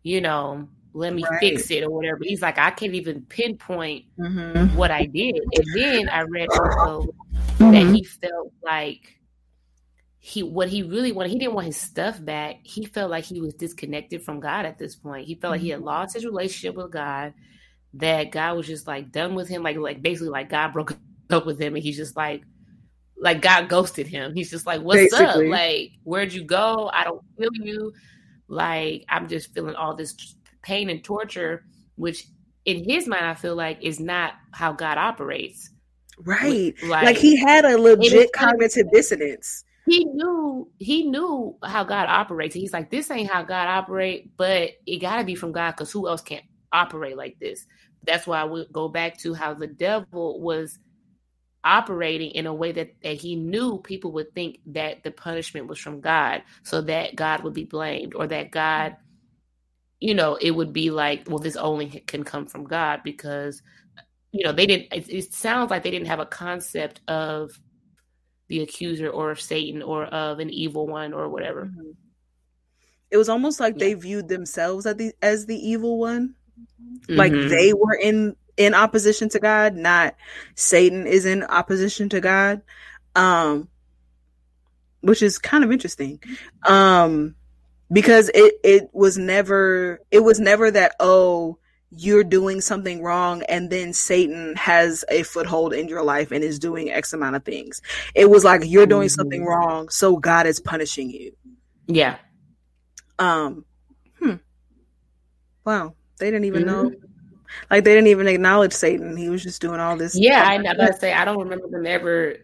you 0.04 0.22
know, 0.22 0.68
let 0.93 1.14
me 1.14 1.24
right. 1.24 1.39
fix 1.39 1.70
it 1.72 1.84
or 1.84 1.89
whatever. 1.91 2.20
He's 2.22 2.41
like, 2.41 2.58
I 2.58 2.72
can't 2.72 2.95
even 2.95 3.22
pinpoint 3.24 4.06
mm-hmm. 4.18 4.76
what 4.76 4.91
I 4.91 5.06
did. 5.06 5.36
And 5.36 5.66
then 5.76 6.10
I 6.10 6.22
read 6.22 6.48
also 6.50 7.14
mm-hmm. 7.60 7.72
that 7.72 7.95
he 7.95 8.04
felt 8.04 8.52
like 8.64 9.16
he 10.20 10.43
what 10.43 10.70
he 10.70 10.84
really 10.84 11.11
wanted 11.11 11.32
he 11.32 11.39
didn't 11.39 11.53
want 11.53 11.68
his 11.68 11.78
stuff 11.78 12.24
back 12.24 12.55
he 12.63 12.86
felt 12.86 13.11
like 13.11 13.24
he 13.24 13.39
was 13.39 13.53
disconnected 13.53 14.22
from 14.24 14.39
god 14.39 14.65
at 14.65 14.78
this 14.78 14.95
point 14.95 15.28
he 15.28 15.36
felt 15.36 15.51
like 15.51 15.61
he 15.61 15.70
had 15.70 15.78
mm-hmm. 15.78 15.88
lost 15.88 16.15
his 16.15 16.26
relationship 16.26 16.76
with 16.76 16.91
god 16.91 17.34
that 17.93 18.32
god 18.32 18.57
was 18.57 18.68
just 18.68 18.88
like 18.88 19.11
done 19.11 19.36
with 19.36 19.47
him 19.47 19.63
like 19.63 19.78
like 19.78 20.01
basically 20.01 20.30
like 20.30 20.49
god 20.49 20.74
broke 20.74 20.97
up 21.30 21.45
with 21.45 21.59
him 21.59 21.76
and 21.76 21.84
he's 21.84 21.97
just 21.97 22.15
like 22.15 22.41
like 23.20 23.41
god 23.41 23.70
ghosted 23.70 24.07
him 24.07 24.34
he's 24.34 24.49
just 24.49 24.65
like 24.65 24.82
what's 24.82 25.11
basically. 25.11 25.47
up 25.47 25.51
like 25.51 25.91
where'd 26.03 26.34
you 26.34 26.43
go 26.43 26.89
i 26.93 27.03
don't 27.03 27.22
feel 27.38 27.53
you 27.53 27.93
like 28.47 29.03
i'm 29.09 29.28
just 29.28 29.53
feeling 29.53 29.76
all 29.76 29.95
this 29.95 30.15
pain 30.68 30.89
and 30.89 31.03
torture, 31.03 31.63
which 31.95 32.28
in 32.65 32.84
his 32.84 33.07
mind 33.07 33.26
I 33.26 33.34
feel 33.34 33.55
like 33.55 33.80
is 33.82 33.99
not 33.99 34.34
how 34.51 34.74
God 34.74 34.97
operates. 34.97 35.70
Right. 36.20 36.76
Like, 36.84 37.05
like 37.05 37.18
he 37.18 37.38
had 37.38 37.63
a 37.63 37.78
legit 37.78 38.34
cognitive 38.34 38.91
dissonance. 38.91 39.63
He 39.88 40.05
knew 40.05 40.69
he 40.79 41.03
knew 41.03 41.57
how 41.63 41.85
God 41.85 42.07
operates. 42.09 42.55
He's 42.55 42.73
like, 42.73 42.91
this 42.91 43.09
ain't 43.11 43.31
how 43.31 43.43
God 43.43 43.67
operate, 43.69 44.35
but 44.38 44.71
it 44.85 44.97
gotta 44.99 45.23
be 45.23 45.35
from 45.35 45.53
God 45.53 45.71
because 45.71 45.91
who 45.91 46.09
else 46.09 46.21
can 46.21 46.41
operate 46.73 47.17
like 47.17 47.38
this? 47.39 47.65
That's 48.03 48.27
why 48.27 48.41
I 48.41 48.45
would 48.45 48.71
go 48.73 48.89
back 48.89 49.17
to 49.19 49.33
how 49.33 49.53
the 49.53 49.67
devil 49.67 50.41
was 50.41 50.79
operating 51.63 52.31
in 52.31 52.47
a 52.47 52.53
way 52.53 52.71
that, 52.73 52.95
that 53.03 53.17
he 53.17 53.35
knew 53.35 53.79
people 53.79 54.11
would 54.13 54.33
think 54.35 54.59
that 54.67 55.03
the 55.03 55.11
punishment 55.11 55.67
was 55.67 55.79
from 55.79 56.01
God, 56.01 56.43
so 56.63 56.81
that 56.81 57.15
God 57.15 57.43
would 57.43 57.53
be 57.53 57.65
blamed, 57.65 58.15
or 58.15 58.27
that 58.27 58.51
God, 58.51 58.97
you 59.99 60.15
know, 60.15 60.35
it 60.35 60.51
would 60.51 60.73
be 60.73 60.91
like, 60.91 61.25
well, 61.27 61.39
this 61.39 61.55
only 61.57 61.88
can 62.07 62.23
come 62.23 62.45
from 62.47 62.65
God 62.65 63.01
because, 63.03 63.61
you 64.31 64.45
know, 64.45 64.51
they 64.51 64.65
didn't. 64.65 64.93
It, 64.93 65.09
it 65.09 65.33
sounds 65.33 65.71
like 65.71 65.83
they 65.83 65.91
didn't 65.91 66.07
have 66.07 66.19
a 66.19 66.25
concept 66.25 67.01
of 67.07 67.59
the 68.48 68.62
accuser 68.62 69.10
or 69.10 69.32
of 69.32 69.41
Satan 69.41 69.82
or 69.82 70.06
of 70.06 70.39
an 70.39 70.50
evil 70.50 70.88
one 70.88 71.14
or 71.14 71.30
whatever. 71.30 71.66
Mm-hmm. 71.66 71.91
It 73.10 73.18
was 73.18 73.30
almost 73.30 73.60
like 73.60 73.76
yeah. 73.76 73.86
they 73.86 73.93
viewed 73.93 74.28
themselves 74.28 74.86
as 74.86 74.95
the 74.95 75.14
as 75.22 75.45
the 75.45 75.56
evil 75.56 75.98
one. 75.98 76.36
Mm-hmm. 76.82 77.16
Like 77.16 77.32
they 77.32 77.74
were 77.74 77.95
in 77.95 78.36
in 78.58 78.74
opposition 78.74 79.30
to 79.30 79.39
God, 79.39 79.76
not 79.76 80.16
Satan 80.56 81.08
is 81.08 81.26
in 81.26 81.43
opposition 81.43 82.10
to 82.10 82.20
God. 82.20 82.62
Um 83.16 83.70
which 85.02 85.22
is 85.22 85.38
kind 85.38 85.64
of 85.64 85.72
interesting. 85.72 86.20
Um 86.64 87.36
because 87.91 88.30
it 88.34 88.56
it 88.64 88.89
was 88.93 89.18
never 89.18 90.02
it 90.12 90.20
was 90.20 90.39
never 90.39 90.70
that 90.72 90.95
oh 91.00 91.58
you're 91.91 92.23
doing 92.23 92.59
something 92.59 93.01
wrong 93.01 93.43
and 93.43 93.69
then 93.69 93.93
Satan 93.93 94.55
has 94.55 95.05
a 95.09 95.23
foothold 95.23 95.73
in 95.73 95.88
your 95.88 96.03
life 96.03 96.31
and 96.31 96.43
is 96.43 96.59
doing 96.59 96.91
X 96.91 97.13
amount 97.13 97.35
of 97.35 97.45
things. 97.45 97.81
It 98.13 98.29
was 98.29 98.43
like 98.43 98.61
you're 98.65 98.85
doing 98.85 99.09
something 99.09 99.41
mm-hmm. 99.41 99.49
wrong, 99.49 99.89
so 99.89 100.17
God 100.17 100.47
is 100.47 100.59
punishing 100.59 101.09
you. 101.09 101.31
Yeah. 101.88 102.17
Um 103.19 103.65
hmm. 104.19 104.35
Wow. 105.65 105.95
They 106.19 106.27
didn't 106.27 106.45
even 106.45 106.65
mm-hmm. 106.65 106.89
know 106.89 106.95
like 107.69 107.83
they 107.83 107.93
didn't 107.93 108.07
even 108.07 108.27
acknowledge 108.27 108.73
Satan. 108.73 109.15
He 109.15 109.29
was 109.29 109.43
just 109.43 109.61
doing 109.61 109.79
all 109.79 109.97
this. 109.97 110.17
Yeah, 110.17 110.43
I 110.45 110.61
gotta 110.61 110.93
say 110.93 111.13
I 111.13 111.25
don't 111.25 111.39
remember 111.39 111.69
them 111.69 111.85
ever 111.85 112.35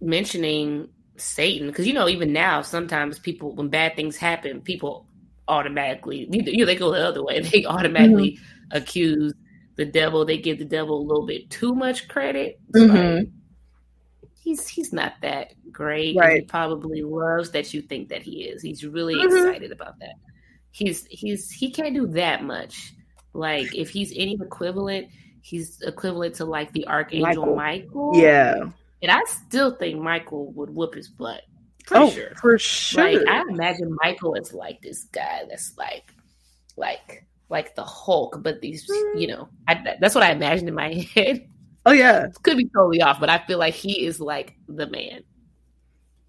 mentioning 0.00 0.88
Satan 1.16 1.68
because 1.68 1.86
you 1.86 1.92
know 1.92 2.08
even 2.08 2.32
now 2.32 2.62
sometimes 2.62 3.18
people 3.18 3.54
when 3.54 3.68
bad 3.68 3.96
things 3.96 4.16
happen 4.16 4.60
people 4.60 5.06
automatically 5.48 6.28
you 6.30 6.58
know 6.58 6.66
they 6.66 6.76
go 6.76 6.92
the 6.92 7.04
other 7.04 7.24
way 7.24 7.40
they 7.52 7.64
automatically 7.64 8.32
mm-hmm. 8.32 8.57
Accuse 8.70 9.32
the 9.76 9.84
devil 9.84 10.24
they 10.24 10.38
give 10.38 10.58
the 10.58 10.64
devil 10.64 11.00
a 11.00 11.06
little 11.06 11.26
bit 11.26 11.48
too 11.50 11.74
much 11.74 12.08
credit. 12.08 12.60
Mm-hmm. 12.74 13.16
Like, 13.16 13.28
he's 14.34 14.66
he's 14.66 14.92
not 14.92 15.14
that 15.22 15.54
great. 15.70 16.16
Right. 16.16 16.40
He 16.40 16.42
probably 16.42 17.02
loves 17.02 17.52
that 17.52 17.72
you 17.72 17.82
think 17.82 18.08
that 18.08 18.22
he 18.22 18.42
is. 18.44 18.62
He's 18.62 18.84
really 18.84 19.14
mm-hmm. 19.14 19.48
excited 19.48 19.72
about 19.72 19.98
that. 20.00 20.14
He's 20.70 21.06
he's 21.06 21.50
he 21.50 21.70
can't 21.70 21.94
do 21.94 22.06
that 22.08 22.42
much. 22.44 22.92
Like 23.34 23.74
if 23.74 23.90
he's 23.90 24.12
any 24.16 24.36
equivalent, 24.40 25.08
he's 25.42 25.80
equivalent 25.82 26.34
to 26.36 26.44
like 26.44 26.72
the 26.72 26.86
Archangel 26.86 27.54
Michael. 27.54 27.56
Michael. 27.56 28.12
Yeah. 28.14 28.54
And 29.00 29.12
I 29.12 29.22
still 29.46 29.76
think 29.76 30.00
Michael 30.00 30.50
would 30.52 30.70
whoop 30.70 30.94
his 30.94 31.08
butt. 31.08 31.42
For 31.86 31.96
oh, 31.96 32.10
sure. 32.10 32.34
For 32.34 32.58
sure. 32.58 33.12
Like 33.12 33.28
I 33.28 33.42
imagine 33.48 33.96
Michael 34.02 34.34
is 34.34 34.52
like 34.52 34.80
this 34.82 35.04
guy 35.04 35.44
that's 35.48 35.76
like 35.78 36.12
like 36.76 37.24
like 37.48 37.74
the 37.74 37.84
Hulk, 37.84 38.38
but 38.42 38.60
these 38.60 38.86
you 39.16 39.26
know, 39.26 39.48
I, 39.66 39.96
that's 40.00 40.14
what 40.14 40.24
I 40.24 40.32
imagined 40.32 40.68
in 40.68 40.74
my 40.74 40.94
head. 41.14 41.48
Oh 41.86 41.92
yeah. 41.92 42.26
Could 42.42 42.58
be 42.58 42.68
totally 42.68 43.00
off, 43.00 43.20
but 43.20 43.30
I 43.30 43.38
feel 43.38 43.58
like 43.58 43.74
he 43.74 44.04
is 44.04 44.20
like 44.20 44.54
the 44.68 44.86
man. 44.86 45.22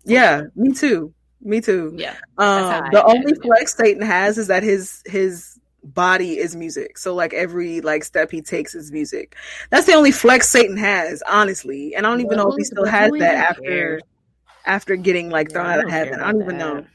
Yeah, 0.06 0.44
me 0.56 0.74
too. 0.74 1.14
Me 1.42 1.62
too. 1.62 1.94
Yeah. 1.96 2.16
Um, 2.38 2.86
the 2.92 3.04
only 3.04 3.34
flex 3.36 3.76
Satan 3.76 4.02
has 4.02 4.38
is 4.38 4.48
that 4.48 4.64
his 4.64 5.02
his 5.06 5.60
body 5.84 6.38
is 6.38 6.56
music. 6.56 6.98
So 6.98 7.16
like 7.16 7.34
every 7.34 7.82
like 7.82 8.04
step 8.04 8.32
he 8.32 8.42
takes 8.42 8.76
is 8.76 8.92
music. 8.92 9.36
That's 9.70 9.86
the 9.86 9.94
only 9.94 10.12
flex 10.12 10.50
Satan 10.50 10.78
has, 10.78 11.22
honestly. 11.28 11.96
And 11.96 12.06
I 12.06 12.10
don't 12.10 12.22
even 12.22 12.38
know 12.38 12.50
if 12.52 12.56
he 12.58 12.64
still 12.64 12.86
has 12.86 13.12
that 13.20 13.36
after 13.36 14.02
after 14.66 14.96
getting 14.96 15.30
like 15.30 15.52
thrown 15.52 15.66
out 15.66 15.84
of 15.84 15.90
heaven. 15.90 16.20
I 16.20 16.32
don't 16.32 16.42
even 16.42 16.58
know. 16.58 16.86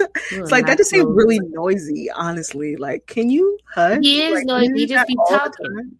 It's 0.00 0.50
like 0.50 0.66
that 0.66 0.78
just 0.78 0.90
seems 0.90 1.06
really 1.08 1.40
noisy, 1.40 2.10
honestly. 2.10 2.76
Like, 2.76 3.06
can 3.06 3.30
you 3.30 3.58
hush? 3.72 3.98
He 4.02 4.22
is 4.22 4.34
like, 4.34 4.46
noisy. 4.46 4.72
He 4.74 4.86
just 4.86 5.06
be 5.06 5.16
talking. 5.28 5.92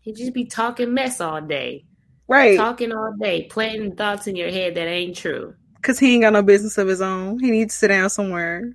he 0.00 0.12
just 0.12 0.32
be 0.32 0.44
talking 0.44 0.94
mess 0.94 1.20
all 1.20 1.40
day. 1.40 1.84
Right. 2.26 2.56
Talking 2.56 2.92
all 2.92 3.14
day, 3.20 3.44
planting 3.44 3.96
thoughts 3.96 4.26
in 4.26 4.36
your 4.36 4.50
head 4.50 4.74
that 4.76 4.86
ain't 4.86 5.16
true. 5.16 5.54
Cause 5.82 5.98
he 5.98 6.14
ain't 6.14 6.22
got 6.22 6.32
no 6.32 6.42
business 6.42 6.78
of 6.78 6.88
his 6.88 7.02
own. 7.02 7.38
He 7.40 7.50
needs 7.50 7.74
to 7.74 7.78
sit 7.78 7.88
down 7.88 8.08
somewhere. 8.08 8.74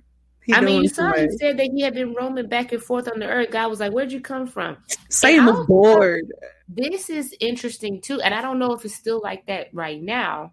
I 0.52 0.60
mean, 0.60 0.82
you 0.82 0.88
saw 0.88 1.12
he 1.12 1.28
said 1.38 1.58
that 1.58 1.70
he 1.72 1.82
had 1.82 1.94
been 1.94 2.14
roaming 2.14 2.48
back 2.48 2.72
and 2.72 2.82
forth 2.82 3.08
on 3.10 3.20
the 3.20 3.26
earth. 3.26 3.50
God 3.50 3.68
was 3.68 3.80
like, 3.80 3.92
"Where'd 3.92 4.12
you 4.12 4.20
come 4.20 4.46
from?" 4.46 4.76
Satan 5.08 5.46
was 5.46 5.66
bored. 5.66 6.32
This 6.68 7.10
is 7.10 7.34
interesting 7.40 8.00
too, 8.00 8.20
and 8.20 8.34
I 8.34 8.40
don't 8.42 8.58
know 8.58 8.72
if 8.72 8.84
it's 8.84 8.94
still 8.94 9.20
like 9.20 9.46
that 9.46 9.68
right 9.72 10.00
now. 10.00 10.52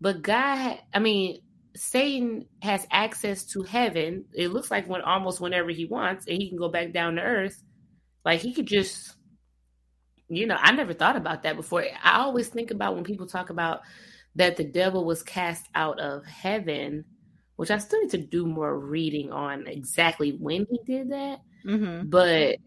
But 0.00 0.22
God, 0.22 0.78
I 0.94 0.98
mean, 0.98 1.40
Satan 1.76 2.46
has 2.62 2.86
access 2.90 3.44
to 3.46 3.62
heaven. 3.62 4.24
It 4.32 4.48
looks 4.48 4.70
like 4.70 4.88
when 4.88 5.02
almost 5.02 5.40
whenever 5.40 5.70
he 5.70 5.84
wants, 5.84 6.26
and 6.26 6.40
he 6.40 6.48
can 6.48 6.58
go 6.58 6.68
back 6.68 6.92
down 6.92 7.16
to 7.16 7.22
earth. 7.22 7.62
Like 8.24 8.40
he 8.40 8.52
could 8.52 8.66
just, 8.66 9.14
you 10.28 10.46
know, 10.46 10.56
I 10.58 10.72
never 10.72 10.92
thought 10.92 11.16
about 11.16 11.44
that 11.44 11.56
before. 11.56 11.84
I 12.02 12.18
always 12.18 12.48
think 12.48 12.70
about 12.70 12.94
when 12.94 13.04
people 13.04 13.26
talk 13.26 13.50
about 13.50 13.80
that 14.34 14.56
the 14.56 14.64
devil 14.64 15.04
was 15.04 15.22
cast 15.22 15.66
out 15.74 16.00
of 16.00 16.24
heaven 16.24 17.04
which 17.58 17.72
I 17.72 17.78
still 17.78 18.00
need 18.00 18.10
to 18.10 18.18
do 18.18 18.46
more 18.46 18.78
reading 18.78 19.32
on 19.32 19.66
exactly 19.66 20.30
when 20.30 20.64
he 20.70 20.78
did 20.86 21.10
that. 21.10 21.40
Mm-hmm. 21.66 22.08
But 22.08 22.58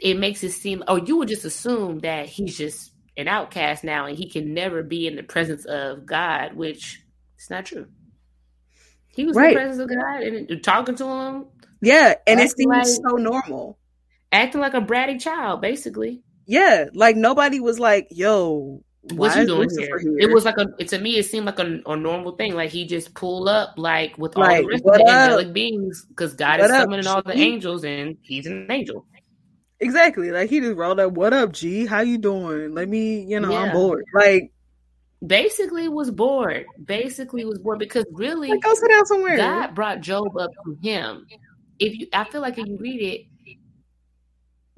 it 0.00 0.16
makes 0.16 0.44
it 0.44 0.52
seem, 0.52 0.84
or 0.86 1.00
you 1.00 1.16
would 1.16 1.26
just 1.26 1.44
assume 1.44 1.98
that 1.98 2.28
he's 2.28 2.56
just 2.56 2.92
an 3.16 3.26
outcast 3.26 3.82
now 3.82 4.06
and 4.06 4.16
he 4.16 4.30
can 4.30 4.54
never 4.54 4.84
be 4.84 5.08
in 5.08 5.16
the 5.16 5.24
presence 5.24 5.64
of 5.64 6.06
God, 6.06 6.54
which 6.54 7.02
it's 7.34 7.50
not 7.50 7.66
true. 7.66 7.88
He 9.16 9.24
was 9.24 9.34
right. 9.34 9.48
in 9.48 9.54
the 9.54 9.60
presence 9.60 9.82
of 9.82 9.88
God 9.88 10.22
and 10.22 10.62
talking 10.62 10.94
to 10.96 11.04
him. 11.06 11.46
Yeah, 11.80 12.14
and 12.26 12.38
it 12.38 12.50
seemed 12.50 12.70
like, 12.70 12.86
so 12.86 13.16
normal. 13.16 13.78
Acting 14.30 14.60
like 14.60 14.74
a 14.74 14.80
bratty 14.80 15.20
child, 15.20 15.62
basically. 15.62 16.22
Yeah, 16.46 16.86
like 16.92 17.16
nobody 17.16 17.58
was 17.58 17.80
like, 17.80 18.08
yo, 18.10 18.82
what 19.14 19.36
you 19.36 19.46
doing 19.46 19.70
here? 19.70 19.98
here? 19.98 20.18
It 20.18 20.32
was 20.32 20.44
like 20.44 20.56
a 20.58 20.84
to 20.84 20.98
me 20.98 21.16
it 21.16 21.24
seemed 21.24 21.46
like 21.46 21.58
a, 21.58 21.80
a 21.86 21.96
normal 21.96 22.32
thing. 22.32 22.54
Like 22.54 22.70
he 22.70 22.86
just 22.86 23.14
pulled 23.14 23.48
up 23.48 23.74
like 23.76 24.18
with 24.18 24.36
all 24.36 24.44
the 24.44 24.66
rest 24.66 24.84
of 24.84 24.94
the 24.94 25.02
up? 25.02 25.08
angelic 25.08 25.52
beings 25.52 26.04
because 26.08 26.34
God 26.34 26.60
what 26.60 26.70
is 26.70 26.76
summoning 26.76 27.06
all 27.06 27.22
the 27.22 27.36
angels 27.36 27.84
and 27.84 28.16
he's 28.22 28.46
an 28.46 28.66
angel. 28.70 29.06
Exactly. 29.80 30.30
Like 30.30 30.50
he 30.50 30.60
just 30.60 30.76
rolled 30.76 31.00
up, 31.00 31.12
what 31.12 31.32
up, 31.32 31.52
G? 31.52 31.86
How 31.86 32.00
you 32.00 32.18
doing? 32.18 32.74
Let 32.74 32.88
me, 32.88 33.22
you 33.22 33.40
know, 33.40 33.50
yeah. 33.50 33.62
I'm 33.62 33.72
bored. 33.72 34.04
Like 34.14 34.52
basically 35.24 35.88
was 35.88 36.10
bored. 36.10 36.66
Basically 36.84 37.44
was 37.44 37.58
bored 37.58 37.78
because 37.78 38.04
really 38.12 38.48
like, 38.48 38.62
go 38.62 38.74
sit 38.74 38.90
down 38.90 39.06
somewhere. 39.06 39.36
God 39.36 39.74
brought 39.74 40.00
Job 40.00 40.36
up 40.36 40.50
to 40.64 40.78
him. 40.82 41.26
If 41.78 41.94
you 41.94 42.06
I 42.12 42.24
feel 42.24 42.40
like 42.40 42.58
if 42.58 42.66
you 42.66 42.78
read 42.78 43.02
it, 43.02 43.56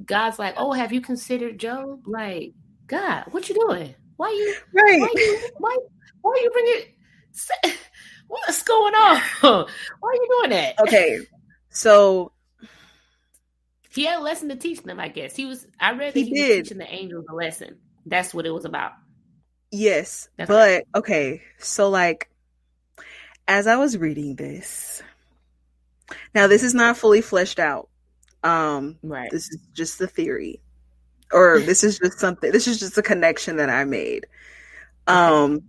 God's 0.04 0.38
like, 0.38 0.54
Oh, 0.56 0.72
have 0.72 0.92
you 0.92 1.00
considered 1.00 1.58
Job? 1.58 2.02
Like, 2.06 2.52
God, 2.86 3.24
what 3.30 3.48
you 3.48 3.54
doing? 3.54 3.94
Why 4.16 4.30
you 4.30 4.54
right? 4.72 5.00
Why 5.00 5.12
you 5.14 5.48
why 5.58 5.76
why 6.22 6.40
you 6.42 6.50
bring 6.50 6.66
it? 6.68 7.78
What's 8.28 8.62
going 8.62 8.94
on? 8.94 9.20
Why 9.40 10.10
are 10.10 10.14
you 10.14 10.28
doing 10.38 10.50
that? 10.50 10.74
Okay, 10.80 11.18
so 11.70 12.32
he 13.90 14.04
had 14.04 14.20
a 14.20 14.22
lesson 14.22 14.50
to 14.50 14.56
teach 14.56 14.82
them. 14.82 15.00
I 15.00 15.08
guess 15.08 15.34
he 15.34 15.46
was. 15.46 15.66
I 15.80 15.92
read 15.92 16.12
that 16.12 16.20
he, 16.20 16.26
he 16.26 16.40
was 16.40 16.50
teaching 16.50 16.78
the 16.78 16.92
angels 16.92 17.24
a 17.30 17.34
lesson. 17.34 17.78
That's 18.04 18.34
what 18.34 18.44
it 18.44 18.50
was 18.50 18.64
about. 18.64 18.92
Yes, 19.70 20.28
That's 20.36 20.48
but 20.48 20.54
right. 20.54 20.84
okay. 20.94 21.42
So 21.58 21.88
like, 21.90 22.30
as 23.46 23.66
I 23.66 23.76
was 23.76 23.96
reading 23.96 24.36
this, 24.36 25.02
now 26.34 26.46
this 26.46 26.62
is 26.62 26.74
not 26.74 26.96
fully 26.96 27.20
fleshed 27.20 27.58
out. 27.58 27.88
Um, 28.42 28.98
right. 29.02 29.30
This 29.30 29.48
is 29.50 29.58
just 29.74 29.98
the 29.98 30.06
theory 30.06 30.60
or 31.32 31.60
this 31.66 31.84
is 31.84 31.98
just 31.98 32.18
something 32.18 32.50
this 32.52 32.66
is 32.66 32.78
just 32.78 32.98
a 32.98 33.02
connection 33.02 33.56
that 33.56 33.70
I 33.70 33.84
made. 33.84 34.26
Um 35.06 35.62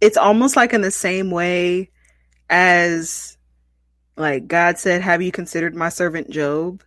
it's 0.00 0.16
almost 0.16 0.56
like 0.56 0.72
in 0.72 0.80
the 0.80 0.90
same 0.90 1.30
way 1.30 1.90
as 2.50 3.36
like 4.16 4.46
God 4.46 4.78
said, 4.78 5.00
Have 5.02 5.22
you 5.22 5.32
considered 5.32 5.74
my 5.74 5.88
servant 5.88 6.30
Job? 6.30 6.82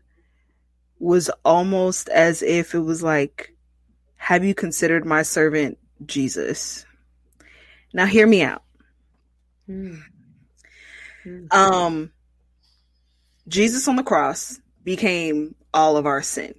Was 1.05 1.29
almost 1.43 2.09
as 2.09 2.41
if 2.41 2.73
it 2.73 2.79
was 2.79 3.03
like, 3.03 3.55
Have 4.15 4.43
you 4.43 4.55
considered 4.55 5.05
my 5.05 5.21
servant 5.21 5.77
Jesus? 6.03 6.85
Now, 7.93 8.07
hear 8.07 8.25
me 8.25 8.41
out. 8.41 8.63
Hmm. 9.67 9.97
Mm-hmm. 11.25 11.45
Um, 11.51 12.11
Jesus 13.47 13.87
on 13.87 13.97
the 13.97 14.03
cross 14.03 14.59
became 14.83 15.53
all 15.73 15.95
of 15.95 16.07
our 16.07 16.21
sin. 16.21 16.55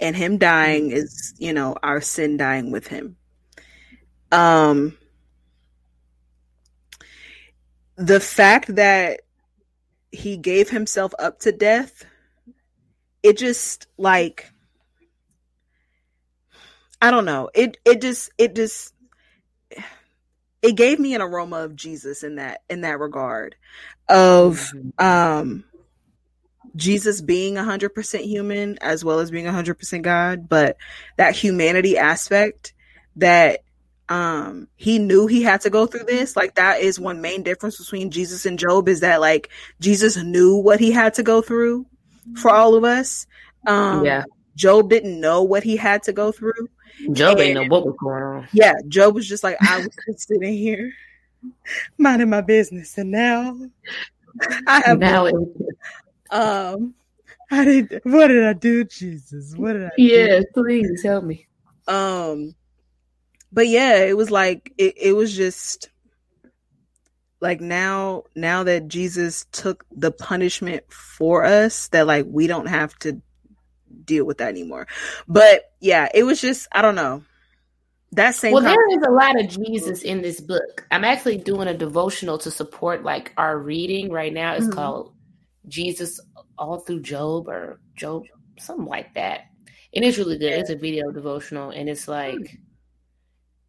And 0.00 0.16
him 0.16 0.38
dying 0.38 0.88
mm-hmm. 0.88 0.96
is, 0.96 1.34
you 1.38 1.52
know, 1.52 1.76
our 1.82 2.00
sin 2.00 2.36
dying 2.36 2.72
with 2.72 2.88
him. 2.88 3.16
Um, 4.32 4.98
the 7.96 8.18
fact 8.18 8.74
that 8.74 9.20
he 10.10 10.36
gave 10.36 10.68
himself 10.68 11.12
up 11.18 11.40
to 11.40 11.52
death, 11.52 12.04
it 13.22 13.38
just 13.38 13.86
like 13.96 14.52
I 17.00 17.10
don't 17.10 17.24
know. 17.24 17.50
It 17.52 17.78
it 17.84 18.00
just 18.00 18.30
it 18.38 18.54
just 18.54 18.94
it 20.62 20.76
gave 20.76 21.00
me 21.00 21.14
an 21.14 21.20
aroma 21.20 21.58
of 21.58 21.74
Jesus 21.74 22.22
in 22.22 22.36
that 22.36 22.62
in 22.70 22.82
that 22.82 23.00
regard 23.00 23.56
of 24.08 24.70
mm-hmm. 24.74 25.04
um 25.04 25.64
Jesus 26.74 27.20
being 27.20 27.56
100% 27.56 28.20
human 28.20 28.78
as 28.80 29.04
well 29.04 29.18
as 29.18 29.30
being 29.30 29.44
100% 29.44 30.02
God, 30.02 30.48
but 30.48 30.78
that 31.18 31.36
humanity 31.36 31.98
aspect 31.98 32.72
that 33.16 33.60
um 34.08 34.68
he 34.76 34.98
knew 34.98 35.26
he 35.26 35.42
had 35.42 35.60
to 35.62 35.70
go 35.70 35.86
through 35.86 36.04
this 36.04 36.34
like 36.36 36.56
that 36.56 36.80
is 36.80 36.98
one 36.98 37.20
main 37.20 37.42
difference 37.42 37.78
between 37.78 38.10
Jesus 38.10 38.46
and 38.46 38.58
Job 38.58 38.88
is 38.88 39.00
that 39.00 39.20
like 39.20 39.48
Jesus 39.80 40.16
knew 40.16 40.56
what 40.56 40.80
he 40.80 40.92
had 40.92 41.14
to 41.14 41.22
go 41.22 41.40
through 41.40 41.86
for 42.36 42.50
all 42.50 42.74
of 42.74 42.84
us. 42.84 43.26
Um 43.66 44.04
yeah. 44.04 44.24
Job 44.54 44.90
didn't 44.90 45.18
know 45.18 45.42
what 45.42 45.62
he 45.62 45.76
had 45.76 46.02
to 46.04 46.12
go 46.12 46.30
through. 46.32 46.68
Job 47.12 47.38
and, 47.38 47.40
ain't 47.40 47.54
know 47.54 47.66
what 47.74 47.86
was 47.86 47.96
going 47.98 48.22
on. 48.22 48.48
Yeah 48.52 48.74
Job 48.88 49.14
was 49.14 49.28
just 49.28 49.44
like 49.44 49.56
I 49.60 49.78
was 49.78 49.88
sitting 50.16 50.52
here 50.52 50.92
minding 51.98 52.30
my 52.30 52.40
business 52.40 52.96
and 52.98 53.10
now 53.10 53.58
I 54.66 54.82
have 54.86 54.98
now 54.98 55.26
it, 55.26 55.34
um 56.30 56.94
I 57.50 57.64
did 57.64 58.00
what 58.04 58.28
did 58.28 58.44
I 58.44 58.52
do 58.52 58.84
Jesus? 58.84 59.54
What 59.56 59.74
did 59.74 59.84
I 59.84 59.90
yeah 59.96 60.40
do? 60.40 60.46
please 60.54 61.02
help 61.02 61.24
me. 61.24 61.46
Um 61.86 62.54
but 63.52 63.68
yeah, 63.68 63.96
it 63.98 64.16
was 64.16 64.30
like 64.30 64.72
it, 64.78 64.94
it 64.96 65.12
was 65.12 65.36
just 65.36 65.90
like 67.42 67.60
now 67.60 68.22
now 68.36 68.62
that 68.62 68.86
Jesus 68.86 69.46
took 69.50 69.84
the 69.90 70.12
punishment 70.12 70.84
for 70.90 71.44
us 71.44 71.88
that 71.88 72.06
like 72.06 72.24
we 72.28 72.46
don't 72.46 72.66
have 72.66 72.96
to 73.00 73.20
deal 74.04 74.24
with 74.24 74.38
that 74.38 74.48
anymore. 74.48 74.86
But 75.26 75.72
yeah, 75.80 76.08
it 76.14 76.22
was 76.22 76.40
just 76.40 76.68
I 76.72 76.80
don't 76.80 76.94
know. 76.94 77.24
That 78.12 78.34
same 78.34 78.52
Well, 78.52 78.62
there 78.62 78.96
is 78.96 79.02
a 79.06 79.10
lot 79.10 79.40
of 79.40 79.48
Jesus 79.48 80.02
in 80.02 80.22
this 80.22 80.40
book. 80.40 80.86
I'm 80.90 81.04
actually 81.04 81.38
doing 81.38 81.66
a 81.66 81.74
devotional 81.74 82.38
to 82.38 82.50
support 82.50 83.02
like 83.02 83.32
our 83.36 83.58
reading 83.58 84.10
right 84.10 84.32
now. 84.32 84.52
It's 84.54 84.66
mm-hmm. 84.66 84.74
called 84.74 85.12
Jesus 85.66 86.20
all 86.56 86.78
through 86.78 87.00
Job 87.00 87.48
or 87.48 87.80
Job 87.96 88.24
something 88.58 88.86
like 88.86 89.14
that. 89.14 89.46
And 89.94 90.04
it's 90.04 90.16
really 90.16 90.38
good. 90.38 90.52
It's 90.52 90.70
a 90.70 90.76
video 90.76 91.10
devotional 91.10 91.70
and 91.70 91.88
it's 91.88 92.06
like 92.06 92.34
mm-hmm 92.34 92.62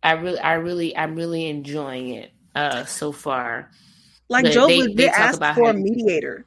I 0.03 0.11
really, 0.13 0.39
I 0.39 0.53
really, 0.55 0.97
I'm 0.97 1.15
really 1.15 1.47
enjoying 1.47 2.09
it 2.09 2.32
uh 2.55 2.85
so 2.85 3.11
far. 3.11 3.71
Like 4.29 4.45
Job 4.45 4.69
they, 4.69 4.87
they 4.93 5.09
asked 5.09 5.43
for 5.55 5.69
a 5.69 5.73
mediator. 5.73 6.45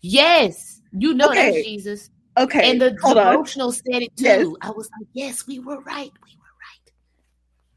Yes, 0.00 0.80
you 0.92 1.14
know 1.14 1.28
okay. 1.28 1.52
that's 1.52 1.66
Jesus. 1.66 2.10
Okay, 2.36 2.70
and 2.70 2.80
the 2.80 2.92
devotional 2.92 3.68
on. 3.68 3.72
said 3.72 4.02
it 4.02 4.16
too. 4.16 4.24
Yes. 4.24 4.46
I 4.60 4.70
was 4.70 4.88
like, 4.98 5.08
yes, 5.12 5.46
we 5.46 5.58
were 5.58 5.80
right. 5.80 6.12
We 6.24 6.36
were 6.36 6.54
right. 6.60 6.92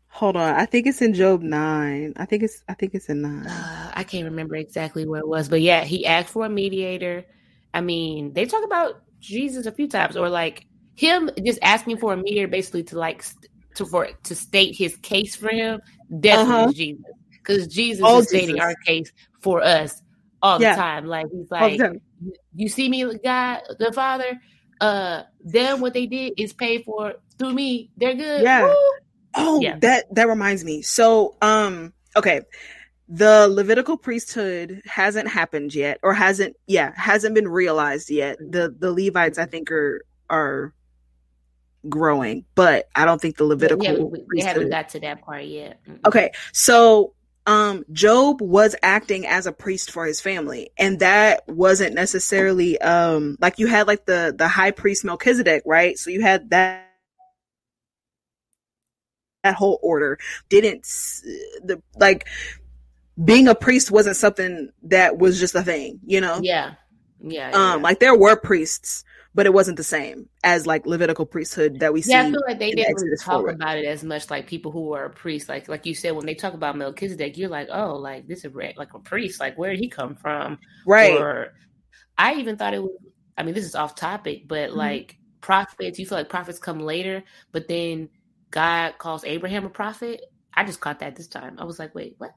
Hold 0.10 0.38
on, 0.38 0.56
I 0.56 0.66
think 0.66 0.86
it's 0.86 1.02
in 1.02 1.14
Job 1.14 1.42
nine. 1.42 2.14
I 2.18 2.26
think 2.26 2.44
it's, 2.44 2.64
I 2.70 2.76
think 2.76 2.94
it's 2.94 3.10
in 3.10 3.24
nine. 3.24 3.48
Uh, 3.48 3.92
I 3.94 4.04
can't 4.04 4.26
remember 4.26 4.56
exactly 4.56 5.08
where 5.08 5.22
it 5.22 5.28
was, 5.28 5.50
but 5.50 5.62
yeah, 5.62 5.84
he 5.84 6.06
asked 6.06 6.30
for 6.30 6.46
a 6.46 6.50
mediator. 6.50 7.26
I 7.74 7.82
mean, 7.82 8.34
they 8.34 8.46
talk 8.46 8.64
about 8.64 9.02
Jesus 9.20 9.66
a 9.66 9.72
few 9.72 9.88
times, 9.88 10.16
or 10.16 10.30
like 10.30 10.68
him 10.96 11.32
just 11.44 11.60
asking 11.64 11.98
for 11.98 12.14
a 12.14 12.18
mediator, 12.18 12.48
basically 12.48 12.84
to 12.84 13.00
like 13.00 13.26
to 13.76 13.86
for 13.86 14.10
to 14.24 14.36
state 14.36 14.76
his 14.76 14.96
case 14.98 15.36
for 15.36 15.50
him, 15.50 15.82
definitely 16.20 16.64
uh-huh. 16.64 16.72
Jesus, 16.74 17.06
because 17.32 17.68
Jesus 17.68 18.04
all 18.04 18.20
is 18.20 18.28
Jesus. 18.28 18.44
stating 18.46 18.62
our 18.62 18.76
case 18.86 19.12
for 19.42 19.64
us 19.64 20.02
all 20.42 20.60
the 20.60 20.66
time. 20.66 21.06
Like 21.06 21.28
he's 21.32 21.50
like, 21.50 21.80
you 22.56 22.70
see 22.70 22.90
me, 22.90 23.04
God, 23.24 23.62
the 23.80 23.92
Father. 23.92 24.40
Uh, 24.80 25.24
them 25.44 25.80
what 25.80 25.94
they 25.94 26.08
did 26.08 26.34
is 26.38 26.54
pay 26.54 26.82
for 26.82 27.14
through 27.38 27.54
me. 27.54 27.92
They're 27.98 28.16
good. 28.16 28.42
Yeah. 28.42 28.64
Woo! 28.64 28.76
Oh, 29.36 29.62
yeah. 29.62 29.78
that 29.80 30.14
that 30.16 30.28
reminds 30.28 30.64
me. 30.64 30.82
So, 30.82 31.36
um, 31.42 31.94
okay, 32.16 32.42
the 33.08 33.48
Levitical 33.48 33.96
priesthood 33.96 34.82
hasn't 34.86 35.28
happened 35.28 35.76
yet, 35.76 36.00
or 36.02 36.14
hasn't, 36.14 36.56
yeah, 36.66 36.94
hasn't 36.96 37.36
been 37.36 37.48
realized 37.48 38.10
yet. 38.10 38.38
The 38.40 38.76
the 38.78 38.92
Levites, 38.92 39.38
I 39.38 39.46
think, 39.46 39.72
are 39.72 40.04
are 40.30 40.74
growing, 41.90 42.46
but 42.56 42.90
I 42.96 43.06
don't 43.06 43.22
think 43.22 43.38
the 43.38 43.46
Levitical. 43.46 43.84
Yeah, 43.84 43.94
we, 43.94 44.24
we 44.28 44.42
haven't 44.42 44.70
got 44.70 44.90
to 44.90 45.00
that 45.02 45.22
part 45.22 45.46
yet. 45.46 45.80
mm 45.88 46.00
Okay, 46.06 46.32
so 46.54 47.14
um, 47.46 47.84
Job 47.92 48.42
was 48.42 48.76
acting 48.84 49.26
as 49.26 49.48
a 49.48 49.52
priest 49.52 49.92
for 49.92 50.06
his 50.06 50.22
family, 50.22 50.72
and 50.78 51.00
that 51.00 51.48
wasn't 51.48 51.96
necessarily 51.96 52.80
um, 52.82 53.38
like 53.42 53.60
you 53.60 53.68
had 53.68 53.88
like 53.88 54.06
the 54.06 54.34
the 54.38 54.48
high 54.48 54.72
priest 54.72 55.04
Melchizedek, 55.04 55.64
right? 55.66 55.98
So 55.98 56.10
you 56.10 56.22
had 56.22 56.50
that 56.52 56.88
that 59.44 59.56
whole 59.56 59.80
order 59.82 60.20
didn't 60.50 60.84
the 61.64 61.82
like 61.98 62.28
being 63.24 63.48
a 63.48 63.56
priest 63.56 63.92
wasn't 63.92 64.16
something 64.16 64.70
that 64.84 65.18
was 65.18 65.40
just 65.40 65.56
a 65.56 65.64
thing, 65.64 66.00
you 66.06 66.22
know? 66.22 66.40
Yeah. 66.42 66.74
Yeah. 67.20 67.52
Um, 67.52 67.54
yeah. 67.54 67.76
like 67.76 68.00
there 68.00 68.16
were 68.16 68.36
priests 68.36 69.04
but 69.34 69.46
it 69.46 69.54
wasn't 69.54 69.78
the 69.78 69.84
same 69.84 70.28
as 70.44 70.68
like 70.68 70.86
Levitical 70.86 71.26
priesthood 71.26 71.80
that 71.80 71.94
we 71.94 72.02
see. 72.02 72.12
Yeah, 72.12 72.24
I 72.24 72.32
feel 72.32 72.42
like 72.48 72.60
they 72.60 72.72
didn't 72.72 72.96
really 73.02 73.18
talk 73.18 73.36
forward. 73.36 73.56
about 73.56 73.78
it 73.78 73.86
as 73.86 74.04
much. 74.04 74.30
Like 74.30 74.48
people 74.48 74.72
who 74.72 74.88
were 74.88 75.06
a 75.06 75.10
priest, 75.10 75.48
like 75.48 75.68
like 75.68 75.86
you 75.86 75.96
said, 75.96 76.16
when 76.16 76.26
they 76.26 76.36
talk 76.36 76.54
about 76.54 76.78
Melchizedek, 76.78 77.38
you're 77.38 77.50
like, 77.50 77.70
oh, 77.72 77.96
like 77.96 78.28
this 78.28 78.44
is 78.44 78.54
like 78.54 78.94
a 78.94 79.00
priest. 79.00 79.40
Like 79.40 79.58
where 79.58 79.72
did 79.72 79.80
he 79.80 79.90
come 79.90 80.16
from? 80.16 80.60
Right. 80.86 81.20
Or 81.20 81.54
I 82.18 82.36
even 82.36 82.58
thought 82.58 82.74
it 82.74 82.84
was. 82.84 82.92
I 83.38 83.44
mean, 83.44 83.56
this 83.56 83.66
is 83.66 83.76
off 83.76 83.96
topic, 83.96 84.48
but 84.48 84.70
mm-hmm. 84.70 84.78
like 84.78 85.18
prophets, 85.40 85.98
you 85.98 86.06
feel 86.06 86.18
like 86.18 86.30
prophets 86.30 86.60
come 86.60 86.80
later, 86.80 87.24
but 87.52 87.68
then 87.68 88.10
God 88.52 88.98
calls 88.98 89.24
Abraham 89.24 89.66
a 89.66 89.70
prophet. 89.70 90.22
I 90.54 90.66
just 90.66 90.82
caught 90.82 91.00
that 91.00 91.16
this 91.16 91.28
time. 91.28 91.56
I 91.58 91.64
was 91.64 91.80
like, 91.80 91.96
wait, 91.96 92.16
what? 92.18 92.32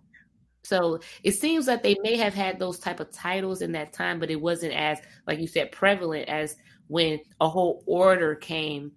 So 0.62 1.00
it 1.22 1.32
seems 1.32 1.66
that 1.66 1.82
they 1.82 1.96
may 2.02 2.16
have 2.16 2.32
had 2.32 2.58
those 2.58 2.78
type 2.78 3.00
of 3.00 3.10
titles 3.10 3.60
in 3.60 3.72
that 3.72 3.92
time, 3.92 4.18
but 4.18 4.30
it 4.30 4.40
wasn't 4.40 4.72
as, 4.72 4.98
like 5.26 5.38
you 5.38 5.46
said, 5.46 5.72
prevalent 5.72 6.28
as 6.28 6.56
when 6.88 7.20
a 7.40 7.48
whole 7.48 7.82
order 7.86 8.34
came 8.34 8.92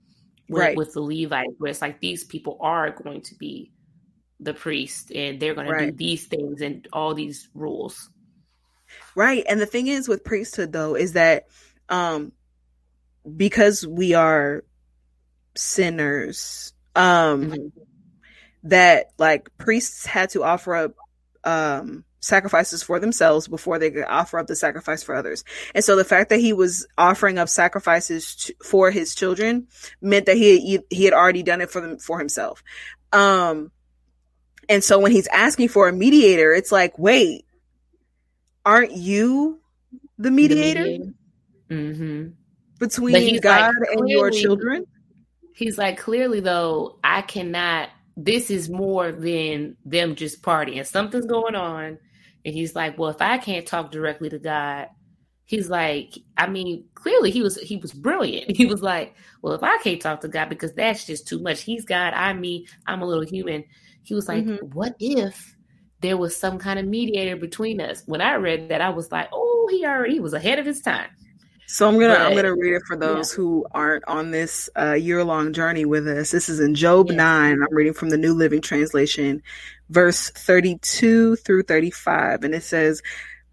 with, 0.50 0.62
right. 0.62 0.78
with 0.78 0.94
the 0.94 1.02
Levites, 1.02 1.54
where 1.58 1.72
it's 1.72 1.82
like 1.82 2.00
these 2.00 2.24
people 2.24 2.58
are 2.62 2.92
going 2.92 3.22
to 3.22 3.36
be 3.36 3.72
the 4.40 4.54
priest 4.54 5.12
and 5.12 5.40
they're 5.40 5.56
going 5.56 5.68
right. 5.68 5.86
to 5.86 5.92
do 5.92 5.98
these 5.98 6.28
things 6.28 6.62
and 6.62 6.88
all 6.94 7.14
these 7.14 7.50
rules. 7.54 8.10
Right. 9.16 9.44
And 9.50 9.60
the 9.60 9.66
thing 9.66 9.88
is 9.88 10.08
with 10.08 10.24
priesthood 10.24 10.72
though 10.72 10.96
is 10.96 11.14
that 11.14 11.48
um 11.90 12.32
because 13.36 13.86
we 13.86 14.14
are 14.14 14.64
sinners 15.56 16.74
um 16.96 17.52
mm-hmm. 17.52 17.68
that 18.64 19.08
like 19.18 19.50
priests 19.58 20.06
had 20.06 20.30
to 20.30 20.44
offer 20.44 20.76
up 20.76 20.96
um 21.44 22.06
sacrifices 22.20 22.84
for 22.84 23.00
themselves 23.00 23.48
before 23.48 23.80
they 23.80 23.92
could 23.92 24.06
offer 24.06 24.40
up 24.40 24.48
the 24.48 24.56
sacrifice 24.56 25.04
for 25.04 25.16
others. 25.16 25.44
And 25.76 25.84
so 25.84 25.96
the 25.96 26.04
fact 26.04 26.30
that 26.30 26.40
he 26.40 26.54
was 26.54 26.88
offering 26.98 27.38
up 27.38 27.50
sacrifices 27.50 28.36
to, 28.36 28.56
for 28.64 28.92
his 28.92 29.16
children 29.16 29.68
meant 30.02 30.26
that 30.26 30.38
he 30.38 30.80
he 30.90 31.06
had 31.06 31.14
already 31.14 31.44
done 31.44 31.62
it 31.62 31.70
for 31.70 31.82
them 31.82 31.98
for 31.98 32.20
himself. 32.20 32.64
Um 33.14 33.72
and 34.70 34.84
so 34.84 35.00
when 35.00 35.12
he's 35.12 35.28
asking 35.28 35.70
for 35.70 35.88
a 35.88 35.94
mediator, 35.94 36.54
it's 36.54 36.72
like, 36.72 36.98
wait, 37.00 37.46
aren't 38.66 38.92
you 38.92 39.62
the 40.18 40.32
mediator, 40.32 40.84
the 40.84 40.90
mediator. 40.90 41.14
Mm-hmm. 41.70 42.28
between 42.80 43.40
God 43.40 43.74
like, 43.80 43.98
and 43.98 44.10
your 44.10 44.32
children? 44.32 44.86
He's 45.56 45.78
like, 45.78 45.98
clearly 45.98 46.40
though, 46.40 47.00
I 47.04 47.22
cannot 47.22 47.90
this 48.18 48.50
is 48.50 48.68
more 48.68 49.12
than 49.12 49.78
them 49.86 50.16
just 50.16 50.42
partying. 50.42 50.86
Something's 50.86 51.28
going 51.28 51.54
on. 51.54 52.00
And 52.48 52.56
he's 52.56 52.78
like, 52.78 52.98
Well, 52.98 53.10
if 53.10 53.22
I 53.22 53.38
can't 53.40 53.68
talk 53.68 53.92
directly 53.92 54.30
to 54.30 54.40
God, 54.40 54.88
he's 55.44 55.70
like, 55.70 56.18
I 56.38 56.48
mean, 56.48 56.86
clearly 56.96 57.30
he 57.30 57.42
was 57.42 57.58
he 57.58 57.76
was 57.76 57.92
brilliant. 57.92 58.52
He 58.56 58.66
was 58.66 58.82
like, 58.82 59.16
Well, 59.42 59.54
if 59.54 59.64
I 59.64 59.78
can't 59.80 60.02
talk 60.02 60.22
to 60.22 60.30
God 60.30 60.48
because 60.48 60.72
that's 60.74 61.06
just 61.06 61.28
too 61.28 61.40
much. 61.40 61.62
He's 61.62 61.84
God, 61.84 62.14
I'm 62.14 62.40
me, 62.40 62.66
I'm 62.88 63.02
a 63.02 63.06
little 63.06 63.26
human. 63.26 63.66
He 64.02 64.16
was 64.16 64.30
like, 64.30 64.46
mm-hmm. 64.46 64.66
What 64.68 64.96
if 65.02 65.58
there 66.00 66.16
was 66.16 66.38
some 66.38 66.58
kind 66.58 66.80
of 66.80 66.86
mediator 66.86 67.36
between 67.36 67.82
us? 67.82 68.04
When 68.06 68.22
I 68.22 68.36
read 68.36 68.70
that, 68.70 68.80
I 68.80 68.92
was 68.92 69.12
like, 69.12 69.28
Oh, 69.34 69.68
he 69.70 69.86
already 69.86 70.14
he 70.14 70.20
was 70.22 70.34
ahead 70.34 70.58
of 70.58 70.66
his 70.66 70.80
time. 70.80 71.10
So 71.70 71.86
I'm 71.86 72.00
gonna 72.00 72.14
but, 72.14 72.22
I'm 72.22 72.36
gonna 72.36 72.56
read 72.56 72.76
it 72.76 72.84
for 72.88 72.96
those 72.96 73.32
yeah. 73.32 73.36
who 73.36 73.66
aren't 73.72 74.06
on 74.08 74.32
this 74.32 74.70
uh, 74.78 74.94
year 74.94 75.24
long 75.26 75.52
journey 75.52 75.84
with 75.84 76.08
us. 76.08 76.32
This 76.32 76.48
is 76.48 76.62
in 76.62 76.76
Job 76.76 77.08
yeah. 77.10 77.18
nine. 77.18 77.62
I'm 77.62 77.76
reading 77.76 77.94
from 77.94 78.10
the 78.10 78.18
New 78.18 78.34
Living 78.34 78.62
Translation, 78.62 79.44
verse 79.90 80.30
32 80.30 81.36
through 81.36 81.64
35, 81.64 82.46
and 82.46 82.56
it 82.56 82.64
says, 82.64 83.02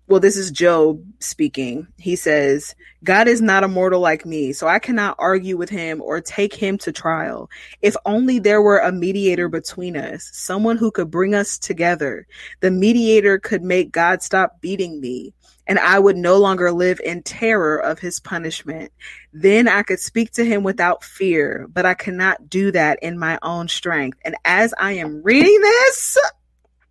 well, 0.07 0.21
this 0.21 0.37
is 0.37 0.51
Job 0.51 1.03
speaking. 1.19 1.89
He 1.97 2.15
says, 2.15 2.75
God 3.03 3.27
is 3.27 3.41
not 3.41 3.65
a 3.65 3.69
mortal 3.69 4.01
like 4.01 4.27
me, 4.27 4.53
so 4.53 4.69
I 4.69 4.79
cannot 4.79 5.17
argue 5.19 5.57
with 5.57 5.71
him 5.71 6.03
or 6.03 6.21
take 6.21 6.55
him 6.55 6.77
to 6.79 6.93
trial. 6.93 7.51
If 7.81 7.97
only 8.05 8.39
there 8.39 8.61
were 8.61 8.79
a 8.79 8.93
mediator 8.93 9.49
between 9.49 9.97
us, 9.97 10.29
someone 10.33 10.77
who 10.77 10.91
could 10.91 11.11
bring 11.11 11.35
us 11.35 11.59
together. 11.59 12.27
The 12.61 12.71
mediator 12.71 13.39
could 13.39 13.63
make 13.63 13.93
God 13.93 14.23
stop 14.23 14.61
beating 14.61 15.01
me, 15.01 15.33
and 15.67 15.79
I 15.79 15.99
would 15.99 16.17
no 16.17 16.39
longer 16.39 16.73
live 16.73 17.01
in 17.01 17.23
terror 17.23 17.79
of 17.79 17.99
his 17.99 18.21
punishment. 18.21 18.93
Then 19.33 19.69
I 19.69 19.83
could 19.83 20.01
speak 20.01 20.33
to 20.33 20.45
him 20.45 20.63
without 20.63 21.03
fear, 21.03 21.67
but 21.73 21.87
I 21.87 21.95
cannot 21.95 22.49
do 22.49 22.71
that 22.73 22.99
in 23.03 23.19
my 23.19 23.39
own 23.43 23.69
strength. 23.69 24.19
And 24.25 24.37
as 24.45 24.75
I 24.79 24.93
am 24.93 25.23
reading 25.23 25.61
this, 25.61 26.19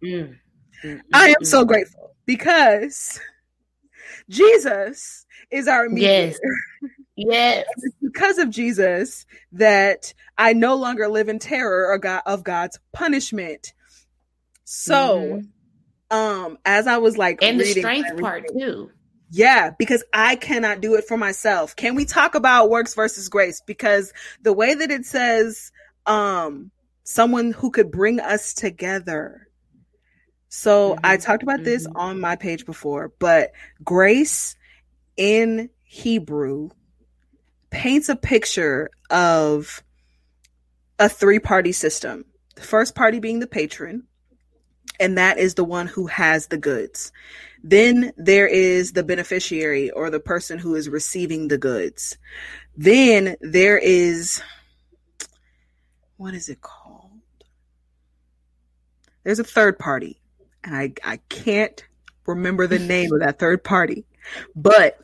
mm. 0.04 0.38
I 1.14 1.30
am 1.30 1.44
so 1.44 1.66
grateful 1.66 2.16
because 2.26 3.20
Jesus 4.30 5.26
is 5.52 5.68
our 5.68 5.88
mediator. 5.90 6.40
Yes. 6.82 6.92
Yes. 7.16 7.66
because 8.02 8.40
of 8.40 8.50
Jesus 8.50 9.28
that 9.52 10.14
I 10.36 10.54
no 10.54 10.76
longer 10.76 11.08
live 11.08 11.30
in 11.30 11.38
terror 11.38 11.94
of 12.26 12.44
God's 12.44 12.80
punishment. 12.92 13.74
So, 14.64 15.20
mm-hmm. 15.20 15.48
Um, 16.14 16.58
as 16.66 16.88
I 16.88 16.98
was 16.98 17.18
like, 17.18 17.42
and 17.42 17.60
the 17.60 17.66
strength 17.66 18.20
part 18.20 18.48
too. 18.58 18.92
Yeah, 19.32 19.72
because 19.80 20.04
I 20.14 20.36
cannot 20.36 20.80
do 20.80 20.94
it 20.94 21.06
for 21.06 21.18
myself. 21.18 21.76
Can 21.76 21.96
we 21.96 22.06
talk 22.06 22.36
about 22.36 22.70
works 22.70 22.94
versus 22.94 23.30
grace? 23.30 23.62
Because 23.66 24.14
the 24.44 24.54
way 24.54 24.76
that 24.76 24.92
it 24.92 25.06
says, 25.06 25.72
um, 26.06 26.70
someone 27.04 27.52
who 27.52 27.72
could 27.72 27.92
bring 27.92 28.20
us 28.20 28.54
together 28.54 29.44
so 30.56 30.92
mm-hmm. 30.92 31.00
I 31.04 31.18
talked 31.18 31.42
about 31.42 31.64
this 31.64 31.88
mm-hmm. 31.88 31.98
on 31.98 32.20
my 32.20 32.36
page 32.36 32.68
before, 32.68 33.12
but 33.18 33.54
grace 33.84 34.56
in 35.18 35.72
Hebrew 35.84 36.70
paints 37.72 38.08
a 38.08 38.16
picture 38.16 38.92
of 39.10 39.82
a 41.00 41.10
three 41.10 41.40
party 41.40 41.72
system. 41.72 42.26
The 42.54 42.62
first 42.62 42.94
party 42.94 43.20
being 43.20 43.40
the 43.40 43.48
patron, 43.48 44.04
and 45.04 45.18
that 45.18 45.38
is 45.38 45.56
the 45.56 45.66
one 45.66 45.88
who 45.88 46.08
has 46.08 46.48
the 46.48 46.58
goods. 46.58 47.12
Then 47.62 48.14
there 48.16 48.48
is 48.48 48.94
the 48.94 49.04
beneficiary 49.04 49.92
or 49.92 50.10
the 50.10 50.20
person 50.22 50.58
who 50.58 50.76
is 50.76 50.88
receiving 50.88 51.50
the 51.50 51.58
goods. 51.58 52.18
Then 52.78 53.36
there 53.42 53.78
is, 53.78 54.42
what 56.16 56.34
is 56.34 56.48
it 56.48 56.62
called? 56.62 57.12
There's 59.24 59.40
a 59.40 59.44
third 59.44 59.78
party 59.78 60.22
and 60.64 60.74
I, 60.74 60.94
I 61.04 61.18
can't 61.28 61.84
remember 62.26 62.66
the 62.66 62.80
name 62.80 63.12
of 63.14 63.20
that 63.20 63.40
third 63.40 63.62
party, 63.62 64.06
but 64.56 65.02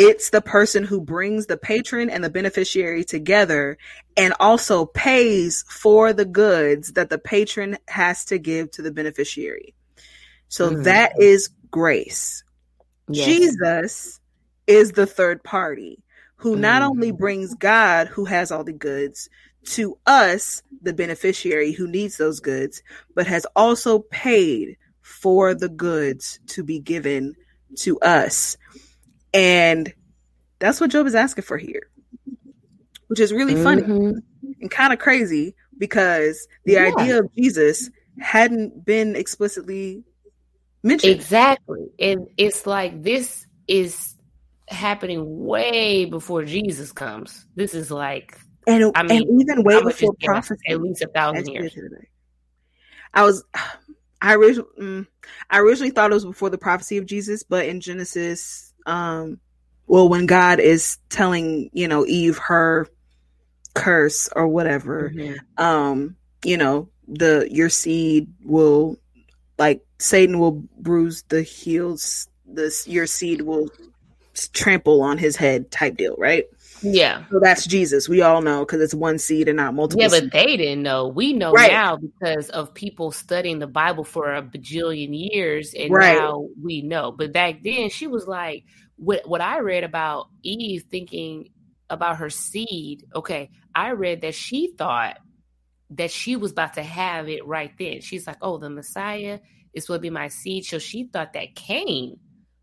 it's 0.00 0.30
the 0.30 0.40
person 0.40 0.82
who 0.82 0.98
brings 0.98 1.44
the 1.44 1.58
patron 1.58 2.08
and 2.08 2.24
the 2.24 2.30
beneficiary 2.30 3.04
together 3.04 3.76
and 4.16 4.32
also 4.40 4.86
pays 4.86 5.62
for 5.68 6.14
the 6.14 6.24
goods 6.24 6.92
that 6.92 7.10
the 7.10 7.18
patron 7.18 7.76
has 7.86 8.24
to 8.24 8.38
give 8.38 8.70
to 8.70 8.80
the 8.80 8.90
beneficiary. 8.90 9.74
So 10.48 10.70
mm-hmm. 10.70 10.84
that 10.84 11.20
is 11.20 11.50
grace. 11.70 12.42
Yes. 13.10 13.26
Jesus 13.26 14.20
is 14.66 14.92
the 14.92 15.04
third 15.04 15.44
party 15.44 16.02
who 16.36 16.52
mm-hmm. 16.52 16.62
not 16.62 16.80
only 16.80 17.12
brings 17.12 17.54
God, 17.54 18.08
who 18.08 18.24
has 18.24 18.50
all 18.50 18.64
the 18.64 18.72
goods, 18.72 19.28
to 19.72 19.98
us, 20.06 20.62
the 20.80 20.94
beneficiary 20.94 21.72
who 21.72 21.86
needs 21.86 22.16
those 22.16 22.40
goods, 22.40 22.82
but 23.14 23.26
has 23.26 23.44
also 23.54 23.98
paid 23.98 24.78
for 25.02 25.52
the 25.52 25.68
goods 25.68 26.40
to 26.46 26.64
be 26.64 26.80
given 26.80 27.34
to 27.80 28.00
us. 28.00 28.56
And 29.32 29.92
that's 30.58 30.80
what 30.80 30.90
Job 30.90 31.06
is 31.06 31.14
asking 31.14 31.44
for 31.44 31.58
here, 31.58 31.88
which 33.08 33.20
is 33.20 33.32
really 33.32 33.56
funny 33.56 33.82
mm-hmm. 33.82 34.18
and 34.60 34.70
kind 34.70 34.92
of 34.92 34.98
crazy 34.98 35.54
because 35.78 36.46
the 36.64 36.72
yeah. 36.72 36.92
idea 36.96 37.18
of 37.20 37.34
Jesus 37.34 37.90
hadn't 38.18 38.84
been 38.84 39.16
explicitly 39.16 40.04
mentioned. 40.82 41.14
Exactly. 41.14 41.88
And 41.98 42.28
it's 42.36 42.66
like 42.66 43.02
this 43.02 43.46
is 43.66 44.14
happening 44.68 45.44
way 45.44 46.04
before 46.04 46.44
Jesus 46.44 46.92
comes. 46.92 47.46
This 47.56 47.74
is 47.74 47.90
like 47.90 48.38
and 48.66 48.92
I 48.94 49.02
mean 49.02 49.22
and 49.22 49.40
even 49.40 49.64
way 49.64 49.82
before 49.82 50.14
prophecy, 50.22 50.60
at 50.68 50.80
least 50.80 51.02
a 51.02 51.08
thousand 51.08 51.48
years. 51.48 51.76
I 53.14 53.24
was 53.24 53.44
I 54.22 54.34
originally, 54.34 54.68
mm, 54.78 55.06
I 55.48 55.60
originally 55.60 55.92
thought 55.92 56.10
it 56.10 56.14
was 56.14 56.26
before 56.26 56.50
the 56.50 56.58
prophecy 56.58 56.98
of 56.98 57.06
Jesus, 57.06 57.42
but 57.42 57.64
in 57.64 57.80
Genesis, 57.80 58.69
um, 58.86 59.40
well, 59.86 60.08
when 60.08 60.26
God 60.26 60.60
is 60.60 60.98
telling, 61.08 61.70
you 61.72 61.88
know, 61.88 62.06
Eve 62.06 62.38
her 62.38 62.88
curse 63.74 64.28
or 64.34 64.46
whatever, 64.46 65.10
mm-hmm. 65.14 65.62
um, 65.62 66.16
you 66.44 66.56
know, 66.56 66.88
the 67.08 67.48
your 67.50 67.68
seed 67.68 68.32
will, 68.44 68.96
like 69.58 69.84
Satan 69.98 70.38
will 70.38 70.62
bruise 70.78 71.24
the 71.28 71.42
heels, 71.42 72.28
this 72.46 72.86
your 72.86 73.06
seed 73.06 73.42
will 73.42 73.68
trample 74.52 75.02
on 75.02 75.18
his 75.18 75.36
head, 75.36 75.70
type 75.70 75.96
deal, 75.96 76.14
right? 76.16 76.44
Yeah. 76.82 77.24
So 77.30 77.40
that's 77.40 77.66
Jesus. 77.66 78.08
We 78.08 78.22
all 78.22 78.42
know 78.42 78.60
because 78.60 78.80
it's 78.80 78.94
one 78.94 79.18
seed 79.18 79.48
and 79.48 79.56
not 79.56 79.74
multiple. 79.74 80.02
Yeah, 80.02 80.08
but 80.08 80.32
they 80.32 80.56
didn't 80.56 80.82
know. 80.82 81.08
We 81.08 81.32
know 81.32 81.52
right. 81.52 81.70
now 81.70 81.96
because 81.96 82.48
of 82.50 82.72
people 82.74 83.12
studying 83.12 83.58
the 83.58 83.66
Bible 83.66 84.04
for 84.04 84.34
a 84.34 84.42
bajillion 84.42 85.10
years, 85.12 85.74
and 85.74 85.92
right. 85.92 86.16
now 86.16 86.46
we 86.62 86.82
know. 86.82 87.12
But 87.12 87.32
back 87.32 87.62
then, 87.62 87.90
she 87.90 88.06
was 88.06 88.26
like, 88.26 88.64
what 88.96 89.28
what 89.28 89.40
I 89.40 89.60
read 89.60 89.84
about 89.84 90.28
Eve 90.42 90.84
thinking 90.90 91.50
about 91.88 92.18
her 92.18 92.30
seed. 92.30 93.06
Okay, 93.14 93.50
I 93.74 93.90
read 93.92 94.22
that 94.22 94.34
she 94.34 94.72
thought 94.76 95.18
that 95.90 96.10
she 96.10 96.36
was 96.36 96.52
about 96.52 96.74
to 96.74 96.82
have 96.82 97.28
it 97.28 97.44
right 97.46 97.72
then. 97.78 98.00
She's 98.00 98.26
like, 98.26 98.38
oh, 98.40 98.58
the 98.58 98.70
Messiah 98.70 99.40
is 99.74 99.86
going 99.86 99.98
to 99.98 100.02
be 100.02 100.10
my 100.10 100.28
seed. 100.28 100.64
So 100.64 100.78
she 100.78 101.04
thought 101.04 101.32
that 101.32 101.54
Cain 101.56 102.18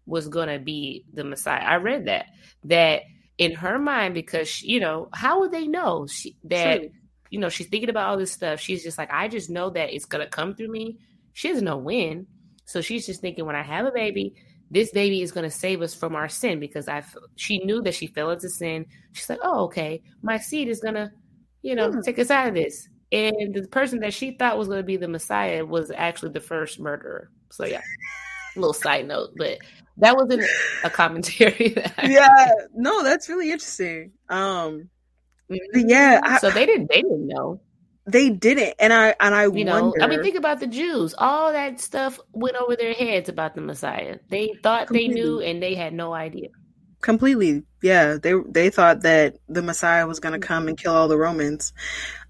was 0.06 0.30
going 0.30 0.48
to 0.48 0.60
be 0.60 1.06
the 1.14 1.26
Messiah. 1.26 1.62
I 1.62 1.76
read 1.76 2.06
that 2.06 2.28
that 2.64 3.02
in 3.38 3.54
her 3.54 3.78
mind 3.78 4.14
because 4.14 4.48
she, 4.48 4.68
you 4.68 4.80
know 4.80 5.10
how 5.14 5.40
would 5.40 5.52
they 5.52 5.68
know 5.68 6.08
she, 6.08 6.36
that 6.46 6.80
True. 6.80 6.90
you 7.30 7.40
know 7.40 7.50
she's 7.50 7.68
thinking 7.68 7.90
about 7.90 8.10
all 8.10 8.18
this 8.18 8.32
stuff. 8.32 8.60
She's 8.60 8.84
just 8.84 8.98
like 8.98 9.12
i 9.12 9.28
just 9.28 9.50
know 9.50 9.70
that 9.72 9.94
it's 9.94 10.06
gonna 10.06 10.28
come 10.28 10.56
through 10.56 10.72
me. 10.72 10.98
She 11.34 11.50
doesn't 11.50 11.66
know 11.66 11.78
when. 11.78 12.28
So 12.66 12.82
she's 12.82 13.06
just 13.06 13.22
thinking 13.22 13.46
when 13.46 13.56
i 13.56 13.64
have 13.64 13.86
a 13.86 13.92
baby 13.92 14.34
this 14.70 14.92
baby 14.92 15.22
is 15.22 15.32
to 15.32 15.50
save 15.50 15.82
us 15.82 15.94
from 15.94 16.14
our 16.14 16.28
sin 16.28 16.60
because 16.60 16.90
i 16.90 17.02
she 17.38 17.60
knew 17.60 17.82
that 17.82 17.96
she 17.96 18.08
fell 18.08 18.32
into 18.32 18.50
sin. 18.50 18.86
She's 19.14 19.30
like 19.30 19.40
oh 19.44 19.66
okay 19.66 20.02
my 20.22 20.38
seed 20.38 20.68
is 20.68 20.80
to 20.82 21.12
you 21.62 21.76
know 21.76 21.92
hmm. 21.92 22.02
take 22.02 22.20
us 22.20 22.32
out 22.32 22.48
of 22.48 22.56
this. 22.56 22.90
And 23.10 23.56
the 23.56 23.66
person 23.70 24.02
that 24.02 24.14
she 24.14 24.32
thought 24.32 24.58
was 24.58 24.68
to 24.68 24.84
be 24.84 24.98
the 24.98 25.08
messiah 25.08 25.66
was 25.66 25.92
actually 25.92 26.34
the 26.34 26.42
first 26.42 26.80
murderer. 26.80 27.30
So 27.50 27.66
yeah 27.66 27.82
little 28.58 28.74
side 28.74 29.08
note 29.08 29.32
but 29.38 29.60
that 29.98 30.16
wasn't 30.16 30.44
a 30.84 30.90
commentary. 30.90 31.76
yeah, 32.04 32.52
no, 32.76 33.04
that's 33.04 33.30
really 33.30 33.52
interesting. 33.52 34.12
Um, 34.30 34.90
yeah, 35.74 36.22
I, 36.24 36.38
so 36.40 36.52
they 36.52 36.66
didn't. 36.66 36.90
They 36.90 37.02
didn't 37.02 37.28
know. 37.28 37.62
They 38.06 38.30
didn't, 38.30 38.76
and 38.80 38.94
I 38.94 39.16
and 39.20 39.36
I 39.36 39.48
you 39.48 39.66
know. 39.66 39.94
I 40.00 40.08
mean, 40.08 40.22
think 40.22 40.38
about 40.38 40.60
the 40.60 40.68
Jews. 40.68 41.14
All 41.18 41.52
that 41.52 41.82
stuff 41.82 42.20
went 42.32 42.56
over 42.56 42.76
their 42.76 42.94
heads 42.94 43.28
about 43.28 43.56
the 43.56 43.62
Messiah. 43.62 44.20
They 44.30 44.54
thought 44.64 44.88
Completely. 44.88 45.16
they 45.16 45.20
knew, 45.20 45.42
and 45.42 45.62
they 45.62 45.74
had 45.76 45.94
no 45.94 46.14
idea. 46.14 46.50
Completely, 47.02 47.64
yeah. 47.82 48.18
They 48.22 48.34
they 48.48 48.70
thought 48.70 49.02
that 49.02 49.38
the 49.50 49.62
Messiah 49.62 50.08
was 50.08 50.20
going 50.20 50.40
to 50.40 50.46
come 50.46 50.68
and 50.68 50.78
kill 50.78 50.94
all 50.94 51.08
the 51.08 51.18
Romans. 51.18 51.74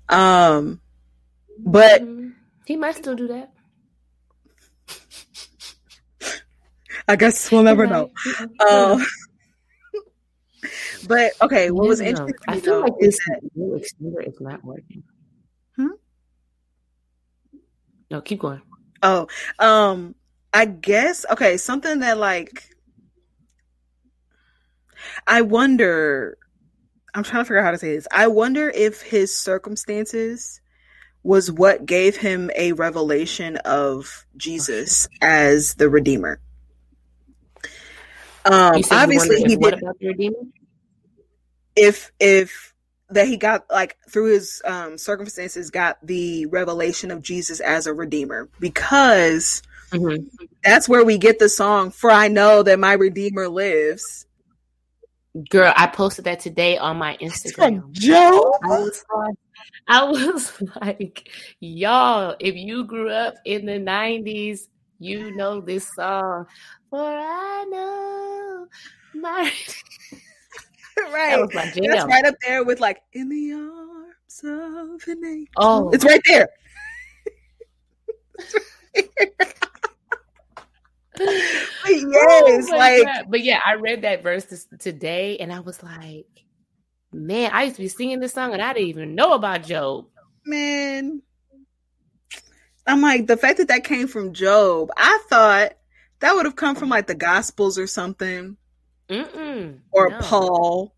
Um, 0.09 0.79
but 1.59 2.01
mm-hmm. 2.01 2.29
he 2.65 2.75
might 2.75 2.95
still 2.95 3.15
do 3.15 3.27
that. 3.27 3.51
I 7.07 7.15
guess 7.15 7.51
we'll 7.51 7.63
never 7.63 7.87
know. 7.87 8.11
Um, 8.67 9.05
but 11.07 11.31
okay, 11.41 11.71
what 11.71 11.87
was 11.87 12.01
interesting? 12.01 12.35
I 12.47 12.59
feel 12.59 12.81
like 12.81 12.93
this 12.99 13.19
new 13.55 13.79
extender 13.79 14.27
is 14.27 14.39
not 14.41 14.63
working. 14.63 15.03
Hmm. 15.75 15.87
No, 18.09 18.21
keep 18.21 18.39
going. 18.39 18.61
Oh, 19.03 19.27
um, 19.59 20.15
I 20.53 20.65
guess 20.65 21.25
okay. 21.31 21.57
Something 21.57 21.99
that 21.99 22.17
like, 22.17 22.63
I 25.25 25.41
wonder. 25.41 26.37
I'm 27.13 27.23
trying 27.23 27.41
to 27.41 27.45
figure 27.45 27.59
out 27.59 27.65
how 27.65 27.71
to 27.71 27.77
say 27.77 27.95
this. 27.95 28.07
I 28.11 28.27
wonder 28.27 28.69
if 28.69 29.01
his 29.01 29.35
circumstances 29.35 30.61
was 31.23 31.51
what 31.51 31.85
gave 31.85 32.15
him 32.15 32.51
a 32.55 32.73
revelation 32.73 33.57
of 33.57 34.25
Jesus 34.37 35.07
as 35.21 35.75
the 35.75 35.89
Redeemer. 35.89 36.39
Um, 38.51 38.81
obviously, 38.91 39.41
he 39.43 39.55
did. 39.55 39.73
About 39.73 39.99
the 39.99 40.07
Redeemer? 40.07 40.37
if 41.77 42.11
if 42.19 42.73
that 43.09 43.27
he 43.27 43.37
got 43.37 43.65
like 43.69 43.97
through 44.09 44.33
his 44.33 44.61
um 44.65 44.97
circumstances 44.97 45.69
got 45.69 45.97
the 46.05 46.45
revelation 46.47 47.11
of 47.11 47.21
Jesus 47.21 47.61
as 47.61 47.87
a 47.87 47.93
redeemer 47.93 48.49
because 48.59 49.61
mm-hmm. 49.91 50.25
that's 50.63 50.89
where 50.89 51.05
we 51.05 51.17
get 51.17 51.39
the 51.39 51.47
song 51.47 51.91
for 51.91 52.11
I 52.11 52.27
know 52.27 52.63
that 52.63 52.79
my 52.79 52.93
redeemer 52.93 53.47
lives. 53.47 54.25
Girl, 55.51 55.71
I 55.75 55.85
posted 55.85 56.25
that 56.25 56.39
today 56.39 56.79
on 56.79 56.97
my 56.97 57.15
Instagram. 57.17 57.91
Joe. 57.91 58.55
I 58.63 58.67
was, 58.69 59.05
like, 59.15 59.35
I 59.87 60.03
was 60.03 60.63
like, 60.81 61.29
y'all, 61.59 62.35
if 62.39 62.55
you 62.55 62.85
grew 62.85 63.11
up 63.11 63.35
in 63.45 63.67
the 63.67 63.73
90s, 63.73 64.61
you 64.99 65.35
know 65.35 65.61
this 65.61 65.93
song. 65.95 66.45
For 66.89 66.99
I 66.99 67.65
know 67.69 68.67
my 69.13 69.51
right. 71.11 71.31
That 71.31 71.41
was 71.41 71.53
my 71.53 71.71
jam. 71.71 71.91
That's 71.91 72.05
right 72.05 72.25
up 72.25 72.35
there 72.45 72.63
with 72.63 72.79
like 72.79 73.01
in 73.13 73.29
the 73.29 73.53
arms 73.53 74.43
of 74.43 75.07
an 75.07 75.25
angel. 75.25 75.47
Oh, 75.57 75.89
it's 75.91 76.05
right 76.05 76.21
there. 76.25 76.49
Oh 81.19 82.45
yes, 82.47 82.69
oh 82.71 82.77
like, 82.77 83.05
God. 83.05 83.25
but 83.29 83.43
yeah, 83.43 83.59
I 83.65 83.75
read 83.75 84.03
that 84.03 84.21
verse 84.21 84.45
this, 84.45 84.67
today, 84.79 85.37
and 85.37 85.51
I 85.51 85.61
was 85.61 85.81
like, 85.81 86.27
man, 87.11 87.51
I 87.53 87.63
used 87.63 87.77
to 87.77 87.81
be 87.81 87.87
singing 87.87 88.19
this 88.19 88.33
song, 88.33 88.53
and 88.53 88.61
I 88.61 88.73
didn't 88.73 88.89
even 88.89 89.15
know 89.15 89.33
about 89.33 89.63
Job. 89.63 90.07
Man, 90.45 91.21
I'm 92.87 93.01
like 93.01 93.27
the 93.27 93.37
fact 93.37 93.57
that 93.57 93.67
that 93.67 93.83
came 93.83 94.07
from 94.07 94.33
Job. 94.33 94.89
I 94.97 95.19
thought 95.29 95.73
that 96.19 96.33
would 96.33 96.45
have 96.45 96.55
come 96.55 96.75
from 96.75 96.89
like 96.89 97.07
the 97.07 97.15
Gospels 97.15 97.77
or 97.77 97.87
something. 97.87 98.57
Mm-mm, 99.09 99.79
or 99.91 100.09
no. 100.09 100.19
Paul, 100.19 100.95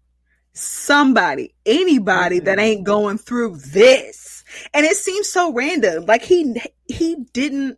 somebody, 0.53 1.53
anybody 1.65 2.37
mm-hmm. 2.37 2.45
that 2.45 2.59
ain't 2.59 2.83
going 2.83 3.17
through 3.17 3.57
this. 3.57 4.43
And 4.73 4.85
it 4.85 4.95
seems 4.95 5.29
so 5.29 5.53
random. 5.53 6.05
Like 6.05 6.23
he 6.23 6.61
he 6.87 7.17
didn't 7.33 7.77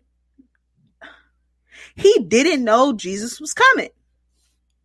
he 1.96 2.26
didn't 2.28 2.64
know 2.64 2.94
Jesus 2.94 3.40
was 3.40 3.54
coming. 3.54 3.90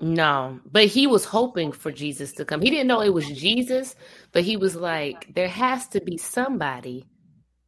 No, 0.00 0.60
but 0.70 0.86
he 0.86 1.06
was 1.06 1.24
hoping 1.24 1.72
for 1.72 1.90
Jesus 1.90 2.32
to 2.32 2.44
come. 2.44 2.60
He 2.60 2.70
didn't 2.70 2.86
know 2.86 3.00
it 3.00 3.14
was 3.14 3.26
Jesus, 3.28 3.96
but 4.32 4.42
he 4.42 4.56
was 4.56 4.76
like, 4.76 5.34
there 5.34 5.48
has 5.48 5.88
to 5.88 6.02
be 6.02 6.18
somebody 6.18 7.06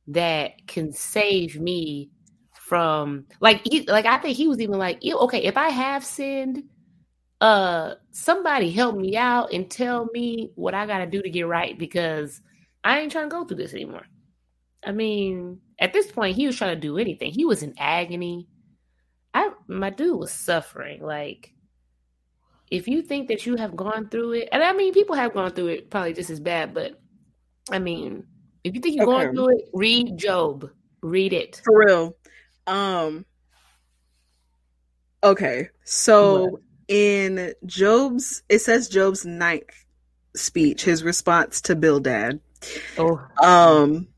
that 0.09 0.66
can 0.66 0.92
save 0.92 1.61
me 1.61 2.11
from 2.52 3.26
like 3.40 3.62
he, 3.64 3.82
like 3.86 4.06
I 4.06 4.18
think 4.18 4.36
he 4.36 4.48
was 4.48 4.61
even 4.61 4.78
like, 4.78 5.02
okay, 5.04 5.44
if 5.44 5.56
I 5.56 5.70
have 5.70 6.04
sinned, 6.04 6.64
uh 7.40 7.94
somebody 8.11 8.70
help 8.70 8.96
me 8.96 9.16
out 9.16 9.52
and 9.52 9.70
tell 9.70 10.06
me 10.12 10.50
what 10.56 10.74
I 10.74 10.86
gotta 10.86 11.06
do 11.06 11.22
to 11.22 11.30
get 11.30 11.46
right 11.46 11.78
because 11.78 12.40
I 12.84 13.00
ain't 13.00 13.12
trying 13.12 13.28
to 13.28 13.34
go 13.34 13.44
through 13.44 13.59
this 13.59 13.74
anymore. 13.74 14.06
I 14.84 14.92
mean, 14.92 15.61
at 15.78 15.92
this 15.92 16.11
point, 16.11 16.36
he 16.36 16.46
was 16.46 16.56
trying 16.56 16.74
to 16.74 16.80
do 16.80 16.98
anything. 16.98 17.32
He 17.32 17.44
was 17.44 17.62
in 17.62 17.74
agony. 17.78 18.48
I 19.34 19.50
my 19.66 19.90
dude 19.90 20.18
was 20.18 20.32
suffering. 20.32 21.02
Like, 21.02 21.52
if 22.70 22.88
you 22.88 23.02
think 23.02 23.28
that 23.28 23.46
you 23.46 23.56
have 23.56 23.76
gone 23.76 24.09
through 24.09 24.32
it, 24.32 24.48
and 24.52 24.62
I 24.62 24.72
mean, 24.72 24.92
people 24.92 25.16
have 25.16 25.34
gone 25.34 25.52
through 25.52 25.68
it 25.68 25.90
probably 25.90 26.12
just 26.12 26.30
as 26.30 26.40
bad, 26.40 26.74
but 26.74 27.00
I 27.70 27.78
mean, 27.78 28.24
if 28.68 28.74
you 28.74 28.80
think 28.80 28.96
you're 28.96 29.08
okay. 29.08 29.24
going 29.24 29.34
through 29.34 29.58
it, 29.58 29.64
read 29.72 30.16
Job. 30.16 30.70
Read 31.00 31.32
it 31.32 31.60
for 31.64 31.84
real. 31.86 32.16
Um. 32.66 33.24
Okay, 35.24 35.70
so 35.84 36.44
what? 36.44 36.60
in 36.86 37.54
Job's, 37.66 38.42
it 38.48 38.60
says 38.60 38.88
Job's 38.88 39.24
ninth 39.24 39.84
speech, 40.36 40.84
his 40.84 41.02
response 41.02 41.60
to 41.62 41.74
Bildad. 41.74 42.40
Oh, 42.98 43.20
um, 43.42 44.08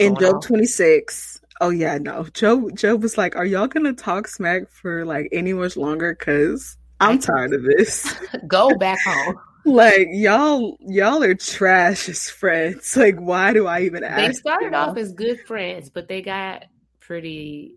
in 0.00 0.16
Job 0.16 0.36
off. 0.36 0.46
26. 0.46 1.40
Oh 1.60 1.70
yeah, 1.70 1.98
no. 1.98 2.24
Job 2.32 2.74
Job 2.76 3.02
was 3.02 3.18
like, 3.18 3.36
"Are 3.36 3.44
y'all 3.44 3.66
gonna 3.66 3.92
talk 3.92 4.26
smack 4.28 4.70
for 4.70 5.04
like 5.04 5.28
any 5.30 5.52
much 5.52 5.76
longer? 5.76 6.14
Cause 6.14 6.78
I'm 7.00 7.18
tired 7.18 7.52
of 7.52 7.62
this. 7.62 8.14
Go 8.46 8.74
back 8.76 8.98
home." 9.04 9.36
Like 9.72 10.08
y'all 10.10 10.76
y'all 10.80 11.22
are 11.22 11.34
trash 11.34 12.08
as 12.08 12.28
friends 12.28 12.96
like 12.96 13.18
why 13.18 13.52
do 13.52 13.66
i 13.66 13.82
even 13.82 14.04
ask 14.04 14.26
they 14.26 14.32
started 14.32 14.72
y'all? 14.72 14.90
off 14.90 14.96
as 14.96 15.12
good 15.12 15.40
friends 15.46 15.90
but 15.90 16.08
they 16.08 16.22
got 16.22 16.64
pretty 16.98 17.74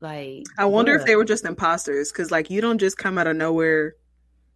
like, 0.00 0.44
I 0.56 0.64
wonder 0.66 0.92
what? 0.92 1.00
if 1.00 1.06
they 1.06 1.16
were 1.16 1.24
just 1.24 1.44
imposters 1.44 2.12
because, 2.12 2.30
like, 2.30 2.50
you 2.50 2.60
don't 2.60 2.78
just 2.78 2.98
come 2.98 3.18
out 3.18 3.26
of 3.26 3.36
nowhere 3.36 3.94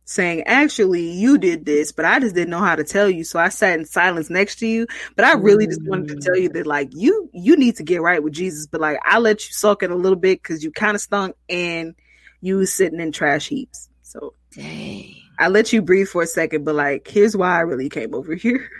saying, 0.05 0.43
"Actually, 0.45 1.11
you 1.11 1.37
did 1.37 1.65
this," 1.65 1.91
but 1.91 2.05
I 2.05 2.21
just 2.21 2.35
didn't 2.35 2.51
know 2.51 2.61
how 2.61 2.77
to 2.77 2.85
tell 2.85 3.11
you, 3.11 3.25
so 3.25 3.39
I 3.39 3.49
sat 3.49 3.79
in 3.79 3.85
silence 3.85 4.31
next 4.31 4.57
to 4.61 4.67
you. 4.67 4.87
But 5.17 5.25
I 5.25 5.33
really 5.35 5.67
mm. 5.67 5.71
just 5.71 5.83
wanted 5.85 6.09
to 6.09 6.17
tell 6.17 6.37
you 6.37 6.49
that, 6.51 6.67
like, 6.67 6.91
you 6.93 7.29
you 7.33 7.57
need 7.57 7.77
to 7.77 7.83
get 7.83 8.03
right 8.03 8.23
with 8.23 8.35
Jesus. 8.35 8.67
But 8.67 8.81
like, 8.81 8.99
I 9.05 9.19
let 9.19 9.47
you 9.47 9.53
suck 9.53 9.83
it 9.83 9.91
a 9.91 9.97
little 9.97 10.19
bit 10.19 10.43
because 10.43 10.63
you 10.63 10.71
kind 10.71 10.95
of 10.95 11.01
stunk 11.01 11.35
and 11.49 11.95
you 12.41 12.57
was 12.59 12.73
sitting 12.73 13.01
in 13.01 13.11
trash 13.11 13.49
heaps. 13.49 13.89
So, 14.03 14.35
dang. 14.55 15.22
I 15.43 15.49
let 15.49 15.72
you 15.72 15.82
breathe 15.82 16.07
for 16.07 16.22
a 16.22 16.26
second, 16.26 16.64
but 16.64 16.76
like, 16.76 17.09
here's 17.09 17.36
why 17.36 17.57
I 17.57 17.61
really 17.62 17.88
came 17.88 18.14
over 18.14 18.36
here. 18.36 18.70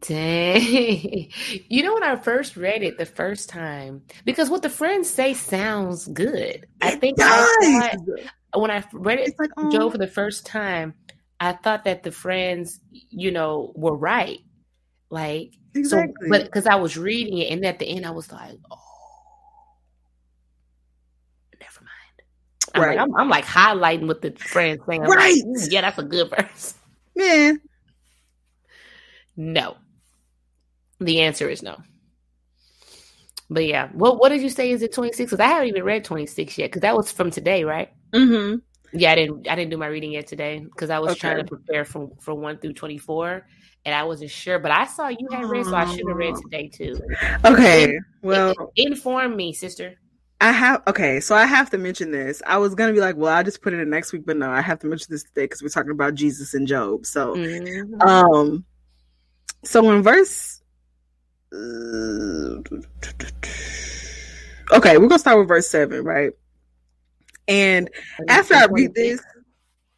Dang. 0.00 1.30
You 1.68 1.82
know 1.84 1.94
when 1.94 2.02
I 2.02 2.16
first 2.16 2.56
read 2.56 2.82
it 2.82 2.98
the 2.98 3.06
first 3.06 3.48
time, 3.48 4.02
because 4.24 4.50
what 4.50 4.62
the 4.62 4.70
friends 4.70 5.08
say 5.08 5.34
sounds 5.34 6.08
good. 6.08 6.66
I 6.82 6.96
think 6.96 7.20
I 7.20 7.94
thought, 7.94 8.60
when 8.60 8.72
I 8.72 8.84
read 8.92 9.20
it 9.20 9.34
like, 9.38 9.50
oh. 9.56 9.70
Joe 9.70 9.86
um 9.86 9.92
for 9.92 9.98
the 9.98 10.08
first 10.08 10.44
time, 10.44 10.94
I 11.38 11.52
thought 11.52 11.84
that 11.84 12.02
the 12.02 12.10
friends, 12.10 12.80
you 12.90 13.30
know, 13.30 13.72
were 13.76 13.96
right. 13.96 14.40
Like 15.10 15.54
exactly. 15.74 16.12
so 16.22 16.28
but 16.28 16.44
because 16.46 16.66
I 16.66 16.74
was 16.74 16.96
reading 16.98 17.38
it 17.38 17.52
and 17.52 17.64
at 17.64 17.78
the 17.78 17.86
end 17.86 18.04
I 18.04 18.10
was 18.10 18.32
like, 18.32 18.58
oh 18.68 18.78
never 21.60 21.80
mind. 21.80 22.67
I'm, 22.78 22.88
right. 22.88 22.96
like, 22.96 23.08
I'm, 23.08 23.14
I'm 23.16 23.28
like 23.28 23.44
highlighting 23.44 24.06
what 24.06 24.22
the 24.22 24.32
friends 24.32 24.82
saying. 24.86 25.02
Right. 25.02 25.42
Like, 25.46 25.70
yeah, 25.70 25.82
that's 25.82 25.98
a 25.98 26.02
good 26.02 26.30
verse. 26.36 26.74
Man, 27.14 27.60
no. 29.36 29.76
The 31.00 31.20
answer 31.20 31.48
is 31.48 31.62
no. 31.62 31.76
But 33.50 33.66
yeah, 33.66 33.88
what 33.92 34.18
what 34.18 34.28
did 34.30 34.42
you 34.42 34.50
say? 34.50 34.70
Is 34.70 34.82
it 34.82 34.92
twenty 34.92 35.12
six? 35.12 35.30
Because 35.30 35.40
I 35.40 35.46
haven't 35.46 35.68
even 35.68 35.84
read 35.84 36.04
twenty 36.04 36.26
six 36.26 36.58
yet. 36.58 36.66
Because 36.66 36.82
that 36.82 36.96
was 36.96 37.10
from 37.10 37.30
today, 37.30 37.64
right? 37.64 37.90
Mm-hmm. 38.12 38.56
Yeah, 38.92 39.12
I 39.12 39.14
didn't 39.14 39.48
I 39.48 39.54
didn't 39.54 39.70
do 39.70 39.76
my 39.78 39.86
reading 39.86 40.12
yet 40.12 40.26
today 40.26 40.58
because 40.58 40.90
I 40.90 40.98
was 40.98 41.12
okay. 41.12 41.20
trying 41.20 41.38
to 41.38 41.44
prepare 41.44 41.84
for 41.84 42.10
for 42.20 42.34
one 42.34 42.58
through 42.58 42.74
twenty 42.74 42.98
four, 42.98 43.46
and 43.84 43.94
I 43.94 44.04
wasn't 44.04 44.30
sure. 44.30 44.58
But 44.58 44.72
I 44.72 44.84
saw 44.86 45.08
you 45.08 45.28
had 45.30 45.46
read, 45.46 45.64
so 45.64 45.74
I 45.74 45.86
should 45.86 46.06
have 46.08 46.16
read 46.16 46.34
today 46.36 46.68
too. 46.68 47.00
Okay, 47.44 47.98
well, 48.22 48.54
inform 48.76 49.36
me, 49.36 49.52
sister. 49.52 49.94
I 50.40 50.52
have 50.52 50.82
okay, 50.86 51.18
so 51.18 51.34
I 51.34 51.46
have 51.46 51.70
to 51.70 51.78
mention 51.78 52.12
this. 52.12 52.42
I 52.46 52.58
was 52.58 52.74
gonna 52.74 52.92
be 52.92 53.00
like, 53.00 53.16
well, 53.16 53.34
I'll 53.34 53.42
just 53.42 53.60
put 53.60 53.72
it 53.72 53.80
in 53.80 53.90
next 53.90 54.12
week, 54.12 54.24
but 54.24 54.36
no, 54.36 54.50
I 54.50 54.60
have 54.60 54.78
to 54.80 54.86
mention 54.86 55.08
this 55.10 55.24
today 55.24 55.44
because 55.44 55.62
we're 55.62 55.68
talking 55.68 55.90
about 55.90 56.14
Jesus 56.14 56.54
and 56.54 56.66
Job. 56.66 57.06
So, 57.06 57.34
mm-hmm. 57.34 58.00
um, 58.02 58.64
so 59.64 59.90
in 59.90 60.02
verse. 60.02 60.62
Uh, 61.52 62.60
okay, 64.72 64.98
we're 64.98 65.08
gonna 65.08 65.18
start 65.18 65.38
with 65.38 65.48
verse 65.48 65.68
seven, 65.68 66.04
right? 66.04 66.32
And 67.48 67.90
after 68.28 68.54
I 68.54 68.66
read 68.70 68.94
this, 68.94 69.20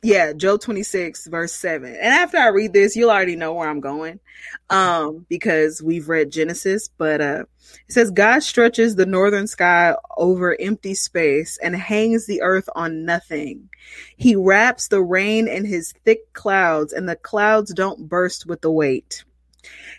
yeah, 0.03 0.33
Job 0.33 0.61
26, 0.61 1.27
verse 1.27 1.53
7. 1.53 1.91
And 1.91 2.15
after 2.15 2.39
I 2.39 2.49
read 2.49 2.73
this, 2.73 2.97
you'll 2.97 3.11
already 3.11 3.37
know 3.37 3.55
where 3.55 3.69
I'm 3.69 3.81
going. 3.81 4.21
Um, 4.71 5.27
because 5.29 5.83
we've 5.83 6.09
read 6.09 6.33
Genesis, 6.33 6.89
but 6.97 7.21
uh 7.21 7.45
it 7.89 7.93
says 7.93 8.11
God 8.11 8.43
stretches 8.43 8.97
the 8.97 9.07
northern 9.07 9.47
sky 9.47 9.95
over 10.17 10.57
empty 10.61 10.95
space 10.95 11.59
and 11.63 11.77
hangs 11.77 12.27
the 12.27 12.43
earth 12.43 12.69
on 12.75 13.05
nothing. 13.05 13.69
He 14.17 14.35
wraps 14.35 14.89
the 14.89 15.03
rain 15.03 15.47
in 15.47 15.65
his 15.65 15.93
thick 16.05 16.33
clouds, 16.33 16.93
and 16.93 17.09
the 17.09 17.17
clouds 17.17 17.73
don't 17.73 18.09
burst 18.09 18.47
with 18.47 18.61
the 18.61 18.71
weight. 18.71 19.25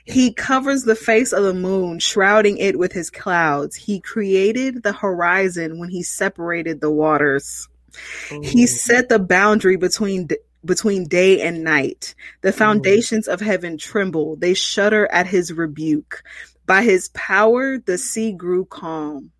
He 0.05 0.33
covers 0.33 0.83
the 0.83 0.95
face 0.95 1.31
of 1.31 1.43
the 1.43 1.53
moon, 1.53 1.99
shrouding 1.99 2.57
it 2.57 2.79
with 2.79 2.91
his 2.91 3.09
clouds. 3.09 3.75
He 3.75 3.99
created 3.99 4.83
the 4.83 4.93
horizon 4.93 5.79
when 5.79 5.89
he 5.89 6.03
separated 6.03 6.81
the 6.81 6.91
waters. 6.91 7.67
Ooh. 8.31 8.41
He 8.41 8.67
set 8.67 9.09
the 9.09 9.19
boundary 9.19 9.77
between 9.77 10.29
between 10.63 11.07
day 11.07 11.41
and 11.41 11.63
night. 11.63 12.13
The 12.41 12.51
foundations 12.51 13.27
Ooh. 13.27 13.31
of 13.31 13.41
heaven 13.41 13.77
tremble. 13.77 14.35
They 14.35 14.53
shudder 14.53 15.07
at 15.11 15.27
his 15.27 15.51
rebuke. 15.51 16.23
By 16.65 16.83
his 16.83 17.09
power, 17.09 17.79
the 17.79 17.97
sea 17.97 18.31
grew 18.31 18.65
calm. 18.65 19.31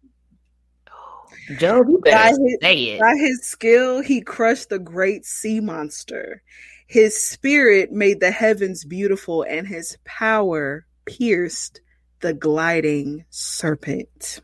Job, 1.57 1.85
by 2.03 2.33
his, 2.61 2.99
by 2.99 3.15
his 3.17 3.41
skill, 3.43 4.01
he 4.01 4.21
crushed 4.21 4.69
the 4.69 4.79
great 4.79 5.25
sea 5.25 5.59
monster. 5.59 6.41
His 6.87 7.21
spirit 7.21 7.91
made 7.91 8.19
the 8.19 8.31
heavens 8.31 8.83
beautiful, 8.83 9.43
and 9.43 9.65
his 9.65 9.97
power 10.03 10.85
pierced 11.05 11.79
the 12.19 12.33
gliding 12.33 13.25
serpent. 13.29 14.41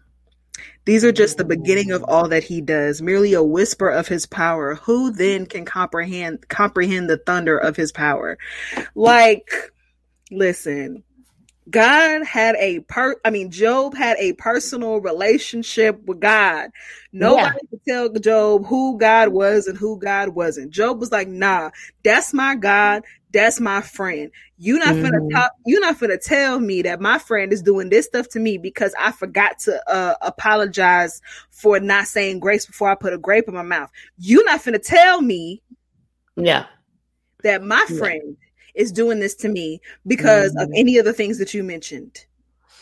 These 0.87 1.03
are 1.03 1.11
just 1.11 1.37
the 1.37 1.43
beginning 1.43 1.91
of 1.91 2.01
all 2.07 2.29
that 2.29 2.45
he 2.45 2.61
does, 2.61 3.01
merely 3.01 3.33
a 3.33 3.43
whisper 3.43 3.89
of 3.89 4.07
his 4.07 4.25
power. 4.25 4.75
Who 4.75 5.11
then 5.11 5.45
can 5.45 5.65
comprehend 5.65 6.47
comprehend 6.47 7.09
the 7.09 7.17
thunder 7.17 7.57
of 7.57 7.75
his 7.75 7.91
power? 7.91 8.37
Like, 8.95 9.51
listen, 10.31 11.03
God 11.69 12.25
had 12.25 12.55
a 12.55 12.79
per 12.79 13.17
I 13.25 13.31
mean 13.31 13.51
Job 13.51 13.97
had 13.97 14.15
a 14.17 14.31
personal 14.33 15.01
relationship 15.01 16.01
with 16.05 16.21
God. 16.21 16.69
Nobody 17.11 17.43
yeah. 17.43 17.69
could 17.69 17.81
tell 17.85 18.09
Job 18.13 18.65
who 18.65 18.97
God 18.97 19.27
was 19.27 19.67
and 19.67 19.77
who 19.77 19.99
God 19.99 20.29
wasn't. 20.29 20.71
Job 20.71 21.01
was 21.01 21.11
like, 21.11 21.27
nah, 21.27 21.71
that's 22.03 22.33
my 22.33 22.55
God, 22.55 23.03
that's 23.31 23.59
my 23.59 23.81
friend. 23.81 24.31
You 24.57 24.79
not 24.79 24.95
mm-hmm. 24.95 25.03
gonna 25.03 25.29
talk 25.31 25.51
you 25.65 25.79
not 25.79 25.99
gonna 25.99 26.17
tell 26.17 26.59
me 26.59 26.81
that 26.83 27.01
my 27.01 27.19
friend 27.19 27.51
is 27.51 27.61
doing 27.61 27.89
this 27.89 28.05
stuff 28.05 28.27
to 28.29 28.39
me 28.39 28.57
because 28.57 28.93
I 28.99 29.11
forgot 29.11 29.59
to 29.59 29.81
uh, 29.89 30.15
apologize 30.21 31.21
for 31.51 31.79
not 31.79 32.07
saying 32.07 32.39
grace 32.39 32.65
before 32.65 32.89
I 32.89 32.95
put 32.95 33.13
a 33.13 33.17
grape 33.17 33.47
in 33.47 33.53
my 33.53 33.63
mouth. 33.63 33.91
You're 34.17 34.45
not 34.45 34.63
gonna 34.63 34.79
tell 34.79 35.21
me 35.21 35.61
Yeah. 36.35 36.65
That 37.43 37.63
my 37.63 37.85
friend 37.97 38.37
is 38.75 38.91
doing 38.91 39.19
this 39.19 39.35
to 39.35 39.49
me 39.49 39.81
because 40.05 40.51
mm-hmm. 40.51 40.61
of 40.63 40.69
any 40.75 40.97
of 40.97 41.05
the 41.05 41.13
things 41.13 41.37
that 41.39 41.53
you 41.53 41.63
mentioned. 41.63 42.25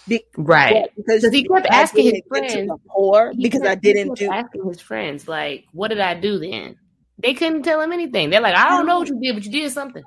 Be- 0.07 0.25
right. 0.37 0.87
Because 0.95 1.27
he 1.29 1.47
kept 1.47 1.67
asking 1.67 2.05
his 2.13 2.21
friends, 2.27 2.71
poor 2.87 3.33
because 3.35 3.61
kept, 3.61 3.71
I 3.71 3.75
didn't 3.75 4.17
do 4.17 4.29
asking 4.31 4.67
his 4.67 4.79
friends 4.79 5.27
like, 5.27 5.65
"What 5.71 5.87
did 5.87 5.99
I 5.99 6.13
do 6.13 6.37
then?" 6.37 6.77
They 7.17 7.33
couldn't 7.33 7.63
tell 7.63 7.81
him 7.81 7.91
anything. 7.91 8.29
They're 8.29 8.41
like, 8.41 8.55
"I 8.55 8.69
don't 8.69 8.85
know 8.85 8.99
what 8.99 9.09
you 9.09 9.19
did, 9.19 9.33
but 9.33 9.45
you 9.45 9.51
did 9.51 9.71
something." 9.71 10.03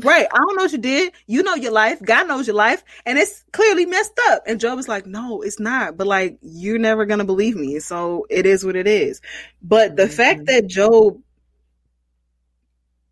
Right. 0.00 0.26
I 0.32 0.36
don't 0.36 0.56
know 0.56 0.62
what 0.62 0.72
you 0.72 0.78
did. 0.78 1.12
You 1.26 1.42
know 1.42 1.56
your 1.56 1.72
life. 1.72 2.00
God 2.00 2.28
knows 2.28 2.46
your 2.46 2.54
life, 2.54 2.84
and 3.04 3.18
it's 3.18 3.44
clearly 3.52 3.84
messed 3.84 4.18
up. 4.28 4.44
And 4.46 4.60
Job 4.60 4.76
was 4.76 4.88
like, 4.88 5.06
"No, 5.06 5.42
it's 5.42 5.58
not." 5.58 5.96
But 5.96 6.06
like, 6.06 6.38
you're 6.40 6.78
never 6.78 7.04
gonna 7.04 7.24
believe 7.24 7.56
me, 7.56 7.80
so 7.80 8.24
it 8.30 8.46
is 8.46 8.64
what 8.64 8.76
it 8.76 8.86
is. 8.86 9.20
But 9.60 9.96
the 9.96 10.04
mm-hmm. 10.04 10.12
fact 10.12 10.46
that 10.46 10.68
Job 10.68 11.20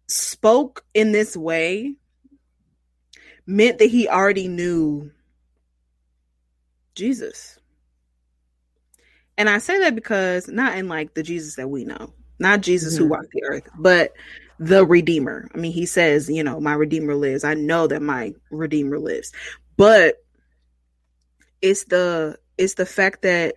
spoke 0.09 0.85
in 0.95 1.11
this 1.11 1.37
way 1.37 1.95
meant 3.47 3.79
that 3.79 3.91
he 3.91 4.09
already 4.09 4.47
knew 4.47 5.11
Jesus. 6.95 7.59
And 9.39 9.51
I 9.51 9.59
say 9.59 9.81
that 9.81 9.95
because 9.95 10.49
not 10.49 10.79
in 10.79 10.89
like 10.89 11.15
the 11.15 11.23
Jesus 11.23 11.57
that 11.57 11.69
we 11.69 11.85
know, 11.85 12.13
not 12.39 12.61
Jesus 12.61 12.95
mm-hmm. 12.95 13.05
who 13.05 13.11
walked 13.11 13.31
the 13.33 13.43
earth, 13.45 13.69
but 13.77 14.13
the 14.59 14.85
Redeemer. 14.85 15.49
I 15.55 15.59
mean, 15.59 15.73
he 15.73 15.87
says, 15.87 16.29
you 16.29 16.43
know, 16.43 16.61
my 16.61 16.75
Redeemer 16.75 17.15
lives. 17.15 17.45
I 17.45 17.55
know 17.55 17.87
that 17.87 18.03
my 18.03 18.35
Redeemer 18.51 18.99
lives. 18.99 19.33
But 19.77 20.17
it's 21.63 21.85
the 21.85 22.39
it's 22.59 22.75
the 22.75 22.87
fact 22.87 23.23
that 23.23 23.57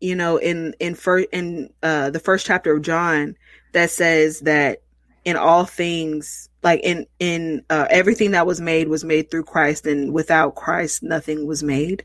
you 0.00 0.14
know 0.14 0.36
in 0.36 0.74
in 0.80 0.94
first 0.94 1.28
in 1.32 1.70
uh 1.82 2.10
the 2.10 2.20
first 2.20 2.46
chapter 2.46 2.74
of 2.74 2.82
John 2.82 3.36
that 3.72 3.90
says 3.90 4.40
that 4.40 4.82
in 5.24 5.36
all 5.36 5.64
things 5.64 6.48
like 6.62 6.80
in 6.82 7.06
in 7.18 7.64
uh, 7.70 7.86
everything 7.90 8.32
that 8.32 8.46
was 8.46 8.60
made 8.60 8.88
was 8.88 9.04
made 9.04 9.30
through 9.30 9.44
Christ, 9.44 9.86
and 9.86 10.12
without 10.12 10.54
Christ, 10.54 11.02
nothing 11.02 11.46
was 11.46 11.62
made. 11.62 12.04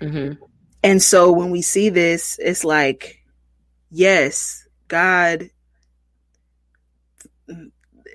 Mm-hmm. 0.00 0.42
And 0.82 1.02
so 1.02 1.32
when 1.32 1.50
we 1.50 1.62
see 1.62 1.88
this, 1.88 2.38
it's 2.40 2.64
like, 2.64 3.22
yes, 3.90 4.66
God 4.88 5.50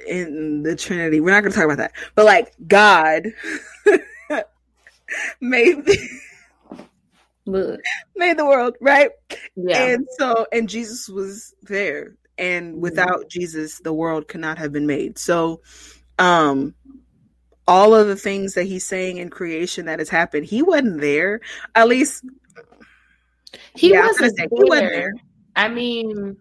in 0.07 0.63
the 0.63 0.75
Trinity. 0.75 1.19
We're 1.19 1.31
not 1.31 1.41
going 1.41 1.51
to 1.51 1.57
talk 1.57 1.65
about 1.65 1.77
that, 1.77 1.93
but 2.15 2.25
like 2.25 2.53
God 2.67 3.27
made 5.41 5.85
made 7.45 8.37
the 8.37 8.45
world, 8.45 8.75
right? 8.79 9.11
Yeah. 9.55 9.83
And 9.83 10.07
so, 10.17 10.45
and 10.51 10.69
Jesus 10.69 11.09
was 11.09 11.53
there 11.63 12.15
and 12.41 12.73
mm-hmm. 12.73 12.81
without 12.81 13.29
Jesus, 13.29 13.79
the 13.79 13.93
world 13.93 14.27
could 14.27 14.41
not 14.41 14.57
have 14.57 14.73
been 14.73 14.87
made. 14.87 15.17
So, 15.17 15.61
um, 16.19 16.73
all 17.67 17.93
of 17.93 18.07
the 18.07 18.15
things 18.15 18.55
that 18.55 18.63
he's 18.63 18.85
saying 18.85 19.17
in 19.17 19.29
creation 19.29 19.85
that 19.85 19.99
has 19.99 20.09
happened, 20.09 20.45
he 20.45 20.61
wasn't 20.61 20.99
there. 20.99 21.39
At 21.75 21.87
least 21.87 22.25
he, 23.75 23.91
yeah, 23.91 24.07
wasn't, 24.07 24.37
say, 24.37 24.47
he 24.51 24.63
wasn't 24.63 24.89
there. 24.89 25.13
I 25.55 25.69
mean, 25.69 26.37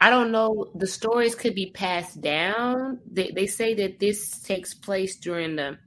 I 0.00 0.10
don't 0.10 0.30
know. 0.30 0.70
The 0.74 0.86
stories 0.86 1.34
could 1.34 1.54
be 1.54 1.70
passed 1.70 2.20
down. 2.20 3.00
They, 3.10 3.30
they 3.30 3.46
say 3.46 3.74
that 3.74 3.98
this 3.98 4.40
takes 4.40 4.72
place 4.72 5.16
during 5.16 5.56
the 5.56 5.78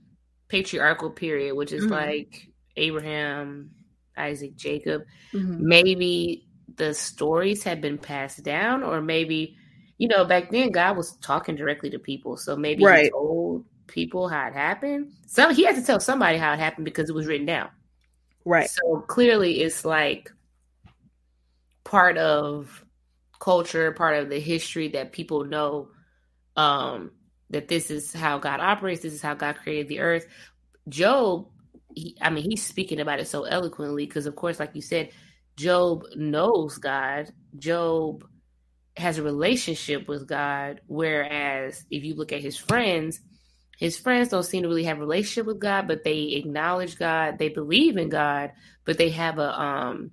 patriarchal 0.49 1.11
period, 1.11 1.55
which 1.55 1.71
is 1.71 1.85
mm-hmm. 1.85 1.93
like 1.93 2.47
Abraham, 2.75 3.71
Isaac, 4.17 4.57
Jacob. 4.57 5.03
Mm-hmm. 5.33 5.67
Maybe 5.67 6.47
the 6.75 6.93
stories 6.93 7.63
have 7.63 7.79
been 7.79 7.97
passed 7.97 8.43
down, 8.43 8.83
or 8.83 9.01
maybe, 9.01 9.55
you 9.97 10.07
know, 10.07 10.25
back 10.25 10.51
then 10.51 10.71
God 10.71 10.97
was 10.97 11.15
talking 11.17 11.55
directly 11.55 11.89
to 11.91 11.99
people, 11.99 12.35
so 12.37 12.55
maybe 12.55 12.83
right. 12.83 13.05
he 13.05 13.09
told 13.11 13.65
people 13.87 14.27
how 14.27 14.47
it 14.47 14.53
happened. 14.53 15.11
Some 15.27 15.53
he 15.53 15.63
had 15.63 15.75
to 15.75 15.83
tell 15.83 15.99
somebody 15.99 16.37
how 16.37 16.53
it 16.53 16.59
happened 16.59 16.85
because 16.85 17.09
it 17.09 17.15
was 17.15 17.27
written 17.27 17.45
down. 17.45 17.69
Right. 18.43 18.69
So 18.69 19.05
clearly, 19.07 19.61
it's 19.61 19.85
like 19.85 20.31
part 21.83 22.17
of 22.17 22.83
culture, 23.41 23.91
part 23.91 24.15
of 24.17 24.29
the 24.29 24.39
history 24.39 24.87
that 24.89 25.11
people 25.11 25.43
know 25.43 25.89
um, 26.55 27.11
that 27.49 27.67
this 27.67 27.91
is 27.91 28.13
how 28.13 28.37
God 28.37 28.61
operates. 28.61 29.01
This 29.01 29.13
is 29.13 29.21
how 29.21 29.33
God 29.33 29.57
created 29.57 29.89
the 29.89 29.99
earth. 29.99 30.27
Job, 30.87 31.47
he, 31.93 32.15
I 32.21 32.29
mean, 32.29 32.49
he's 32.49 32.65
speaking 32.65 33.01
about 33.01 33.19
it 33.19 33.27
so 33.27 33.43
eloquently 33.43 34.05
because, 34.05 34.27
of 34.27 34.35
course, 34.35 34.59
like 34.59 34.75
you 34.75 34.81
said, 34.81 35.09
Job 35.57 36.03
knows 36.15 36.77
God. 36.77 37.33
Job 37.57 38.23
has 38.95 39.17
a 39.17 39.23
relationship 39.23 40.07
with 40.07 40.27
God. 40.27 40.81
Whereas 40.87 41.83
if 41.89 42.03
you 42.03 42.15
look 42.15 42.31
at 42.31 42.41
his 42.41 42.57
friends, 42.57 43.19
his 43.77 43.97
friends 43.97 44.29
don't 44.29 44.43
seem 44.43 44.63
to 44.63 44.69
really 44.69 44.83
have 44.83 44.97
a 44.97 45.01
relationship 45.01 45.47
with 45.47 45.59
God, 45.59 45.87
but 45.87 46.03
they 46.03 46.33
acknowledge 46.33 46.99
God, 46.99 47.39
they 47.39 47.49
believe 47.49 47.97
in 47.97 48.09
God, 48.09 48.51
but 48.85 48.99
they 48.99 49.09
have 49.09 49.39
a 49.39 49.59
um 49.59 50.11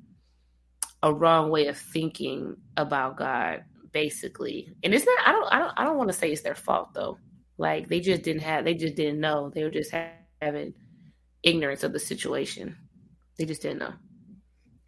a 1.02 1.12
wrong 1.12 1.50
way 1.50 1.66
of 1.66 1.76
thinking 1.76 2.56
about 2.76 3.16
God, 3.16 3.64
basically. 3.92 4.74
And 4.82 4.94
it's 4.94 5.06
not 5.06 5.18
I 5.26 5.32
don't 5.32 5.52
I 5.52 5.58
don't 5.58 5.72
I 5.76 5.84
don't 5.84 5.96
want 5.96 6.10
to 6.10 6.16
say 6.16 6.32
it's 6.32 6.42
their 6.42 6.54
fault 6.54 6.94
though. 6.94 7.18
Like 7.56 7.88
they 7.88 8.00
just 8.00 8.22
didn't 8.22 8.42
have 8.42 8.64
they 8.64 8.74
just 8.74 8.94
didn't 8.94 9.20
know. 9.20 9.50
They 9.54 9.62
were 9.62 9.70
just 9.70 9.92
having 10.40 10.74
ignorance 11.42 11.84
of 11.84 11.92
the 11.92 11.98
situation. 11.98 12.76
They 13.38 13.44
just 13.44 13.62
didn't 13.62 13.78
know. 13.78 13.92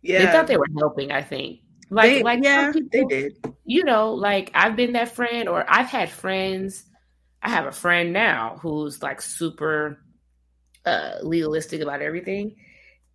Yeah. 0.03 0.25
They 0.25 0.33
thought 0.33 0.47
they 0.47 0.57
were 0.57 0.67
helping, 0.79 1.13
I 1.13 1.23
think. 1.23 1.61
Like, 1.91 2.11
they, 2.11 2.23
like 2.23 2.43
yeah, 2.43 2.73
people, 2.73 2.89
they 2.93 3.05
did. 3.05 3.47
You 3.65 3.85
know, 3.85 4.13
like 4.13 4.51
I've 4.55 4.77
been 4.77 4.93
that 4.93 5.15
friend, 5.15 5.49
or 5.49 5.65
I've 5.69 5.89
had 5.89 6.09
friends. 6.09 6.85
I 7.43 7.51
have 7.51 7.67
a 7.67 7.73
friend 7.73 8.13
now 8.13 8.59
who's 8.61 9.03
like 9.03 9.21
super 9.21 9.99
uh 10.85 11.15
legalistic 11.23 11.81
about 11.81 12.01
everything. 12.03 12.57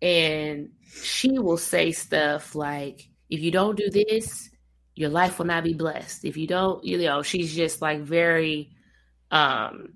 And 0.02 0.70
she 1.02 1.38
will 1.38 1.56
say 1.56 1.92
stuff 1.92 2.54
like, 2.54 3.08
if 3.30 3.40
you 3.40 3.50
don't 3.50 3.76
do 3.76 3.90
this, 3.90 4.50
your 4.94 5.10
life 5.10 5.38
will 5.38 5.46
not 5.46 5.64
be 5.64 5.74
blessed. 5.74 6.24
If 6.24 6.36
you 6.36 6.46
don't, 6.46 6.82
you 6.84 6.98
know, 6.98 7.22
she's 7.22 7.54
just 7.54 7.82
like 7.82 8.00
very 8.00 8.70
um 9.30 9.92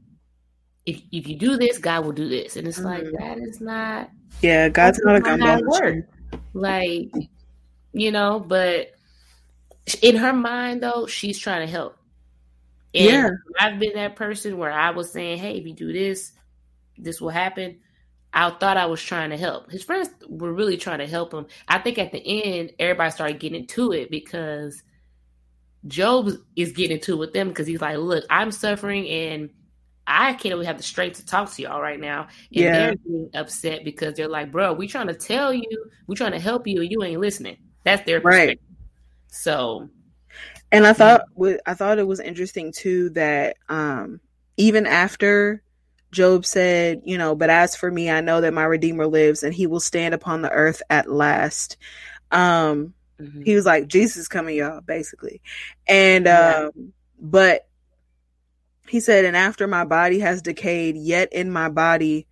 if 0.86 1.00
if 1.12 1.28
you 1.28 1.36
do 1.36 1.56
this, 1.56 1.78
God 1.78 2.04
will 2.04 2.12
do 2.12 2.28
this. 2.28 2.56
And 2.56 2.68
it's 2.68 2.78
mm-hmm. 2.78 2.86
like 2.86 3.04
that 3.18 3.38
is 3.38 3.60
not 3.60 4.10
Yeah, 4.42 4.68
God's 4.68 5.00
not 5.04 5.16
a 5.16 5.20
gumball. 5.20 6.02
Like, 6.52 7.12
you 7.92 8.10
know, 8.10 8.40
but 8.40 8.92
in 10.02 10.16
her 10.16 10.32
mind 10.32 10.82
though, 10.82 11.06
she's 11.06 11.38
trying 11.38 11.66
to 11.66 11.72
help. 11.72 11.96
And 12.94 13.04
yeah. 13.04 13.30
I've 13.58 13.78
been 13.78 13.94
that 13.94 14.16
person 14.16 14.58
where 14.58 14.72
I 14.72 14.90
was 14.90 15.10
saying, 15.10 15.38
Hey, 15.38 15.56
if 15.56 15.66
you 15.66 15.74
do 15.74 15.92
this, 15.92 16.32
this 16.98 17.20
will 17.20 17.30
happen. 17.30 17.78
I 18.32 18.50
thought 18.50 18.76
I 18.76 18.86
was 18.86 19.02
trying 19.02 19.30
to 19.30 19.36
help. 19.36 19.70
His 19.70 19.82
friends 19.82 20.08
were 20.28 20.52
really 20.52 20.76
trying 20.76 20.98
to 20.98 21.06
help 21.06 21.34
him. 21.34 21.46
I 21.68 21.78
think 21.78 21.98
at 21.98 22.12
the 22.12 22.22
end, 22.24 22.72
everybody 22.78 23.10
started 23.10 23.40
getting 23.40 23.60
into 23.60 23.92
it 23.92 24.10
because 24.10 24.82
Job 25.86 26.30
is 26.54 26.72
getting 26.72 26.96
into 26.98 27.14
it 27.14 27.18
with 27.18 27.32
them 27.32 27.48
because 27.48 27.66
he's 27.66 27.80
like, 27.80 27.96
Look, 27.98 28.24
I'm 28.30 28.52
suffering 28.52 29.08
and 29.08 29.50
I 30.06 30.32
can't 30.32 30.54
even 30.54 30.64
have 30.64 30.76
the 30.76 30.82
strength 30.82 31.18
to 31.18 31.26
talk 31.26 31.52
to 31.52 31.62
y'all 31.62 31.80
right 31.80 32.00
now. 32.00 32.22
And 32.22 32.28
yeah. 32.50 32.72
they're 32.72 32.94
getting 32.96 33.30
upset 33.34 33.84
because 33.84 34.14
they're 34.14 34.28
like, 34.28 34.50
bro, 34.50 34.72
we 34.72 34.88
trying 34.88 35.06
to 35.06 35.14
tell 35.14 35.54
you, 35.54 35.90
we 36.08 36.16
trying 36.16 36.32
to 36.32 36.40
help 36.40 36.66
you, 36.66 36.80
and 36.80 36.90
you 36.90 37.02
ain't 37.04 37.20
listening. 37.20 37.56
That's 37.84 38.04
their 38.04 38.20
right. 38.20 38.60
So 39.28 39.88
and 40.72 40.86
I 40.86 40.92
thought 40.92 41.22
I 41.66 41.74
thought 41.74 41.98
it 41.98 42.06
was 42.06 42.20
interesting 42.20 42.72
too 42.72 43.10
that 43.10 43.56
um 43.68 44.20
even 44.56 44.86
after 44.86 45.62
Job 46.12 46.44
said, 46.44 47.02
you 47.04 47.18
know, 47.18 47.34
but 47.34 47.50
as 47.50 47.76
for 47.76 47.90
me, 47.90 48.10
I 48.10 48.20
know 48.20 48.40
that 48.40 48.54
my 48.54 48.64
Redeemer 48.64 49.06
lives 49.06 49.42
and 49.42 49.54
he 49.54 49.66
will 49.66 49.80
stand 49.80 50.14
upon 50.14 50.42
the 50.42 50.50
earth 50.50 50.82
at 50.90 51.10
last. 51.10 51.76
Um, 52.30 52.94
mm-hmm. 53.20 53.42
he 53.42 53.54
was 53.54 53.66
like, 53.66 53.86
Jesus 53.86 54.28
coming, 54.28 54.56
y'all, 54.56 54.80
basically. 54.80 55.40
And, 55.86 56.26
yeah. 56.26 56.68
um, 56.74 56.92
but 57.18 57.68
he 58.88 59.00
said, 59.00 59.24
and 59.24 59.36
after 59.36 59.66
my 59.66 59.84
body 59.84 60.20
has 60.20 60.42
decayed, 60.42 60.96
yet 60.96 61.32
in 61.32 61.50
my 61.50 61.68
body, 61.68 62.26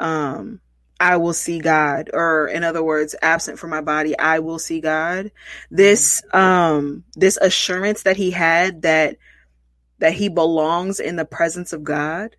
um, 0.00 0.60
I 0.98 1.16
will 1.16 1.32
see 1.32 1.58
God, 1.58 2.10
or 2.12 2.46
in 2.46 2.62
other 2.62 2.82
words, 2.82 3.14
absent 3.20 3.58
from 3.58 3.70
my 3.70 3.80
body, 3.80 4.16
I 4.18 4.38
will 4.38 4.58
see 4.58 4.80
God. 4.80 5.32
This 5.70 6.22
um 6.32 7.04
this 7.14 7.36
assurance 7.36 8.04
that 8.04 8.16
he 8.16 8.30
had 8.30 8.82
that 8.82 9.16
that 9.98 10.14
he 10.14 10.28
belongs 10.28 11.00
in 11.00 11.16
the 11.16 11.24
presence 11.24 11.72
of 11.72 11.84
God, 11.84 12.36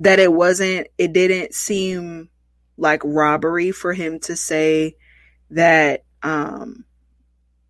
that 0.00 0.18
it 0.18 0.32
wasn't 0.32 0.88
it 0.98 1.12
didn't 1.12 1.54
seem 1.54 2.28
like 2.76 3.00
robbery 3.04 3.72
for 3.72 3.92
him 3.92 4.18
to 4.20 4.36
say 4.36 4.96
that 5.50 6.04
um 6.22 6.84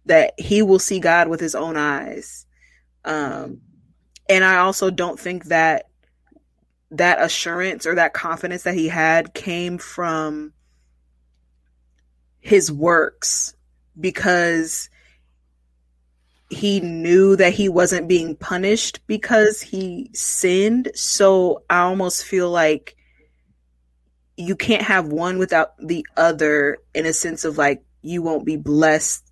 that 0.07 0.35
he 0.39 0.63
will 0.63 0.79
see 0.79 1.01
God 1.01 1.29
with 1.29 1.41
his 1.41 1.55
own 1.55 1.77
eyes. 1.77 2.47
Um 3.05 3.61
and 4.29 4.45
I 4.45 4.59
also 4.59 4.91
don't 4.91 5.21
think 5.21 5.47
that 5.47 5.87
that 6.91 7.21
assurance 7.21 7.87
or 7.87 7.97
that 7.97 8.15
confidence 8.15 8.63
that 8.65 8.75
he 8.75 8.89
had 8.89 9.35
came 9.35 9.79
from 9.79 10.53
his 12.41 12.71
works 12.71 13.55
because 13.99 14.89
he 16.49 16.81
knew 16.81 17.37
that 17.37 17.53
he 17.55 17.69
wasn't 17.69 18.09
being 18.09 18.37
punished 18.37 19.01
because 19.07 19.61
he 19.61 20.11
sinned. 20.13 20.91
So 20.95 21.65
I 21.69 21.81
almost 21.81 22.25
feel 22.25 22.51
like 22.51 22.97
you 24.37 24.55
can't 24.55 24.83
have 24.83 25.07
one 25.07 25.39
without 25.39 25.73
the 25.79 26.07
other 26.17 26.79
in 26.95 27.07
a 27.07 27.13
sense 27.13 27.45
of 27.45 27.59
like 27.59 27.83
you 28.03 28.23
won't 28.23 28.47
be 28.47 28.57
blessed. 28.57 29.25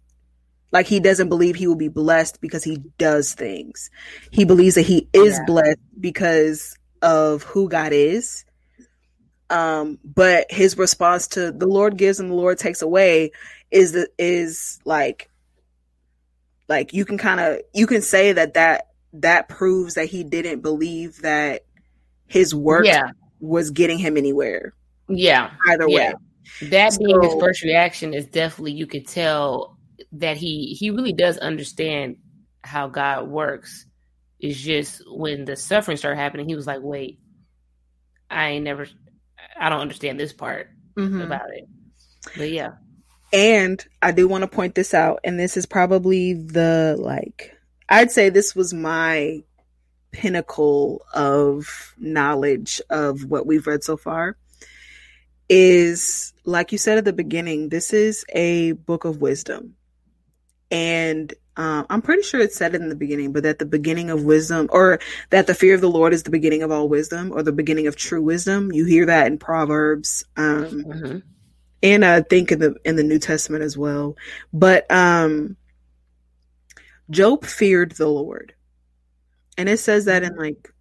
Like 0.72 0.86
he 0.86 0.98
doesn't 0.98 1.28
believe 1.28 1.54
he 1.54 1.68
will 1.68 1.76
be 1.76 1.88
blessed 1.88 2.40
because 2.40 2.64
he 2.64 2.78
does 2.98 3.32
things. 3.34 3.90
He 4.32 4.44
believes 4.44 4.74
that 4.74 4.82
he 4.82 5.08
is 5.12 5.34
yeah. 5.34 5.44
blessed 5.46 6.00
because 6.00 6.76
of 7.00 7.44
who 7.44 7.68
God 7.68 7.92
is. 7.92 8.44
Um, 9.50 10.00
but 10.02 10.50
his 10.50 10.76
response 10.76 11.28
to 11.28 11.52
the 11.52 11.66
Lord 11.66 11.96
gives 11.96 12.18
and 12.18 12.30
the 12.30 12.34
Lord 12.34 12.58
takes 12.58 12.82
away 12.82 13.30
is 13.70 13.92
the, 13.92 14.08
is 14.18 14.80
like 14.84 15.30
like 16.68 16.92
you 16.92 17.04
can 17.04 17.18
kind 17.18 17.40
of 17.40 17.60
you 17.74 17.86
can 17.86 18.02
say 18.02 18.32
that 18.32 18.54
that 18.54 18.88
that 19.14 19.48
proves 19.48 19.94
that 19.94 20.06
he 20.06 20.24
didn't 20.24 20.60
believe 20.60 21.22
that 21.22 21.64
his 22.26 22.54
work 22.54 22.84
yeah. 22.86 23.10
was 23.40 23.70
getting 23.70 23.98
him 23.98 24.16
anywhere. 24.16 24.74
Yeah. 25.08 25.50
Either 25.68 25.88
yeah. 25.88 25.96
way. 25.96 26.14
That 26.62 26.92
so, 26.92 27.04
being 27.04 27.22
his 27.22 27.34
first 27.34 27.62
reaction 27.62 28.12
is 28.12 28.26
definitely 28.26 28.72
you 28.72 28.86
could 28.86 29.06
tell 29.06 29.78
that 30.12 30.36
he 30.36 30.76
he 30.78 30.90
really 30.90 31.12
does 31.12 31.38
understand 31.38 32.16
how 32.62 32.88
God 32.88 33.28
works. 33.28 33.86
It's 34.40 34.60
just 34.60 35.02
when 35.06 35.44
the 35.44 35.56
suffering 35.56 35.96
started 35.96 36.18
happening, 36.18 36.48
he 36.48 36.54
was 36.54 36.66
like, 36.66 36.80
"Wait, 36.82 37.18
I 38.30 38.50
ain't 38.50 38.64
never, 38.64 38.86
I 39.58 39.68
don't 39.68 39.80
understand 39.80 40.20
this 40.20 40.32
part 40.32 40.68
mm-hmm. 40.96 41.22
about 41.22 41.52
it." 41.54 41.66
But 42.36 42.50
yeah, 42.50 42.72
and 43.34 43.84
I 44.00 44.12
do 44.12 44.28
want 44.28 44.42
to 44.42 44.48
point 44.48 44.76
this 44.76 44.94
out, 44.94 45.18
and 45.24 45.38
this 45.38 45.56
is 45.56 45.66
probably 45.66 46.34
the 46.34 46.96
like, 46.98 47.52
I'd 47.88 48.12
say 48.12 48.28
this 48.28 48.54
was 48.54 48.72
my 48.72 49.42
pinnacle 50.12 51.04
of 51.12 51.94
knowledge 51.98 52.80
of 52.88 53.24
what 53.24 53.44
we've 53.44 53.66
read 53.66 53.82
so 53.82 53.96
far. 53.96 54.36
Is 55.48 56.32
like 56.44 56.70
you 56.70 56.78
said 56.78 56.96
at 56.96 57.04
the 57.04 57.12
beginning, 57.12 57.70
this 57.70 57.92
is 57.92 58.24
a 58.32 58.72
book 58.72 59.04
of 59.04 59.20
wisdom. 59.20 59.74
And 60.70 61.34
um, 61.56 61.86
I'm 61.90 62.02
pretty 62.02 62.22
sure 62.22 62.40
it 62.40 62.52
said 62.52 62.74
it 62.74 62.80
in 62.80 62.88
the 62.88 62.94
beginning, 62.94 63.32
but 63.32 63.42
that 63.42 63.58
the 63.58 63.66
beginning 63.66 64.10
of 64.10 64.22
wisdom, 64.22 64.68
or 64.70 65.00
that 65.30 65.46
the 65.48 65.54
fear 65.54 65.74
of 65.74 65.80
the 65.80 65.90
Lord 65.90 66.12
is 66.12 66.22
the 66.22 66.30
beginning 66.30 66.62
of 66.62 66.70
all 66.70 66.88
wisdom, 66.88 67.32
or 67.32 67.42
the 67.42 67.52
beginning 67.52 67.88
of 67.88 67.96
true 67.96 68.22
wisdom. 68.22 68.72
You 68.72 68.84
hear 68.84 69.06
that 69.06 69.26
in 69.26 69.38
Proverbs, 69.38 70.24
um, 70.36 70.64
mm-hmm. 70.64 71.18
And 71.82 72.04
I 72.04 72.22
think 72.22 72.52
in 72.52 72.60
the 72.60 72.74
in 72.84 72.96
the 72.96 73.02
New 73.02 73.18
Testament 73.18 73.62
as 73.62 73.76
well. 73.76 74.16
But 74.52 74.90
um, 74.90 75.56
Job 77.10 77.44
feared 77.44 77.92
the 77.92 78.08
Lord, 78.08 78.54
and 79.58 79.68
it 79.68 79.78
says 79.78 80.06
that 80.06 80.22
in 80.22 80.36
like 80.36 80.72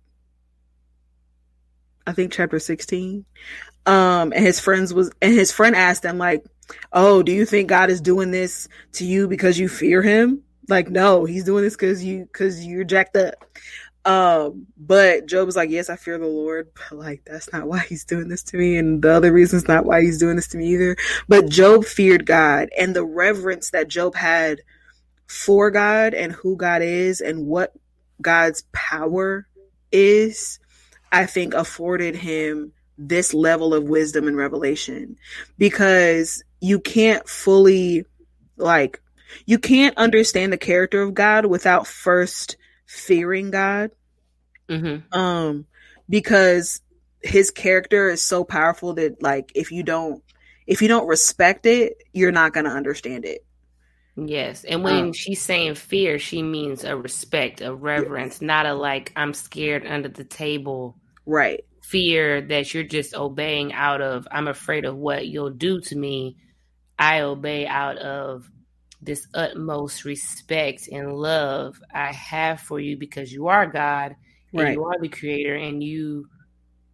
I 2.05 2.13
think 2.13 2.31
chapter 2.31 2.59
16. 2.59 3.25
Um, 3.85 4.31
and 4.33 4.45
his 4.45 4.59
friends 4.59 4.93
was, 4.93 5.11
and 5.21 5.33
his 5.33 5.51
friend 5.51 5.75
asked 5.75 6.05
him 6.05 6.17
like, 6.17 6.45
"Oh, 6.93 7.21
do 7.21 7.31
you 7.31 7.45
think 7.45 7.67
God 7.67 7.89
is 7.89 7.99
doing 8.01 8.31
this 8.31 8.67
to 8.93 9.05
you 9.05 9.27
because 9.27 9.59
you 9.59 9.67
fear 9.67 10.01
Him?" 10.01 10.43
Like, 10.69 10.89
no, 10.89 11.25
he's 11.25 11.43
doing 11.43 11.63
this 11.63 11.75
because 11.75 12.03
you 12.03 12.23
because 12.25 12.65
you're 12.65 12.85
jacked 12.85 13.17
up. 13.17 13.35
Um, 14.05 14.67
but 14.77 15.27
Job 15.27 15.45
was 15.45 15.55
like, 15.55 15.69
Yes, 15.69 15.89
I 15.89 15.95
fear 15.95 16.17
the 16.17 16.25
Lord, 16.25 16.69
but 16.89 16.97
like 16.97 17.23
that's 17.25 17.51
not 17.53 17.67
why 17.67 17.79
he's 17.79 18.05
doing 18.05 18.27
this 18.27 18.43
to 18.43 18.57
me, 18.57 18.77
and 18.77 19.01
the 19.01 19.11
other 19.11 19.31
reason's 19.31 19.67
not 19.67 19.85
why 19.85 20.01
he's 20.01 20.19
doing 20.19 20.35
this 20.35 20.47
to 20.49 20.57
me 20.57 20.73
either. 20.73 20.97
But 21.27 21.49
Job 21.49 21.85
feared 21.85 22.25
God 22.25 22.69
and 22.77 22.95
the 22.95 23.05
reverence 23.05 23.71
that 23.71 23.87
Job 23.87 24.15
had 24.15 24.59
for 25.27 25.71
God 25.71 26.13
and 26.13 26.31
who 26.31 26.55
God 26.55 26.81
is 26.81 27.21
and 27.21 27.47
what 27.47 27.73
God's 28.21 28.63
power 28.71 29.47
is, 29.91 30.59
I 31.11 31.25
think 31.25 31.53
afforded 31.53 32.15
him 32.15 32.73
this 32.97 33.33
level 33.33 33.73
of 33.73 33.83
wisdom 33.85 34.27
and 34.27 34.37
revelation 34.37 35.17
because 35.57 36.43
you 36.61 36.79
can't 36.79 37.27
fully 37.27 38.05
like 38.57 39.01
you 39.45 39.57
can't 39.57 39.97
understand 39.97 40.53
the 40.53 40.57
character 40.57 41.01
of 41.01 41.13
God 41.13 41.47
without 41.47 41.87
first 41.87 42.55
fearing 42.93 43.51
God. 43.51 43.91
Mm-hmm. 44.69 45.17
Um, 45.17 45.65
because 46.09 46.81
his 47.21 47.51
character 47.51 48.09
is 48.09 48.21
so 48.21 48.43
powerful 48.43 48.93
that 48.93 49.21
like 49.21 49.51
if 49.55 49.71
you 49.71 49.83
don't 49.83 50.23
if 50.67 50.81
you 50.81 50.87
don't 50.87 51.07
respect 51.07 51.65
it, 51.65 52.03
you're 52.13 52.31
not 52.31 52.53
gonna 52.53 52.69
understand 52.69 53.25
it. 53.25 53.45
Yes. 54.15 54.63
And 54.63 54.83
when 54.83 55.05
um, 55.05 55.13
she's 55.13 55.41
saying 55.41 55.75
fear, 55.75 56.19
she 56.19 56.43
means 56.43 56.83
a 56.83 56.95
respect, 56.95 57.61
a 57.61 57.73
reverence, 57.73 58.35
yes. 58.35 58.41
not 58.41 58.65
a 58.65 58.73
like 58.73 59.11
I'm 59.15 59.33
scared 59.33 59.85
under 59.85 60.09
the 60.09 60.23
table. 60.23 60.97
Right. 61.25 61.65
Fear 61.81 62.41
that 62.43 62.73
you're 62.73 62.83
just 62.83 63.15
obeying 63.15 63.73
out 63.73 64.01
of 64.01 64.27
I'm 64.31 64.47
afraid 64.47 64.85
of 64.85 64.95
what 64.95 65.27
you'll 65.27 65.49
do 65.49 65.81
to 65.81 65.95
me. 65.95 66.37
I 66.97 67.21
obey 67.21 67.65
out 67.65 67.97
of 67.97 68.49
this 69.05 69.27
utmost 69.33 70.05
respect 70.05 70.87
and 70.91 71.13
love 71.13 71.79
I 71.93 72.11
have 72.13 72.61
for 72.61 72.79
you 72.79 72.97
because 72.97 73.31
you 73.31 73.47
are 73.47 73.67
God 73.67 74.15
and 74.53 74.61
right. 74.61 74.73
you 74.73 74.83
are 74.85 74.99
the 74.99 75.09
creator 75.09 75.55
and 75.55 75.83
you 75.83 76.27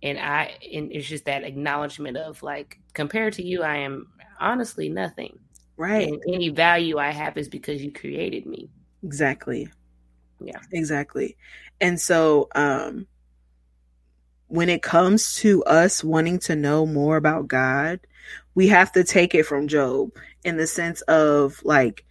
and 0.02 0.18
I 0.18 0.58
and 0.74 0.92
it's 0.92 1.08
just 1.08 1.26
that 1.26 1.44
acknowledgement 1.44 2.18
of 2.18 2.42
like 2.42 2.80
compared 2.94 3.34
to 3.34 3.44
you 3.44 3.64
I 3.64 3.78
am 3.78 4.08
honestly 4.40 4.90
nothing. 4.90 5.38
Right. 5.78 6.08
And 6.08 6.22
any 6.28 6.50
value 6.50 6.98
I 6.98 7.12
have 7.12 7.38
is 7.38 7.48
because 7.48 7.82
you 7.82 7.92
created 7.92 8.46
me. 8.46 8.70
Exactly. 9.04 9.70
Yeah. 10.42 10.60
Exactly. 10.72 11.38
And 11.80 12.00
so 12.00 12.50
um 12.56 13.08
when 14.48 14.70
it 14.70 14.82
comes 14.82 15.36
to 15.36 15.64
us 15.66 16.04
wanting 16.04 16.40
to 16.40 16.56
know 16.56 16.86
more 16.86 17.18
about 17.18 17.48
God, 17.48 18.00
we 18.60 18.68
have 18.68 18.92
to 18.92 19.06
take 19.06 19.34
it 19.34 19.46
from 19.46 19.70
Job 19.70 20.12
in 20.44 20.58
the 20.58 20.68
sense 20.68 21.00
of 21.04 21.62
like 21.64 22.04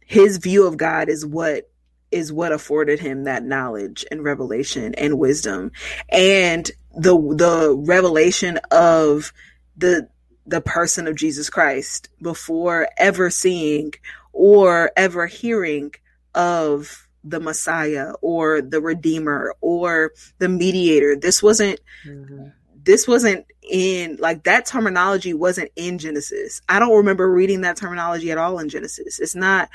his 0.00 0.38
view 0.38 0.66
of 0.66 0.78
God 0.78 1.10
is 1.10 1.26
what 1.26 1.70
is 2.10 2.32
what 2.32 2.50
afforded 2.50 2.98
him 2.98 3.24
that 3.24 3.44
knowledge 3.44 4.06
and 4.10 4.24
revelation 4.24 4.94
and 4.94 5.18
wisdom 5.18 5.70
and 6.08 6.70
the 6.96 7.14
the 7.36 7.76
revelation 7.76 8.58
of 8.70 9.34
the 9.76 10.08
the 10.46 10.62
person 10.62 11.06
of 11.06 11.14
Jesus 11.14 11.50
Christ 11.50 12.08
before 12.22 12.88
ever 12.96 13.28
seeing 13.28 13.92
or 14.32 14.92
ever 14.96 15.26
hearing 15.26 15.92
of 16.34 17.06
the 17.22 17.40
Messiah 17.40 18.12
or 18.22 18.62
the 18.62 18.80
Redeemer 18.80 19.54
or 19.60 20.12
the 20.38 20.48
mediator. 20.48 21.16
This 21.16 21.42
wasn't 21.42 21.80
mm-hmm 22.06 22.48
this 22.84 23.08
wasn't 23.08 23.46
in 23.62 24.16
like 24.20 24.44
that 24.44 24.66
terminology 24.66 25.32
wasn't 25.32 25.70
in 25.74 25.98
Genesis. 25.98 26.60
I 26.68 26.78
don't 26.78 26.96
remember 26.96 27.30
reading 27.30 27.62
that 27.62 27.76
terminology 27.76 28.30
at 28.30 28.38
all 28.38 28.58
in 28.58 28.68
Genesis. 28.68 29.18
It's 29.18 29.34
not 29.34 29.70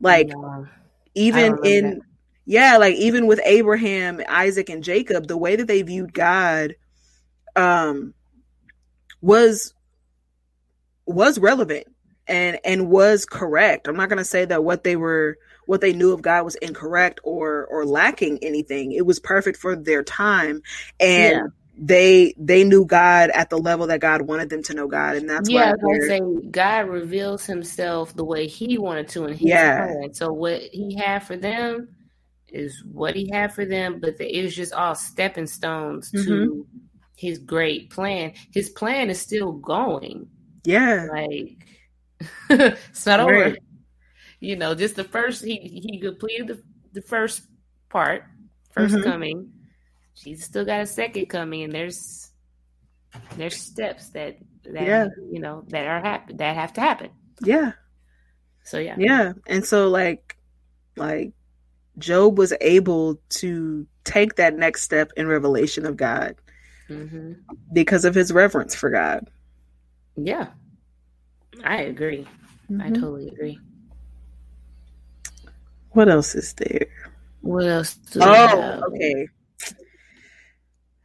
like 0.00 0.28
no, 0.28 0.66
even 1.14 1.58
in 1.64 1.90
that. 1.90 2.00
yeah, 2.46 2.76
like 2.78 2.94
even 2.94 3.26
with 3.26 3.40
Abraham, 3.44 4.20
Isaac 4.28 4.70
and 4.70 4.84
Jacob, 4.84 5.26
the 5.26 5.36
way 5.36 5.56
that 5.56 5.66
they 5.66 5.82
viewed 5.82 6.14
God 6.14 6.76
um 7.54 8.14
was 9.20 9.74
was 11.04 11.38
relevant 11.38 11.86
and 12.28 12.58
and 12.64 12.88
was 12.88 13.26
correct. 13.26 13.88
I'm 13.88 13.96
not 13.96 14.08
going 14.08 14.18
to 14.18 14.24
say 14.24 14.44
that 14.44 14.64
what 14.64 14.84
they 14.84 14.96
were 14.96 15.36
what 15.66 15.80
they 15.80 15.92
knew 15.92 16.12
of 16.12 16.22
God 16.22 16.44
was 16.44 16.54
incorrect 16.56 17.20
or 17.24 17.66
or 17.66 17.84
lacking 17.84 18.38
anything. 18.42 18.92
It 18.92 19.04
was 19.04 19.18
perfect 19.18 19.58
for 19.58 19.74
their 19.74 20.04
time 20.04 20.62
and 21.00 21.32
yeah 21.32 21.46
they 21.76 22.34
they 22.36 22.64
knew 22.64 22.84
God 22.84 23.30
at 23.30 23.50
the 23.50 23.58
level 23.58 23.86
that 23.86 24.00
God 24.00 24.22
wanted 24.22 24.50
them 24.50 24.62
to 24.64 24.74
know 24.74 24.86
God, 24.86 25.16
and 25.16 25.28
that's 25.28 25.48
yeah. 25.48 25.72
I 25.72 25.98
say 26.06 26.20
God 26.50 26.88
reveals 26.88 27.46
Himself 27.46 28.14
the 28.14 28.24
way 28.24 28.46
He 28.46 28.78
wanted 28.78 29.08
to, 29.08 29.24
and 29.24 29.40
yeah. 29.40 29.86
Plan. 29.86 30.14
So 30.14 30.32
what 30.32 30.60
He 30.60 30.94
had 30.94 31.20
for 31.20 31.36
them 31.36 31.88
is 32.48 32.82
what 32.84 33.14
He 33.14 33.30
had 33.32 33.54
for 33.54 33.64
them, 33.64 34.00
but 34.00 34.18
the, 34.18 34.38
it 34.38 34.42
was 34.42 34.54
just 34.54 34.72
all 34.72 34.94
stepping 34.94 35.46
stones 35.46 36.10
mm-hmm. 36.12 36.28
to 36.28 36.66
his 37.22 37.38
great 37.38 37.88
plan. 37.90 38.32
His 38.52 38.68
plan 38.68 39.08
is 39.08 39.20
still 39.20 39.52
going. 39.52 40.28
Yeah. 40.64 41.06
Like 41.10 41.56
it's 42.50 43.06
not 43.06 43.20
right. 43.20 43.46
over. 43.46 43.56
You 44.40 44.56
know, 44.56 44.74
just 44.74 44.96
the 44.96 45.04
first 45.04 45.44
he 45.44 45.56
he 45.56 46.00
completed 46.00 46.48
the, 46.48 46.62
the 46.92 47.02
first 47.02 47.42
part, 47.88 48.24
1st 48.76 48.88
mm-hmm. 48.88 49.02
coming. 49.04 49.52
She's 50.14 50.44
still 50.44 50.64
got 50.64 50.80
a 50.80 50.86
second 50.86 51.26
coming, 51.26 51.62
and 51.62 51.72
there's 51.72 52.30
there's 53.36 53.56
steps 53.56 54.10
that 54.10 54.38
that 54.64 54.86
yeah. 54.86 55.08
you 55.30 55.40
know 55.40 55.64
that 55.68 55.86
are 55.86 56.00
happen 56.00 56.36
that 56.36 56.54
have 56.54 56.72
to 56.74 56.80
happen. 56.80 57.10
Yeah. 57.42 57.72
So 58.64 58.78
yeah. 58.78 58.96
Yeah, 58.98 59.32
and 59.46 59.64
so 59.64 59.88
like 59.88 60.36
like 60.96 61.32
Job 61.98 62.38
was 62.38 62.52
able 62.60 63.20
to 63.40 63.86
take 64.04 64.36
that 64.36 64.56
next 64.56 64.82
step 64.82 65.12
in 65.16 65.26
revelation 65.26 65.86
of 65.86 65.96
God 65.96 66.36
mm-hmm. 66.88 67.32
because 67.72 68.04
of 68.04 68.14
his 68.14 68.32
reverence 68.32 68.74
for 68.74 68.90
God. 68.90 69.28
Yeah, 70.16 70.48
I 71.64 71.82
agree. 71.82 72.26
Mm-hmm. 72.70 72.82
I 72.82 72.90
totally 72.90 73.28
agree. 73.28 73.58
What 75.90 76.08
else 76.08 76.34
is 76.34 76.54
there? 76.54 76.86
What 77.42 77.66
else? 77.66 77.98
oh, 78.16 78.82
okay. 78.88 79.28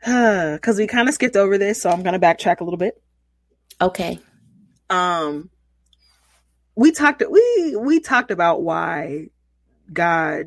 Because 0.08 0.78
we 0.78 0.88
kind 0.88 1.10
of 1.10 1.16
skipped 1.16 1.36
over 1.36 1.58
this, 1.58 1.82
so 1.82 1.90
I'm 1.90 2.02
going 2.02 2.18
to 2.18 2.26
backtrack 2.26 2.62
a 2.62 2.64
little 2.64 2.78
bit. 2.78 3.02
Okay. 3.82 4.20
Um, 4.90 5.50
we 6.76 6.92
talked 6.92 7.22
we 7.30 7.76
we 7.76 8.00
talked 8.00 8.32
about 8.32 8.62
why 8.62 9.28
God 9.92 10.46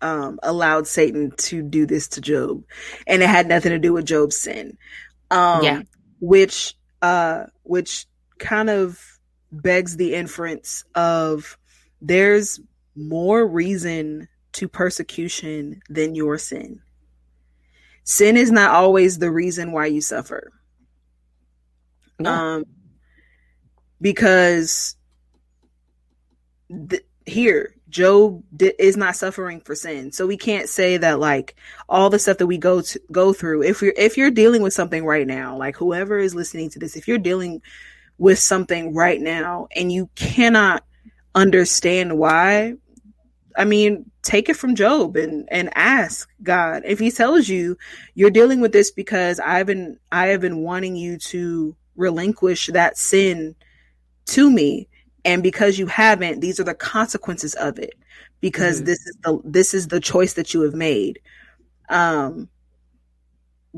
um, 0.00 0.40
allowed 0.42 0.86
Satan 0.86 1.32
to 1.36 1.62
do 1.62 1.84
this 1.84 2.08
to 2.08 2.22
Job, 2.22 2.64
and 3.06 3.22
it 3.22 3.28
had 3.28 3.46
nothing 3.46 3.72
to 3.72 3.78
do 3.78 3.92
with 3.92 4.06
Job's 4.06 4.38
sin. 4.38 4.78
Um, 5.30 5.62
yeah, 5.62 5.82
which 6.20 6.74
uh, 7.02 7.44
which 7.64 8.06
kind 8.38 8.70
of 8.70 9.02
begs 9.52 9.96
the 9.96 10.14
inference 10.14 10.84
of 10.94 11.58
there's 12.00 12.58
more 12.96 13.46
reason 13.46 14.28
to 14.52 14.66
persecution 14.66 15.82
than 15.90 16.14
your 16.14 16.38
sin. 16.38 16.80
Sin 18.08 18.38
is 18.38 18.50
not 18.50 18.70
always 18.70 19.18
the 19.18 19.30
reason 19.30 19.70
why 19.70 19.84
you 19.84 20.00
suffer. 20.00 20.50
Yeah. 22.18 22.54
Um, 22.54 22.64
because 24.00 24.96
th- 26.88 27.04
here 27.26 27.74
Job 27.90 28.42
di- 28.56 28.72
is 28.78 28.96
not 28.96 29.14
suffering 29.14 29.60
for 29.60 29.74
sin. 29.74 30.10
So 30.10 30.26
we 30.26 30.38
can't 30.38 30.70
say 30.70 30.96
that 30.96 31.20
like 31.20 31.54
all 31.86 32.08
the 32.08 32.18
stuff 32.18 32.38
that 32.38 32.46
we 32.46 32.56
go 32.56 32.80
to 32.80 32.98
go 33.12 33.34
through 33.34 33.64
if 33.64 33.82
you're 33.82 33.92
if 33.94 34.16
you're 34.16 34.30
dealing 34.30 34.62
with 34.62 34.72
something 34.72 35.04
right 35.04 35.26
now, 35.26 35.58
like 35.58 35.76
whoever 35.76 36.18
is 36.18 36.34
listening 36.34 36.70
to 36.70 36.78
this, 36.78 36.96
if 36.96 37.08
you're 37.08 37.18
dealing 37.18 37.60
with 38.16 38.38
something 38.38 38.94
right 38.94 39.20
now 39.20 39.68
and 39.76 39.92
you 39.92 40.08
cannot 40.14 40.82
understand 41.34 42.16
why, 42.16 42.72
I 43.54 43.66
mean, 43.66 44.10
take 44.28 44.50
it 44.50 44.56
from 44.56 44.74
Job 44.74 45.16
and 45.16 45.48
and 45.50 45.70
ask 45.74 46.28
God. 46.42 46.82
If 46.84 46.98
he 46.98 47.10
tells 47.10 47.48
you 47.48 47.76
you're 48.14 48.30
dealing 48.30 48.60
with 48.60 48.72
this 48.72 48.90
because 48.90 49.40
I've 49.40 49.66
been 49.66 49.98
I 50.12 50.26
have 50.26 50.40
been 50.40 50.58
wanting 50.58 50.96
you 50.96 51.18
to 51.18 51.74
relinquish 51.96 52.66
that 52.68 52.98
sin 52.98 53.56
to 54.26 54.50
me 54.50 54.88
and 55.24 55.42
because 55.42 55.78
you 55.78 55.86
haven't 55.86 56.40
these 56.40 56.60
are 56.60 56.64
the 56.64 56.74
consequences 56.74 57.54
of 57.54 57.78
it 57.78 57.94
because 58.40 58.76
mm-hmm. 58.76 58.86
this 58.86 59.06
is 59.06 59.16
the 59.22 59.40
this 59.44 59.74
is 59.74 59.88
the 59.88 60.00
choice 60.00 60.34
that 60.34 60.54
you 60.54 60.60
have 60.60 60.74
made 60.74 61.18
um 61.88 62.48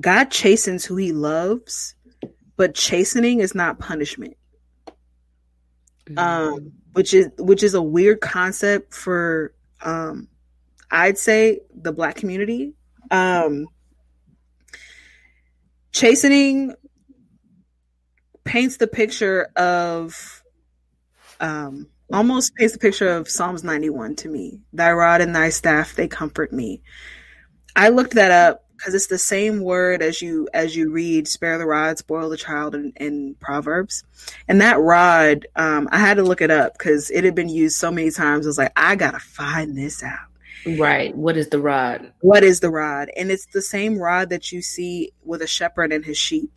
god 0.01 0.31
chastens 0.31 0.85
who 0.85 0.97
he 0.97 1.13
loves 1.13 1.95
but 2.57 2.75
chastening 2.75 3.41
is 3.41 3.55
not 3.55 3.79
punishment 3.79 4.37
mm-hmm. 6.07 6.19
um 6.19 6.73
which 6.93 7.15
is 7.15 7.29
which 7.39 7.63
is 7.63 7.75
a 7.75 7.83
weird 7.83 8.21
concept 8.21 8.93
for 8.93 9.55
um 9.83 10.29
i'd 10.91 11.19
say 11.19 11.61
the 11.75 11.93
black 11.93 12.17
community 12.17 12.73
um 13.11 13.67
chastening 15.93 16.75
paints 18.45 18.79
the 18.79 18.87
picture 18.87 19.49
of 19.57 20.43
um, 21.41 21.89
almost 22.13 22.55
paints 22.55 22.73
the 22.73 22.79
picture 22.79 23.09
of 23.09 23.29
Psalms 23.29 23.65
91 23.65 24.17
to 24.17 24.29
me. 24.29 24.61
Thy 24.73 24.93
rod 24.93 25.21
and 25.21 25.35
thy 25.35 25.51
staff, 25.51 25.95
they 25.95 26.09
comfort 26.09 26.53
me. 26.53 26.83
I 27.77 27.89
looked 27.89 28.15
that 28.15 28.31
up 28.31 28.65
because 28.77 28.95
it's 28.95 29.07
the 29.07 29.19
same 29.19 29.61
word 29.61 30.03
as 30.03 30.21
you 30.21 30.49
as 30.55 30.75
you 30.75 30.91
read 30.91 31.29
spare 31.29 31.59
the 31.59 31.67
rod 31.67 31.99
spoil 31.99 32.31
the 32.31 32.37
child 32.37 32.75
in, 32.75 32.93
in 32.97 33.35
proverbs 33.39 34.05
and 34.49 34.63
that 34.63 34.81
rod 34.81 35.47
um, 35.55 35.87
i 35.93 35.99
had 35.99 36.17
to 36.17 36.23
look 36.23 36.41
it 36.41 36.51
up 36.51 36.73
because 36.79 37.11
it 37.11 37.23
had 37.23 37.35
been 37.35 37.51
used 37.51 37.77
so 37.77 37.91
many 37.91 38.11
times 38.11 38.47
i 38.47 38.49
was 38.49 38.57
like 38.57 38.73
i 38.77 38.97
gotta 38.97 39.19
find 39.19 39.77
this 39.77 40.03
out 40.03 40.30
right 40.79 41.17
what 41.17 41.37
is 41.37 41.49
the 41.49 41.61
rod 41.61 42.13
what 42.21 42.43
is 42.43 42.61
the 42.61 42.71
rod 42.71 43.11
and 43.17 43.31
it's 43.31 43.47
the 43.47 43.63
same 43.63 43.99
rod 43.99 44.31
that 44.31 44.53
you 44.53 44.61
see 44.61 45.13
with 45.25 45.43
a 45.43 45.47
shepherd 45.47 45.93
and 45.93 46.05
his 46.05 46.19
sheep 46.19 46.51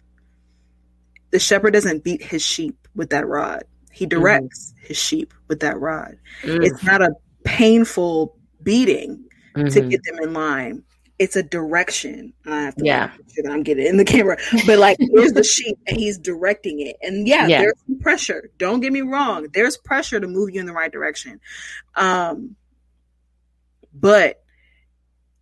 the 1.31 1.39
shepherd 1.39 1.71
doesn't 1.71 2.03
beat 2.03 2.21
his 2.21 2.41
sheep 2.41 2.87
with 2.95 3.09
that 3.09 3.27
rod 3.27 3.63
he 3.93 4.05
mm-hmm. 4.05 4.19
directs 4.19 4.73
mm-hmm. 4.75 4.87
his 4.87 4.97
sheep 4.97 5.33
with 5.47 5.61
that 5.61 5.79
rod. 5.79 6.17
Mm-hmm. 6.41 6.63
It's 6.63 6.83
not 6.83 7.01
a 7.01 7.11
painful 7.43 8.35
beating 8.61 9.23
mm-hmm. 9.55 9.67
to 9.67 9.81
get 9.81 10.01
them 10.03 10.17
in 10.21 10.33
line. 10.33 10.83
It's 11.19 11.35
a 11.35 11.43
direction. 11.43 12.33
I 12.45 12.63
have 12.63 12.75
to 12.75 12.83
yeah. 12.83 13.11
sure 13.11 13.43
that 13.43 13.51
I'm 13.51 13.61
getting 13.61 13.85
in 13.85 13.97
the 13.97 14.03
camera. 14.03 14.37
But 14.65 14.79
like 14.79 14.97
here's 14.99 15.33
the 15.33 15.43
sheep 15.43 15.77
and 15.87 15.95
he's 15.95 16.17
directing 16.17 16.79
it. 16.79 16.97
And 17.01 17.27
yeah, 17.27 17.47
yeah, 17.47 17.59
there's 17.59 18.01
pressure. 18.01 18.49
Don't 18.57 18.79
get 18.79 18.91
me 18.91 19.01
wrong. 19.01 19.47
There's 19.53 19.77
pressure 19.77 20.19
to 20.19 20.27
move 20.27 20.49
you 20.49 20.59
in 20.59 20.65
the 20.65 20.73
right 20.73 20.91
direction. 20.91 21.39
Um 21.95 22.55
but 23.93 24.41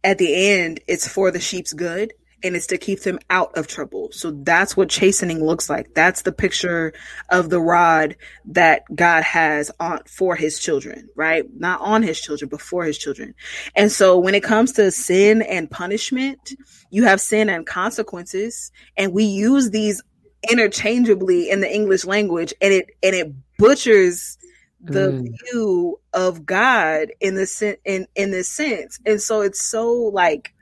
at 0.03 0.17
the 0.17 0.51
end, 0.51 0.79
it's 0.87 1.07
for 1.07 1.31
the 1.31 1.39
sheep's 1.39 1.73
good 1.73 2.13
and 2.43 2.55
it's 2.55 2.67
to 2.67 2.77
keep 2.77 3.01
them 3.01 3.19
out 3.29 3.57
of 3.57 3.67
trouble. 3.67 4.09
So 4.11 4.31
that's 4.31 4.75
what 4.75 4.89
chastening 4.89 5.43
looks 5.43 5.69
like. 5.69 5.93
That's 5.93 6.23
the 6.23 6.31
picture 6.31 6.93
of 7.29 7.49
the 7.49 7.61
rod 7.61 8.15
that 8.45 8.83
God 8.93 9.23
has 9.23 9.71
on 9.79 9.99
for 10.07 10.35
his 10.35 10.59
children, 10.59 11.09
right? 11.15 11.45
Not 11.55 11.81
on 11.81 12.01
his 12.01 12.19
children, 12.19 12.49
but 12.49 12.61
for 12.61 12.83
his 12.83 12.97
children. 12.97 13.35
And 13.75 13.91
so 13.91 14.17
when 14.17 14.35
it 14.35 14.43
comes 14.43 14.73
to 14.73 14.91
sin 14.91 15.41
and 15.43 15.69
punishment, 15.69 16.53
you 16.89 17.03
have 17.03 17.21
sin 17.21 17.49
and 17.49 17.65
consequences, 17.65 18.71
and 18.97 19.13
we 19.13 19.25
use 19.25 19.69
these 19.69 20.01
interchangeably 20.49 21.49
in 21.49 21.61
the 21.61 21.71
English 21.71 22.03
language 22.05 22.51
and 22.61 22.73
it 22.73 22.89
and 23.03 23.13
it 23.13 23.31
butchers 23.59 24.39
the 24.83 25.11
mm. 25.11 25.27
view 25.43 25.99
of 26.13 26.45
God 26.45 27.11
in 27.19 27.35
the 27.35 27.77
in 27.85 28.07
in 28.15 28.31
this 28.31 28.49
sense. 28.49 28.99
And 29.05 29.21
so 29.21 29.41
it's 29.41 29.63
so 29.63 29.93
like 29.93 30.53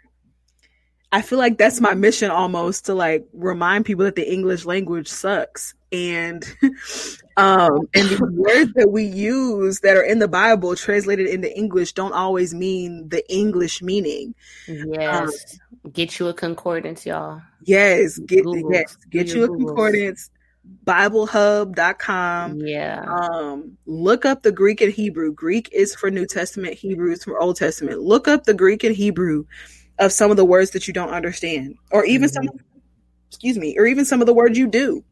I 1.12 1.22
feel 1.22 1.40
like 1.40 1.58
that's 1.58 1.82
my 1.82 1.96
mission 1.96 2.30
almost 2.30 2.86
to 2.86 2.94
like 2.94 3.28
remind 3.34 3.86
people 3.86 4.06
that 4.06 4.16
the 4.16 4.32
English 4.32 4.66
language 4.66 5.08
sucks. 5.08 5.74
And 5.91 6.46
um 7.38 7.88
and 7.96 8.10
the 8.10 8.30
words 8.34 8.74
that 8.74 8.91
we 8.91 9.04
use 9.04 9.80
that 9.80 9.96
are 9.96 10.04
in 10.04 10.20
the 10.20 10.28
Bible 10.28 10.76
translated 10.76 11.28
into 11.28 11.56
English 11.58 11.94
don't 11.94 12.14
always 12.14 12.54
mean 12.54 13.10
the 13.10 13.28
English 13.32 13.82
meaning. 13.82 14.36
Yes. 14.68 15.58
Um, 15.86 15.91
get 15.91 16.20
you 16.20 16.28
a 16.28 16.34
concordance, 16.34 17.06
y'all. 17.06 17.41
Yes, 17.64 18.20
get 18.20 18.44
Google. 18.44 18.72
yes, 18.72 18.96
get 19.10 19.28
you 19.30 19.46
a 19.46 19.48
Google. 19.48 19.68
concordance. 19.68 20.30
BibleHub.com. 20.86 22.60
Yeah. 22.62 23.04
Um, 23.08 23.78
look 23.86 24.26
up 24.26 24.44
the 24.44 24.52
Greek 24.52 24.82
and 24.82 24.91
Hebrew. 24.91 25.32
Greek 25.34 25.70
is 25.72 25.96
for 25.96 26.10
New 26.10 26.26
Testament, 26.26 26.74
Hebrew 26.74 27.12
is 27.12 27.24
for 27.24 27.40
Old 27.40 27.58
Testament. 27.58 28.02
Look 28.02 28.28
up 28.28 28.46
the 28.46 28.54
Greek 28.54 28.84
and 28.84 28.96
Hebrew 28.96 29.46
of 30.00 30.12
some 30.12 30.32
of 30.32 30.38
the 30.38 30.46
words 30.46 30.72
that 30.72 30.88
you 30.88 30.94
don't 30.94 31.10
understand, 31.10 31.76
or 31.91 32.06
even 32.06 32.30
mm-hmm. 32.30 32.48
some, 32.48 32.60
excuse 33.28 33.58
me, 33.58 33.78
or 33.78 33.86
even 33.86 34.06
some 34.06 34.22
of 34.22 34.28
the 34.28 34.34
words 34.34 34.58
you 34.58 34.68
do. 34.68 35.04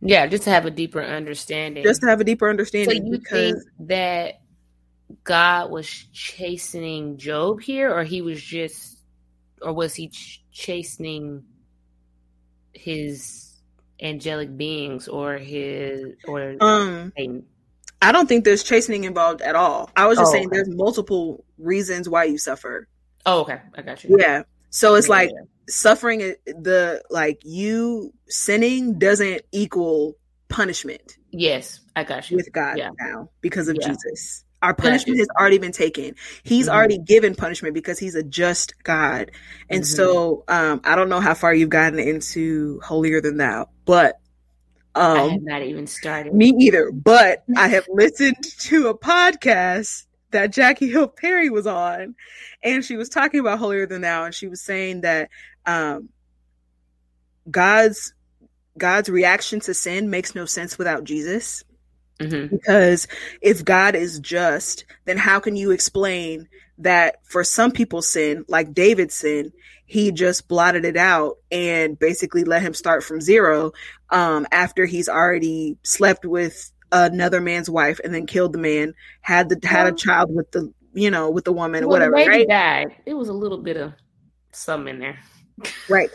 Yeah, 0.00 0.26
just 0.26 0.44
to 0.44 0.50
have 0.50 0.64
a 0.64 0.70
deeper 0.70 1.02
understanding. 1.02 1.82
Just 1.82 2.00
to 2.00 2.06
have 2.06 2.20
a 2.20 2.24
deeper 2.24 2.48
understanding. 2.48 2.96
So 2.98 3.04
you 3.04 3.18
because... 3.18 3.52
think 3.52 3.88
that 3.88 4.40
God 5.24 5.70
was 5.70 5.88
chastening 6.12 7.18
Job 7.18 7.60
here, 7.60 7.94
or 7.94 8.04
he 8.04 8.22
was 8.22 8.42
just, 8.42 8.98
or 9.60 9.72
was 9.72 9.94
he 9.94 10.08
ch- 10.08 10.42
chastening 10.52 11.44
his 12.72 13.49
angelic 14.00 14.56
beings, 14.56 15.08
or 15.08 15.38
his, 15.38 16.14
or 16.26 16.56
um. 16.60 17.12
I 18.02 18.12
don't 18.12 18.26
think 18.26 18.44
there's 18.44 18.62
chastening 18.62 19.04
involved 19.04 19.42
at 19.42 19.54
all. 19.54 19.90
I 19.94 20.06
was 20.06 20.16
just 20.16 20.30
oh, 20.30 20.32
saying 20.32 20.46
okay. 20.46 20.56
there's 20.56 20.70
multiple 20.70 21.44
reasons 21.58 22.08
why 22.08 22.24
you 22.24 22.38
suffer. 22.38 22.88
Oh, 23.26 23.40
okay. 23.40 23.60
I 23.74 23.82
got 23.82 24.02
you. 24.02 24.16
Yeah. 24.18 24.44
So 24.70 24.94
it's 24.94 25.06
yeah, 25.06 25.14
like 25.14 25.30
yeah. 25.30 25.42
suffering 25.68 26.18
the 26.46 27.02
like 27.10 27.42
you 27.44 28.12
sinning 28.28 28.98
doesn't 28.98 29.42
equal 29.52 30.16
punishment. 30.48 31.18
Yes, 31.30 31.80
I 31.94 32.04
got 32.04 32.30
you. 32.30 32.38
With 32.38 32.50
God 32.52 32.78
yeah. 32.78 32.90
now 32.98 33.28
because 33.42 33.68
of 33.68 33.78
Jesus. 33.80 34.44
Our 34.62 34.74
punishment 34.74 35.18
has 35.18 35.28
already 35.38 35.58
been 35.58 35.72
taken. 35.72 36.14
He's 36.42 36.66
mm-hmm. 36.66 36.74
already 36.74 36.98
given 36.98 37.34
punishment 37.34 37.74
because 37.74 37.98
he's 37.98 38.14
a 38.14 38.22
just 38.22 38.74
God. 38.82 39.30
And 39.70 39.82
mm-hmm. 39.82 39.96
so 39.96 40.44
um, 40.48 40.80
I 40.84 40.96
don't 40.96 41.08
know 41.08 41.20
how 41.20 41.34
far 41.34 41.54
you've 41.54 41.70
gotten 41.70 41.98
into 41.98 42.80
holier 42.80 43.20
than 43.22 43.38
thou, 43.38 43.68
but 43.86 44.20
um, 44.94 45.16
I 45.16 45.28
have 45.28 45.42
not 45.42 45.62
even 45.62 45.86
started. 45.86 46.34
Me 46.34 46.54
either. 46.58 46.90
But 46.92 47.44
I 47.56 47.68
have 47.68 47.86
listened 47.88 48.42
to 48.42 48.88
a 48.88 48.98
podcast 48.98 50.04
that 50.30 50.52
Jackie 50.52 50.90
Hill 50.90 51.08
Perry 51.08 51.50
was 51.50 51.66
on, 51.66 52.14
and 52.62 52.84
she 52.84 52.96
was 52.96 53.08
talking 53.08 53.40
about 53.40 53.58
holier 53.58 53.86
than 53.86 54.02
thou, 54.02 54.24
and 54.24 54.34
she 54.34 54.46
was 54.46 54.60
saying 54.60 55.02
that 55.02 55.30
um, 55.66 56.10
God's 57.50 58.14
God's 58.78 59.08
reaction 59.08 59.60
to 59.60 59.74
sin 59.74 60.10
makes 60.10 60.34
no 60.34 60.44
sense 60.44 60.78
without 60.78 61.04
Jesus. 61.04 61.64
Mm-hmm. 62.20 62.56
Because 62.56 63.08
if 63.40 63.64
God 63.64 63.94
is 63.94 64.20
just, 64.20 64.84
then 65.06 65.16
how 65.16 65.40
can 65.40 65.56
you 65.56 65.70
explain 65.70 66.48
that 66.78 67.16
for 67.24 67.44
some 67.44 67.72
people's 67.72 68.08
sin, 68.08 68.44
like 68.48 68.74
David's 68.74 69.14
sin, 69.14 69.52
he 69.86 70.12
just 70.12 70.48
blotted 70.48 70.84
it 70.84 70.96
out 70.96 71.38
and 71.50 71.98
basically 71.98 72.44
let 72.44 72.62
him 72.62 72.74
start 72.74 73.02
from 73.02 73.20
zero 73.20 73.72
um, 74.10 74.46
after 74.52 74.86
he's 74.86 75.08
already 75.08 75.76
slept 75.82 76.24
with 76.24 76.70
another 76.92 77.40
man's 77.40 77.68
wife 77.68 78.00
and 78.02 78.14
then 78.14 78.26
killed 78.26 78.52
the 78.52 78.58
man, 78.58 78.94
had 79.20 79.48
the 79.48 79.66
had 79.66 79.86
a 79.86 79.92
child 79.92 80.34
with 80.34 80.50
the 80.52 80.72
you 80.92 81.10
know 81.10 81.30
with 81.30 81.44
the 81.44 81.52
woman, 81.52 81.82
well, 81.82 81.90
whatever. 81.90 82.12
The 82.12 82.24
baby 82.24 82.30
right? 82.30 82.48
died. 82.48 82.96
It 83.06 83.14
was 83.14 83.28
a 83.28 83.32
little 83.32 83.58
bit 83.58 83.76
of 83.76 83.92
some 84.52 84.88
in 84.88 84.98
there, 84.98 85.18
right? 85.88 86.10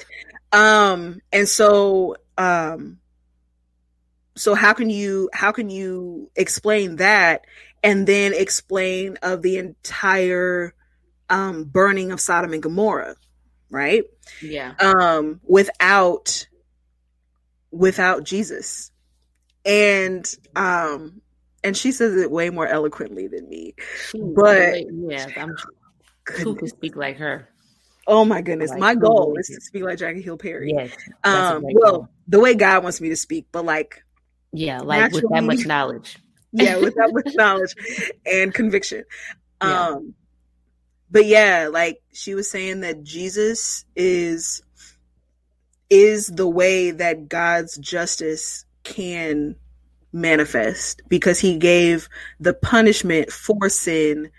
Um, 0.52 1.20
and 1.34 1.48
so 1.48 2.16
um, 2.38 3.00
so 4.36 4.54
how 4.54 4.74
can 4.74 4.90
you 4.90 5.30
how 5.34 5.52
can 5.52 5.70
you 5.70 6.30
explain 6.36 6.98
that 6.98 7.46
and 7.84 8.08
then 8.08 8.34
explain 8.34 9.18
of 9.22 9.42
the 9.42 9.58
entire 9.58 10.74
um, 11.30 11.66
burning 11.66 12.12
of 12.12 12.20
Sodom 12.20 12.54
and 12.54 12.62
Gomorrah, 12.62 13.16
right? 13.70 14.04
Yeah. 14.42 14.74
Um, 14.80 15.40
without 15.44 16.48
without 17.72 18.24
Jesus, 18.24 18.92
and 19.64 20.30
um, 20.56 21.22
and 21.64 21.76
she 21.76 21.92
says 21.92 22.16
it 22.16 22.32
way 22.32 22.50
more 22.50 22.68
eloquently 22.68 23.28
than 23.28 23.48
me. 23.50 23.76
But 24.14 24.86
yeah, 24.92 25.28
I'm 25.38 25.56
who 26.28 26.56
can 26.56 26.68
speak 26.68 26.96
like 26.96 27.18
her. 27.18 27.50
Oh 28.08 28.26
my 28.26 28.42
goodness. 28.42 28.70
Like, 28.70 28.80
my 28.80 28.96
goal 28.96 29.36
is 29.38 29.48
to 29.48 29.62
speak 29.62 29.84
like 29.84 29.98
Jackie 29.98 30.22
Hill 30.22 30.38
Perry. 30.38 30.74
Yes. 30.76 30.92
Um, 31.24 31.64
well, 31.72 32.10
the 32.28 32.40
way 32.40 32.54
God 32.54 32.84
wants 32.84 33.02
me 33.02 33.10
to 33.10 33.16
speak, 33.16 33.48
but 33.52 33.66
like 33.66 34.04
yeah, 34.56 34.82
like 34.82 35.12
with 35.12 35.26
that 35.30 35.44
much 35.44 35.66
knowledge. 35.66 36.18
yeah, 36.52 36.78
with 36.78 36.96
that 36.96 37.12
much 37.14 37.34
knowledge 37.36 37.76
and 38.26 38.54
conviction. 38.54 39.04
Yeah. 39.62 39.88
Um 39.88 40.16
but 41.12 41.26
yeah, 41.26 41.70
like 41.72 42.02
she 42.14 42.36
was 42.36 42.50
saying 42.50 42.82
that 42.82 43.04
Jesus 43.04 43.86
is 43.96 44.62
is 45.90 46.28
the 46.28 46.48
way 46.48 46.92
that 46.92 47.30
God's 47.30 47.78
justice 47.78 48.66
can 48.84 49.56
manifest 50.12 51.02
because 51.10 51.40
he 51.40 51.58
gave 51.58 52.08
the 52.40 52.54
punishment 52.54 53.32
for 53.32 53.70
sin 53.70 54.32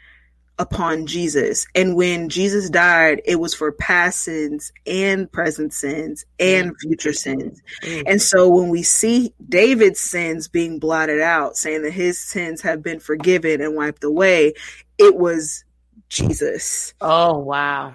upon 0.59 1.07
Jesus. 1.07 1.67
And 1.75 1.97
when 1.97 2.29
Jesus 2.29 2.71
died, 2.71 3.21
it 3.25 3.37
was 3.37 3.55
for 3.55 3.73
past 3.73 4.23
sins 4.23 4.73
and 4.87 5.31
present 5.31 5.75
sins 5.75 6.25
and 6.39 6.73
future 6.81 7.13
sins. 7.13 7.61
Mm. 7.83 8.03
And 8.07 8.23
so 8.23 8.49
when 8.49 8.71
we 8.71 8.83
see 8.83 9.35
David's 9.49 10.01
sins 10.01 10.49
being 10.49 10.79
blotted 10.79 11.21
out, 11.21 11.57
saying 11.57 11.83
that 11.83 11.93
his 11.93 12.19
sins 12.19 12.63
have 12.63 12.83
been 12.83 13.01
forgiven 13.01 13.61
and 13.61 13.77
wiped 13.77 14.05
away, 14.05 14.55
it 14.99 15.17
was 15.17 15.65
Jesus. 16.09 16.95
Oh, 17.01 17.39
wow. 17.39 17.95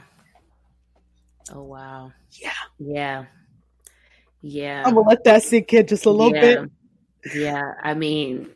Oh, 1.52 1.64
wow. 1.64 2.12
Yeah. 2.32 2.52
Yeah. 2.80 3.26
Yeah. 4.42 4.84
I'm 4.86 4.94
going 4.94 5.06
to 5.06 5.10
let 5.10 5.24
that 5.24 5.44
sink 5.44 5.74
in 5.74 5.88
just 5.88 6.06
a 6.06 6.12
little 6.12 6.36
yeah. 6.36 6.42
bit. 6.42 6.72
Yeah. 7.36 7.74
I 7.82 7.96
mean, 7.96 8.50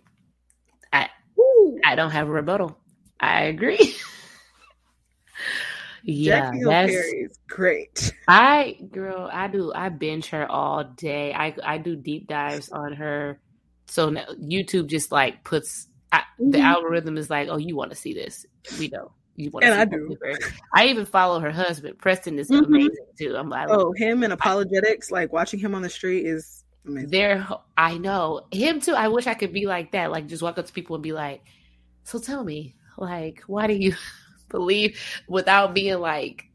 I, 0.93 1.09
Ooh. 1.39 1.79
I 1.83 1.95
don't 1.95 2.11
have 2.11 2.27
a 2.27 2.31
rebuttal. 2.31 2.77
I 3.19 3.43
agree. 3.43 3.95
yeah, 6.03 6.51
Jackie 6.51 6.63
that's 6.63 6.93
is 6.93 7.39
great. 7.47 8.13
I 8.27 8.77
girl, 8.91 9.29
I 9.31 9.47
do. 9.47 9.71
I 9.73 9.89
binge 9.89 10.29
her 10.29 10.49
all 10.49 10.83
day. 10.83 11.33
I 11.33 11.55
I 11.63 11.77
do 11.77 11.95
deep 11.95 12.27
dives 12.27 12.69
on 12.69 12.93
her. 12.93 13.39
So 13.87 14.09
now 14.09 14.25
YouTube 14.41 14.87
just 14.87 15.11
like 15.11 15.43
puts 15.43 15.87
I, 16.15 16.19
mm-hmm. 16.19 16.51
the 16.51 16.59
algorithm 16.59 17.17
is 17.17 17.29
like, 17.29 17.49
oh, 17.49 17.57
you 17.57 17.75
want 17.75 17.91
to 17.91 17.95
see 17.95 18.13
this? 18.13 18.45
We 18.79 18.87
know 18.87 19.11
you 19.35 19.51
want. 19.51 19.65
And 19.65 19.73
I 19.73 19.85
do. 19.85 20.17
Her. 20.21 20.33
I 20.73 20.87
even 20.87 21.05
follow 21.05 21.39
her 21.41 21.51
husband. 21.51 21.97
Preston 21.97 22.39
is 22.39 22.49
mm-hmm. 22.49 22.65
amazing 22.65 23.07
too. 23.17 23.35
I'm 23.35 23.49
like, 23.49 23.67
oh, 23.69 23.91
him 23.91 24.23
and 24.23 24.31
apologetics. 24.31 25.11
I, 25.11 25.15
like 25.15 25.33
watching 25.33 25.59
him 25.59 25.75
on 25.75 25.81
the 25.81 25.89
street 25.89 26.25
is 26.25 26.63
amazing. 26.85 27.09
There, 27.09 27.47
I 27.77 27.97
know 27.97 28.47
him 28.51 28.79
too. 28.79 28.93
I 28.93 29.09
wish 29.09 29.27
I 29.27 29.33
could 29.33 29.51
be 29.51 29.65
like 29.65 29.91
that. 29.91 30.09
Like 30.09 30.27
just 30.27 30.41
walk 30.41 30.57
up 30.57 30.67
to 30.67 30.73
people 30.73 30.95
and 30.95 31.03
be 31.03 31.11
like, 31.11 31.43
so 32.03 32.19
tell 32.19 32.43
me, 32.43 32.75
like, 32.97 33.43
why 33.47 33.67
do 33.67 33.73
you 33.73 33.95
believe 34.49 34.99
without 35.27 35.73
being 35.73 35.99
like 35.99 36.45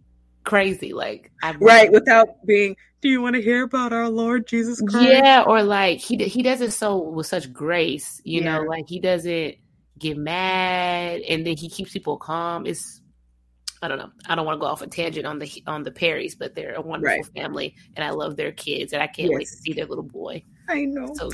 crazy? 0.45 0.93
Like, 0.93 1.31
I 1.43 1.53
right 1.53 1.91
without 1.91 2.45
being. 2.47 2.77
Do 3.03 3.09
you 3.09 3.23
want 3.23 3.35
to 3.35 3.41
hear 3.41 3.63
about 3.63 3.95
our 3.95 4.11
Lord 4.11 4.47
Jesus 4.47 4.79
Christ? 4.83 5.09
Yeah, 5.09 5.45
or 5.47 5.63
like 5.63 6.01
he 6.01 6.17
he 6.17 6.43
does 6.43 6.61
it 6.61 6.73
so 6.73 6.99
with 6.99 7.27
such 7.27 7.51
grace, 7.51 8.21
you 8.25 8.43
yeah. 8.43 8.59
know, 8.59 8.63
like 8.65 8.89
he 8.89 9.01
doesn't 9.01 9.55
get 9.99 10.17
mad 10.17 11.21
and 11.23 11.47
then 11.47 11.57
he 11.57 11.71
keeps 11.71 11.93
people 11.93 12.19
calm. 12.19 12.67
It's 12.67 13.01
I 13.83 13.89
don't 13.89 13.99
know. 13.99 14.11
I 14.27 14.35
don't 14.35 14.45
want 14.45 14.57
to 14.57 14.61
go 14.61 14.67
off 14.67 14.83
a 14.83 14.87
tangent 14.87 15.27
on 15.27 15.39
the 15.39 15.63
on 15.67 15.83
the 15.83 15.91
Perrys, 15.91 16.35
but 16.39 16.55
they're 16.55 16.75
a 16.75 16.83
wonderful 16.83 17.17
right. 17.17 17.33
family, 17.35 17.75
and 17.97 18.05
I 18.05 18.11
love 18.11 18.37
their 18.37 18.53
kids, 18.53 18.93
and 18.93 19.03
I 19.03 19.07
can't 19.07 19.31
yes. 19.31 19.39
wait 19.39 19.47
to 19.47 19.57
see 19.57 19.73
their 19.73 19.87
little 19.87 20.05
boy. 20.05 20.43
I 20.69 20.85
know. 20.85 21.07
So, 21.15 21.31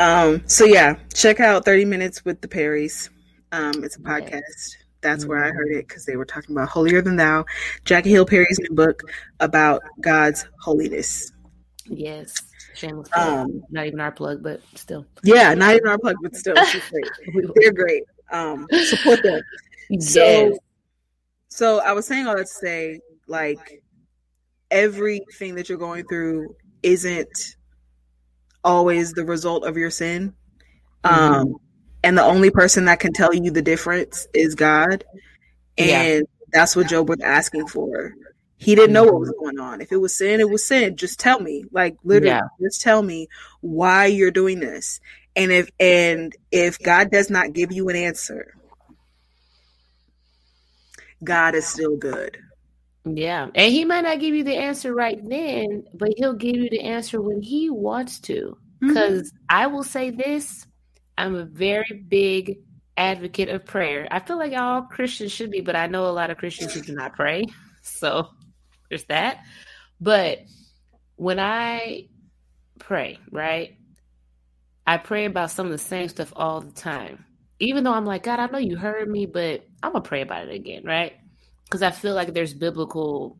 um. 0.00 0.42
So 0.46 0.64
yeah, 0.64 0.96
check 1.14 1.38
out 1.38 1.64
Thirty 1.64 1.84
Minutes 1.84 2.24
with 2.24 2.40
the 2.40 2.48
Perrys. 2.48 3.08
Um, 3.52 3.84
it's 3.84 3.96
a 3.96 4.00
podcast. 4.00 4.76
That's 5.00 5.24
where 5.24 5.44
I 5.44 5.50
heard 5.50 5.72
it 5.72 5.88
because 5.88 6.04
they 6.04 6.16
were 6.16 6.26
talking 6.26 6.54
about 6.54 6.68
holier 6.68 7.00
than 7.00 7.16
thou. 7.16 7.44
Jackie 7.84 8.10
Hill 8.10 8.26
Perry's 8.26 8.58
new 8.58 8.74
book 8.74 9.02
about 9.40 9.82
God's 10.00 10.46
holiness. 10.60 11.32
Yes. 11.86 12.34
Shameless 12.74 13.08
um, 13.16 13.62
not 13.70 13.86
even 13.86 14.00
our 14.00 14.12
plug, 14.12 14.42
but 14.42 14.60
still. 14.74 15.06
Yeah, 15.24 15.54
not 15.54 15.74
even 15.74 15.88
our 15.88 15.98
plug, 15.98 16.16
but 16.22 16.36
still. 16.36 16.54
Great. 16.90 17.50
They're 17.56 17.72
great. 17.72 18.04
Um, 18.30 18.66
support 18.84 19.22
them. 19.22 19.42
Yes. 19.88 20.12
So, 20.12 20.58
so 21.48 21.80
I 21.80 21.92
was 21.92 22.06
saying 22.06 22.26
all 22.26 22.36
that 22.36 22.46
to 22.46 22.46
say, 22.46 23.00
like, 23.26 23.82
everything 24.70 25.56
that 25.56 25.68
you're 25.68 25.78
going 25.78 26.06
through 26.06 26.54
isn't 26.82 27.56
always 28.62 29.12
the 29.12 29.24
result 29.24 29.64
of 29.64 29.76
your 29.76 29.90
sin. 29.90 30.34
Mm-hmm. 31.04 31.34
Um, 31.34 31.54
and 32.02 32.16
the 32.16 32.24
only 32.24 32.50
person 32.50 32.86
that 32.86 33.00
can 33.00 33.12
tell 33.12 33.34
you 33.34 33.50
the 33.50 33.62
difference 33.62 34.26
is 34.32 34.54
God. 34.54 35.04
And 35.76 35.88
yeah. 35.88 36.20
that's 36.52 36.74
what 36.74 36.88
Job 36.88 37.08
was 37.08 37.20
asking 37.20 37.66
for. 37.66 38.14
He 38.56 38.74
didn't 38.74 38.92
know 38.92 39.04
what 39.04 39.20
was 39.20 39.34
going 39.38 39.58
on. 39.58 39.80
If 39.80 39.90
it 39.90 39.96
was 39.96 40.14
sin, 40.14 40.40
it 40.40 40.50
was 40.50 40.66
sin. 40.66 40.96
Just 40.96 41.18
tell 41.18 41.40
me. 41.40 41.64
Like 41.72 41.96
literally, 42.04 42.28
yeah. 42.28 42.48
just 42.60 42.82
tell 42.82 43.02
me 43.02 43.28
why 43.60 44.06
you're 44.06 44.30
doing 44.30 44.60
this. 44.60 45.00
And 45.34 45.50
if 45.50 45.70
and 45.78 46.34
if 46.50 46.78
God 46.78 47.10
does 47.10 47.30
not 47.30 47.54
give 47.54 47.72
you 47.72 47.88
an 47.88 47.96
answer, 47.96 48.54
God 51.24 51.54
is 51.54 51.66
still 51.66 51.96
good. 51.96 52.36
Yeah. 53.04 53.48
And 53.54 53.72
he 53.72 53.84
might 53.84 54.02
not 54.02 54.20
give 54.20 54.34
you 54.34 54.44
the 54.44 54.56
answer 54.56 54.94
right 54.94 55.18
then, 55.26 55.84
but 55.94 56.12
he'll 56.16 56.34
give 56.34 56.56
you 56.56 56.68
the 56.68 56.82
answer 56.82 57.20
when 57.20 57.40
he 57.40 57.70
wants 57.70 58.20
to. 58.20 58.58
Because 58.80 59.28
mm-hmm. 59.28 59.46
I 59.48 59.66
will 59.68 59.84
say 59.84 60.10
this 60.10 60.66
I'm 61.16 61.34
a 61.34 61.44
very 61.44 62.04
big 62.08 62.58
advocate 62.96 63.48
of 63.48 63.64
prayer. 63.64 64.06
I 64.10 64.20
feel 64.20 64.38
like 64.38 64.52
all 64.52 64.82
Christians 64.82 65.32
should 65.32 65.50
be, 65.50 65.60
but 65.60 65.76
I 65.76 65.86
know 65.86 66.06
a 66.06 66.12
lot 66.12 66.30
of 66.30 66.38
Christians 66.38 66.74
who 66.74 66.82
do 66.82 66.94
not 66.94 67.14
pray. 67.14 67.44
So 67.82 68.28
there's 68.90 69.04
that. 69.04 69.38
But 70.02 70.40
when 71.16 71.40
I 71.40 72.08
pray, 72.78 73.18
right, 73.30 73.78
I 74.86 74.98
pray 74.98 75.24
about 75.24 75.50
some 75.50 75.64
of 75.64 75.72
the 75.72 75.78
same 75.78 76.08
stuff 76.08 76.30
all 76.36 76.60
the 76.60 76.72
time. 76.72 77.24
Even 77.58 77.82
though 77.82 77.94
I'm 77.94 78.04
like, 78.04 78.22
God, 78.22 78.38
I 78.38 78.46
know 78.46 78.58
you 78.58 78.76
heard 78.76 79.08
me, 79.08 79.24
but 79.24 79.66
I'm 79.82 79.92
going 79.92 80.02
to 80.02 80.08
pray 80.08 80.20
about 80.20 80.48
it 80.48 80.54
again, 80.54 80.84
right? 80.84 81.14
Because 81.64 81.82
I 81.82 81.90
feel 81.90 82.14
like 82.14 82.34
there's 82.34 82.52
biblical 82.52 83.38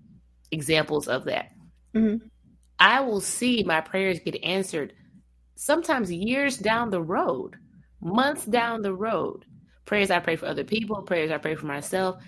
examples 0.51 1.07
of 1.07 1.25
that. 1.25 1.53
Mm-hmm. 1.95 2.27
I 2.79 3.01
will 3.01 3.21
see 3.21 3.63
my 3.63 3.83
prayers 3.83 4.21
get 4.21 4.43
answered 4.43 4.95
sometimes 5.61 6.11
years 6.11 6.57
down 6.57 6.91
the 6.91 7.03
road 7.03 7.57
months 8.01 8.47
down 8.47 8.81
the 8.81 8.95
road, 8.95 9.45
prayers 9.85 10.11
I 10.11 10.19
pray 10.21 10.37
for 10.37 10.47
other 10.47 10.65
people, 10.65 11.03
prayers 11.03 11.31
I 11.31 11.37
pray 11.37 11.55
for 11.55 11.67
myself, 11.67 12.23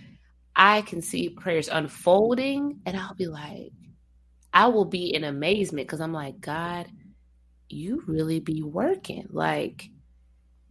I 0.54 0.82
can 0.82 1.00
see 1.00 1.30
prayers 1.30 1.68
unfolding 1.68 2.80
and 2.84 2.94
I'll 2.94 3.14
be 3.14 3.26
like, 3.26 3.72
I 4.52 4.66
will 4.66 4.84
be 4.84 5.14
in 5.14 5.24
amazement 5.24 5.88
because 5.88 6.02
I'm 6.02 6.12
like, 6.12 6.40
God, 6.40 6.88
you 7.70 8.02
really 8.06 8.38
be 8.38 8.62
working 8.62 9.28
like 9.30 9.88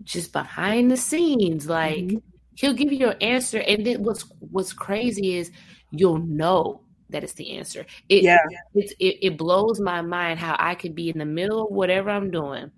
just 0.04 0.32
behind 0.32 0.92
the 0.92 0.98
scenes. 0.98 1.68
Like, 1.68 1.98
mm-hmm. 1.98 2.18
He'll 2.54 2.74
give 2.74 2.92
you 2.92 3.00
your 3.00 3.16
answer, 3.22 3.60
and 3.60 3.86
then 3.86 4.04
what's 4.04 4.24
what's 4.40 4.74
crazy 4.74 5.38
is 5.38 5.52
you'll 5.90 6.20
know 6.20 6.84
that 7.12 7.24
it's 7.24 7.34
the 7.34 7.58
answer. 7.58 7.86
It, 8.10 8.24
yeah, 8.24 8.40
it, 8.74 8.94
it, 9.00 9.26
it 9.26 9.38
blows 9.38 9.80
my 9.80 10.02
mind 10.02 10.40
how 10.40 10.56
I 10.60 10.76
could 10.76 10.96
be 10.96 11.10
in 11.10 11.18
the 11.18 11.26
middle 11.26 11.66
of 11.66 11.72
whatever 11.72 12.10
I'm 12.10 12.32
doing, 12.32 12.72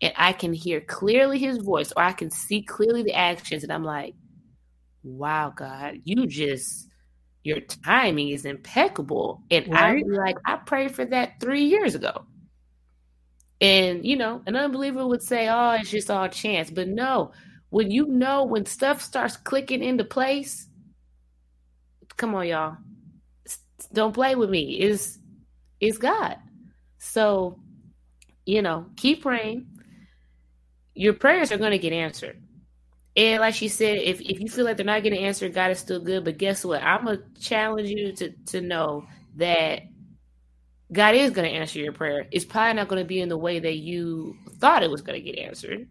and 0.00 0.12
I 0.16 0.32
can 0.32 0.52
hear 0.52 0.80
clearly 0.80 1.38
His 1.38 1.58
voice, 1.58 1.92
or 1.96 2.02
I 2.02 2.12
can 2.12 2.30
see 2.30 2.62
clearly 2.62 3.02
the 3.02 3.14
actions, 3.14 3.62
and 3.62 3.72
I'm 3.72 3.84
like, 3.84 4.14
"Wow, 5.02 5.52
God, 5.54 6.00
you 6.04 6.26
just." 6.26 6.88
Your 7.44 7.58
timing 7.58 8.28
is 8.28 8.44
impeccable. 8.44 9.42
And 9.50 9.66
right? 9.66 10.04
I'm 10.04 10.12
like, 10.12 10.36
I 10.46 10.58
prayed 10.58 10.94
for 10.94 11.04
that 11.06 11.40
three 11.40 11.64
years 11.64 11.96
ago. 11.96 12.24
And, 13.60 14.04
you 14.04 14.16
know, 14.16 14.42
an 14.46 14.56
unbeliever 14.56 15.06
would 15.06 15.22
say, 15.22 15.48
oh, 15.48 15.72
it's 15.72 15.90
just 15.90 16.10
all 16.10 16.28
chance. 16.28 16.70
But 16.70 16.88
no, 16.88 17.32
when 17.70 17.90
you 17.90 18.06
know, 18.06 18.44
when 18.44 18.66
stuff 18.66 19.00
starts 19.00 19.36
clicking 19.36 19.82
into 19.82 20.04
place, 20.04 20.68
come 22.16 22.34
on, 22.34 22.46
y'all. 22.46 22.76
Don't 23.86 24.12
play 24.12 24.34
with 24.34 24.50
me. 24.50 24.80
Is 24.80 25.18
is 25.80 25.98
God. 25.98 26.36
So, 26.98 27.58
you 28.46 28.62
know, 28.62 28.86
keep 28.96 29.22
praying. 29.22 29.66
Your 30.94 31.14
prayers 31.14 31.50
are 31.50 31.58
going 31.58 31.72
to 31.72 31.78
get 31.78 31.92
answered. 31.92 32.40
And 33.16 33.40
like 33.40 33.54
she 33.54 33.68
said, 33.68 33.98
if, 33.98 34.20
if 34.20 34.40
you 34.40 34.48
feel 34.48 34.64
like 34.64 34.76
they're 34.76 34.86
not 34.86 35.02
getting 35.02 35.24
answered, 35.24 35.54
God 35.54 35.70
is 35.70 35.78
still 35.78 36.00
good. 36.00 36.24
But 36.24 36.38
guess 36.38 36.64
what? 36.64 36.82
I'm 36.82 37.04
going 37.04 37.18
to 37.18 37.40
challenge 37.40 37.88
you 37.90 38.12
to, 38.12 38.30
to 38.46 38.60
know 38.60 39.06
that 39.36 39.82
God 40.92 41.14
is 41.14 41.32
going 41.32 41.50
to 41.50 41.56
answer 41.56 41.78
your 41.78 41.92
prayer. 41.92 42.26
It's 42.30 42.44
probably 42.44 42.74
not 42.74 42.88
going 42.88 43.02
to 43.02 43.08
be 43.08 43.20
in 43.20 43.28
the 43.28 43.36
way 43.36 43.58
that 43.58 43.76
you 43.76 44.36
thought 44.58 44.82
it 44.82 44.90
was 44.90 45.02
going 45.02 45.22
to 45.22 45.32
get 45.32 45.38
answered. 45.40 45.88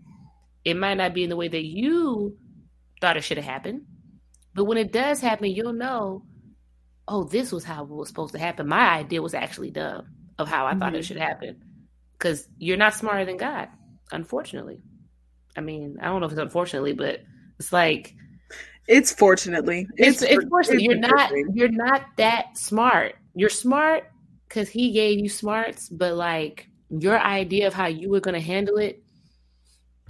It 0.64 0.78
might 0.78 0.96
not 0.96 1.14
be 1.14 1.24
in 1.24 1.30
the 1.30 1.36
way 1.36 1.48
that 1.48 1.66
you 1.66 2.38
thought 3.02 3.18
it 3.18 3.24
should 3.24 3.38
have 3.38 3.46
happened. 3.46 3.82
But 4.54 4.66
when 4.66 4.78
it 4.78 4.92
does 4.92 5.20
happen, 5.22 5.52
you'll 5.52 5.74
know, 5.74 6.24
oh, 7.12 7.26
this 7.26 7.52
was 7.52 7.66
how 7.66 7.84
it 7.84 7.90
was 7.90 8.08
supposed 8.08 8.34
to 8.34 8.40
happen. 8.40 8.68
My 8.68 8.90
idea 8.90 9.22
was 9.22 9.34
actually 9.34 9.70
dumb 9.70 10.08
of 10.40 10.48
how 10.48 10.66
I 10.66 10.72
mm-hmm. 10.72 10.80
thought 10.80 10.96
it 10.96 11.00
mm-hmm. 11.00 11.04
should 11.04 11.18
happen. 11.18 11.62
Because 12.14 12.48
you're 12.58 12.78
not 12.78 12.94
smarter 12.94 13.26
than 13.26 13.38
God, 13.38 13.68
unfortunately. 14.12 14.82
I 15.58 15.62
mean, 15.62 15.98
I 16.02 16.06
don't 16.06 16.22
know 16.22 16.28
if 16.28 16.32
it's 16.32 16.42
unfortunately, 16.42 16.94
but 16.94 17.22
it's 17.60 17.74
like 17.74 18.16
it's 18.88 19.12
fortunately. 19.12 19.88
It's 19.98 20.22
it's, 20.22 20.32
it's 20.32 20.46
fortunately. 20.50 20.86
You're 20.86 20.96
not 20.96 21.32
you're 21.54 21.68
not 21.68 22.06
that 22.18 22.58
smart. 22.58 23.16
You're 23.36 23.50
smart 23.50 24.10
because 24.48 24.70
he 24.70 24.92
gave 24.92 25.20
you 25.20 25.28
smarts, 25.28 25.90
but 25.90 26.16
like 26.16 26.68
your 26.90 27.20
idea 27.20 27.68
of 27.68 27.74
how 27.74 27.88
you 27.88 28.10
were 28.10 28.20
going 28.22 28.36
to 28.36 28.40
handle 28.40 28.78
it, 28.78 29.04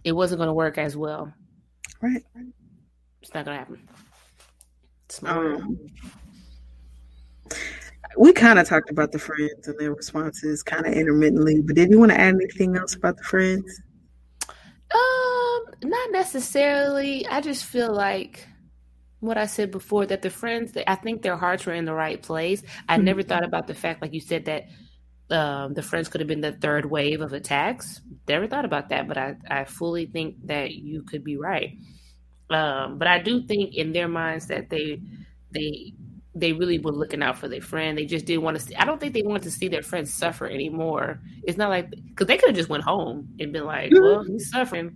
it 0.03 0.11
wasn't 0.11 0.39
going 0.39 0.49
to 0.49 0.53
work 0.53 0.77
as 0.77 0.95
well. 0.95 1.33
Right. 2.01 2.23
It's 3.21 3.33
not 3.33 3.45
going 3.45 3.57
to 3.57 3.59
happen. 3.59 3.87
Um, 5.23 5.77
we 8.17 8.33
kind 8.33 8.59
of 8.59 8.67
talked 8.67 8.89
about 8.89 9.11
the 9.11 9.19
friends 9.19 9.67
and 9.67 9.79
their 9.79 9.93
responses 9.93 10.63
kind 10.63 10.85
of 10.85 10.93
intermittently, 10.93 11.61
but 11.61 11.75
did 11.75 11.89
you 11.89 11.99
want 11.99 12.11
to 12.11 12.19
add 12.19 12.35
anything 12.35 12.75
else 12.75 12.95
about 12.95 13.17
the 13.17 13.23
friends? 13.23 13.81
Um, 14.93 15.65
not 15.83 16.11
necessarily. 16.11 17.25
I 17.27 17.41
just 17.41 17.65
feel 17.65 17.93
like 17.93 18.47
what 19.19 19.37
I 19.37 19.45
said 19.45 19.71
before 19.71 20.05
that 20.07 20.21
the 20.21 20.29
friends, 20.29 20.73
I 20.87 20.95
think 20.95 21.21
their 21.21 21.37
hearts 21.37 21.65
were 21.65 21.73
in 21.73 21.85
the 21.85 21.93
right 21.93 22.21
place. 22.21 22.63
I 22.89 22.95
mm-hmm. 22.95 23.05
never 23.05 23.23
thought 23.23 23.43
about 23.43 23.67
the 23.67 23.73
fact, 23.73 24.01
like 24.01 24.13
you 24.13 24.19
said, 24.19 24.45
that 24.45 24.65
um, 25.29 25.73
the 25.73 25.81
friends 25.81 26.09
could 26.09 26.19
have 26.19 26.27
been 26.27 26.41
the 26.41 26.51
third 26.51 26.85
wave 26.85 27.21
of 27.21 27.31
attacks. 27.31 28.01
Never 28.27 28.47
thought 28.47 28.65
about 28.65 28.89
that, 28.89 29.07
but 29.07 29.17
I, 29.17 29.35
I 29.47 29.63
fully 29.63 30.07
think 30.07 30.35
that 30.47 30.71
you 30.71 31.03
could 31.03 31.23
be 31.23 31.37
right. 31.37 31.77
Um, 32.49 32.97
but 32.97 33.07
I 33.07 33.19
do 33.19 33.43
think 33.43 33.75
in 33.75 33.93
their 33.93 34.09
minds 34.09 34.47
that 34.47 34.69
they 34.69 35.01
they 35.53 35.93
they 36.33 36.53
really 36.53 36.79
were 36.79 36.91
looking 36.91 37.21
out 37.21 37.37
for 37.37 37.47
their 37.47 37.61
friend. 37.61 37.97
They 37.97 38.05
just 38.05 38.25
didn't 38.25 38.43
want 38.43 38.57
to 38.57 38.63
see. 38.63 38.75
I 38.75 38.85
don't 38.85 38.99
think 38.99 39.13
they 39.13 39.23
wanted 39.23 39.43
to 39.43 39.51
see 39.51 39.67
their 39.67 39.83
friend 39.83 40.07
suffer 40.07 40.47
anymore. 40.47 41.19
It's 41.43 41.57
not 41.57 41.69
like 41.69 41.89
because 41.89 42.27
they 42.27 42.37
could 42.37 42.49
have 42.49 42.57
just 42.57 42.69
went 42.69 42.83
home 42.83 43.29
and 43.39 43.51
been 43.51 43.65
like. 43.65 43.91
"Well, 43.91 44.23
he's 44.23 44.49
suffering," 44.49 44.95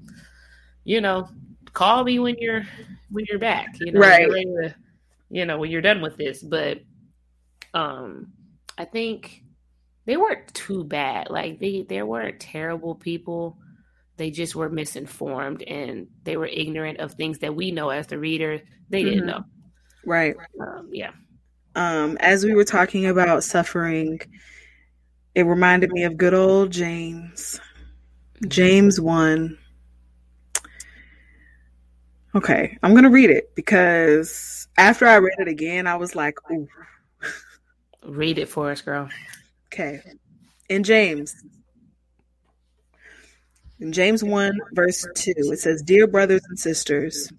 you 0.83 1.01
know 1.01 1.27
call 1.75 2.03
me 2.03 2.17
when 2.17 2.37
you're 2.39 2.63
when 3.11 3.25
you're 3.29 3.37
back. 3.37 3.75
You 3.79 3.91
know, 3.91 3.99
right? 3.99 4.27
To, 4.27 4.73
you 5.29 5.45
know, 5.45 5.59
when 5.59 5.69
you're 5.69 5.81
done 5.81 6.01
with 6.01 6.17
this. 6.17 6.41
But 6.41 6.79
um, 7.75 8.31
I 8.79 8.85
think 8.85 9.43
they 10.05 10.17
weren't 10.17 10.51
too 10.55 10.83
bad. 10.83 11.29
Like 11.29 11.59
they 11.59 11.85
they 11.87 12.01
weren't 12.01 12.39
terrible 12.39 12.95
people. 12.95 13.59
They 14.17 14.31
just 14.31 14.55
were 14.55 14.69
misinformed 14.69 15.61
and 15.61 16.07
they 16.23 16.37
were 16.37 16.47
ignorant 16.47 16.99
of 16.99 17.13
things 17.13 17.39
that 17.39 17.53
we 17.53 17.71
know 17.71 17.89
as 17.89 18.07
the 18.07 18.17
reader 18.17 18.61
they 18.89 19.01
mm-hmm. 19.01 19.09
didn't 19.09 19.25
know. 19.25 19.43
Right. 20.05 20.35
Um, 20.59 20.89
yeah. 20.93 21.11
Um, 21.75 22.17
as 22.19 22.43
we 22.43 22.53
were 22.53 22.63
talking 22.63 23.05
about 23.05 23.43
suffering, 23.43 24.19
it 25.35 25.43
reminded 25.43 25.91
me 25.91 26.03
of 26.03 26.17
good 26.17 26.33
old 26.33 26.71
James. 26.71 27.59
James 28.47 28.99
1 28.99 29.57
Okay, 32.35 32.77
I'm 32.83 32.93
gonna 32.93 33.09
read 33.09 33.29
it 33.29 33.55
because 33.55 34.67
after 34.77 35.07
I 35.07 35.15
read 35.15 35.39
it 35.39 35.47
again, 35.47 35.87
I 35.87 35.95
was 35.95 36.15
like, 36.15 36.37
"Ooh." 36.51 36.67
Read 38.03 38.37
it 38.37 38.49
for 38.49 38.69
us, 38.69 38.81
girl. 38.81 39.09
Okay, 39.67 40.01
in 40.69 40.83
James, 40.83 41.33
in 43.79 43.93
James 43.93 44.21
one 44.21 44.59
verse 44.73 45.05
two, 45.15 45.33
it 45.37 45.59
says, 45.59 45.81
"Dear 45.81 46.07
brothers 46.07 46.41
and 46.49 46.59
sisters." 46.59 47.31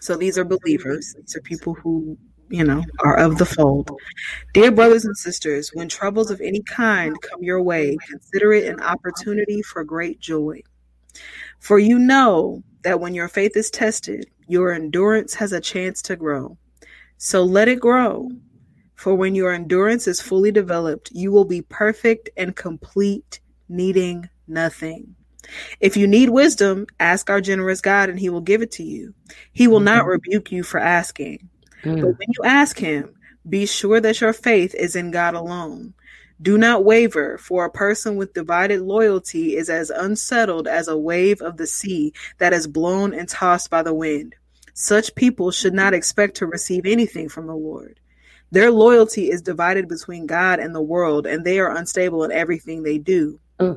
So 0.00 0.16
these 0.16 0.38
are 0.38 0.44
believers. 0.44 1.12
These 1.18 1.34
are 1.34 1.40
people 1.40 1.74
who 1.74 2.16
you 2.48 2.64
know 2.64 2.82
are 3.04 3.16
of 3.16 3.38
the 3.38 3.46
fold. 3.46 3.90
Dear 4.52 4.70
brothers 4.70 5.04
and 5.04 5.16
sisters, 5.16 5.70
when 5.74 5.88
troubles 5.88 6.30
of 6.30 6.40
any 6.40 6.62
kind 6.62 7.20
come 7.20 7.42
your 7.42 7.62
way, 7.62 7.96
consider 8.08 8.52
it 8.52 8.66
an 8.66 8.80
opportunity 8.82 9.62
for 9.62 9.84
great 9.84 10.20
joy. 10.20 10.62
For 11.58 11.78
you 11.78 11.98
know 11.98 12.62
that 12.82 13.00
when 13.00 13.14
your 13.14 13.28
faith 13.28 13.56
is 13.56 13.70
tested, 13.70 14.28
your 14.46 14.72
endurance 14.72 15.34
has 15.34 15.52
a 15.52 15.60
chance 15.60 16.02
to 16.02 16.16
grow. 16.16 16.58
So 17.16 17.42
let 17.42 17.68
it 17.68 17.80
grow. 17.80 18.30
For 18.94 19.14
when 19.14 19.34
your 19.34 19.52
endurance 19.52 20.06
is 20.06 20.20
fully 20.20 20.52
developed, 20.52 21.10
you 21.12 21.32
will 21.32 21.44
be 21.44 21.62
perfect 21.62 22.30
and 22.36 22.54
complete, 22.54 23.40
needing 23.68 24.28
nothing. 24.46 25.16
If 25.80 25.96
you 25.96 26.06
need 26.06 26.30
wisdom, 26.30 26.86
ask 27.00 27.28
our 27.28 27.40
generous 27.40 27.80
God 27.80 28.08
and 28.08 28.18
he 28.18 28.30
will 28.30 28.40
give 28.40 28.62
it 28.62 28.72
to 28.72 28.82
you. 28.82 29.14
He 29.52 29.66
will 29.66 29.80
not 29.80 30.00
mm-hmm. 30.00 30.10
rebuke 30.10 30.52
you 30.52 30.62
for 30.62 30.80
asking. 30.80 31.48
Mm. 31.84 32.00
But 32.00 32.18
when 32.18 32.28
you 32.28 32.44
ask 32.44 32.78
him, 32.78 33.14
be 33.48 33.66
sure 33.66 34.00
that 34.00 34.20
your 34.20 34.32
faith 34.32 34.74
is 34.74 34.96
in 34.96 35.10
God 35.10 35.34
alone. 35.34 35.94
Do 36.42 36.58
not 36.58 36.84
waver, 36.84 37.38
for 37.38 37.64
a 37.64 37.70
person 37.70 38.16
with 38.16 38.34
divided 38.34 38.80
loyalty 38.80 39.56
is 39.56 39.70
as 39.70 39.90
unsettled 39.90 40.66
as 40.66 40.88
a 40.88 40.98
wave 40.98 41.40
of 41.40 41.56
the 41.56 41.66
sea 41.66 42.12
that 42.38 42.52
is 42.52 42.66
blown 42.66 43.14
and 43.14 43.28
tossed 43.28 43.70
by 43.70 43.82
the 43.82 43.94
wind. 43.94 44.34
Such 44.74 45.14
people 45.14 45.52
should 45.52 45.74
not 45.74 45.94
expect 45.94 46.36
to 46.38 46.46
receive 46.46 46.86
anything 46.86 47.28
from 47.28 47.46
the 47.46 47.54
Lord. 47.54 48.00
Their 48.50 48.70
loyalty 48.70 49.30
is 49.30 49.42
divided 49.42 49.88
between 49.88 50.26
God 50.26 50.58
and 50.58 50.74
the 50.74 50.82
world, 50.82 51.26
and 51.26 51.44
they 51.44 51.60
are 51.60 51.74
unstable 51.74 52.24
in 52.24 52.32
everything 52.32 52.82
they 52.82 52.98
do. 52.98 53.38
Uh. 53.58 53.74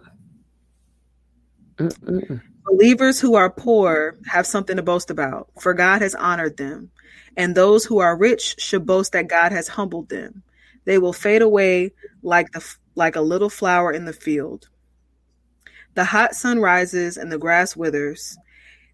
Believers 2.66 3.20
who 3.20 3.36
are 3.36 3.50
poor 3.50 4.18
have 4.26 4.48
something 4.48 4.76
to 4.76 4.84
boast 4.84 5.12
about, 5.12 5.50
for 5.60 5.74
God 5.74 6.02
has 6.02 6.16
honored 6.16 6.58
them. 6.58 6.92
And 7.38 7.56
those 7.56 7.86
who 7.86 8.00
are 8.00 8.18
rich 8.18 8.56
should 8.58 8.86
boast 8.86 9.14
that 9.14 9.30
God 9.30 9.54
has 9.54 9.70
humbled 9.70 10.10
them. 10.10 10.44
They 10.84 10.98
will 10.98 11.14
fade 11.14 11.42
away 11.42 11.94
like 12.24 12.52
the 12.52 12.66
like 12.96 13.16
a 13.16 13.22
little 13.22 13.50
flower 13.50 13.94
in 13.94 14.06
the 14.06 14.14
field. 14.14 14.68
The 15.94 16.04
hot 16.04 16.34
sun 16.36 16.60
rises 16.60 17.16
and 17.16 17.32
the 17.32 17.38
grass 17.38 17.76
withers. 17.76 18.38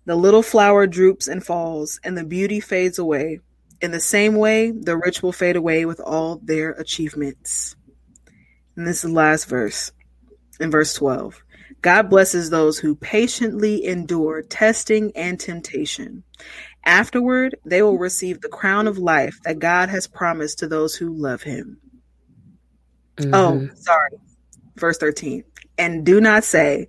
The 0.06 0.16
little 0.16 0.44
flower 0.44 0.86
droops 0.86 1.30
and 1.30 1.44
falls, 1.44 2.00
and 2.04 2.18
the 2.18 2.26
beauty 2.26 2.60
fades 2.60 3.00
away. 3.00 3.40
In 3.82 3.92
the 3.92 4.02
same 4.02 4.36
way, 4.36 4.72
the 4.72 4.98
rich 4.98 5.24
will 5.24 5.32
fade 5.32 5.56
away 5.56 5.86
with 5.86 6.02
all 6.02 6.42
their 6.44 6.72
achievements. 6.72 7.76
And 8.76 8.86
this 8.86 8.98
is 8.98 9.12
the 9.12 9.16
last 9.16 9.46
verse 9.46 9.92
in 10.60 10.72
verse 10.72 10.94
12. 10.96 11.42
God 11.82 12.10
blesses 12.10 12.50
those 12.50 12.80
who 12.80 12.96
patiently 12.96 13.86
endure 13.86 14.42
testing 14.42 15.12
and 15.16 15.40
temptation. 15.40 16.24
Afterward, 16.86 17.58
they 17.66 17.82
will 17.82 17.98
receive 17.98 18.42
the 18.42 18.50
crown 18.50 18.88
of 18.88 18.98
life 18.98 19.40
that 19.46 19.60
God 19.60 19.90
has 19.90 20.08
promised 20.08 20.60
to 20.60 20.68
those 20.68 20.96
who 20.96 21.14
love 21.14 21.44
him. 21.44 21.78
Oh, 23.20 23.24
mm-hmm. 23.24 23.68
Oh, 23.72 23.76
sorry. 23.76 24.10
Verse 24.76 24.98
13. 24.98 25.44
And 25.78 26.06
do 26.06 26.20
not 26.22 26.44
say, 26.44 26.88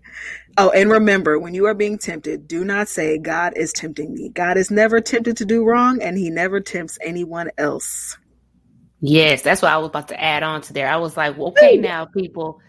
Oh, 0.57 0.71
and 0.71 0.89
remember, 0.89 1.39
when 1.39 1.53
you 1.55 1.66
are 1.66 1.75
being 1.75 1.99
tempted, 1.99 2.47
do 2.47 2.65
not 2.65 2.89
say, 2.89 3.19
God 3.19 3.55
is 3.57 3.73
tempting 3.73 4.15
me. 4.15 4.29
God 4.29 4.57
is 4.57 4.71
never 4.71 5.01
tempted 5.01 5.37
to 5.39 5.45
do 5.45 5.65
wrong, 5.65 6.01
and 6.01 6.16
he 6.16 6.31
never 6.31 6.61
tempts 6.61 6.97
anyone 7.03 7.51
else. 7.59 8.16
Yes, 9.01 9.43
that's 9.43 9.62
what 9.62 9.73
I 9.73 9.79
was 9.79 9.89
about 9.89 10.09
to 10.09 10.23
add 10.23 10.45
on 10.45 10.61
to 10.62 10.73
there. 10.73 10.89
I 10.89 10.97
was 10.97 11.16
like, 11.16 11.37
well, 11.37 11.49
okay, 11.49 11.77
now, 11.77 12.05
people, 12.07 12.61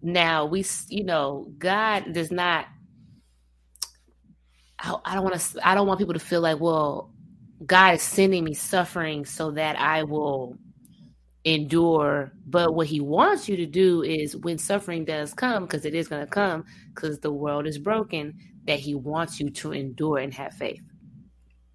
now 0.00 0.46
we, 0.46 0.64
you 0.88 1.02
know, 1.04 1.48
God 1.58 2.12
does 2.12 2.30
not. 2.30 2.66
I, 4.82 5.14
don't 5.14 5.24
want 5.24 5.38
to. 5.38 5.68
I 5.68 5.74
don't 5.74 5.86
want 5.86 5.98
people 5.98 6.14
to 6.14 6.20
feel 6.20 6.40
like, 6.40 6.60
well, 6.60 7.10
God 7.64 7.94
is 7.94 8.02
sending 8.02 8.44
me 8.44 8.54
suffering 8.54 9.24
so 9.24 9.52
that 9.52 9.78
I 9.78 10.02
will 10.02 10.56
endure. 11.44 12.32
But 12.46 12.74
what 12.74 12.86
he 12.86 13.00
wants 13.00 13.48
you 13.48 13.56
to 13.56 13.66
do 13.66 14.02
is 14.02 14.36
when 14.36 14.58
suffering 14.58 15.04
does 15.04 15.34
come, 15.34 15.64
because 15.64 15.84
it 15.84 15.94
is 15.94 16.08
going 16.08 16.22
to 16.22 16.30
come, 16.30 16.64
because 16.94 17.20
the 17.20 17.32
world 17.32 17.66
is 17.66 17.78
broken, 17.78 18.34
that 18.64 18.80
he 18.80 18.94
wants 18.94 19.40
you 19.40 19.50
to 19.50 19.72
endure 19.72 20.18
and 20.18 20.34
have 20.34 20.54
faith. 20.54 20.82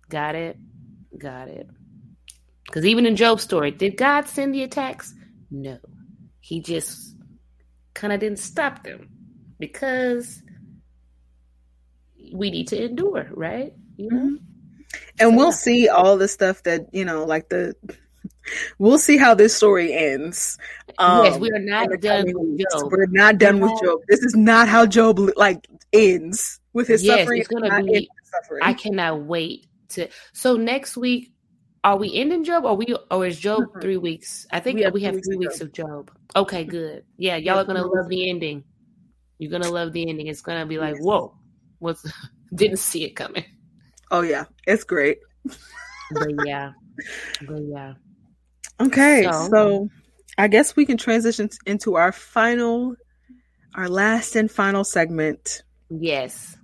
Got 0.09 0.35
it? 0.35 0.57
Got 1.17 1.47
it. 1.47 1.67
Because 2.65 2.85
even 2.85 3.05
in 3.05 3.15
Job's 3.15 3.43
story, 3.43 3.71
did 3.71 3.97
God 3.97 4.27
send 4.27 4.53
the 4.53 4.63
attacks? 4.63 5.13
No. 5.49 5.77
He 6.41 6.61
just 6.61 7.15
kind 7.93 8.13
of 8.13 8.19
didn't 8.19 8.39
stop 8.39 8.83
them 8.83 9.09
because 9.59 10.41
we 12.33 12.51
need 12.51 12.67
to 12.69 12.83
endure, 12.83 13.29
right? 13.31 13.73
You 13.97 14.09
know? 14.09 14.17
Mm-hmm. 14.17 14.35
And 15.19 15.31
so, 15.31 15.35
we'll 15.35 15.47
yeah. 15.47 15.51
see 15.51 15.89
all 15.89 16.17
the 16.17 16.27
stuff 16.27 16.63
that, 16.63 16.93
you 16.93 17.05
know, 17.05 17.25
like 17.25 17.49
the 17.49 17.75
we'll 18.77 18.99
see 18.99 19.17
how 19.17 19.33
this 19.33 19.55
story 19.55 19.93
ends. 19.93 20.57
Um, 20.97 21.25
yes, 21.25 21.39
we 21.39 21.51
are 21.51 21.59
not 21.59 21.89
done 22.01 22.25
with 22.25 22.59
Job. 22.71 22.91
We're 22.91 23.07
not 23.07 23.37
done 23.37 23.59
with 23.59 23.71
Job. 23.83 23.99
This 24.07 24.21
is 24.21 24.35
not 24.35 24.67
how 24.67 24.85
Job 24.85 25.19
like 25.35 25.67
ends 25.93 26.59
with 26.73 26.87
his 26.87 27.03
yes, 27.03 27.19
suffering. 27.19 27.41
It's 27.41 27.47
gonna 27.47 27.83
be, 27.83 28.09
suffering. 28.23 28.61
I 28.63 28.73
cannot 28.73 29.23
wait 29.23 29.67
to. 29.89 30.07
So 30.33 30.55
next 30.55 30.97
week, 30.97 31.33
are 31.83 31.97
we 31.97 32.13
ending 32.15 32.43
Job, 32.43 32.65
or 32.65 32.75
we, 32.75 32.95
or 33.11 33.25
is 33.25 33.39
Job 33.39 33.61
mm-hmm. 33.61 33.79
three 33.79 33.97
weeks? 33.97 34.47
I 34.51 34.59
think 34.59 34.75
we 34.75 34.83
have, 34.83 34.93
we 34.93 35.03
have 35.03 35.15
three 35.15 35.37
weeks 35.37 35.61
of 35.61 35.71
Job. 35.71 36.11
Okay, 36.35 36.63
good. 36.63 37.03
Yeah, 37.17 37.37
y'all 37.37 37.59
are 37.59 37.65
gonna 37.65 37.85
love 37.85 38.07
the 38.09 38.29
ending. 38.29 38.63
You're 39.37 39.51
gonna 39.51 39.71
love 39.71 39.93
the 39.93 40.09
ending. 40.09 40.27
It's 40.27 40.41
gonna 40.41 40.65
be 40.65 40.79
like, 40.79 40.95
yes. 40.95 41.03
whoa, 41.03 41.36
what's 41.79 42.05
didn't 42.53 42.77
see 42.77 43.03
it 43.03 43.15
coming. 43.15 43.45
Oh 44.11 44.21
yeah, 44.21 44.45
it's 44.65 44.83
great. 44.83 45.19
but 46.11 46.29
yeah, 46.45 46.71
but 47.47 47.61
yeah. 47.61 47.93
Okay, 48.79 49.27
so, 49.31 49.49
so 49.49 49.89
I 50.37 50.47
guess 50.47 50.75
we 50.75 50.85
can 50.85 50.97
transition 50.97 51.49
into 51.65 51.95
our 51.95 52.11
final, 52.11 52.95
our 53.73 53.89
last 53.89 54.35
and 54.35 54.51
final 54.51 54.83
segment. 54.83 55.63
Yes. 55.89 56.55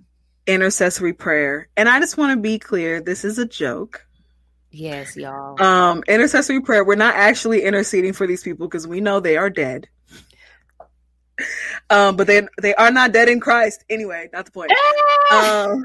Intercessory 0.46 1.12
prayer. 1.12 1.68
And 1.76 1.88
I 1.88 1.98
just 1.98 2.16
want 2.16 2.36
to 2.36 2.40
be 2.40 2.58
clear, 2.58 3.00
this 3.00 3.24
is 3.24 3.38
a 3.38 3.46
joke. 3.46 4.06
Yes, 4.70 5.16
y'all. 5.16 5.60
Um, 5.62 6.04
intercessory 6.06 6.60
prayer. 6.60 6.84
We're 6.84 6.94
not 6.96 7.14
actually 7.14 7.62
interceding 7.62 8.12
for 8.12 8.26
these 8.26 8.42
people 8.42 8.68
because 8.68 8.86
we 8.86 9.00
know 9.00 9.20
they 9.20 9.36
are 9.36 9.50
dead. 9.50 9.88
Um, 11.90 12.16
but 12.16 12.26
they 12.26 12.46
they 12.60 12.74
are 12.74 12.90
not 12.90 13.12
dead 13.12 13.28
in 13.28 13.40
Christ. 13.40 13.84
Anyway, 13.90 14.28
not 14.32 14.46
the 14.46 14.52
point. 14.52 14.72
um, 15.32 15.84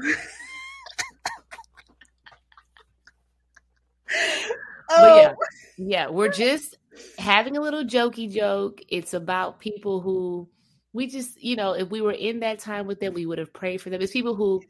but 4.88 5.16
yeah, 5.16 5.32
yeah, 5.76 6.08
we're 6.08 6.28
just 6.28 6.76
having 7.18 7.56
a 7.56 7.60
little 7.60 7.84
jokey 7.84 8.30
joke. 8.30 8.80
It's 8.88 9.14
about 9.14 9.60
people 9.60 10.00
who 10.00 10.48
we 10.92 11.06
just, 11.06 11.40
you 11.42 11.56
know, 11.56 11.72
if 11.72 11.90
we 11.90 12.00
were 12.00 12.12
in 12.12 12.40
that 12.40 12.58
time 12.58 12.86
with 12.86 13.00
them, 13.00 13.14
we 13.14 13.26
would 13.26 13.38
have 13.38 13.52
prayed 13.52 13.80
for 13.80 13.90
them. 13.90 14.02
It's 14.02 14.12
people 14.12 14.34
who 14.34 14.62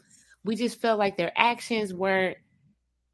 we 0.44 0.56
just 0.56 0.80
felt 0.80 0.98
like 0.98 1.16
their 1.16 1.32
actions 1.36 1.94
weren't 1.94 2.36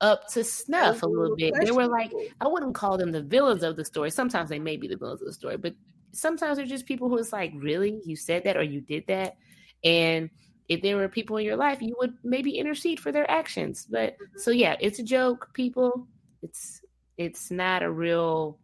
up 0.01 0.29
to 0.29 0.45
snuff 0.45 1.03
a 1.03 1.07
little 1.07 1.37
bit. 1.37 1.55
They 1.61 1.71
were 1.71 1.87
like, 1.87 2.13
I 2.41 2.49
wouldn't 2.49 2.75
call 2.75 2.99
them 2.99 3.13
the 3.13 3.23
villains 3.23 3.63
of 3.63 3.77
the 3.77 3.85
story. 3.85 4.11
Sometimes 4.11 4.51
they 4.51 4.59
may 4.59 4.77
be 4.77 4.89
the 4.89 4.97
villains 4.97 5.23
of 5.23 5.27
the 5.27 5.33
story, 5.33 5.57
but 5.57 5.75
sometimes 6.17 6.57
they're 6.57 6.67
just 6.67 6.87
people 6.87 7.09
who's 7.09 7.33
like, 7.33 7.53
really, 7.57 8.01
you 8.05 8.17
said 8.17 8.45
that 8.45 8.57
or 8.57 8.63
you 8.63 8.81
did 8.81 9.05
that, 9.09 9.37
and 9.85 10.31
if 10.69 10.83
there 10.83 10.97
were 10.97 11.09
people 11.09 11.37
in 11.37 11.45
your 11.45 11.57
life, 11.57 11.81
you 11.81 11.95
would 11.99 12.15
maybe 12.25 12.59
intercede 12.59 12.99
for 12.99 13.13
their 13.13 13.31
actions. 13.31 13.87
But 13.89 14.15
mm-hmm. 14.15 14.39
so 14.39 14.51
yeah, 14.51 14.77
it's 14.81 14.99
a 14.99 15.03
joke, 15.03 15.51
people. 15.55 16.07
It's 16.43 16.81
it's 17.19 17.51
not 17.51 17.83
a 17.83 17.91
real 17.91 18.59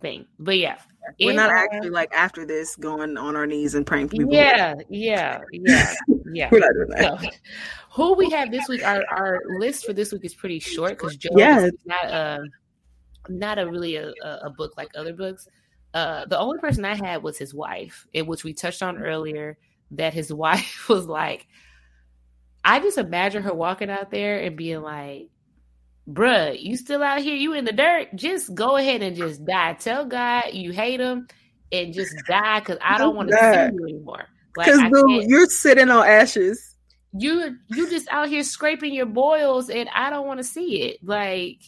thing. 0.00 0.26
But 0.38 0.58
yeah, 0.58 0.78
we're 1.20 1.32
not 1.32 1.50
actually 1.50 1.90
like 1.90 2.12
after 2.12 2.46
this 2.46 2.76
going 2.76 3.16
on 3.16 3.36
our 3.36 3.46
knees 3.46 3.74
and 3.74 3.86
praying 3.86 4.08
for 4.08 4.16
people. 4.16 4.34
Yeah, 4.34 4.74
yeah, 4.88 5.40
yeah, 5.52 5.94
yeah. 6.32 6.48
we're 6.52 6.60
not 6.60 6.72
doing 6.74 6.88
that. 6.90 7.20
So, 7.20 7.30
who 7.92 8.14
we 8.14 8.30
have 8.30 8.50
this 8.50 8.68
week? 8.68 8.84
Our 8.84 9.04
our 9.10 9.40
list 9.58 9.86
for 9.86 9.92
this 9.92 10.12
week 10.12 10.24
is 10.24 10.34
pretty 10.34 10.60
short 10.60 10.90
because 10.90 11.16
Job 11.16 11.32
yeah. 11.36 11.60
is 11.66 11.72
not 11.86 12.04
a 12.04 12.44
not 13.28 13.58
a 13.58 13.68
really 13.68 13.96
a, 13.96 14.12
a 14.22 14.50
book 14.56 14.74
like 14.76 14.90
other 14.96 15.12
books. 15.12 15.48
Uh, 15.94 16.24
the 16.26 16.38
only 16.38 16.58
person 16.58 16.84
I 16.84 16.94
had 16.94 17.22
was 17.22 17.36
his 17.36 17.54
wife, 17.54 18.06
in 18.12 18.26
which 18.26 18.44
we 18.44 18.54
touched 18.54 18.82
on 18.82 18.98
earlier. 18.98 19.58
That 19.92 20.14
his 20.14 20.32
wife 20.34 20.88
was 20.88 21.06
like, 21.06 21.46
I 22.64 22.80
just 22.80 22.98
imagine 22.98 23.42
her 23.42 23.54
walking 23.54 23.90
out 23.90 24.10
there 24.10 24.40
and 24.40 24.56
being 24.56 24.82
like, 24.82 25.28
bruh, 26.08 26.60
you 26.60 26.76
still 26.76 27.02
out 27.02 27.20
here, 27.20 27.34
you 27.34 27.54
in 27.54 27.64
the 27.64 27.72
dirt, 27.72 28.08
just 28.14 28.54
go 28.54 28.76
ahead 28.76 29.02
and 29.02 29.16
just 29.16 29.44
die. 29.44 29.74
Tell 29.74 30.06
God 30.06 30.52
you 30.52 30.72
hate 30.72 31.00
him 31.00 31.28
and 31.70 31.92
just 31.92 32.14
die 32.26 32.60
because 32.60 32.78
I 32.82 32.98
don't 32.98 33.16
want 33.16 33.30
to 33.30 33.36
see 33.36 33.76
you 33.76 33.84
anymore. 33.88 34.26
Because 34.54 34.78
like, 34.78 35.28
you're 35.28 35.46
sitting 35.46 35.88
on 35.88 36.06
ashes. 36.06 36.76
You 37.14 37.56
you 37.68 37.90
just 37.90 38.08
out 38.08 38.28
here 38.28 38.42
scraping 38.42 38.94
your 38.94 39.06
boils 39.06 39.68
and 39.68 39.88
I 39.94 40.10
don't 40.10 40.26
want 40.26 40.38
to 40.38 40.44
see 40.44 40.82
it. 40.82 40.98
Like 41.02 41.58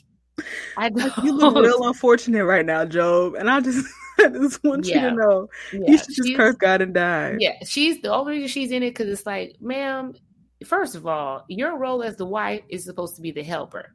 I 0.77 0.89
don't. 0.89 1.13
You 1.25 1.33
look 1.33 1.55
real 1.65 1.87
unfortunate 1.87 2.45
right 2.45 2.67
now, 2.67 2.85
Job. 2.85 3.35
And 3.35 3.51
I 3.51 3.61
just 3.61 3.87
I 4.19 4.29
just 4.29 4.63
want 4.65 4.87
yeah. 4.87 4.95
you 4.95 5.11
to 5.11 5.17
know 5.17 5.49
yeah. 5.73 5.81
you 5.87 5.99
should 5.99 6.07
just 6.09 6.29
she's, 6.29 6.37
curse 6.37 6.57
God 6.57 6.83
and 6.83 6.95
die. 6.95 7.37
Yeah, 7.39 7.57
she's 7.65 8.01
the 8.01 8.13
only 8.13 8.35
reason 8.35 8.49
she's 8.49 8.71
in 8.71 8.83
it 8.83 8.91
because 8.91 9.09
it's 9.09 9.27
like, 9.27 9.57
ma'am, 9.61 10.15
first 10.65 10.95
of 10.95 11.07
all, 11.07 11.45
your 11.49 11.77
role 11.79 12.03
as 12.03 12.17
the 12.17 12.27
wife 12.27 12.63
is 12.69 12.85
supposed 12.85 13.17
to 13.17 13.23
be 13.23 13.31
the 13.31 13.43
helper. 13.43 13.93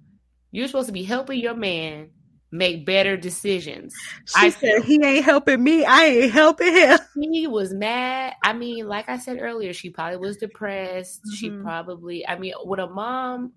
You're 0.51 0.67
supposed 0.67 0.87
to 0.87 0.93
be 0.93 1.03
helping 1.03 1.39
your 1.39 1.53
man 1.53 2.09
make 2.51 2.85
better 2.85 3.15
decisions. 3.15 3.93
She 4.25 4.47
I 4.47 4.49
said 4.49 4.83
he 4.83 5.03
ain't 5.03 5.25
helping 5.25 5.63
me. 5.63 5.85
I 5.85 6.05
ain't 6.05 6.31
helping 6.31 6.73
him. 6.73 6.99
He 7.15 7.47
was 7.47 7.73
mad. 7.73 8.33
I 8.43 8.53
mean, 8.53 8.87
like 8.87 9.07
I 9.07 9.19
said 9.19 9.37
earlier, 9.39 9.73
she 9.73 9.89
probably 9.89 10.17
was 10.17 10.37
depressed. 10.37 11.21
Mm-hmm. 11.21 11.35
She 11.35 11.49
probably, 11.51 12.27
I 12.27 12.37
mean, 12.39 12.53
with 12.65 12.79
a 12.79 12.87
mom, 12.87 13.53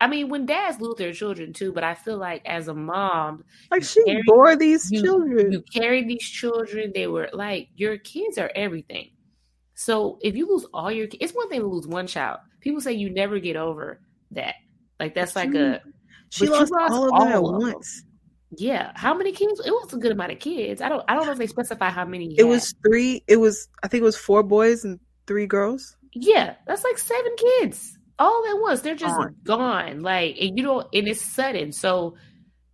I 0.00 0.06
mean, 0.06 0.28
when 0.28 0.46
dads 0.46 0.80
lose 0.80 0.94
their 0.96 1.12
children 1.12 1.52
too, 1.52 1.72
but 1.72 1.82
I 1.82 1.94
feel 1.94 2.18
like 2.18 2.42
as 2.46 2.68
a 2.68 2.74
mom, 2.74 3.44
like 3.70 3.82
she 3.82 4.02
carry, 4.04 4.22
bore 4.26 4.54
these 4.54 4.90
you, 4.92 5.02
children. 5.02 5.52
You 5.52 5.62
carry 5.72 6.04
these 6.04 6.22
children. 6.22 6.92
They 6.94 7.08
were 7.08 7.28
like 7.32 7.68
your 7.74 7.98
kids 7.98 8.38
are 8.38 8.50
everything. 8.54 9.10
So 9.74 10.18
if 10.22 10.36
you 10.36 10.48
lose 10.48 10.66
all 10.72 10.90
your, 10.92 11.08
it's 11.20 11.32
one 11.32 11.48
thing 11.48 11.60
to 11.60 11.66
lose 11.66 11.86
one 11.86 12.06
child. 12.06 12.38
People 12.60 12.80
say 12.80 12.92
you 12.92 13.10
never 13.10 13.40
get 13.40 13.56
over 13.56 14.00
that. 14.32 14.54
Like 15.00 15.14
that's 15.14 15.34
like 15.34 15.54
a 15.54 15.80
she 16.30 16.48
lost, 16.48 16.70
lost, 16.70 16.92
all 16.92 17.12
of 17.12 17.20
them 17.20 17.32
at 17.32 17.42
once. 17.42 18.04
Yeah. 18.56 18.92
How 18.94 19.14
many 19.14 19.32
kids? 19.32 19.60
It 19.64 19.70
was 19.70 19.92
a 19.92 19.98
good 19.98 20.12
amount 20.12 20.32
of 20.32 20.38
kids. 20.38 20.80
I 20.80 20.88
don't 20.88 21.04
I 21.08 21.14
don't 21.14 21.26
know 21.26 21.32
if 21.32 21.38
they 21.38 21.46
specify 21.48 21.90
how 21.90 22.04
many. 22.04 22.34
It 22.34 22.42
had. 22.42 22.46
was 22.46 22.72
three. 22.84 23.24
It 23.26 23.36
was 23.36 23.68
I 23.82 23.88
think 23.88 24.02
it 24.02 24.04
was 24.04 24.16
four 24.16 24.44
boys 24.44 24.84
and 24.84 25.00
three 25.26 25.46
girls. 25.46 25.96
Yeah, 26.12 26.54
that's 26.66 26.84
like 26.84 26.98
seven 26.98 27.34
kids 27.36 27.97
all 28.18 28.44
at 28.48 28.60
once. 28.60 28.80
They're 28.80 28.94
just 28.94 29.16
gone. 29.16 29.36
gone. 29.44 30.00
Like 30.00 30.36
and 30.40 30.56
you 30.56 30.64
don't 30.64 30.86
and 30.92 31.08
it's 31.08 31.20
sudden. 31.20 31.72
So 31.72 32.16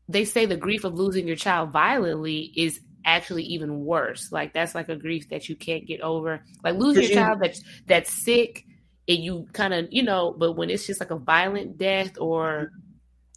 they 0.08 0.24
say 0.24 0.46
the 0.46 0.56
grief 0.56 0.84
of 0.84 0.94
losing 0.94 1.26
your 1.26 1.36
child 1.36 1.70
violently 1.70 2.52
is 2.56 2.80
actually 3.04 3.44
even 3.44 3.84
worse. 3.84 4.32
Like 4.32 4.52
that's 4.52 4.74
like 4.74 4.88
a 4.88 4.96
grief 4.96 5.28
that 5.30 5.48
you 5.48 5.56
can't 5.56 5.86
get 5.86 6.00
over. 6.00 6.42
Like 6.62 6.76
losing 6.76 7.04
your 7.04 7.12
child 7.12 7.40
that's 7.40 7.62
that's 7.86 8.10
sick 8.10 8.64
and 9.08 9.18
you 9.18 9.46
kind 9.52 9.74
of 9.74 9.88
you 9.90 10.02
know, 10.02 10.34
but 10.36 10.52
when 10.52 10.70
it's 10.70 10.86
just 10.86 11.00
like 11.00 11.10
a 11.10 11.18
violent 11.18 11.78
death 11.78 12.18
or 12.18 12.70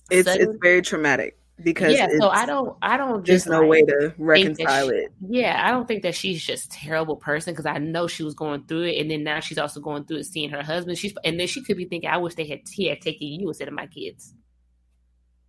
it's 0.10 0.28
sudden, 0.28 0.50
it's 0.50 0.60
very 0.62 0.82
traumatic 0.82 1.38
because 1.62 1.94
yeah. 1.94 2.08
So 2.20 2.30
I 2.30 2.46
don't 2.46 2.78
I 2.82 2.98
don't 2.98 3.26
there's 3.26 3.48
no 3.48 3.62
like, 3.62 3.70
way 3.70 3.82
to 3.82 4.14
reconcile 4.18 4.90
she, 4.90 4.96
it. 4.96 5.14
Yeah, 5.28 5.62
I 5.66 5.72
don't 5.72 5.88
think 5.88 6.04
that 6.04 6.16
she's 6.16 6.44
just 6.44 6.72
terrible 6.72 7.16
person 7.16 7.54
because 7.54 7.66
I 7.66 7.78
know 7.80 8.08
she 8.08 8.24
was 8.24 8.36
going 8.36 8.66
through 8.66 8.84
it, 8.84 9.02
and 9.02 9.10
then 9.10 9.24
now 9.24 9.40
she's 9.40 9.58
also 9.58 9.80
going 9.80 10.06
through 10.06 10.18
it, 10.18 10.26
seeing 10.26 10.50
her 10.52 10.62
husband. 10.62 10.98
She's 10.98 11.14
and 11.24 11.40
then 11.40 11.48
she 11.48 11.64
could 11.64 11.78
be 11.78 11.86
thinking, 11.86 12.10
I 12.10 12.18
wish 12.18 12.36
they 12.36 12.46
had 12.46 12.62
he 12.72 12.88
had 12.88 13.02
taken 13.02 13.28
you 13.28 13.48
instead 13.48 13.68
of 13.68 13.74
my 13.74 13.88
kids. 13.88 14.34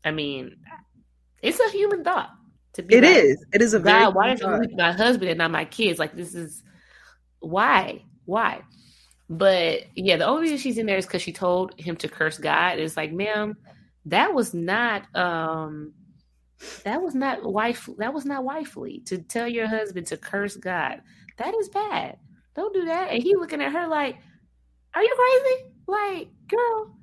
I 0.05 0.11
mean, 0.11 0.57
it's 1.43 1.61
a 1.61 1.71
human 1.71 2.05
thought. 2.05 2.31
To 2.75 2.83
be 2.83 2.97
it 2.97 3.05
like, 3.05 3.17
is. 3.17 3.45
It 3.53 3.63
is 3.63 3.75
a 3.75 3.79
very 3.79 4.05
God. 4.05 4.15
Why 4.15 4.29
did 4.29 4.41
you 4.41 4.47
leave 4.47 4.77
my 4.77 4.93
husband 4.93 5.31
and 5.31 5.39
not 5.39 5.51
my 5.51 5.65
kids? 5.65 5.99
Like 5.99 6.15
this 6.15 6.35
is 6.35 6.63
why 7.41 8.03
why. 8.25 8.63
But 9.29 9.83
yeah, 9.95 10.17
the 10.17 10.27
only 10.27 10.43
reason 10.43 10.59
she's 10.59 10.79
in 10.79 10.87
there 10.87 10.97
is 10.97 11.05
because 11.05 11.21
she 11.21 11.33
told 11.33 11.79
him 11.79 11.97
to 11.97 12.09
curse 12.09 12.39
God. 12.39 12.79
It's 12.79 12.97
like, 12.97 13.13
ma'am, 13.13 13.57
that 14.07 14.33
was 14.33 14.55
not 14.55 15.15
um 15.15 15.93
that 16.85 17.01
was 17.03 17.15
not 17.15 17.43
wife 17.45 17.89
that 17.99 18.13
was 18.13 18.25
not 18.25 18.45
wifely 18.45 19.01
to 19.07 19.19
tell 19.19 19.47
your 19.47 19.67
husband 19.67 20.07
to 20.09 20.17
curse 20.17 20.57
God. 20.57 21.03
That 21.37 21.55
is 21.55 21.69
bad. 21.69 22.19
Don't 22.55 22.75
do 22.75 22.87
that. 22.87 23.11
And 23.11 23.23
he 23.23 23.37
looking 23.37 23.63
at 23.63 23.73
her 23.73 23.87
like, 23.87 24.17
Are 24.95 25.03
you 25.03 25.15
crazy? 25.17 25.65
Like, 25.87 26.29
girl, 26.49 26.97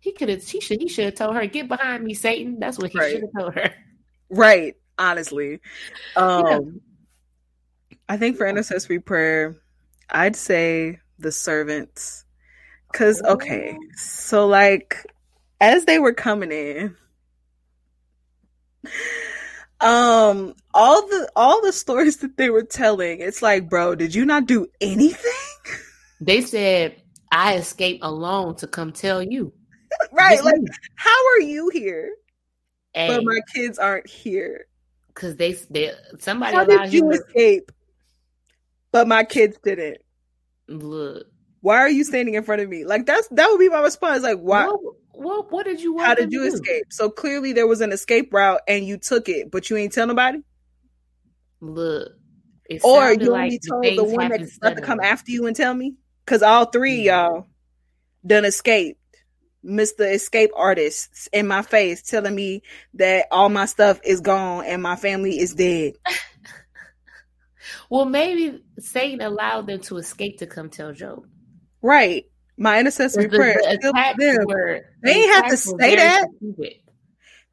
he 0.00 0.12
could 0.12 0.28
have 0.30 0.42
he 0.42 0.60
should 0.60 0.80
he 0.80 0.88
should 0.88 1.04
have 1.04 1.14
told 1.14 1.36
her, 1.36 1.46
Get 1.46 1.68
behind 1.68 2.02
me, 2.02 2.14
Satan. 2.14 2.58
That's 2.58 2.78
what 2.78 2.90
he 2.90 2.98
right. 2.98 3.12
should 3.12 3.22
have 3.22 3.30
told 3.38 3.54
her. 3.54 3.74
Right, 4.30 4.76
honestly. 4.98 5.60
Um 6.16 6.46
yeah. 6.46 7.98
I 8.08 8.16
think 8.16 8.38
for 8.38 8.46
intercessory 8.46 8.98
prayer, 8.98 9.56
I'd 10.08 10.36
say 10.36 11.00
the 11.18 11.32
servants. 11.32 12.24
Cause 12.94 13.22
okay, 13.22 13.76
so 13.94 14.46
like 14.46 15.06
as 15.60 15.84
they 15.84 15.98
were 15.98 16.12
coming 16.12 16.50
in, 16.50 16.96
um 19.80 20.54
all 20.74 21.06
the 21.08 21.30
all 21.34 21.60
the 21.62 21.72
stories 21.72 22.18
that 22.18 22.36
they 22.36 22.50
were 22.50 22.62
telling 22.62 23.20
it's 23.20 23.42
like 23.42 23.68
bro 23.68 23.94
did 23.94 24.14
you 24.14 24.24
not 24.24 24.46
do 24.46 24.66
anything? 24.80 25.32
They 26.20 26.40
said 26.40 27.02
i 27.32 27.56
escaped 27.56 28.04
alone 28.04 28.54
to 28.56 28.68
come 28.68 28.92
tell 28.92 29.22
you. 29.22 29.52
Right 30.12 30.36
this 30.36 30.44
like 30.44 30.60
me. 30.60 30.68
how 30.94 31.26
are 31.34 31.40
you 31.40 31.68
here? 31.70 32.14
Hey, 32.94 33.08
but 33.08 33.24
my 33.24 33.40
kids 33.54 33.78
aren't 33.78 34.08
here. 34.08 34.66
Because 35.08 35.36
they 35.36 35.52
they 35.70 35.92
somebody 36.18 36.54
how 36.54 36.64
did 36.64 36.92
you 36.92 37.10
escape? 37.10 37.70
But 38.90 39.08
my 39.08 39.24
kids 39.24 39.58
didn't. 39.62 39.98
Look. 40.68 41.26
Why 41.60 41.78
are 41.78 41.88
you 41.88 42.04
standing 42.04 42.34
in 42.34 42.42
front 42.42 42.62
of 42.62 42.68
me? 42.68 42.84
Like 42.84 43.06
that's 43.06 43.28
that 43.28 43.48
would 43.50 43.58
be 43.58 43.68
my 43.68 43.80
response 43.80 44.22
like 44.22 44.38
why 44.38 44.66
what, 44.66 44.94
what 45.14 45.52
what 45.52 45.66
did 45.66 45.80
you 45.80 45.98
How 45.98 46.14
did 46.14 46.32
you 46.32 46.48
do? 46.48 46.54
escape? 46.54 46.86
So 46.90 47.10
clearly 47.10 47.52
there 47.52 47.66
was 47.66 47.80
an 47.80 47.92
escape 47.92 48.32
route 48.32 48.60
and 48.66 48.86
you 48.86 48.98
took 48.98 49.28
it, 49.28 49.50
but 49.50 49.70
you 49.70 49.76
ain't 49.76 49.92
tell 49.92 50.06
nobody? 50.06 50.38
Look. 51.60 52.12
Or 52.82 53.12
you 53.12 53.30
like 53.30 53.42
only 53.42 53.60
told 53.68 53.98
the 53.98 54.04
one 54.04 54.30
that's 54.30 54.56
about 54.56 54.76
to 54.76 54.82
come 54.82 55.00
after 55.00 55.30
you 55.30 55.46
and 55.46 55.54
tell 55.54 55.74
me? 55.74 55.94
Cause 56.26 56.42
all 56.42 56.66
three 56.66 56.98
mm-hmm. 56.98 57.34
y'all 57.34 57.46
done 58.26 58.44
escaped. 58.44 58.98
Mr. 59.64 60.12
Escape 60.12 60.50
Artists 60.56 61.28
in 61.32 61.46
my 61.46 61.62
face 61.62 62.02
telling 62.02 62.34
me 62.34 62.62
that 62.94 63.26
all 63.30 63.48
my 63.48 63.66
stuff 63.66 64.00
is 64.04 64.20
gone 64.20 64.64
and 64.64 64.82
my 64.82 64.96
family 64.96 65.38
is 65.38 65.54
dead. 65.54 65.92
well, 67.90 68.04
maybe 68.04 68.60
Satan 68.80 69.20
allowed 69.20 69.68
them 69.68 69.80
to 69.82 69.98
escape 69.98 70.38
to 70.38 70.48
come 70.48 70.68
tell 70.68 70.92
Job. 70.92 71.26
Right 71.80 72.24
my 72.56 72.80
intercessory 72.80 73.26
the, 73.26 73.36
prayer. 73.36 73.56
The 73.62 74.14
them. 74.18 74.46
Were, 74.46 74.86
they 75.02 75.14
didn't 75.14 75.34
have 75.34 75.50
to 75.50 75.56
say 75.56 75.96
that. 75.96 76.28
Specific. 76.36 76.82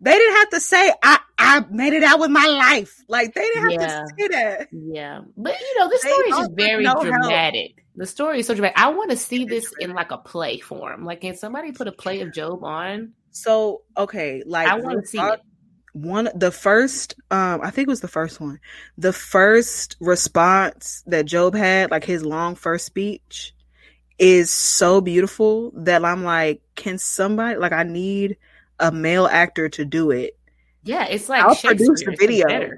They 0.01 0.11
didn't 0.13 0.35
have 0.37 0.49
to 0.51 0.59
say 0.61 0.93
I 1.03 1.19
I 1.37 1.65
made 1.69 1.93
it 1.93 2.03
out 2.03 2.19
with 2.19 2.31
my 2.31 2.45
life. 2.45 3.03
Like 3.07 3.33
they 3.33 3.41
didn't 3.41 3.63
have 3.63 3.71
yeah. 3.71 3.87
to 3.87 4.07
say 4.17 4.27
that. 4.29 4.67
Yeah, 4.71 5.21
but 5.35 5.59
you 5.59 5.79
know 5.79 5.89
the 5.89 5.97
story 5.97 6.29
is 6.29 6.37
just 6.37 6.51
very 6.53 6.83
dramatic. 6.83 7.75
Help. 7.75 7.85
The 7.95 8.07
story 8.07 8.39
is 8.39 8.47
so 8.47 8.53
dramatic. 8.53 8.79
I 8.79 8.89
want 8.89 9.11
to 9.11 9.17
see 9.17 9.43
this 9.43 9.73
in 9.79 9.93
like 9.93 10.11
a 10.11 10.17
play 10.17 10.59
form. 10.59 11.03
Like, 11.03 11.21
can 11.21 11.35
somebody 11.35 11.73
put 11.73 11.87
a 11.87 11.91
play 11.91 12.21
of 12.21 12.33
Job 12.33 12.63
on? 12.63 13.13
So 13.31 13.81
okay, 13.97 14.41
like 14.45 14.69
I 14.69 14.79
want 14.79 15.01
to 15.01 15.07
see 15.07 15.19
it 15.19 15.41
one 15.93 16.29
the 16.35 16.51
first 16.51 17.15
um 17.31 17.61
i 17.63 17.71
think 17.71 17.87
it 17.87 17.89
was 17.89 18.01
the 18.01 18.07
first 18.07 18.39
one 18.39 18.59
the 18.97 19.11
first 19.11 19.97
response 19.99 21.03
that 21.07 21.25
job 21.25 21.55
had 21.55 21.89
like 21.89 22.03
his 22.03 22.23
long 22.23 22.53
first 22.53 22.85
speech 22.85 23.53
is 24.19 24.51
so 24.51 25.01
beautiful 25.01 25.71
that 25.75 26.03
I'm 26.05 26.23
like, 26.23 26.61
can 26.75 26.97
somebody 26.97 27.57
like 27.57 27.71
I 27.71 27.83
need 27.83 28.37
a 28.79 28.91
male 28.91 29.27
actor 29.27 29.69
to 29.69 29.85
do 29.85 30.11
it. 30.11 30.37
Yeah, 30.83 31.05
it's 31.05 31.29
like 31.29 31.43
I'll 31.43 31.55
produce 31.55 32.03
the 32.03 32.15
video, 32.17 32.71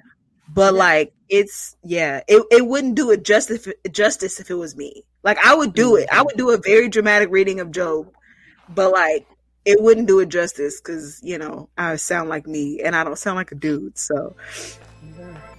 but 0.49 0.73
yeah. 0.73 0.80
like 0.80 1.13
it's 1.30 1.76
yeah, 1.84 2.22
it, 2.27 2.43
it 2.51 2.65
wouldn't 2.65 2.95
do 2.95 3.11
it 3.11 3.23
justice 3.23 3.68
justice 3.91 4.39
if 4.39 4.49
it 4.49 4.55
was 4.55 4.76
me. 4.76 5.03
Like 5.23 5.38
I 5.45 5.55
would 5.55 5.73
do 5.73 5.95
it. 5.95 6.09
I 6.11 6.23
would 6.23 6.35
do 6.35 6.49
a 6.49 6.57
very 6.57 6.89
dramatic 6.89 7.30
reading 7.31 7.59
of 7.59 7.72
Job, 7.72 8.11
but 8.68 8.91
like 8.91 9.27
it 9.63 9.81
wouldn't 9.81 10.07
do 10.07 10.19
it 10.19 10.30
justice 10.30 10.81
because 10.81 11.19
you 11.23 11.38
know 11.38 11.69
I 11.77 11.95
sound 11.97 12.30
like 12.30 12.47
me 12.47 12.81
and 12.84 12.95
I 12.95 13.03
don't 13.03 13.18
sound 13.18 13.35
like 13.35 13.51
a 13.51 13.55
dude. 13.55 13.97
So, 13.97 14.35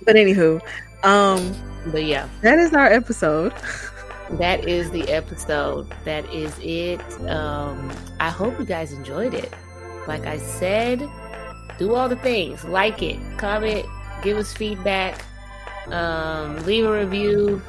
but 0.04 0.16
anywho, 0.16 0.60
um, 1.04 1.54
but 1.92 2.04
yeah, 2.04 2.28
that 2.42 2.58
is 2.58 2.74
our 2.74 2.86
episode. 2.86 3.52
that 4.30 4.66
is 4.66 4.90
the 4.90 5.08
episode. 5.08 5.92
That 6.04 6.24
is 6.32 6.58
it. 6.60 7.00
Um, 7.28 7.92
I 8.20 8.30
hope 8.30 8.58
you 8.58 8.64
guys 8.64 8.92
enjoyed 8.92 9.34
it. 9.34 9.52
Like 10.06 10.26
I 10.26 10.38
said, 10.38 11.08
do 11.78 11.94
all 11.94 12.08
the 12.08 12.16
things. 12.16 12.64
Like 12.64 13.02
it, 13.02 13.18
comment, 13.38 13.86
give 14.22 14.36
us 14.36 14.52
feedback, 14.52 15.24
um, 15.88 16.56
leave 16.64 16.84
a 16.84 16.92
review. 16.92 17.62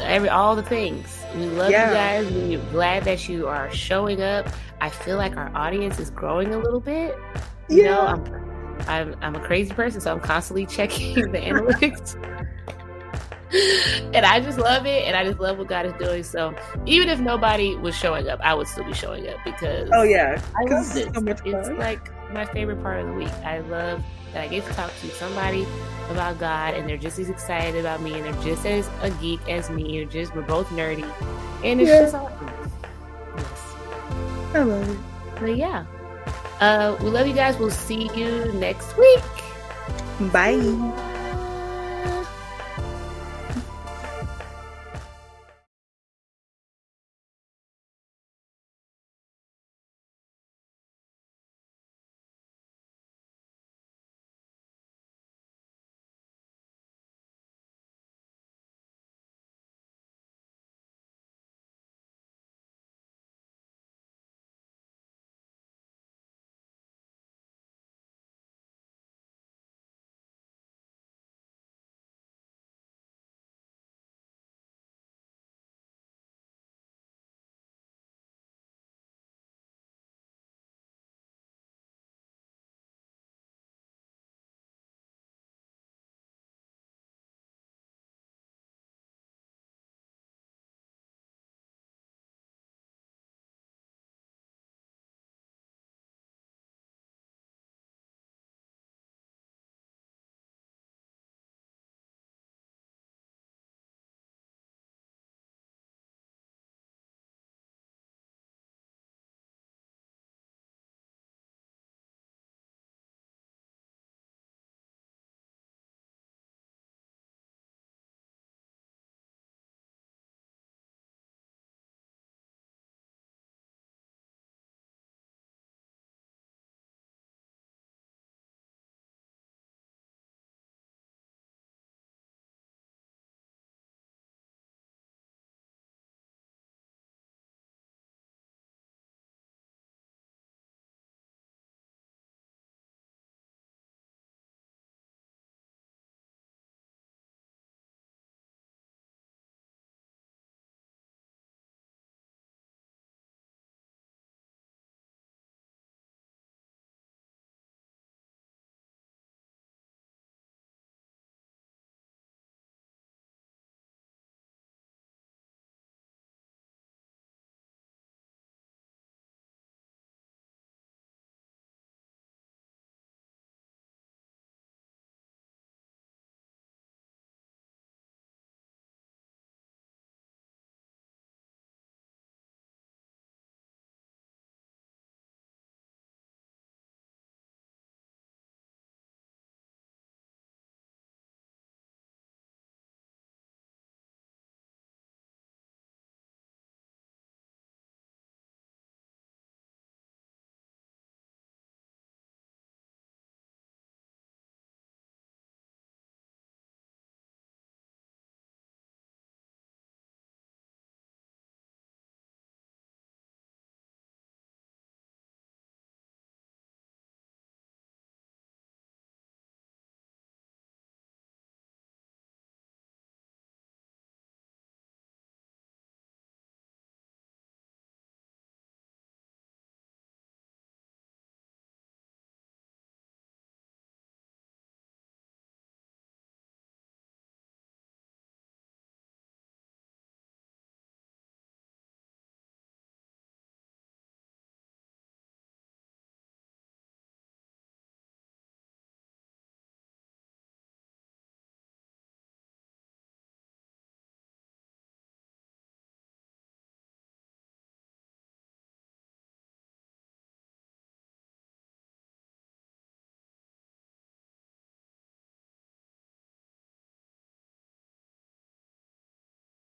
Every 0.00 0.28
all 0.28 0.56
the 0.56 0.62
things. 0.62 1.24
We 1.34 1.46
love 1.46 1.70
yeah. 1.70 1.88
you 1.88 1.94
guys. 2.24 2.32
We're 2.32 2.70
glad 2.70 3.04
that 3.04 3.28
you 3.28 3.46
are 3.46 3.70
showing 3.70 4.22
up. 4.22 4.48
I 4.80 4.88
feel 4.88 5.16
like 5.16 5.36
our 5.36 5.50
audience 5.54 5.98
is 5.98 6.10
growing 6.10 6.54
a 6.54 6.58
little 6.58 6.80
bit. 6.80 7.16
You 7.68 7.84
yeah. 7.84 7.90
know, 7.90 8.00
I'm 8.00 8.48
I'm 8.88 9.16
I'm 9.20 9.34
a 9.34 9.40
crazy 9.40 9.72
person, 9.72 10.00
so 10.00 10.12
I'm 10.12 10.20
constantly 10.20 10.66
checking 10.66 11.14
the 11.32 11.38
analytics. 11.38 12.16
and 14.14 14.26
I 14.26 14.40
just 14.40 14.58
love 14.58 14.86
it, 14.86 15.04
and 15.04 15.16
I 15.16 15.24
just 15.24 15.38
love 15.38 15.58
what 15.58 15.68
God 15.68 15.86
is 15.86 15.92
doing. 15.94 16.22
So 16.22 16.54
even 16.86 17.08
if 17.08 17.18
nobody 17.18 17.76
was 17.76 17.96
showing 17.96 18.28
up, 18.28 18.40
I 18.42 18.52
would 18.54 18.66
still 18.66 18.84
be 18.84 18.92
showing 18.92 19.28
up 19.28 19.38
because 19.44 19.88
oh 19.92 20.02
yeah, 20.02 20.40
I 20.56 20.64
love 20.64 20.92
this. 20.92 21.04
So 21.14 21.22
it's 21.26 21.68
like 21.78 22.10
my 22.32 22.44
favorite 22.44 22.82
part 22.82 23.00
of 23.00 23.06
the 23.06 23.14
week. 23.14 23.32
I 23.44 23.60
love 23.60 24.02
that 24.32 24.44
I 24.44 24.48
get 24.48 24.66
to 24.66 24.72
talk 24.74 24.92
to 25.00 25.08
somebody 25.10 25.66
about 26.10 26.38
God, 26.38 26.74
and 26.74 26.88
they're 26.88 26.98
just 26.98 27.18
as 27.18 27.30
excited 27.30 27.80
about 27.80 28.02
me, 28.02 28.14
and 28.14 28.24
they're 28.24 28.42
just 28.42 28.66
as 28.66 28.88
a 29.00 29.10
geek 29.12 29.40
as 29.48 29.70
me. 29.70 30.02
Or 30.02 30.04
just 30.04 30.34
we're 30.34 30.42
both 30.42 30.68
nerdy, 30.68 31.10
and 31.64 31.80
it's 31.80 31.88
yeah. 31.88 32.00
just 32.00 32.14
awesome. 32.14 32.50
Yes, 33.36 33.74
I 34.54 34.62
love 34.62 34.90
it. 34.90 34.98
But 35.40 35.56
yeah, 35.56 35.86
uh, 36.60 36.98
we 37.00 37.08
love 37.08 37.26
you 37.26 37.34
guys. 37.34 37.58
We'll 37.58 37.70
see 37.70 38.10
you 38.14 38.52
next 38.54 38.96
week. 38.98 39.22
Bye. 40.32 41.06